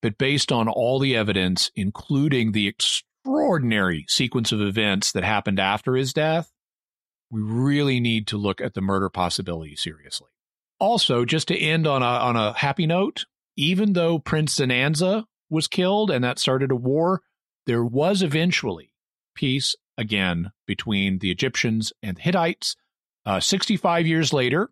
But 0.00 0.16
based 0.16 0.50
on 0.50 0.66
all 0.66 0.98
the 0.98 1.14
evidence, 1.14 1.70
including 1.76 2.52
the 2.52 2.66
extraordinary 2.66 4.06
sequence 4.08 4.50
of 4.50 4.62
events 4.62 5.12
that 5.12 5.24
happened 5.24 5.60
after 5.60 5.94
his 5.94 6.12
death, 6.14 6.50
we 7.30 7.40
really 7.40 8.00
need 8.00 8.26
to 8.28 8.38
look 8.38 8.60
at 8.60 8.74
the 8.74 8.80
murder 8.80 9.08
possibility 9.08 9.76
seriously. 9.76 10.28
Also, 10.80 11.24
just 11.24 11.48
to 11.48 11.56
end 11.56 11.86
on 11.86 12.02
a, 12.02 12.06
on 12.06 12.34
a 12.36 12.52
happy 12.54 12.86
note, 12.86 13.26
even 13.56 13.92
though 13.92 14.18
Prince 14.18 14.56
Zannanza 14.56 15.24
was 15.52 15.68
killed 15.68 16.10
and 16.10 16.24
that 16.24 16.38
started 16.38 16.72
a 16.72 16.76
war, 16.76 17.22
there 17.66 17.84
was 17.84 18.22
eventually 18.22 18.92
peace 19.34 19.76
again 19.96 20.50
between 20.66 21.18
the 21.18 21.30
Egyptians 21.30 21.92
and 22.02 22.16
the 22.16 22.22
Hittites. 22.22 22.74
Uh, 23.24 23.38
65 23.38 24.06
years 24.06 24.32
later, 24.32 24.70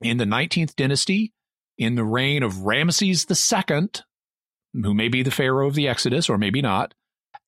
in 0.00 0.16
the 0.16 0.24
19th 0.24 0.74
dynasty, 0.74 1.32
in 1.76 1.94
the 1.94 2.04
reign 2.04 2.42
of 2.42 2.54
Ramesses 2.54 3.30
II, 3.30 4.02
who 4.82 4.94
may 4.94 5.08
be 5.08 5.22
the 5.22 5.30
pharaoh 5.30 5.68
of 5.68 5.74
the 5.74 5.86
Exodus 5.86 6.28
or 6.28 6.38
maybe 6.38 6.60
not, 6.60 6.94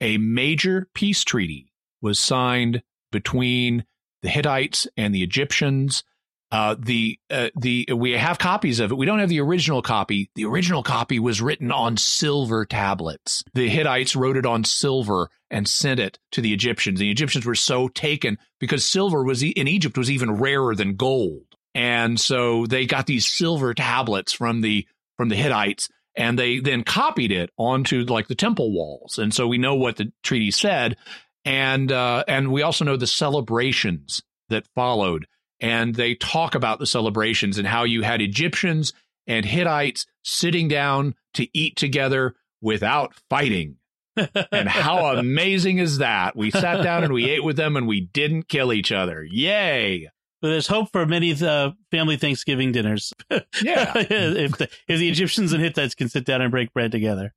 a 0.01 0.19
major 0.19 0.89
peace 0.95 1.25
treaty 1.25 1.73
was 2.01 2.19
signed 2.19 2.83
between 3.11 3.85
the 4.23 4.29
Hittites 4.29 4.87
and 4.97 5.15
the 5.15 5.23
Egyptians. 5.23 6.05
Uh, 6.53 6.75
the 6.79 7.17
uh, 7.31 7.49
the 7.55 7.87
we 7.95 8.13
have 8.13 8.39
copies 8.39 8.81
of 8.81 8.91
it. 8.91 8.97
We 8.97 9.07
don't 9.07 9.21
have 9.21 9.29
the 9.29 9.41
original 9.41 9.83
copy. 9.83 10.31
The 10.35 10.47
original 10.47 10.83
copy 10.83 11.21
was 11.21 11.41
written 11.41 11.71
on 11.71 11.97
silver 11.97 12.67
tablets. 12.67 13.45
The 13.55 13.69
Hittites 13.69 14.17
wrote 14.17 14.37
it 14.37 14.47
on 14.47 14.65
silver 14.65 15.31
and 15.49 15.69
sent 15.69 16.01
it 16.01 16.19
to 16.33 16.41
the 16.41 16.53
Egyptians. 16.53 16.99
The 16.99 17.11
Egyptians 17.11 17.47
were 17.47 17.55
so 17.55 17.87
taken 17.87 18.37
because 18.59 18.89
silver 18.89 19.23
was 19.23 19.45
in 19.45 19.69
Egypt 19.69 19.97
was 19.97 20.11
even 20.11 20.39
rarer 20.39 20.75
than 20.75 20.97
gold, 20.97 21.45
and 21.73 22.19
so 22.19 22.67
they 22.67 22.85
got 22.85 23.07
these 23.07 23.31
silver 23.31 23.73
tablets 23.73 24.33
from 24.33 24.61
the 24.61 24.89
from 25.17 25.29
the 25.29 25.37
Hittites, 25.37 25.89
and 26.17 26.37
they 26.37 26.59
then 26.59 26.83
copied 26.83 27.31
it 27.31 27.51
onto 27.59 28.01
like 28.07 28.27
the 28.27 28.35
temple 28.35 28.73
walls. 28.73 29.19
And 29.19 29.33
so 29.33 29.47
we 29.47 29.59
know 29.59 29.77
what 29.77 29.99
the 29.99 30.13
treaty 30.25 30.51
said, 30.51 30.97
and 31.45 31.93
uh, 31.93 32.25
and 32.27 32.51
we 32.51 32.63
also 32.63 32.85
know 32.85 32.97
the 32.97 33.07
celebrations 33.07 34.21
that 34.49 34.67
followed 34.75 35.27
and 35.61 35.95
they 35.95 36.15
talk 36.15 36.55
about 36.55 36.79
the 36.79 36.87
celebrations 36.87 37.59
and 37.59 37.67
how 37.67 37.85
you 37.85 38.03
had 38.03 38.21
Egyptians 38.21 38.93
and 39.27 39.45
Hittites 39.45 40.07
sitting 40.23 40.69
down 40.69 41.15
to 41.35 41.47
eat 41.57 41.77
together 41.77 42.35
without 42.61 43.15
fighting. 43.29 43.77
and 44.17 44.69
how 44.69 45.07
amazing 45.19 45.79
is 45.79 45.99
that? 45.99 46.37
We 46.37 46.51
sat 46.51 46.83
down 46.83 47.05
and 47.05 47.13
we 47.13 47.31
ate 47.31 47.45
with 47.45 47.57
them 47.57 47.77
and 47.77 47.87
we 47.87 48.01
didn't 48.01 48.49
kill 48.49 48.73
each 48.73 48.93
other. 48.93 49.25
Yay. 49.25 50.11
Well, 50.43 50.53
there's 50.53 50.67
hope 50.67 50.91
for 50.91 51.05
many 51.05 51.33
uh, 51.43 51.73
family 51.91 52.17
Thanksgiving 52.17 52.73
dinners. 52.73 53.13
Yeah. 53.63 53.93
if, 53.97 54.57
the, 54.57 54.69
if 54.89 54.99
the 54.99 55.09
Egyptians 55.09 55.53
and 55.53 55.63
Hittites 55.63 55.95
can 55.95 56.09
sit 56.09 56.25
down 56.25 56.41
and 56.41 56.51
break 56.51 56.73
bread 56.73 56.91
together. 56.93 57.35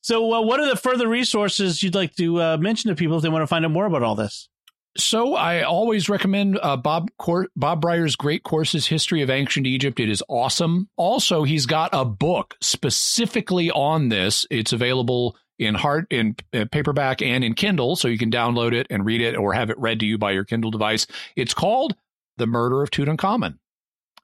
So, 0.00 0.32
uh, 0.32 0.40
what 0.42 0.60
are 0.60 0.68
the 0.68 0.76
further 0.76 1.08
resources 1.08 1.82
you'd 1.82 1.96
like 1.96 2.14
to 2.16 2.40
uh, 2.40 2.56
mention 2.58 2.90
to 2.90 2.94
people 2.94 3.16
if 3.16 3.22
they 3.22 3.28
want 3.28 3.42
to 3.42 3.46
find 3.48 3.64
out 3.64 3.72
more 3.72 3.86
about 3.86 4.04
all 4.04 4.14
this? 4.14 4.48
So 4.96 5.34
I 5.34 5.62
always 5.62 6.08
recommend 6.08 6.58
uh, 6.60 6.76
Bob 6.76 7.10
Cor- 7.18 7.48
Bob 7.54 7.80
Brier's 7.80 8.16
great 8.16 8.42
courses, 8.42 8.86
History 8.86 9.22
of 9.22 9.30
Ancient 9.30 9.66
Egypt. 9.66 10.00
It 10.00 10.08
is 10.08 10.22
awesome. 10.28 10.88
Also, 10.96 11.44
he's 11.44 11.66
got 11.66 11.90
a 11.92 12.04
book 12.04 12.56
specifically 12.60 13.70
on 13.70 14.08
this. 14.08 14.46
It's 14.50 14.72
available 14.72 15.36
in 15.58 15.74
hard 15.74 16.06
in 16.10 16.36
uh, 16.52 16.64
paperback 16.70 17.20
and 17.22 17.44
in 17.44 17.54
Kindle, 17.54 17.96
so 17.96 18.08
you 18.08 18.18
can 18.18 18.30
download 18.30 18.72
it 18.72 18.86
and 18.90 19.04
read 19.04 19.20
it 19.20 19.36
or 19.36 19.52
have 19.52 19.70
it 19.70 19.78
read 19.78 20.00
to 20.00 20.06
you 20.06 20.18
by 20.18 20.32
your 20.32 20.44
Kindle 20.44 20.70
device. 20.70 21.06
It's 21.36 21.54
called 21.54 21.94
The 22.36 22.46
Murder 22.46 22.82
of 22.82 22.90
Tutankhamun. 22.90 23.58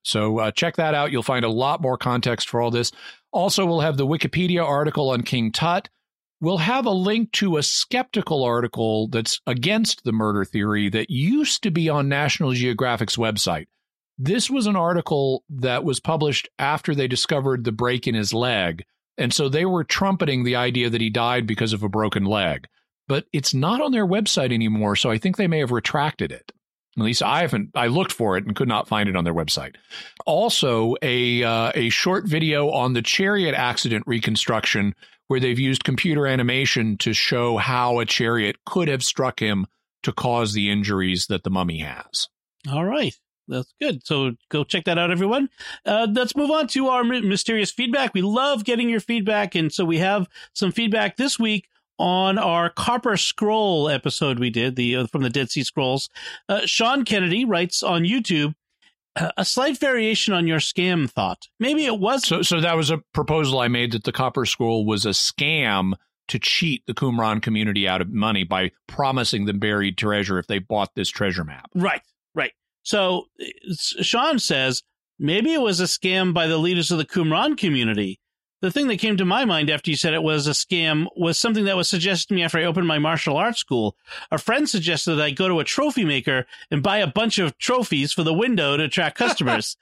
So 0.03 0.39
uh, 0.39 0.51
check 0.51 0.77
that 0.77 0.95
out. 0.95 1.12
You'll 1.12 1.23
find 1.23 1.45
a 1.45 1.51
lot 1.51 1.81
more 1.81 1.97
context 1.97 2.49
for 2.49 2.61
all 2.61 2.70
this. 2.70 2.93
Also, 3.32 3.65
we'll 3.66 3.81
have 3.81 3.97
the 3.97 4.07
Wikipedia 4.07 4.65
article 4.65 5.11
on 5.11 5.23
King 5.23 5.51
Tut 5.51 5.89
we'll 6.40 6.59
have 6.59 6.86
a 6.86 6.90
link 6.90 7.32
to 7.32 7.56
a 7.56 7.62
skeptical 7.62 8.44
article 8.44 9.09
that's 9.09 9.40
against 9.47 10.05
the 10.05 10.12
murder 10.12 10.44
theory 10.44 10.89
that 10.90 11.11
used 11.11 11.62
to 11.62 11.70
be 11.70 11.89
on 11.89 12.09
National 12.09 12.52
Geographic's 12.52 13.16
website. 13.16 13.66
This 14.19 14.48
was 14.48 14.66
an 14.66 14.77
article 14.77 15.43
that 15.48 15.85
was 15.85 16.01
published 16.01 16.48
after 16.59 16.94
they 16.94 17.09
discovered 17.09 17.65
the 17.65 17.73
break 17.73 18.06
in 18.06 18.15
his 18.15 18.32
leg. 18.32 18.85
And 19.19 19.32
so 19.32 19.48
they 19.48 19.65
were 19.65 19.85
trumpeting 19.85 20.44
the 20.44 20.56
idea 20.56 20.90
that 20.90 21.01
he 21.01 21.11
died 21.11 21.47
because 21.47 21.73
of 21.73 21.82
a 21.82 21.89
broken 21.89 22.24
leg. 22.24 22.66
But 23.06 23.27
it's 23.32 23.55
not 23.55 23.81
on 23.81 23.93
their 23.93 24.06
website 24.06 24.52
anymore. 24.52 24.97
So 24.97 25.11
I 25.11 25.19
think 25.19 25.36
they 25.36 25.48
may 25.48 25.59
have 25.59 25.73
retracted 25.73 26.32
it. 26.32 26.52
At 26.97 27.02
least 27.02 27.23
I 27.23 27.40
haven't. 27.40 27.70
I 27.74 27.89
looked 27.89 28.12
for 28.12 28.36
it 28.36 28.47
and 28.47 28.55
could 28.55 28.69
not 28.69 28.86
find 28.86 29.09
it 29.09 29.16
on 29.16 29.24
their 29.24 29.35
website. 29.35 29.74
Also, 30.27 30.94
a 31.02 31.43
uh, 31.43 31.73
a 31.74 31.89
short 31.89 32.24
video 32.28 32.70
on 32.70 32.93
the 32.93 33.02
chariot 33.02 33.55
accident 33.55 34.05
reconstruction 34.06 34.94
where 35.28 35.40
they've 35.40 35.59
used 35.59 35.84
computer 35.84 36.26
animation 36.26 36.96
to 36.98 37.12
show 37.12 37.56
how 37.56 37.98
a 37.98 38.06
chariot 38.06 38.56
could 38.64 38.88
have 38.88 39.02
struck 39.02 39.40
him 39.40 39.66
to 40.02 40.12
cause 40.12 40.52
the 40.52 40.70
injuries 40.70 41.26
that 41.28 41.42
the 41.44 41.51
mummy 41.51 41.78
has. 41.78 42.28
All 42.70 42.84
right. 42.84 43.14
That's 43.48 43.74
good. 43.80 44.06
So 44.06 44.32
go 44.48 44.64
check 44.64 44.84
that 44.84 44.98
out, 44.98 45.10
everyone. 45.10 45.51
Uh, 45.84 46.06
let's 46.10 46.36
move 46.36 46.51
on 46.51 46.66
to 46.68 46.88
our 46.88 47.05
mysterious 47.05 47.70
feedback. 47.70 48.14
We 48.14 48.22
love 48.22 48.64
getting 48.64 48.88
your 48.88 49.01
feedback. 49.01 49.55
And 49.55 49.72
so 49.72 49.84
we 49.84 49.98
have 49.98 50.28
some 50.55 50.72
feedback 50.72 51.16
this 51.16 51.38
week 51.38 51.68
on 51.98 52.38
our 52.38 52.70
Copper 52.70 53.16
Scroll 53.16 53.88
episode 53.88 54.38
we 54.38 54.51
did 54.51 54.76
the 54.76 54.96
uh, 54.96 55.06
from 55.06 55.22
the 55.22 55.30
Dead 55.30 55.51
Sea 55.51 55.62
Scrolls. 55.62 56.09
Uh, 56.48 56.62
Sean 56.64 57.05
Kennedy 57.05 57.44
writes 57.44 57.82
on 57.82 58.02
YouTube 58.02 58.55
a 59.16 59.45
slight 59.45 59.78
variation 59.78 60.35
on 60.35 60.47
your 60.47 60.59
scam 60.59 61.09
thought. 61.09 61.49
Maybe 61.61 61.86
it 61.86 61.99
was 61.99 62.27
so. 62.27 62.43
So 62.43 62.61
that 62.61 62.77
was 62.77 62.91
a 62.91 62.99
proposal 63.12 63.61
I 63.61 63.69
made 63.69 63.93
that 63.93 64.05
the 64.05 64.12
Copper 64.12 64.47
Scroll 64.47 64.85
was 64.85 65.07
a 65.07 65.11
scam 65.11 65.93
to 66.28 66.39
cheat 66.39 66.85
the 66.86 66.95
Qumran 66.95 67.43
community 67.43 67.86
out 67.86 68.01
of 68.01 68.09
money 68.09 68.45
by 68.45 68.73
promising 68.86 69.45
them 69.45 69.59
buried 69.59 69.99
treasure 69.99 70.39
if 70.39 70.47
they 70.47 70.59
bought 70.59 70.95
this 70.95 71.11
treasure 71.11 71.45
map. 71.45 71.70
Right, 71.74 72.01
right. 72.35 72.53
So 72.82 73.27
uh, 73.41 73.74
Sean 73.74 74.39
says 74.39 74.82
maybe 75.19 75.53
it 75.53 75.61
was 75.61 75.81
a 75.81 75.85
scam 75.85 76.32
by 76.32 76.47
the 76.47 76.59
leaders 76.59 76.91
of 76.91 76.99
the 76.99 77.05
Qumran 77.05 77.59
community 77.59 78.20
the 78.65 78.70
thing 78.70 78.89
that 78.89 78.99
came 78.99 79.19
to 79.19 79.27
my 79.27 79.45
mind 79.45 79.69
after 79.69 79.91
you 79.91 79.97
said 79.97 80.15
it 80.15 80.23
was 80.23 80.47
a 80.47 80.53
scam 80.53 81.07
was 81.15 81.36
something 81.36 81.66
that 81.66 81.77
was 81.77 81.86
suggested 81.86 82.28
to 82.28 82.35
me 82.35 82.43
after 82.43 82.57
I 82.57 82.65
opened 82.65 82.86
my 82.86 82.99
martial 82.99 83.36
arts 83.36 83.59
school. 83.59 83.95
A 84.31 84.39
friend 84.39 84.66
suggested 84.66 85.16
that 85.16 85.23
I 85.23 85.32
go 85.32 85.49
to 85.49 85.61
a 85.61 85.65
trophy 85.65 86.03
maker 86.03 86.47
and 86.70 86.82
buy 86.82 86.97
a 86.97 87.07
bunch 87.07 87.39
of 87.39 87.59
trophies 87.59 88.15
for 88.15 88.23
the 88.23 88.32
window 88.32 88.74
to 88.78 88.85
attract 88.85 89.19
customers. 89.19 89.77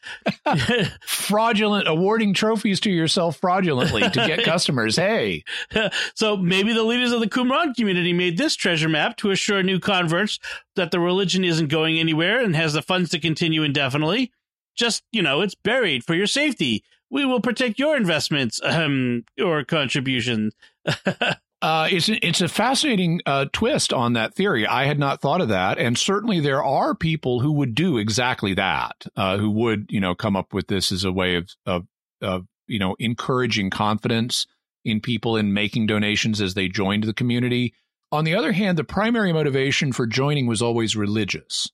Fraudulent 1.06 1.86
awarding 1.86 2.34
trophies 2.34 2.80
to 2.80 2.90
yourself 2.90 3.36
fraudulently 3.36 4.02
to 4.02 4.26
get 4.26 4.42
customers. 4.44 4.96
Hey. 4.96 5.44
so 6.16 6.36
maybe 6.36 6.72
the 6.72 6.82
leaders 6.82 7.12
of 7.12 7.20
the 7.20 7.28
Qumran 7.28 7.76
community 7.76 8.12
made 8.12 8.36
this 8.36 8.56
treasure 8.56 8.88
map 8.88 9.16
to 9.18 9.30
assure 9.30 9.62
new 9.62 9.78
converts 9.78 10.40
that 10.74 10.90
the 10.90 10.98
religion 10.98 11.44
isn't 11.44 11.68
going 11.68 12.00
anywhere 12.00 12.40
and 12.40 12.56
has 12.56 12.72
the 12.72 12.82
funds 12.82 13.10
to 13.10 13.20
continue 13.20 13.62
indefinitely. 13.62 14.32
Just, 14.74 15.04
you 15.12 15.22
know, 15.22 15.40
it's 15.40 15.54
buried 15.54 16.02
for 16.02 16.14
your 16.14 16.26
safety 16.26 16.82
we 17.12 17.26
will 17.26 17.40
protect 17.40 17.78
your 17.78 17.96
investments 17.96 18.60
um, 18.64 19.24
or 19.40 19.62
contributions. 19.64 20.54
Uh, 21.62 21.86
it's 21.92 22.08
it's 22.08 22.40
a 22.40 22.48
fascinating 22.48 23.20
uh, 23.24 23.44
twist 23.52 23.92
on 23.92 24.14
that 24.14 24.34
theory. 24.34 24.66
I 24.66 24.84
had 24.84 24.98
not 24.98 25.20
thought 25.20 25.40
of 25.40 25.50
that, 25.50 25.78
and 25.78 25.96
certainly 25.96 26.40
there 26.40 26.64
are 26.64 26.92
people 26.92 27.38
who 27.38 27.52
would 27.52 27.76
do 27.76 27.98
exactly 27.98 28.54
that. 28.54 29.06
Uh, 29.14 29.38
who 29.38 29.48
would 29.48 29.86
you 29.88 30.00
know 30.00 30.12
come 30.12 30.34
up 30.34 30.52
with 30.52 30.66
this 30.66 30.90
as 30.90 31.04
a 31.04 31.12
way 31.12 31.36
of, 31.36 31.48
of 31.64 31.86
of 32.20 32.46
you 32.66 32.80
know 32.80 32.96
encouraging 32.98 33.70
confidence 33.70 34.44
in 34.84 35.00
people 35.00 35.36
in 35.36 35.52
making 35.52 35.86
donations 35.86 36.40
as 36.40 36.54
they 36.54 36.66
joined 36.66 37.04
the 37.04 37.14
community. 37.14 37.74
On 38.10 38.24
the 38.24 38.34
other 38.34 38.50
hand, 38.50 38.76
the 38.76 38.82
primary 38.82 39.32
motivation 39.32 39.92
for 39.92 40.04
joining 40.08 40.48
was 40.48 40.62
always 40.62 40.96
religious. 40.96 41.70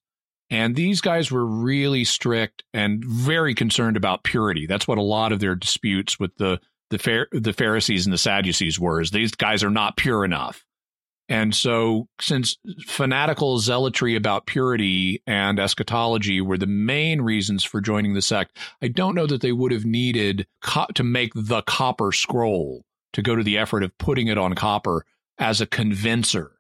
And 0.51 0.75
these 0.75 1.01
guys 1.01 1.31
were 1.31 1.45
really 1.45 2.05
strict 2.05 2.65
and 2.73 3.05
very 3.05 3.55
concerned 3.55 3.97
about 3.97 4.25
purity. 4.25 4.67
That's 4.67 4.89
what 4.89 4.99
a 4.99 5.03
lot 5.03 5.33
of 5.33 5.41
their 5.41 5.55
disputes 5.55 6.19
with 6.19 6.37
the 6.37 6.61
the, 6.91 7.27
the 7.33 7.53
Pharisees 7.53 8.07
and 8.07 8.15
the 8.15 8.19
Sadducees 8.19 8.81
were. 8.81 9.01
Is 9.01 9.11
these 9.11 9.33
guys 9.33 9.63
are 9.63 9.71
not 9.71 9.99
pure 9.99 10.25
enough. 10.25 10.65
And 11.29 11.55
so, 11.55 12.09
since 12.21 12.57
fanatical 12.87 13.59
zealotry 13.59 14.17
about 14.17 14.47
purity 14.47 15.23
and 15.27 15.61
eschatology 15.61 16.41
were 16.41 16.57
the 16.57 16.67
main 16.67 17.21
reasons 17.21 17.65
for 17.65 17.83
joining 17.83 18.15
the 18.15 18.23
sect, 18.23 18.57
I 18.81 18.89
don't 18.89 19.15
know 19.15 19.27
that 19.27 19.43
they 19.43 19.53
would 19.53 19.73
have 19.73 19.85
needed 19.85 20.47
co- 20.63 20.87
to 20.95 21.05
make 21.05 21.33
the 21.35 21.61
copper 21.63 22.13
scroll 22.13 22.83
to 23.13 23.21
go 23.21 23.37
to 23.37 23.43
the 23.43 23.59
effort 23.59 23.83
of 23.83 23.97
putting 23.99 24.29
it 24.29 24.39
on 24.39 24.55
copper 24.55 25.05
as 25.39 25.61
a 25.61 25.67
convincer 25.67 26.53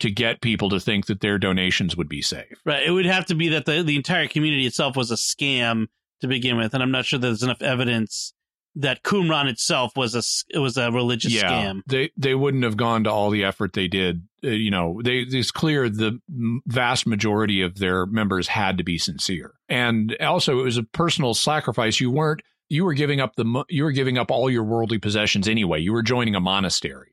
to 0.00 0.10
get 0.10 0.40
people 0.40 0.68
to 0.70 0.80
think 0.80 1.06
that 1.06 1.20
their 1.20 1.38
donations 1.38 1.96
would 1.96 2.08
be 2.08 2.22
safe. 2.22 2.60
Right. 2.64 2.86
It 2.86 2.90
would 2.90 3.06
have 3.06 3.26
to 3.26 3.34
be 3.34 3.50
that 3.50 3.66
the, 3.66 3.82
the 3.82 3.96
entire 3.96 4.28
community 4.28 4.66
itself 4.66 4.96
was 4.96 5.10
a 5.10 5.14
scam 5.14 5.86
to 6.20 6.28
begin 6.28 6.56
with. 6.56 6.74
And 6.74 6.82
I'm 6.82 6.90
not 6.90 7.06
sure 7.06 7.18
there's 7.18 7.42
enough 7.42 7.62
evidence 7.62 8.34
that 8.76 9.02
Qumran 9.02 9.48
itself 9.48 9.96
was 9.96 10.14
a 10.14 10.22
it 10.54 10.60
was 10.60 10.76
a 10.76 10.92
religious 10.92 11.32
yeah, 11.32 11.50
scam. 11.50 11.82
They 11.86 12.10
they 12.16 12.34
wouldn't 12.34 12.64
have 12.64 12.76
gone 12.76 13.04
to 13.04 13.10
all 13.10 13.30
the 13.30 13.44
effort 13.44 13.72
they 13.72 13.88
did. 13.88 14.22
Uh, 14.44 14.48
you 14.48 14.70
know, 14.70 15.00
they 15.02 15.20
it's 15.20 15.50
clear 15.50 15.88
the 15.88 16.20
vast 16.66 17.06
majority 17.06 17.62
of 17.62 17.78
their 17.78 18.06
members 18.06 18.48
had 18.48 18.78
to 18.78 18.84
be 18.84 18.96
sincere, 18.96 19.54
and 19.68 20.16
also 20.20 20.60
it 20.60 20.64
was 20.64 20.76
a 20.76 20.84
personal 20.84 21.34
sacrifice. 21.34 22.00
You 22.00 22.10
weren't 22.10 22.42
you 22.68 22.84
were 22.84 22.94
giving 22.94 23.20
up 23.20 23.34
the 23.36 23.64
you 23.68 23.84
were 23.84 23.92
giving 23.92 24.16
up 24.16 24.30
all 24.30 24.48
your 24.48 24.64
worldly 24.64 24.98
possessions 24.98 25.48
anyway. 25.48 25.80
You 25.80 25.92
were 25.92 26.02
joining 26.02 26.34
a 26.34 26.40
monastery. 26.40 27.12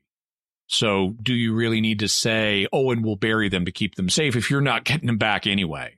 So 0.68 1.14
do 1.22 1.34
you 1.34 1.54
really 1.54 1.80
need 1.80 2.00
to 2.00 2.08
say, 2.08 2.68
oh, 2.72 2.90
and 2.90 3.04
we'll 3.04 3.16
bury 3.16 3.48
them 3.48 3.64
to 3.64 3.72
keep 3.72 3.94
them 3.94 4.10
safe 4.10 4.36
if 4.36 4.50
you're 4.50 4.60
not 4.60 4.84
getting 4.84 5.06
them 5.06 5.18
back 5.18 5.46
anyway? 5.46 5.96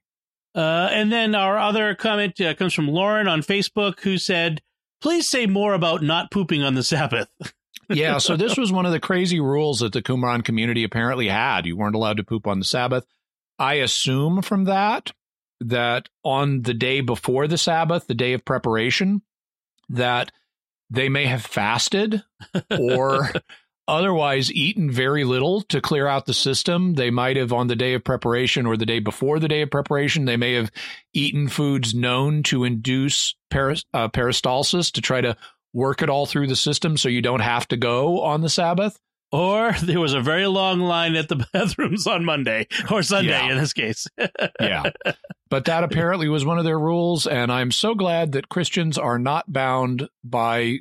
Uh, 0.55 0.88
and 0.90 1.12
then 1.12 1.34
our 1.34 1.59
other 1.59 1.94
comment 1.94 2.40
uh, 2.40 2.55
comes 2.55 2.72
from 2.72 2.88
Lauren 2.88 3.28
on 3.28 3.42
Facebook 3.42 4.01
who 4.01 4.16
said, 4.16 4.62
please 5.01 5.28
say 5.28 5.47
more 5.47 5.74
about 5.74 6.02
not 6.02 6.30
pooping 6.30 6.62
on 6.62 6.74
the 6.74 6.82
Sabbath. 6.82 7.28
yeah, 7.88 8.18
so 8.18 8.36
this 8.36 8.56
was 8.56 8.72
one 8.72 8.86
of 8.86 8.92
the 8.92 9.01
crazy 9.01 9.40
rules 9.40 9.80
that 9.80 9.92
the 9.92 10.02
Qumran 10.02 10.44
community 10.44 10.84
apparently 10.84 11.28
had. 11.28 11.66
You 11.66 11.76
weren't 11.76 11.94
allowed 11.94 12.18
to 12.18 12.24
poop 12.24 12.47
on 12.47 12.59
the 12.59 12.64
Sabbath. 12.64 13.05
I 13.59 13.74
assume 13.74 14.42
from 14.42 14.64
that 14.64 15.12
that 15.60 16.09
on 16.24 16.62
the 16.62 16.74
day 16.74 17.01
before 17.01 17.47
the 17.47 17.59
Sabbath, 17.59 18.06
the 18.06 18.14
day 18.14 18.32
of 18.32 18.44
preparation, 18.44 19.22
that 19.88 20.32
they 20.88 21.09
may 21.09 21.26
have 21.26 21.44
fasted 21.44 22.22
or 22.78 23.30
otherwise 23.90 24.52
eaten 24.52 24.90
very 24.90 25.24
little 25.24 25.62
to 25.62 25.80
clear 25.80 26.06
out 26.06 26.26
the 26.26 26.32
system. 26.32 26.94
They 26.94 27.10
might 27.10 27.36
have 27.36 27.52
on 27.52 27.66
the 27.66 27.76
day 27.76 27.94
of 27.94 28.04
preparation 28.04 28.64
or 28.64 28.76
the 28.76 28.86
day 28.86 29.00
before 29.00 29.38
the 29.40 29.48
day 29.48 29.62
of 29.62 29.70
preparation, 29.70 30.24
they 30.24 30.36
may 30.36 30.54
have 30.54 30.70
eaten 31.12 31.48
foods 31.48 31.94
known 31.94 32.44
to 32.44 32.64
induce 32.64 33.34
peris- 33.50 33.84
uh, 33.92 34.08
peristalsis 34.08 34.92
to 34.92 35.00
try 35.00 35.20
to 35.20 35.36
work 35.72 36.02
it 36.02 36.08
all 36.08 36.26
through 36.26 36.46
the 36.46 36.56
system 36.56 36.96
so 36.96 37.08
you 37.08 37.20
don't 37.20 37.40
have 37.40 37.66
to 37.68 37.76
go 37.76 38.22
on 38.22 38.40
the 38.40 38.48
Sabbath. 38.48 38.98
Or 39.32 39.72
there 39.82 40.00
was 40.00 40.14
a 40.14 40.20
very 40.20 40.46
long 40.46 40.80
line 40.80 41.16
at 41.16 41.28
the 41.28 41.36
bathrooms 41.52 42.06
on 42.06 42.24
Monday 42.24 42.68
or 42.90 43.02
Sunday 43.02 43.30
yeah. 43.30 43.50
in 43.50 43.58
this 43.58 43.72
case. 43.72 44.06
yeah. 44.60 44.90
But 45.48 45.64
that 45.64 45.84
apparently 45.84 46.28
was 46.28 46.44
one 46.44 46.58
of 46.58 46.64
their 46.64 46.78
rules. 46.78 47.26
And 47.26 47.50
I'm 47.50 47.72
so 47.72 47.94
glad 47.94 48.32
that 48.32 48.48
Christians 48.48 48.98
are 48.98 49.18
not 49.18 49.52
bound 49.52 50.08
by 50.22 50.78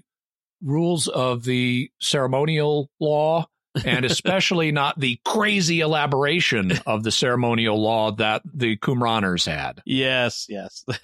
rules 0.62 1.08
of 1.08 1.44
the 1.44 1.92
ceremonial 2.00 2.90
law 3.00 3.48
and 3.86 4.06
especially 4.06 4.72
not 4.74 5.00
the 5.00 5.20
crazy 5.26 5.82
elaboration 5.82 6.74
of 6.86 7.04
the 7.04 7.12
ceremonial 7.12 7.82
law 7.82 8.12
that 8.12 8.42
the 8.46 8.78
Qumraners 8.78 9.46
had. 9.46 9.82
Yes, 9.86 10.48
yes. 10.50 10.84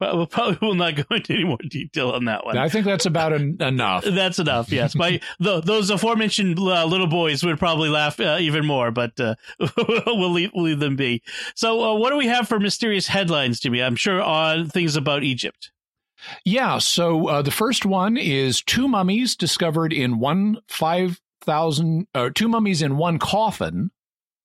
but 0.00 0.18
we 0.18 0.26
probably 0.26 0.58
will 0.60 0.74
not 0.74 0.96
go 0.96 1.04
into 1.14 1.32
any 1.34 1.44
more 1.44 1.58
detail 1.68 2.10
on 2.10 2.24
that 2.26 2.44
one. 2.44 2.58
I 2.58 2.68
think 2.68 2.84
that's 2.84 3.06
about 3.06 3.32
en- 3.32 3.56
enough. 3.60 4.04
that's 4.04 4.38
enough. 4.38 4.72
Yes, 4.72 4.94
my 4.94 5.20
the, 5.38 5.60
those 5.60 5.90
aforementioned 5.90 6.58
uh, 6.58 6.84
little 6.84 7.06
boys 7.06 7.44
would 7.44 7.58
probably 7.58 7.88
laugh 7.88 8.18
uh, 8.20 8.38
even 8.40 8.66
more, 8.66 8.90
but 8.90 9.18
uh, 9.20 9.34
we'll, 10.06 10.32
leave, 10.32 10.50
we'll 10.54 10.64
leave 10.64 10.80
them 10.80 10.96
be. 10.96 11.22
So, 11.54 11.82
uh, 11.82 11.94
what 11.94 12.10
do 12.10 12.16
we 12.16 12.26
have 12.26 12.48
for 12.48 12.58
mysterious 12.58 13.06
headlines, 13.06 13.60
Jimmy? 13.60 13.82
I'm 13.82 13.96
sure 13.96 14.20
on 14.20 14.68
things 14.68 14.96
about 14.96 15.22
Egypt. 15.22 15.70
Yeah. 16.44 16.78
So 16.78 17.28
uh, 17.28 17.42
the 17.42 17.50
first 17.50 17.84
one 17.84 18.16
is 18.16 18.62
two 18.62 18.88
mummies 18.88 19.36
discovered 19.36 19.92
in 19.92 20.18
one 20.18 20.58
five 20.68 21.20
thousand, 21.42 22.06
uh, 22.14 22.30
two 22.34 22.48
mummies 22.48 22.82
in 22.82 22.96
one 22.96 23.18
coffin 23.18 23.90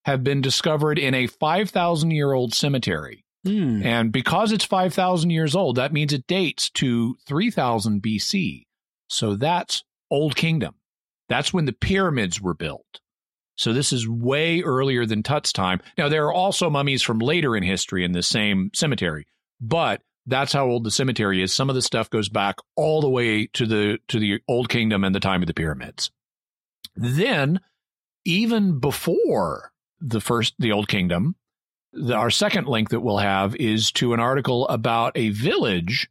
have 0.05 0.23
been 0.23 0.41
discovered 0.41 0.99
in 0.99 1.13
a 1.13 1.27
five 1.27 1.69
thousand 1.69 2.11
year 2.11 2.33
old 2.33 2.53
cemetery. 2.53 3.23
Hmm. 3.45 3.81
And 3.83 4.11
because 4.11 4.51
it's 4.51 4.65
5,000 4.65 5.29
years 5.29 5.55
old, 5.55 5.77
that 5.77 5.93
means 5.93 6.11
it 6.11 6.27
dates 6.27 6.69
to 6.71 7.15
3000 7.25 8.01
BC. 8.01 8.65
So 9.07 9.35
that's 9.35 9.83
Old 10.11 10.35
Kingdom. 10.35 10.75
That's 11.29 11.53
when 11.53 11.65
the 11.65 11.73
pyramids 11.73 12.41
were 12.41 12.53
built. 12.53 12.99
So 13.55 13.73
this 13.73 13.91
is 13.91 14.07
way 14.07 14.61
earlier 14.61 15.05
than 15.05 15.23
Tut's 15.23 15.53
time. 15.53 15.81
Now, 15.97 16.09
there 16.09 16.25
are 16.25 16.33
also 16.33 16.69
mummies 16.69 17.01
from 17.01 17.19
later 17.19 17.55
in 17.55 17.63
history 17.63 18.03
in 18.03 18.13
the 18.13 18.23
same 18.23 18.71
cemetery, 18.73 19.27
but 19.59 20.01
that's 20.29 20.53
how 20.53 20.67
old 20.67 20.83
the 20.83 20.91
cemetery 20.91 21.41
is. 21.41 21.53
Some 21.53 21.69
of 21.69 21.75
the 21.75 21.81
stuff 21.81 22.09
goes 22.09 22.29
back 22.29 22.57
all 22.75 23.01
the 23.01 23.09
way 23.09 23.47
to 23.47 23.65
the 23.65 23.99
to 24.07 24.19
the 24.19 24.39
Old 24.47 24.69
Kingdom 24.69 25.03
and 25.03 25.13
the 25.13 25.19
time 25.19 25.41
of 25.41 25.47
the 25.47 25.53
pyramids. 25.53 26.11
Then, 26.95 27.59
even 28.25 28.79
before 28.79 29.71
the 29.99 30.21
first 30.21 30.55
the 30.59 30.71
Old 30.71 30.87
Kingdom, 30.87 31.35
the, 31.93 32.15
our 32.15 32.29
second 32.29 32.67
link 32.67 32.89
that 32.89 33.01
we'll 33.01 33.17
have 33.17 33.55
is 33.55 33.91
to 33.93 34.13
an 34.13 34.19
article 34.19 34.67
about 34.67 35.17
a 35.17 35.29
village 35.29 36.09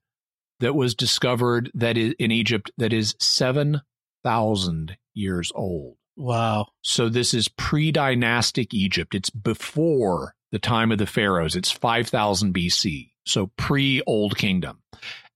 that 0.60 0.74
was 0.74 0.94
discovered 0.94 1.70
that 1.74 1.96
is 1.96 2.14
in 2.18 2.32
Egypt 2.32 2.70
that 2.78 2.92
is 2.92 3.14
7,000 3.20 4.96
years 5.14 5.52
old. 5.54 5.96
Wow. 6.16 6.68
So 6.82 7.08
this 7.08 7.32
is 7.32 7.46
pre-dynastic 7.46 8.74
Egypt. 8.74 9.14
It's 9.14 9.30
before 9.30 10.34
the 10.50 10.58
time 10.58 10.90
of 10.90 10.98
the 10.98 11.06
pharaohs. 11.06 11.54
It's 11.54 11.70
5000 11.70 12.52
BC. 12.52 13.07
So 13.28 13.50
pre-old 13.56 14.36
kingdom. 14.36 14.82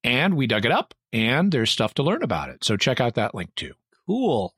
And 0.04 0.36
we 0.36 0.46
dug 0.46 0.64
it 0.64 0.72
up 0.72 0.94
and 1.12 1.52
there's 1.52 1.70
stuff 1.70 1.94
to 1.94 2.02
learn 2.02 2.22
about 2.22 2.48
it. 2.48 2.64
So 2.64 2.76
check 2.76 3.00
out 3.00 3.14
that 3.14 3.34
link 3.34 3.54
too. 3.54 3.74
Cool. 4.06 4.54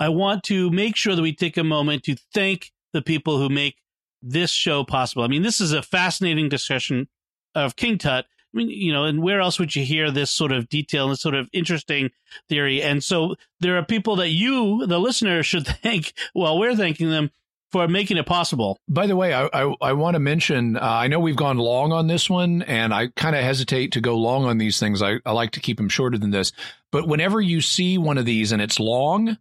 I 0.00 0.08
want 0.08 0.44
to 0.44 0.70
make 0.70 0.96
sure 0.96 1.14
that 1.14 1.22
we 1.22 1.34
take 1.34 1.56
a 1.56 1.64
moment 1.64 2.04
to 2.04 2.16
thank 2.34 2.72
the 2.92 3.02
people 3.02 3.38
who 3.38 3.48
make 3.48 3.76
this 4.22 4.50
show 4.50 4.84
possible. 4.84 5.22
I 5.22 5.28
mean, 5.28 5.42
this 5.42 5.60
is 5.60 5.72
a 5.72 5.82
fascinating 5.82 6.48
discussion 6.48 7.08
of 7.54 7.76
King 7.76 7.98
Tut. 7.98 8.24
I 8.24 8.56
mean, 8.56 8.68
you 8.68 8.92
know, 8.92 9.04
and 9.04 9.22
where 9.22 9.40
else 9.40 9.58
would 9.58 9.74
you 9.74 9.84
hear 9.84 10.10
this 10.10 10.30
sort 10.30 10.52
of 10.52 10.68
detail 10.68 11.08
and 11.08 11.18
sort 11.18 11.34
of 11.34 11.48
interesting 11.52 12.10
theory? 12.48 12.82
And 12.82 13.02
so 13.02 13.36
there 13.60 13.76
are 13.76 13.84
people 13.84 14.16
that 14.16 14.28
you, 14.28 14.86
the 14.86 15.00
listener, 15.00 15.42
should 15.42 15.66
thank. 15.82 16.12
Well, 16.34 16.58
we're 16.58 16.76
thanking 16.76 17.10
them 17.10 17.30
for 17.72 17.88
making 17.88 18.18
it 18.18 18.26
possible. 18.26 18.78
By 18.88 19.06
the 19.06 19.16
way, 19.16 19.32
I 19.32 19.46
I, 19.52 19.74
I 19.80 19.92
want 19.94 20.14
to 20.14 20.20
mention. 20.20 20.76
Uh, 20.76 20.80
I 20.82 21.08
know 21.08 21.18
we've 21.18 21.36
gone 21.36 21.58
long 21.58 21.92
on 21.92 22.06
this 22.06 22.30
one, 22.30 22.62
and 22.62 22.94
I 22.94 23.08
kind 23.08 23.34
of 23.34 23.42
hesitate 23.42 23.92
to 23.92 24.00
go 24.00 24.16
long 24.16 24.44
on 24.44 24.58
these 24.58 24.78
things. 24.78 25.02
I, 25.02 25.16
I 25.24 25.32
like 25.32 25.52
to 25.52 25.60
keep 25.60 25.78
them 25.78 25.88
shorter 25.88 26.18
than 26.18 26.30
this. 26.30 26.52
But 26.90 27.08
whenever 27.08 27.40
you 27.40 27.60
see 27.60 27.98
one 27.98 28.18
of 28.18 28.26
these 28.26 28.52
and 28.52 28.60
it's 28.60 28.78
long, 28.78 29.38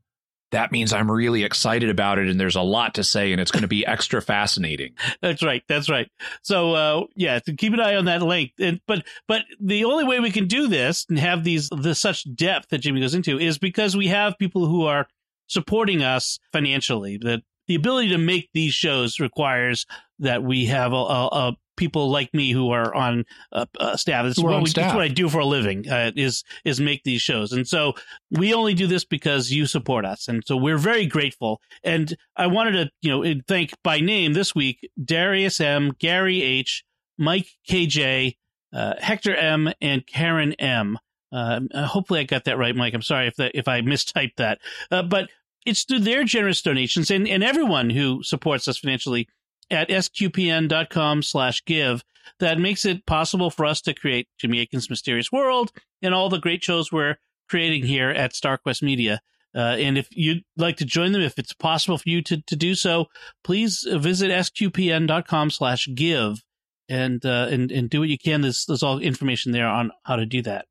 that 0.51 0.71
means 0.71 0.93
I'm 0.93 1.09
really 1.09 1.43
excited 1.43 1.89
about 1.89 2.19
it 2.19 2.27
and 2.27 2.39
there's 2.39 2.55
a 2.55 2.61
lot 2.61 2.95
to 2.95 3.03
say 3.03 3.31
and 3.31 3.41
it's 3.41 3.51
going 3.51 3.61
to 3.61 3.67
be 3.67 3.85
extra 3.87 4.21
fascinating. 4.21 4.93
That's 5.21 5.43
right. 5.43 5.63
That's 5.67 5.89
right. 5.89 6.09
So 6.43 6.73
uh, 6.73 7.03
yeah, 7.15 7.39
to 7.39 7.53
keep 7.55 7.73
an 7.73 7.79
eye 7.79 7.95
on 7.95 8.05
that 8.05 8.21
link. 8.21 8.51
And, 8.59 8.79
but 8.87 9.03
but 9.27 9.43
the 9.59 9.85
only 9.85 10.03
way 10.03 10.19
we 10.19 10.31
can 10.31 10.47
do 10.47 10.67
this 10.67 11.05
and 11.09 11.17
have 11.19 11.43
these 11.43 11.69
the 11.69 11.95
such 11.95 12.25
depth 12.35 12.69
that 12.69 12.79
Jimmy 12.79 13.01
goes 13.01 13.15
into 13.15 13.39
is 13.39 13.57
because 13.57 13.97
we 13.97 14.07
have 14.07 14.37
people 14.37 14.65
who 14.65 14.85
are 14.85 15.07
supporting 15.47 16.01
us 16.01 16.39
financially. 16.53 17.17
That 17.17 17.41
the 17.67 17.75
ability 17.75 18.09
to 18.09 18.17
make 18.17 18.49
these 18.53 18.73
shows 18.73 19.19
requires 19.19 19.85
that 20.19 20.43
we 20.43 20.65
have 20.67 20.93
a, 20.93 20.95
a, 20.95 21.27
a 21.27 21.57
people 21.81 22.11
like 22.11 22.31
me 22.31 22.51
who 22.51 22.69
are 22.69 22.93
on 22.93 23.25
uh, 23.51 23.65
uh, 23.79 23.97
staff. 23.97 24.23
That's 24.23 24.38
what, 24.38 24.61
we, 24.61 24.69
staff. 24.69 24.93
what 24.93 25.03
I 25.03 25.07
do 25.07 25.27
for 25.29 25.39
a 25.39 25.45
living 25.45 25.89
uh, 25.89 26.11
is 26.15 26.43
is 26.63 26.79
make 26.79 27.03
these 27.03 27.21
shows, 27.21 27.51
and 27.51 27.67
so 27.67 27.93
we 28.29 28.53
only 28.53 28.73
do 28.75 28.85
this 28.88 29.03
because 29.03 29.51
you 29.51 29.65
support 29.65 30.05
us, 30.05 30.27
and 30.27 30.43
so 30.45 30.55
we're 30.55 30.77
very 30.77 31.07
grateful. 31.07 31.59
And 31.83 32.15
I 32.35 32.47
wanted 32.47 32.71
to 32.73 32.91
you 33.01 33.09
know 33.09 33.41
thank 33.47 33.73
by 33.83 33.99
name 33.99 34.33
this 34.33 34.53
week 34.53 34.88
Darius 35.03 35.59
M, 35.59 35.93
Gary 35.97 36.43
H, 36.43 36.83
Mike 37.17 37.47
KJ, 37.67 38.38
uh, 38.73 38.93
Hector 38.99 39.35
M, 39.35 39.73
and 39.81 40.05
Karen 40.05 40.53
M. 40.53 40.99
Uh, 41.31 41.61
hopefully, 41.73 42.19
I 42.19 42.23
got 42.23 42.43
that 42.43 42.57
right, 42.57 42.75
Mike. 42.75 42.93
I'm 42.93 43.01
sorry 43.01 43.27
if 43.27 43.38
that 43.38 43.53
if 43.55 43.67
I 43.67 43.81
mistyped 43.81 44.35
that, 44.38 44.59
uh, 44.91 45.01
but 45.01 45.29
it's 45.65 45.83
through 45.83 45.99
their 45.99 46.23
generous 46.23 46.61
donations 46.61 47.11
and, 47.11 47.27
and 47.27 47.43
everyone 47.43 47.89
who 47.89 48.23
supports 48.23 48.67
us 48.67 48.77
financially 48.77 49.27
at 49.69 49.89
sqpn.com 49.89 51.23
slash 51.23 51.63
give 51.65 52.03
that 52.39 52.59
makes 52.59 52.85
it 52.85 53.05
possible 53.05 53.49
for 53.49 53.65
us 53.65 53.81
to 53.81 53.93
create 53.93 54.27
Jimmy 54.38 54.59
Akin's 54.61 54.89
Mysterious 54.89 55.31
World 55.31 55.71
and 56.01 56.13
all 56.13 56.29
the 56.29 56.39
great 56.39 56.63
shows 56.63 56.91
we're 56.91 57.17
creating 57.49 57.85
here 57.85 58.09
at 58.09 58.33
StarQuest 58.33 58.81
Media. 58.81 59.21
Uh, 59.53 59.75
and 59.77 59.97
if 59.97 60.07
you'd 60.11 60.43
like 60.55 60.77
to 60.77 60.85
join 60.85 61.11
them, 61.11 61.21
if 61.21 61.38
it's 61.38 61.53
possible 61.53 61.97
for 61.97 62.07
you 62.07 62.21
to, 62.21 62.41
to 62.43 62.55
do 62.55 62.73
so, 62.73 63.07
please 63.43 63.85
visit 63.89 64.31
sqpn.com 64.31 65.49
slash 65.49 65.89
give 65.93 66.43
and, 66.88 67.25
uh, 67.25 67.47
and, 67.49 67.71
and 67.71 67.89
do 67.89 67.99
what 67.99 68.09
you 68.09 68.17
can. 68.17 68.41
There's, 68.41 68.65
there's 68.65 68.83
all 68.83 68.99
information 68.99 69.51
there 69.51 69.67
on 69.67 69.91
how 70.03 70.15
to 70.15 70.25
do 70.25 70.41
that. 70.43 70.65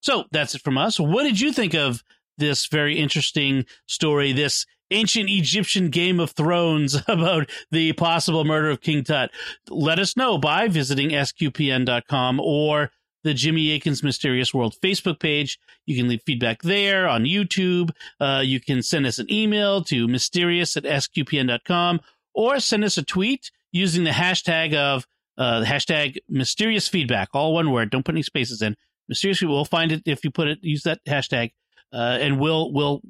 So 0.00 0.24
that's 0.32 0.54
it 0.54 0.62
from 0.62 0.78
us. 0.78 0.98
What 0.98 1.24
did 1.24 1.40
you 1.40 1.52
think 1.52 1.74
of 1.74 2.02
this 2.38 2.66
very 2.66 2.98
interesting 2.98 3.64
story, 3.86 4.32
this 4.32 4.66
ancient 4.90 5.28
Egyptian 5.28 5.90
Game 5.90 6.18
of 6.18 6.30
Thrones 6.30 6.96
about 7.08 7.50
the 7.70 7.92
possible 7.92 8.44
murder 8.44 8.70
of 8.70 8.80
King 8.80 9.04
Tut? 9.04 9.30
Let 9.68 9.98
us 9.98 10.16
know 10.16 10.38
by 10.38 10.68
visiting 10.68 11.10
sqpn.com 11.10 12.40
or 12.40 12.90
the 13.24 13.34
Jimmy 13.34 13.72
Akin's 13.72 14.02
Mysterious 14.02 14.54
World 14.54 14.76
Facebook 14.82 15.20
page. 15.20 15.58
You 15.86 15.96
can 15.96 16.08
leave 16.08 16.22
feedback 16.24 16.62
there 16.62 17.08
on 17.08 17.24
YouTube. 17.24 17.90
Uh, 18.20 18.42
you 18.44 18.60
can 18.60 18.82
send 18.82 19.06
us 19.06 19.18
an 19.18 19.30
email 19.30 19.82
to 19.84 20.08
mysterious 20.08 20.76
at 20.76 20.84
sqpn.com 20.84 22.00
or 22.34 22.60
send 22.60 22.84
us 22.84 22.96
a 22.96 23.02
tweet 23.02 23.50
using 23.72 24.04
the 24.04 24.10
hashtag 24.10 24.74
of 24.74 25.06
uh, 25.36 25.60
the 25.60 25.66
hashtag 25.66 26.18
mysterious 26.28 26.88
feedback, 26.88 27.28
all 27.32 27.54
one 27.54 27.70
word. 27.70 27.90
Don't 27.90 28.04
put 28.04 28.14
any 28.14 28.22
spaces 28.22 28.62
in. 28.62 28.76
Mysterious, 29.08 29.40
we'll 29.40 29.64
find 29.64 29.92
it 29.92 30.02
if 30.04 30.24
you 30.24 30.30
put 30.30 30.48
it, 30.48 30.58
use 30.62 30.82
that 30.82 31.00
hashtag, 31.06 31.52
uh, 31.92 32.18
and 32.20 32.40
we'll, 32.40 32.72
we'll 32.72 33.00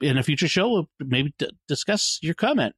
in 0.00 0.18
a 0.18 0.22
future 0.22 0.48
show, 0.48 0.68
we'll 0.68 0.88
maybe 1.00 1.34
d- 1.38 1.50
discuss 1.66 2.18
your 2.22 2.34
comment. 2.34 2.74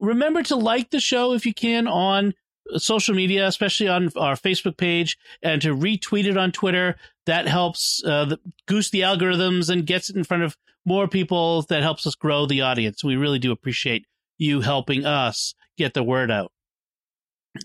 Remember 0.00 0.42
to 0.44 0.56
like 0.56 0.90
the 0.90 1.00
show 1.00 1.32
if 1.32 1.46
you 1.46 1.54
can 1.54 1.86
on 1.86 2.34
social 2.76 3.14
media, 3.14 3.46
especially 3.46 3.88
on 3.88 4.10
our 4.16 4.34
Facebook 4.34 4.76
page, 4.76 5.16
and 5.42 5.62
to 5.62 5.74
retweet 5.74 6.26
it 6.26 6.36
on 6.36 6.52
Twitter. 6.52 6.96
That 7.26 7.48
helps 7.48 8.02
uh, 8.04 8.26
the, 8.26 8.38
goose 8.66 8.90
the 8.90 9.00
algorithms 9.00 9.70
and 9.70 9.86
gets 9.86 10.10
it 10.10 10.16
in 10.16 10.24
front 10.24 10.42
of 10.42 10.56
more 10.84 11.08
people. 11.08 11.62
That 11.62 11.82
helps 11.82 12.06
us 12.06 12.14
grow 12.14 12.46
the 12.46 12.60
audience. 12.60 13.02
We 13.02 13.16
really 13.16 13.38
do 13.38 13.52
appreciate 13.52 14.06
you 14.38 14.60
helping 14.60 15.04
us 15.04 15.54
get 15.76 15.94
the 15.94 16.02
word 16.02 16.30
out. 16.30 16.52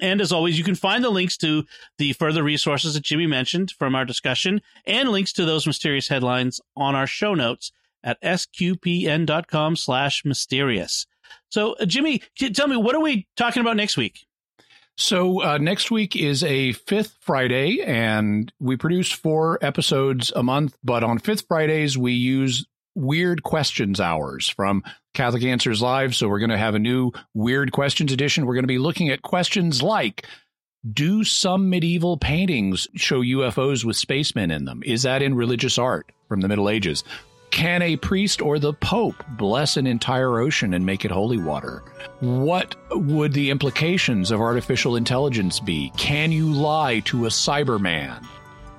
And 0.01 0.21
as 0.21 0.31
always, 0.31 0.57
you 0.57 0.63
can 0.63 0.75
find 0.75 1.03
the 1.03 1.09
links 1.09 1.37
to 1.37 1.65
the 1.97 2.13
further 2.13 2.43
resources 2.43 2.93
that 2.93 3.03
Jimmy 3.03 3.27
mentioned 3.27 3.71
from 3.71 3.95
our 3.95 4.05
discussion 4.05 4.61
and 4.85 5.09
links 5.09 5.33
to 5.33 5.45
those 5.45 5.67
mysterious 5.67 6.07
headlines 6.07 6.61
on 6.75 6.95
our 6.95 7.07
show 7.07 7.33
notes 7.33 7.71
at 8.03 8.21
sqpn.com 8.21 9.75
slash 9.75 10.25
mysterious. 10.25 11.05
So, 11.49 11.73
uh, 11.73 11.85
Jimmy, 11.85 12.21
tell 12.37 12.67
me, 12.67 12.77
what 12.77 12.95
are 12.95 13.01
we 13.01 13.27
talking 13.35 13.61
about 13.61 13.75
next 13.75 13.97
week? 13.97 14.25
So, 14.97 15.41
uh, 15.41 15.57
next 15.57 15.89
week 15.89 16.15
is 16.15 16.43
a 16.43 16.73
fifth 16.73 17.17
Friday, 17.21 17.81
and 17.81 18.51
we 18.59 18.75
produce 18.75 19.11
four 19.11 19.57
episodes 19.61 20.31
a 20.35 20.43
month. 20.43 20.75
But 20.83 21.03
on 21.03 21.17
fifth 21.17 21.45
Fridays, 21.47 21.97
we 21.97 22.13
use 22.13 22.65
weird 22.95 23.43
questions 23.43 23.99
hours 23.99 24.49
from 24.49 24.83
Catholic 25.13 25.43
Answers 25.43 25.81
Live. 25.81 26.15
So, 26.15 26.27
we're 26.27 26.39
going 26.39 26.49
to 26.49 26.57
have 26.57 26.75
a 26.75 26.79
new 26.79 27.11
weird 27.33 27.71
questions 27.71 28.11
edition. 28.11 28.45
We're 28.45 28.55
going 28.55 28.63
to 28.63 28.67
be 28.67 28.77
looking 28.77 29.09
at 29.09 29.21
questions 29.21 29.81
like 29.81 30.25
Do 30.93 31.23
some 31.23 31.69
medieval 31.69 32.17
paintings 32.17 32.87
show 32.95 33.21
UFOs 33.21 33.85
with 33.85 33.97
spacemen 33.97 34.51
in 34.51 34.65
them? 34.65 34.81
Is 34.85 35.03
that 35.03 35.21
in 35.21 35.35
religious 35.35 35.77
art 35.77 36.11
from 36.27 36.41
the 36.41 36.47
Middle 36.47 36.69
Ages? 36.69 37.03
Can 37.51 37.81
a 37.81 37.97
priest 37.97 38.41
or 38.41 38.57
the 38.59 38.73
Pope 38.73 39.23
bless 39.37 39.75
an 39.75 39.85
entire 39.85 40.39
ocean 40.39 40.73
and 40.73 40.85
make 40.85 41.03
it 41.03 41.11
holy 41.11 41.37
water? 41.37 41.83
What 42.21 42.75
would 42.91 43.33
the 43.33 43.49
implications 43.49 44.31
of 44.31 44.39
artificial 44.39 44.95
intelligence 44.95 45.59
be? 45.59 45.91
Can 45.97 46.31
you 46.31 46.49
lie 46.51 47.01
to 47.01 47.25
a 47.25 47.29
Cyberman? 47.29 48.25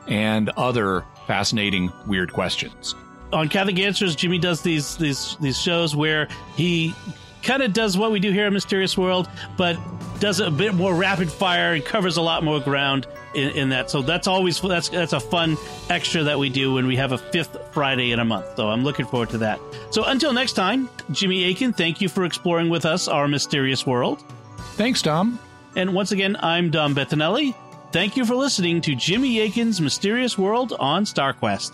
And 0.09 0.49
other 0.57 1.05
fascinating, 1.27 1.93
weird 2.07 2.33
questions. 2.33 2.95
On 3.33 3.49
Catholic 3.49 3.79
Answers, 3.79 4.15
Jimmy 4.15 4.39
does 4.39 4.63
these 4.63 4.97
these 4.97 5.37
these 5.41 5.59
shows 5.59 5.97
where 5.97 6.29
he 6.55 6.95
kind 7.43 7.63
of 7.63 7.73
does 7.73 7.99
what 7.99 8.13
we 8.13 8.21
do 8.21 8.31
here 8.31 8.47
in 8.47 8.53
Mysterious 8.53 8.97
World, 8.97 9.29
but 9.57 9.77
does 10.21 10.41
it 10.41 10.47
a 10.47 10.51
bit 10.51 10.75
more 10.75 10.95
rapid 10.95 11.31
fire 11.31 11.75
and 11.75 11.85
covers 11.85 12.17
a 12.17 12.23
lot 12.23 12.45
more 12.45 12.61
ground 12.61 13.07
in, 13.35 13.51
in, 13.51 13.69
that. 13.71 13.91
So 13.91 14.03
that's 14.03 14.27
always 14.27 14.61
that's 14.61 14.89
that's 14.89 15.13
a 15.13 15.21
fun 15.21 15.57
extra 15.91 16.23
that 16.25 16.39
we 16.39 16.49
do 16.49 16.75
when 16.75 16.87
we 16.87 16.97
have 16.97 17.13
a 17.13 17.19
fifth 17.19 17.57
Friday 17.73 18.13
in 18.13 18.21
a 18.21 18.25
month. 18.25 18.47
So 18.57 18.69
I'm 18.69 18.85
looking 18.85 19.07
forward 19.07 19.31
to 19.31 19.39
that. 19.39 19.59
So 19.91 20.05
until 20.05 20.33
next 20.33 20.53
time, 20.53 20.89
Jimmy 21.11 21.51
Akin, 21.51 21.73
thank 21.73 22.01
you 22.01 22.09
for 22.09 22.25
exploring 22.25 22.69
with 22.69 22.85
us 22.85 23.09
our 23.09 23.27
mysterious 23.27 23.87
world. 23.87 24.23
Thanks, 24.77 25.03
Dom. 25.03 25.39
And 25.75 25.95
once 25.95 26.13
again, 26.13 26.37
I'm 26.41 26.71
Dom 26.71 26.95
Bettinelli. 26.95 27.55
Thank 27.93 28.17
you 28.17 28.25
for 28.25 28.35
listening 28.35 28.81
to 28.83 28.95
Jimmy 28.95 29.41
Akin's 29.41 29.81
Mysterious 29.81 30.39
World 30.39 30.75
on 30.79 31.05
StarQuest. 31.05 31.73